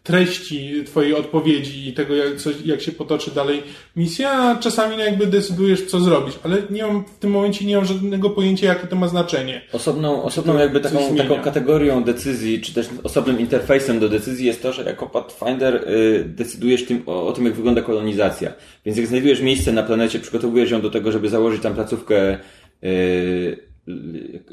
treści 0.03 0.85
twojej 0.85 1.15
odpowiedzi 1.15 1.89
i 1.89 1.93
tego, 1.93 2.17
jak, 2.17 2.37
coś, 2.37 2.55
jak 2.65 2.81
się 2.81 2.93
potoczy 2.93 3.31
dalej 3.31 3.63
misja, 3.97 4.31
a 4.31 4.57
czasami 4.57 4.97
no 4.97 5.05
jakby 5.05 5.27
decydujesz, 5.27 5.87
co 5.87 6.01
zrobić, 6.01 6.39
ale 6.43 6.57
nie 6.71 6.87
mam, 6.87 7.05
w 7.05 7.19
tym 7.19 7.31
momencie 7.31 7.65
nie 7.65 7.77
mam 7.77 7.85
żadnego 7.85 8.31
pojęcia, 8.31 8.67
jakie 8.67 8.87
to 8.87 8.97
ma 8.97 9.09
znaczenie. 9.09 9.63
Osobną, 9.73 10.23
osobną 10.23 10.59
jakby 10.59 10.81
taką, 10.81 11.17
taką 11.17 11.41
kategorią 11.41 12.05
decyzji, 12.05 12.61
czy 12.61 12.75
też 12.75 12.89
osobnym 13.03 13.41
interfejsem 13.41 14.01
do 14.01 14.09
decyzji 14.09 14.47
jest 14.47 14.63
to, 14.63 14.73
że 14.73 14.85
jako 14.85 15.07
Pathfinder 15.07 15.75
y, 15.75 16.25
decydujesz 16.25 16.85
tym, 16.85 17.03
o, 17.07 17.27
o 17.27 17.33
tym, 17.33 17.45
jak 17.45 17.55
wygląda 17.55 17.83
kolonizacja. 17.83 18.53
Więc 18.87 18.99
jak 18.99 19.07
znajdujesz 19.07 19.41
miejsce 19.41 19.73
na 19.73 19.83
planecie, 19.83 20.19
przygotowujesz 20.19 20.71
ją 20.71 20.81
do 20.81 20.91
tego, 20.91 21.13
żeby 21.13 21.29
założyć 21.29 21.63
tam 21.63 21.75
placówkę 21.75 22.39
y, 22.85 23.73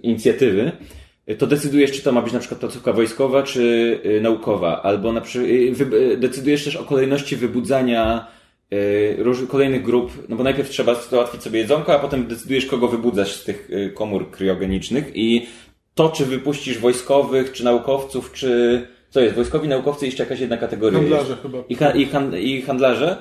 inicjatywy, 0.04 0.72
to 1.38 1.48
decydujesz, 1.48 1.92
czy 1.92 2.02
to 2.02 2.12
ma 2.12 2.22
być 2.22 2.34
na 2.34 2.40
przykład 2.40 2.60
placówka 2.60 2.94
wojskowa, 2.94 3.44
czy 3.44 3.62
y, 4.06 4.22
naukowa, 4.22 4.82
albo 4.82 5.14
na 5.14 5.22
przy, 5.22 5.40
y, 5.40 5.76
y, 5.94 6.18
decydujesz 6.18 6.64
też 6.64 6.76
o 6.76 6.84
kolejności 6.84 7.36
wybudzania 7.36 8.28
y, 8.74 9.16
róż, 9.20 9.38
kolejnych 9.48 9.84
grup, 9.84 10.12
no 10.30 10.36
bo 10.36 10.44
najpierw 10.44 10.70
trzeba 10.70 10.96
załatwić 10.96 11.44
sobie 11.44 11.60
jedzonko, 11.60 11.94
a 11.94 12.00
potem 12.00 12.28
decydujesz, 12.28 12.66
kogo 12.66 12.88
wybudzać 12.88 13.32
z 13.32 13.44
tych 13.44 13.70
komór 13.94 14.32
kryogenicznych 14.32 15.12
i 15.16 15.48
to, 15.96 16.10
czy 16.10 16.26
wypuścisz 16.26 16.78
wojskowych, 16.78 17.52
czy 17.52 17.64
naukowców, 17.64 18.32
czy... 18.34 18.82
Co 19.10 19.22
jest? 19.22 19.36
Wojskowi, 19.36 19.68
naukowcy 19.68 20.06
jeszcze 20.06 20.24
jakaś 20.24 20.40
jedna 20.40 20.58
kategoria 20.58 21.00
Handlarze 21.00 21.38
chyba. 21.42 21.58
I, 21.70 22.04
i, 22.44 22.56
I 22.58 22.62
handlarze. 22.62 23.18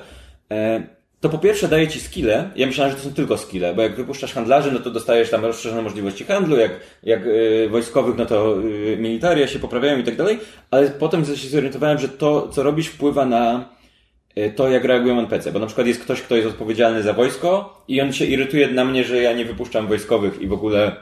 To 1.21 1.29
po 1.29 1.37
pierwsze 1.37 1.67
daje 1.67 1.87
ci 1.87 1.99
skille. 1.99 2.51
Ja 2.55 2.67
myślałem, 2.67 2.91
że 2.91 2.97
to 2.97 3.09
są 3.09 3.13
tylko 3.13 3.37
skille, 3.37 3.73
bo 3.73 3.81
jak 3.81 3.95
wypuszczasz 3.95 4.33
handlarzy, 4.33 4.71
no 4.71 4.79
to 4.79 4.91
dostajesz 4.91 5.29
tam 5.29 5.45
rozszerzone 5.45 5.81
możliwości 5.81 6.23
handlu, 6.25 6.57
jak, 6.57 6.71
jak 7.03 7.25
y, 7.25 7.67
wojskowych, 7.69 8.17
no 8.17 8.25
to 8.25 8.63
y, 8.63 8.97
militaria 8.99 9.47
się 9.47 9.59
poprawiają 9.59 9.97
i 9.97 10.03
tak 10.03 10.15
dalej, 10.15 10.39
ale 10.71 10.89
potem 10.89 11.25
się 11.25 11.49
zorientowałem, 11.49 11.99
że 11.99 12.09
to, 12.09 12.47
co 12.47 12.63
robisz, 12.63 12.87
wpływa 12.87 13.25
na 13.25 13.69
y, 14.37 14.53
to, 14.55 14.69
jak 14.69 14.83
reagują 14.83 15.19
NPC, 15.19 15.51
bo 15.51 15.59
na 15.59 15.65
przykład 15.65 15.87
jest 15.87 16.01
ktoś, 16.01 16.21
kto 16.21 16.35
jest 16.35 16.47
odpowiedzialny 16.47 17.03
za 17.03 17.13
wojsko 17.13 17.83
i 17.87 18.01
on 18.01 18.13
się 18.13 18.25
irytuje 18.25 18.67
na 18.67 18.85
mnie, 18.85 19.03
że 19.03 19.21
ja 19.21 19.33
nie 19.33 19.45
wypuszczam 19.45 19.87
wojskowych 19.87 20.41
i 20.41 20.47
w 20.47 20.53
ogóle 20.53 20.95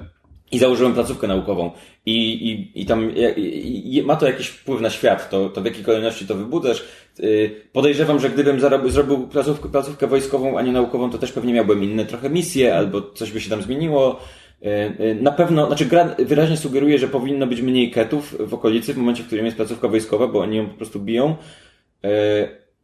i 0.52 0.60
założyłem 0.60 0.94
placówkę 0.94 1.28
naukową 1.28 1.72
i, 2.06 2.14
i, 2.50 2.82
i 2.82 2.86
tam 2.86 3.12
i, 3.38 3.98
i 3.98 4.04
ma 4.04 4.16
to 4.16 4.28
jakiś 4.28 4.48
wpływ 4.48 4.82
na 4.82 4.90
świat, 4.90 5.30
to, 5.30 5.50
to 5.50 5.62
w 5.62 5.66
jakiej 5.66 5.84
kolejności 5.84 6.28
to 6.28 6.36
wybudzasz. 6.36 6.84
Yy, 7.20 7.52
Podejrzewam, 7.74 8.20
że 8.20 8.30
gdybym 8.30 8.60
zarob, 8.60 8.92
zrobił 8.92 9.28
placówkę, 9.28 9.70
placówkę 9.70 10.08
wojskową, 10.08 10.58
a 10.58 10.62
nie 10.62 10.72
naukową, 10.72 11.10
to 11.10 11.18
też 11.18 11.32
pewnie 11.32 11.54
miałbym 11.54 11.84
inne 11.84 12.06
trochę 12.06 12.30
misje, 12.30 12.76
albo 12.76 13.02
coś 13.02 13.32
by 13.32 13.42
się 13.42 13.50
tam 13.50 13.62
zmieniło. 13.62 14.20
Yy, 14.62 14.70
yy, 15.00 15.16
Na 15.16 15.32
pewno, 15.32 15.68
znaczy 15.68 15.86
gra 15.86 16.16
wyraźnie 16.20 16.58
sugeruje, 16.58 17.00
że 17.00 17.08
powinno 17.08 17.48
być 17.48 17.62
mniej 17.62 17.92
ketów 17.92 18.36
w 18.40 18.54
okolicy 18.54 18.94
w 18.94 18.98
momencie, 18.98 19.24
w 19.24 19.28
którym 19.28 19.46
jest 19.46 19.58
placówka 19.58 19.88
wojskowa, 19.88 20.28
bo 20.28 20.40
oni 20.40 20.58
ją 20.58 20.70
po 20.70 20.76
prostu 20.78 21.00
biją. 21.00 21.36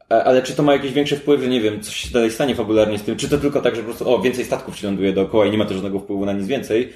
Ale 0.10 0.42
czy 0.42 0.54
to 0.56 0.64
ma 0.64 0.74
jakiś 0.74 0.92
większy 0.92 1.16
wpływ, 1.16 1.42
że 1.42 1.48
nie 1.48 1.62
wiem, 1.62 1.82
coś 1.82 1.96
się 1.96 2.14
dalej 2.14 2.32
stanie 2.32 2.56
fabularnie 2.56 2.98
z 3.00 3.04
tym, 3.04 3.16
czy 3.16 3.30
to 3.30 3.38
tylko 3.38 3.62
tak, 3.62 3.76
że 3.76 3.82
po 3.82 3.88
prostu 3.88 4.16
o, 4.16 4.20
więcej 4.20 4.46
statków 4.46 4.78
się 4.78 4.88
ląduje 4.88 5.14
dookoła 5.14 5.46
i 5.46 5.52
nie 5.52 5.58
ma 5.58 5.66
to 5.66 5.74
żadnego 5.74 6.00
wpływu 6.00 6.26
na 6.26 6.34
nic 6.34 6.48
więcej. 6.48 6.90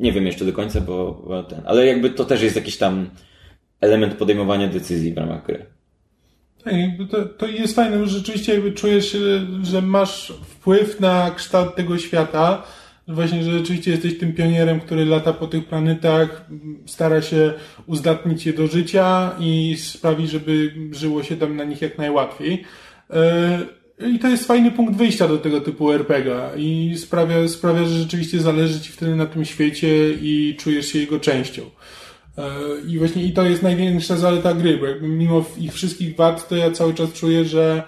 Nie 0.00 0.12
wiem 0.12 0.26
jeszcze 0.26 0.44
do 0.44 0.52
końca, 0.52 0.80
bo, 0.80 1.44
ten, 1.48 1.60
ale 1.64 1.86
jakby 1.86 2.10
to 2.10 2.24
też 2.24 2.42
jest 2.42 2.56
jakiś 2.56 2.76
tam 2.76 3.10
element 3.80 4.14
podejmowania 4.14 4.68
decyzji 4.68 5.14
w 5.14 5.18
ramach 5.18 5.46
gry. 5.46 5.66
Tak, 6.64 6.74
to, 7.10 7.24
to 7.24 7.46
jest 7.46 7.74
fajne, 7.74 7.98
bo 7.98 8.06
rzeczywiście 8.06 8.54
jakby 8.54 8.72
czujesz, 8.72 9.16
że 9.62 9.82
masz 9.82 10.32
wpływ 10.42 11.00
na 11.00 11.30
kształt 11.30 11.76
tego 11.76 11.98
świata. 11.98 12.62
Właśnie, 13.08 13.44
że 13.44 13.58
rzeczywiście 13.58 13.90
jesteś 13.90 14.18
tym 14.18 14.32
pionierem, 14.32 14.80
który 14.80 15.04
lata 15.04 15.32
po 15.32 15.46
tych 15.46 15.64
planetach, 15.66 16.44
stara 16.86 17.22
się 17.22 17.52
uzdatnić 17.86 18.46
je 18.46 18.52
do 18.52 18.66
życia 18.66 19.34
i 19.40 19.76
sprawi, 19.76 20.28
żeby 20.28 20.74
żyło 20.90 21.22
się 21.22 21.36
tam 21.36 21.56
na 21.56 21.64
nich 21.64 21.82
jak 21.82 21.98
najłatwiej. 21.98 22.64
E, 23.10 23.58
I 24.06 24.18
to 24.18 24.28
jest 24.28 24.46
fajny 24.46 24.70
punkt 24.70 24.96
wyjścia 24.96 25.28
do 25.28 25.38
tego 25.38 25.60
typu 25.60 25.92
RPGa 25.92 26.50
i 26.56 26.94
sprawia, 26.98 27.48
sprawia, 27.48 27.84
że 27.84 27.98
rzeczywiście 27.98 28.40
zależy 28.40 28.80
ci 28.80 28.92
wtedy 28.92 29.16
na 29.16 29.26
tym 29.26 29.44
świecie 29.44 30.10
i 30.12 30.56
czujesz 30.58 30.86
się 30.86 30.98
jego 30.98 31.20
częścią. 31.20 31.62
E, 32.38 32.50
I 32.88 32.98
właśnie 32.98 33.24
i 33.24 33.32
to 33.32 33.42
jest 33.42 33.62
największa 33.62 34.16
zaleta 34.16 34.54
gry, 34.54 34.78
bo 34.78 34.86
jakby 34.86 35.08
mimo 35.08 35.44
ich 35.58 35.72
wszystkich 35.72 36.16
wad, 36.16 36.48
to 36.48 36.56
ja 36.56 36.70
cały 36.70 36.94
czas 36.94 37.12
czuję, 37.12 37.44
że, 37.44 37.82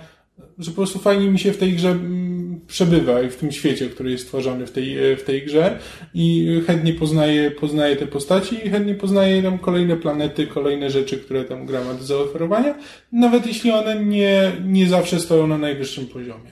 że 0.59 0.70
po 0.70 0.77
prostu 0.77 0.99
fajnie 0.99 1.31
mi 1.31 1.39
się 1.39 1.53
w 1.53 1.59
tej 1.59 1.73
grze 1.73 1.91
mm, 1.91 2.40
przebywa 2.70 3.22
i 3.22 3.30
w 3.30 3.36
tym 3.36 3.52
świecie, 3.52 3.88
który 3.88 4.10
jest 4.10 4.24
stworzony 4.24 4.66
w 4.66 4.70
tej, 4.70 5.12
e, 5.12 5.16
w 5.16 5.24
tej 5.24 5.42
grze 5.42 5.78
i 6.14 6.48
chętnie 6.66 6.92
poznaję, 6.92 7.51
poznaję 7.51 7.97
te 7.97 8.06
postaci 8.06 8.66
i 8.66 8.70
chętnie 8.70 8.94
poznaję 8.94 9.42
tam 9.42 9.59
kolejne 9.59 9.97
planety, 9.97 10.47
kolejne 10.47 10.90
rzeczy, 10.90 11.18
które 11.18 11.44
tam 11.44 11.66
gra 11.66 11.84
ma 11.84 11.94
do 11.94 12.05
zaoferowania, 12.05 12.74
nawet 13.12 13.47
jeśli 13.47 13.70
one 13.70 14.05
nie, 14.05 14.52
nie 14.64 14.86
zawsze 14.86 15.20
stoją 15.20 15.47
na 15.47 15.59
najwyższym 15.59 16.06
poziomie. 16.06 16.51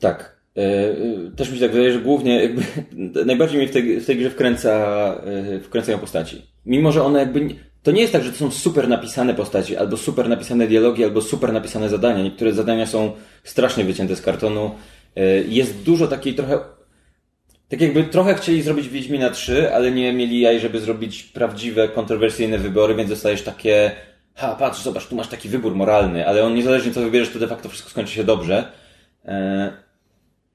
Tak. 0.00 0.42
E, 0.56 0.60
e, 0.60 0.96
Też 1.36 1.50
mi 1.50 1.56
się 1.56 1.62
tak 1.62 1.72
wydaje, 1.72 1.92
że 1.92 2.00
głównie 2.00 2.42
jakby 2.42 2.62
najbardziej 3.26 3.58
mnie 3.58 3.68
w 3.68 3.72
tej, 3.72 4.00
w 4.00 4.06
tej 4.06 4.16
grze 4.16 4.30
wkręca, 4.30 5.14
wkręcają 5.62 5.98
postaci. 5.98 6.42
Mimo, 6.66 6.92
że 6.92 7.02
one 7.02 7.18
jakby. 7.18 7.71
To 7.82 7.90
nie 7.90 8.00
jest 8.00 8.12
tak, 8.12 8.24
że 8.24 8.32
to 8.32 8.38
są 8.38 8.50
super 8.50 8.88
napisane 8.88 9.34
postaci, 9.34 9.76
albo 9.76 9.96
super 9.96 10.28
napisane 10.28 10.66
dialogi, 10.66 11.04
albo 11.04 11.22
super 11.22 11.52
napisane 11.52 11.88
zadania. 11.88 12.22
Niektóre 12.22 12.52
zadania 12.52 12.86
są 12.86 13.12
strasznie 13.44 13.84
wycięte 13.84 14.16
z 14.16 14.22
kartonu. 14.22 14.74
E, 15.16 15.22
Jest 15.36 15.82
dużo 15.82 16.08
takiej 16.08 16.34
trochę. 16.34 16.58
Tak 17.68 17.80
jakby 17.80 18.04
trochę 18.04 18.34
chcieli 18.34 18.62
zrobić 18.62 18.88
Wiedźmina 18.88 19.30
3, 19.30 19.74
ale 19.74 19.90
nie 19.90 20.12
mieli 20.12 20.40
jaj, 20.40 20.60
żeby 20.60 20.80
zrobić 20.80 21.22
prawdziwe, 21.22 21.88
kontrowersyjne 21.88 22.58
wybory, 22.58 22.94
więc 22.94 23.10
dostajesz 23.10 23.42
takie. 23.42 23.90
Ha, 24.34 24.56
patrz, 24.58 24.82
zobacz, 24.82 25.06
tu 25.06 25.16
masz 25.16 25.28
taki 25.28 25.48
wybór 25.48 25.74
moralny, 25.74 26.26
ale 26.28 26.44
on 26.44 26.54
niezależnie 26.54 26.92
co 26.92 27.00
wybierzesz, 27.00 27.32
to 27.32 27.38
de 27.38 27.48
facto 27.48 27.68
wszystko 27.68 27.90
skończy 27.90 28.12
się 28.12 28.24
dobrze. 28.24 28.72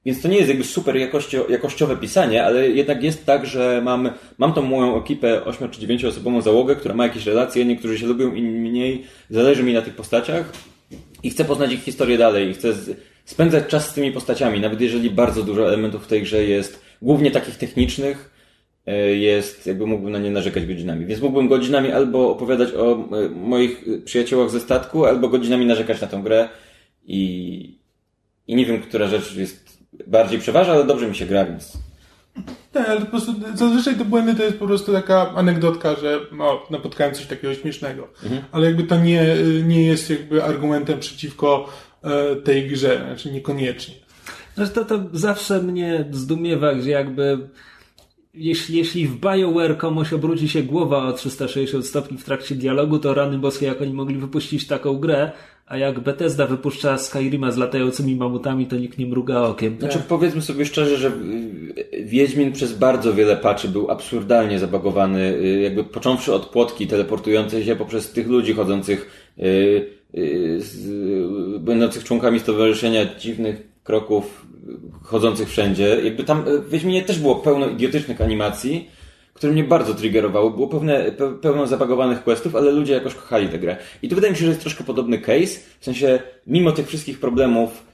Więc 0.08 0.22
to 0.22 0.28
nie 0.28 0.36
jest 0.36 0.48
jakby 0.48 0.64
super 0.64 0.96
jakościo, 0.96 1.46
jakościowe 1.48 1.96
pisanie, 1.96 2.44
ale 2.44 2.68
jednak 2.68 3.02
jest 3.02 3.26
tak, 3.26 3.46
że 3.46 3.80
mam, 3.84 4.10
mam 4.38 4.52
tą 4.52 4.62
moją 4.62 5.02
ekipę 5.02 5.44
8 5.44 5.70
czy 5.70 5.80
9 5.80 6.04
osobową 6.04 6.40
załogę, 6.42 6.76
która 6.76 6.94
ma 6.94 7.06
jakieś 7.06 7.26
relacje, 7.26 7.64
niektórzy 7.64 7.98
się 7.98 8.06
lubią, 8.06 8.34
inni 8.34 8.70
mniej, 8.70 9.04
zależy 9.30 9.62
mi 9.62 9.72
na 9.72 9.82
tych 9.82 9.94
postaciach 9.94 10.52
i 11.22 11.30
chcę 11.30 11.44
poznać 11.44 11.72
ich 11.72 11.82
historię 11.82 12.18
dalej 12.18 12.54
chcę 12.54 12.74
spędzać 13.24 13.66
czas 13.66 13.90
z 13.90 13.92
tymi 13.92 14.12
postaciami, 14.12 14.60
nawet 14.60 14.80
jeżeli 14.80 15.10
bardzo 15.10 15.42
dużo 15.42 15.68
elementów 15.68 16.04
w 16.04 16.06
tej 16.06 16.22
grze 16.22 16.44
jest 16.44 16.82
głównie 17.02 17.30
takich 17.30 17.56
technicznych, 17.56 18.30
e, 18.86 18.96
jest, 19.14 19.66
jakby 19.66 19.86
mógłbym 19.86 20.12
na 20.12 20.18
nie 20.18 20.30
narzekać 20.30 20.66
godzinami. 20.66 21.06
Więc 21.06 21.20
mógłbym 21.20 21.48
godzinami 21.48 21.92
albo 21.92 22.30
opowiadać 22.30 22.72
o 22.72 22.92
e, 22.92 23.28
moich 23.28 23.84
przyjaciołach 24.04 24.50
ze 24.50 24.60
statku, 24.60 25.04
albo 25.04 25.28
godzinami 25.28 25.66
narzekać 25.66 26.00
na 26.00 26.06
tę 26.06 26.20
grę 26.24 26.48
i, 27.06 27.78
i 28.46 28.54
nie 28.54 28.66
wiem, 28.66 28.82
która 28.82 29.08
rzecz 29.08 29.36
jest 29.36 29.67
bardziej 30.06 30.38
przeważa, 30.38 30.72
ale 30.72 30.84
dobrze 30.84 31.08
mi 31.08 31.16
się 31.16 31.26
gra, 31.26 31.44
więc 31.44 31.78
Tak, 32.72 32.88
ale 32.88 33.00
po 33.00 33.06
prostu 33.06 33.34
zazwyczaj 33.54 33.96
te 33.96 34.04
błędy 34.04 34.34
to 34.34 34.42
jest 34.42 34.58
po 34.58 34.66
prostu 34.66 34.92
taka 34.92 35.34
anegdotka, 35.34 35.94
że 35.94 36.20
no, 36.32 36.62
napotkałem 36.70 37.14
coś 37.14 37.26
takiego 37.26 37.54
śmiesznego. 37.54 38.08
Ale 38.52 38.66
jakby 38.66 38.82
to 38.82 38.96
nie, 38.96 39.36
nie 39.64 39.82
jest 39.86 40.10
jakby 40.10 40.44
argumentem 40.44 41.00
przeciwko 41.00 41.68
e, 42.02 42.36
tej 42.36 42.68
grze, 42.68 43.04
znaczy 43.06 43.32
niekoniecznie. 43.32 43.94
Znaczy 44.54 44.72
to, 44.72 44.84
to 44.84 45.00
zawsze 45.12 45.62
mnie 45.62 46.04
zdumiewa, 46.10 46.74
gdzie 46.74 46.90
jakby 46.90 47.48
jeśli, 48.34 48.78
jeśli 48.78 49.08
w 49.08 49.20
BioWare 49.20 49.76
komuś 49.76 50.12
obróci 50.12 50.48
się 50.48 50.62
głowa 50.62 51.06
o 51.06 51.12
360 51.12 51.86
stopni 51.86 52.18
w 52.18 52.24
trakcie 52.24 52.54
dialogu, 52.54 52.98
to 52.98 53.14
rany 53.14 53.38
boskie, 53.38 53.66
jak 53.66 53.82
oni 53.82 53.92
mogli 53.92 54.18
wypuścić 54.18 54.66
taką 54.66 54.98
grę, 54.98 55.32
a 55.68 55.76
jak 55.76 56.00
Bethesda 56.00 56.46
wypuszcza 56.46 56.98
Skyrima 56.98 57.52
z 57.52 57.56
latającymi 57.56 58.16
mamutami, 58.16 58.66
to 58.66 58.76
nikt 58.76 58.98
nie 58.98 59.06
mruga 59.06 59.40
okiem. 59.40 59.76
Znaczy, 59.78 60.02
powiedzmy 60.08 60.42
sobie 60.42 60.64
szczerze, 60.64 60.96
że 60.96 61.08
y, 61.08 62.04
Wiedźmin 62.04 62.52
przez 62.52 62.72
bardzo 62.72 63.14
wiele 63.14 63.36
patchy 63.36 63.68
był 63.68 63.90
absurdalnie 63.90 64.58
zabagowany, 64.58 65.20
y, 65.20 65.60
jakby 65.60 65.84
począwszy 65.84 66.34
od 66.34 66.46
płotki 66.46 66.86
teleportującej 66.86 67.64
się 67.64 67.76
poprzez 67.76 68.12
tych 68.12 68.28
ludzi 68.28 68.52
chodzących, 68.52 69.32
y, 69.38 69.42
y, 70.18 70.60
z, 70.60 70.86
y, 71.56 71.58
będących 71.60 72.04
członkami 72.04 72.40
stowarzyszenia 72.40 73.14
dziwnych 73.14 73.68
kroków, 73.84 74.46
y, 74.68 75.04
chodzących 75.04 75.48
wszędzie. 75.48 76.00
Jakby 76.04 76.24
tam 76.24 76.44
w 76.44 76.70
Wiedźminie 76.70 77.02
też 77.02 77.18
było 77.18 77.36
pełno 77.36 77.68
idiotycznych 77.68 78.20
animacji, 78.20 78.88
które 79.38 79.52
mnie 79.52 79.64
bardzo 79.64 79.94
triggerowały. 79.94 80.50
Było 80.50 80.68
pewne, 80.68 81.12
pe, 81.12 81.34
pełno 81.34 81.66
zabagowanych 81.66 82.24
questów, 82.24 82.56
ale 82.56 82.70
ludzie 82.70 82.92
jakoś 82.94 83.14
kochali 83.14 83.48
tę 83.48 83.58
grę. 83.58 83.76
I 84.02 84.08
tu 84.08 84.14
wydaje 84.14 84.32
mi 84.32 84.38
się, 84.38 84.44
że 84.44 84.48
jest 84.50 84.60
troszkę 84.60 84.84
podobny 84.84 85.18
case, 85.18 85.60
w 85.80 85.84
sensie 85.84 86.18
mimo 86.46 86.72
tych 86.72 86.86
wszystkich 86.88 87.20
problemów 87.20 87.86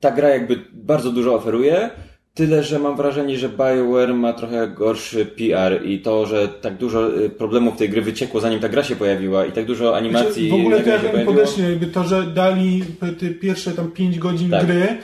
ta 0.00 0.10
gra 0.10 0.28
jakby 0.28 0.64
bardzo 0.72 1.10
dużo 1.12 1.34
oferuje, 1.34 1.90
tyle, 2.34 2.62
że 2.62 2.78
mam 2.78 2.96
wrażenie, 2.96 3.38
że 3.38 3.48
BioWare 3.48 4.14
ma 4.14 4.32
trochę 4.32 4.68
gorszy 4.68 5.26
PR 5.26 5.86
i 5.86 6.00
to, 6.00 6.26
że 6.26 6.48
tak 6.48 6.76
dużo 6.76 7.16
y, 7.18 7.30
problemów 7.30 7.76
tej 7.76 7.88
gry 7.88 8.02
wyciekło 8.02 8.40
zanim 8.40 8.60
ta 8.60 8.68
gra 8.68 8.82
się 8.82 8.96
pojawiła 8.96 9.46
i 9.46 9.52
tak 9.52 9.64
dużo 9.64 9.96
animacji 9.96 10.48
Znaczy, 10.48 10.62
w 10.62 10.66
ogóle 10.66 10.78
to 10.78 10.84
grę 10.84 10.92
się 10.98 11.04
jak 11.04 11.14
oni 11.14 11.24
pojawiło. 11.24 11.34
podeszli, 11.34 11.62
jakby 11.62 11.86
to, 11.86 12.04
że 12.04 12.22
dali 12.22 12.84
te 13.20 13.28
pierwsze 13.28 13.72
tam 13.72 13.90
5 13.90 14.18
godzin 14.18 14.50
Tak. 14.50 14.66
gry, 14.66 14.98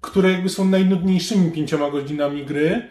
które 0.00 0.32
jakby 0.32 0.48
są 0.48 0.64
najnudniejszymi 0.64 1.50
pięcioma 1.52 1.90
godzinami 1.90 2.44
gry 2.44 2.82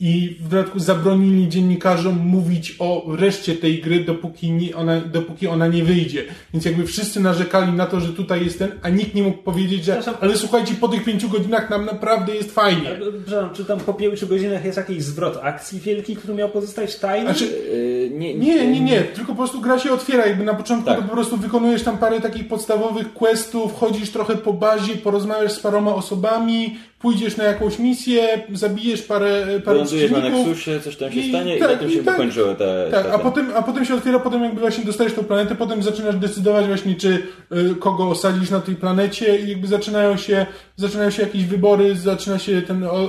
i 0.00 0.36
w 0.40 0.48
dodatku 0.48 0.78
zabronili 0.78 1.48
dziennikarzom 1.48 2.16
mówić 2.16 2.76
o 2.78 3.04
reszcie 3.16 3.54
tej 3.54 3.80
gry, 3.80 4.04
dopóki, 4.04 4.50
nie, 4.52 4.76
ona, 4.76 5.00
dopóki 5.00 5.46
ona 5.46 5.66
nie 5.66 5.84
wyjdzie. 5.84 6.24
Więc 6.52 6.64
jakby 6.64 6.86
wszyscy 6.86 7.20
narzekali 7.20 7.72
na 7.72 7.86
to, 7.86 8.00
że 8.00 8.12
tutaj 8.12 8.44
jest 8.44 8.58
ten, 8.58 8.72
a 8.82 8.88
nikt 8.88 9.14
nie 9.14 9.22
mógł 9.22 9.42
powiedzieć, 9.42 9.84
że 9.84 10.02
ale 10.20 10.36
słuchajcie, 10.36 10.74
po 10.80 10.88
tych 10.88 11.04
pięciu 11.04 11.28
godzinach 11.28 11.70
nam 11.70 11.84
naprawdę 11.84 12.34
jest 12.34 12.52
fajnie. 12.52 12.88
Ale, 12.88 13.12
Przepraszam, 13.12 13.54
czy 13.54 13.64
tam 13.64 13.80
po 13.80 13.94
pięciu 13.94 14.26
godzinach 14.26 14.64
jest 14.64 14.76
jakiś 14.76 15.02
zwrot 15.02 15.38
akcji 15.42 15.80
wielki, 15.80 16.16
który 16.16 16.34
miał 16.34 16.48
pozostać 16.48 16.96
tajny? 16.96 17.24
Znaczy, 17.26 17.44
Y, 17.72 18.10
nie, 18.14 18.34
Nie, 18.34 18.66
nie, 18.66 18.80
nie, 18.80 19.00
tylko 19.02 19.32
po 19.32 19.38
prostu 19.38 19.60
gra 19.60 19.78
się 19.78 19.92
otwiera, 19.92 20.26
jakby 20.26 20.44
na 20.44 20.54
początku 20.54 20.86
Tak. 20.90 20.96
to 20.98 21.02
po 21.02 21.12
prostu 21.12 21.36
wykonujesz 21.36 21.82
tam 21.82 21.98
parę 21.98 22.20
takich 22.20 22.48
podstawowych 22.48 23.12
questów, 23.12 23.74
chodzisz 23.74 24.10
trochę 24.10 24.36
po 24.36 24.52
bazie, 24.52 24.96
porozmawiasz 24.96 25.52
z 25.52 25.60
paroma 25.60 25.94
osobami, 25.94 26.76
pójdziesz 26.98 27.36
na 27.36 27.44
jakąś 27.44 27.78
misję, 27.78 28.28
zabijesz 28.52 29.02
parę, 29.02 29.46
parę 29.64 29.78
Lądujesz 29.78 30.10
na. 30.10 30.18
Nexusie, 30.18 30.80
coś 30.80 30.96
tam 30.96 31.12
się 31.12 31.20
I 31.20 31.28
stanie 31.28 31.56
i 31.56 31.60
tak, 31.60 31.70
na 31.70 31.76
tym 31.76 31.90
i 31.90 31.92
się 31.92 32.04
tak. 32.04 32.14
wykończyły 32.14 32.54
te... 32.54 32.88
Tak, 32.90 33.06
te, 33.06 33.12
a 33.12 33.18
te. 33.18 33.24
potem, 33.24 33.52
a 33.56 33.62
potem 33.62 33.84
się 33.84 33.94
otwiera, 33.94 34.18
potem 34.18 34.42
jakby 34.42 34.60
właśnie 34.60 34.84
dostajesz 34.84 35.14
tą 35.14 35.24
planetę, 35.24 35.54
potem 35.54 35.82
zaczynasz 35.82 36.16
decydować 36.16 36.66
właśnie, 36.66 36.94
czy 36.94 37.22
y, 37.52 37.74
kogo 37.74 38.08
osadzisz 38.08 38.50
na 38.50 38.60
tej 38.60 38.76
planecie 38.76 39.38
i 39.38 39.48
jakby 39.48 39.66
zaczynają 39.66 40.16
się, 40.16 40.46
zaczynają 40.76 41.10
się 41.10 41.22
jakieś 41.22 41.44
wybory, 41.44 41.96
zaczyna 41.96 42.38
się 42.38 42.62
ten 42.62 42.84
o, 42.84 43.08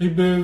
jakby 0.00 0.42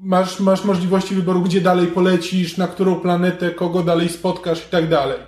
masz, 0.00 0.40
masz 0.40 0.64
możliwości 0.64 1.14
wyboru, 1.14 1.40
gdzie 1.40 1.60
dalej 1.60 1.86
polecisz, 1.86 2.56
na 2.56 2.68
którą 2.68 3.00
planetę, 3.00 3.50
kogo 3.50 3.82
dalej 3.82 4.08
spotkasz 4.08 4.58
i 4.58 4.70
tak 4.70 4.88
dalej. 4.88 5.18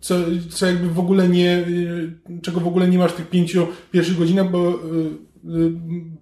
Co, 0.00 0.14
co 0.50 0.66
jakby 0.66 0.90
w 0.90 0.98
ogóle 0.98 1.28
nie, 1.28 1.58
y, 1.58 2.40
czego 2.42 2.60
w 2.60 2.66
ogóle 2.66 2.88
nie 2.88 2.98
masz 2.98 3.12
w 3.12 3.16
tych 3.16 3.30
pięciu 3.30 3.66
pierwszych 3.90 4.18
godzinach, 4.18 4.50
bo, 4.50 4.70
y, 4.70 5.29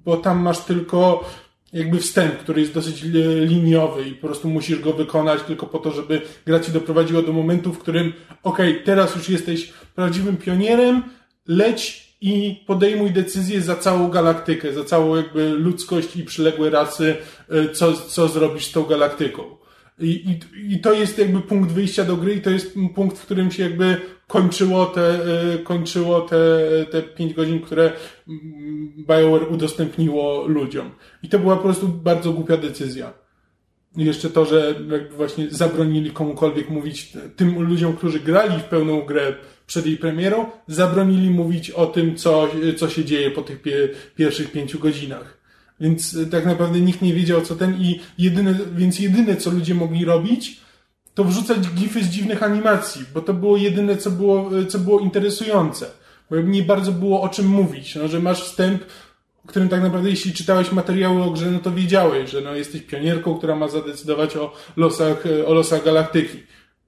bo 0.04 0.16
tam 0.16 0.42
masz 0.42 0.58
tylko 0.58 1.24
jakby 1.72 1.98
wstęp, 1.98 2.38
który 2.38 2.60
jest 2.60 2.74
dosyć 2.74 3.02
li- 3.02 3.46
liniowy 3.46 4.08
i 4.08 4.12
po 4.12 4.26
prostu 4.26 4.48
musisz 4.48 4.80
go 4.80 4.92
wykonać 4.92 5.42
tylko 5.42 5.66
po 5.66 5.78
to, 5.78 5.90
żeby 5.90 6.20
gra 6.46 6.60
ci 6.60 6.72
doprowadziła 6.72 7.22
do 7.22 7.32
momentu, 7.32 7.72
w 7.72 7.78
którym 7.78 8.12
okej, 8.42 8.82
teraz 8.84 9.16
już 9.16 9.28
jesteś 9.28 9.72
prawdziwym 9.94 10.36
pionierem, 10.36 11.02
leć 11.48 12.08
i 12.20 12.64
podejmuj 12.66 13.10
decyzję 13.10 13.62
za 13.62 13.76
całą 13.76 14.10
galaktykę, 14.10 14.72
za 14.72 14.84
całą 14.84 15.16
jakby 15.16 15.48
ludzkość 15.48 16.16
i 16.16 16.24
przyległe 16.24 16.70
rasy, 16.70 17.16
y, 17.52 17.68
co, 17.68 17.92
co 17.92 18.28
zrobisz 18.28 18.66
z 18.66 18.72
tą 18.72 18.84
galaktyką. 18.84 19.42
I, 20.00 20.08
i, 20.08 20.40
I 20.74 20.80
to 20.80 20.92
jest 20.92 21.18
jakby 21.18 21.40
punkt 21.40 21.72
wyjścia 21.72 22.04
do 22.04 22.16
gry 22.16 22.34
i 22.34 22.40
to 22.40 22.50
jest 22.50 22.78
punkt, 22.94 23.18
w 23.18 23.22
którym 23.22 23.50
się 23.50 23.62
jakby 23.62 24.00
kończyło 24.28 24.86
te, 24.86 25.20
y, 25.54 25.58
kończyło 25.58 26.20
te, 26.20 26.36
te 26.90 27.02
pięć 27.02 27.34
godzin, 27.34 27.60
które 27.60 27.92
BioWare 29.08 29.48
udostępniło 29.50 30.46
ludziom. 30.46 30.90
I 31.22 31.28
to 31.28 31.38
była 31.38 31.56
po 31.56 31.62
prostu 31.62 31.88
bardzo 31.88 32.32
głupia 32.32 32.56
decyzja. 32.56 33.12
Jeszcze 33.96 34.30
to, 34.30 34.44
że 34.44 34.74
jakby 34.90 35.16
właśnie 35.16 35.46
zabronili 35.50 36.10
komukolwiek 36.10 36.70
mówić, 36.70 37.12
tym 37.36 37.62
ludziom, 37.62 37.96
którzy 37.96 38.20
grali 38.20 38.58
w 38.58 38.64
pełną 38.64 39.02
grę 39.02 39.34
przed 39.66 39.86
jej 39.86 39.96
premierą, 39.96 40.46
zabronili 40.66 41.30
mówić 41.30 41.70
o 41.70 41.86
tym, 41.86 42.16
co, 42.16 42.48
co 42.76 42.88
się 42.88 43.04
dzieje 43.04 43.30
po 43.30 43.42
tych 43.42 43.62
pie, 43.62 43.88
pierwszych 44.16 44.52
pięciu 44.52 44.78
godzinach. 44.78 45.38
Więc 45.80 46.16
tak 46.30 46.46
naprawdę 46.46 46.80
nikt 46.80 47.02
nie 47.02 47.14
wiedział, 47.14 47.40
co 47.40 47.56
ten 47.56 47.80
i 47.80 48.00
jedyne, 48.18 48.58
więc 48.76 49.00
jedyne, 49.00 49.36
co 49.36 49.50
ludzie 49.50 49.74
mogli 49.74 50.04
robić, 50.04 50.60
to 51.18 51.24
wrzucać 51.24 51.58
gify 51.68 52.04
z 52.04 52.08
dziwnych 52.08 52.42
animacji, 52.42 53.04
bo 53.14 53.20
to 53.20 53.34
było 53.34 53.56
jedyne, 53.56 53.96
co 53.96 54.10
było, 54.10 54.50
co 54.68 54.78
było 54.78 55.00
interesujące. 55.00 55.90
Bo 56.30 56.36
nie 56.36 56.62
bardzo 56.62 56.92
było 56.92 57.22
o 57.22 57.28
czym 57.28 57.46
mówić, 57.46 57.94
no, 57.94 58.08
że 58.08 58.20
masz 58.20 58.42
wstęp, 58.42 58.82
którym 59.46 59.68
tak 59.68 59.82
naprawdę 59.82 60.10
jeśli 60.10 60.32
czytałeś 60.32 60.72
materiały 60.72 61.22
o 61.22 61.30
grze, 61.30 61.50
no 61.50 61.58
to 61.58 61.70
wiedziałeś, 61.70 62.30
że 62.30 62.40
no, 62.40 62.54
jesteś 62.54 62.82
pionierką, 62.82 63.38
która 63.38 63.56
ma 63.56 63.68
zadecydować 63.68 64.36
o 64.36 64.52
losach, 64.76 65.26
e, 65.26 65.46
o 65.46 65.54
losach 65.54 65.84
galaktyki. 65.84 66.38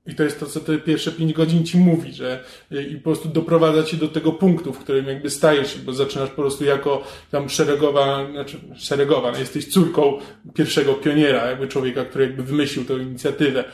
I 0.06 0.14
to 0.14 0.22
jest 0.22 0.40
to, 0.40 0.46
co 0.46 0.60
te 0.60 0.78
pierwsze 0.78 1.12
pięć 1.12 1.32
godzin 1.32 1.66
ci 1.66 1.78
mówi, 1.78 2.12
że 2.12 2.44
y, 2.72 2.82
i 2.82 2.96
po 2.96 3.02
prostu 3.02 3.28
doprowadza 3.28 3.82
cię 3.82 3.96
do 3.96 4.08
tego 4.08 4.32
punktu, 4.32 4.72
w 4.72 4.78
którym 4.78 5.06
jakby 5.06 5.30
stajesz, 5.30 5.78
bo 5.78 5.92
zaczynasz 5.92 6.30
po 6.30 6.36
prostu 6.42 6.64
jako 6.64 7.04
tam 7.30 7.48
szeregowa, 7.48 8.26
znaczy 8.30 8.56
szeregowa, 8.76 9.32
no 9.32 9.38
jesteś 9.38 9.68
córką 9.68 10.18
pierwszego 10.54 10.94
pioniera, 10.94 11.46
jakby 11.46 11.68
człowieka, 11.68 12.04
który 12.04 12.24
jakby 12.24 12.42
wymyślił 12.42 12.84
tę 12.84 12.94
inicjatywę. 12.94 13.64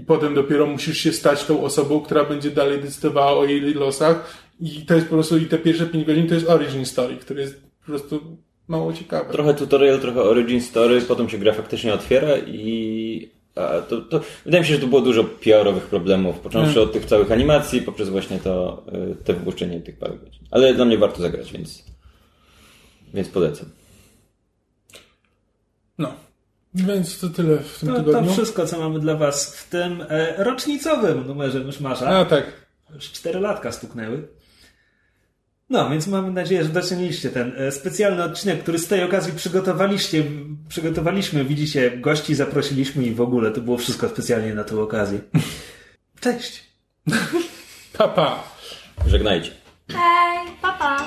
I 0.00 0.02
potem 0.02 0.34
dopiero 0.34 0.66
musisz 0.66 0.98
się 0.98 1.12
stać 1.12 1.44
tą 1.44 1.62
osobą, 1.62 2.00
która 2.00 2.24
będzie 2.24 2.50
dalej 2.50 2.80
decydowała 2.80 3.32
o 3.32 3.44
jej 3.44 3.60
losach. 3.60 4.42
I 4.60 4.86
to 4.86 4.94
jest 4.94 5.06
po 5.06 5.14
prostu, 5.14 5.38
i 5.38 5.46
te 5.46 5.58
pierwsze 5.58 5.86
pięć 5.86 6.06
godzin 6.06 6.28
to 6.28 6.34
jest 6.34 6.48
origin 6.48 6.86
story, 6.86 7.16
który 7.16 7.40
jest 7.40 7.60
po 7.62 7.86
prostu 7.86 8.20
mało 8.68 8.92
ciekawe. 8.92 9.32
Trochę 9.32 9.54
tutorial, 9.54 10.00
trochę 10.00 10.22
origin 10.22 10.60
story, 10.60 11.00
potem 11.00 11.28
się 11.28 11.38
gra 11.38 11.52
faktycznie 11.52 11.94
otwiera 11.94 12.36
i 12.38 13.30
to, 13.88 14.00
to, 14.00 14.20
wydaje 14.44 14.60
mi 14.62 14.68
się, 14.68 14.74
że 14.74 14.80
tu 14.80 14.88
było 14.88 15.00
dużo 15.00 15.24
PR-owych 15.24 15.84
problemów, 15.84 16.38
począwszy 16.38 16.72
Mm. 16.72 16.88
od 16.88 16.92
tych 16.92 17.04
całych 17.04 17.32
animacji, 17.32 17.82
poprzez 17.82 18.08
właśnie 18.08 18.38
to, 18.38 18.84
y, 19.12 19.24
te 19.24 19.34
wypuszczenie 19.34 19.80
tych 19.80 19.98
parę 19.98 20.14
godzin. 20.16 20.42
Ale 20.50 20.74
dla 20.74 20.84
mnie 20.84 20.98
warto 20.98 21.22
zagrać, 21.22 21.52
więc, 21.52 21.84
więc 23.14 23.28
polecam. 23.28 23.68
No. 25.98 26.14
Więc 26.74 27.18
to 27.18 27.28
tyle 27.28 27.58
w 27.58 27.78
tym 27.78 27.88
To, 27.88 27.94
to 27.94 28.04
tygodniu. 28.04 28.32
wszystko, 28.32 28.66
co 28.66 28.78
mamy 28.78 29.00
dla 29.00 29.14
Was 29.16 29.56
w 29.56 29.68
tym 29.68 30.04
e, 30.08 30.44
rocznicowym 30.44 31.26
numerze 31.26 31.60
Myszmasza. 31.60 32.08
A 32.08 32.24
tak. 32.24 32.44
Już 32.94 33.04
cztery 33.12 33.40
latka 33.40 33.72
stuknęły. 33.72 34.28
No, 35.70 35.90
więc 35.90 36.06
mamy 36.06 36.30
nadzieję, 36.30 36.64
że 36.64 36.68
doceniliście 36.68 37.30
ten 37.30 37.52
e, 37.56 37.72
specjalny 37.72 38.24
odcinek, 38.24 38.62
który 38.62 38.78
z 38.78 38.88
tej 38.88 39.04
okazji 39.04 39.32
przygotowaliście, 39.32 40.24
przygotowaliśmy. 40.68 41.44
Widzicie, 41.44 41.90
gości 41.90 42.34
zaprosiliśmy 42.34 43.02
i 43.04 43.14
w 43.14 43.20
ogóle 43.20 43.50
to 43.50 43.60
było 43.60 43.78
wszystko 43.78 44.08
specjalnie 44.08 44.54
na 44.54 44.64
tę 44.64 44.80
okazję. 44.80 45.18
Cześć! 46.20 46.64
Pa, 47.98 48.08
pa. 48.08 48.42
Żegnajcie. 49.06 49.50
Hej, 49.92 50.46
papa! 50.62 51.06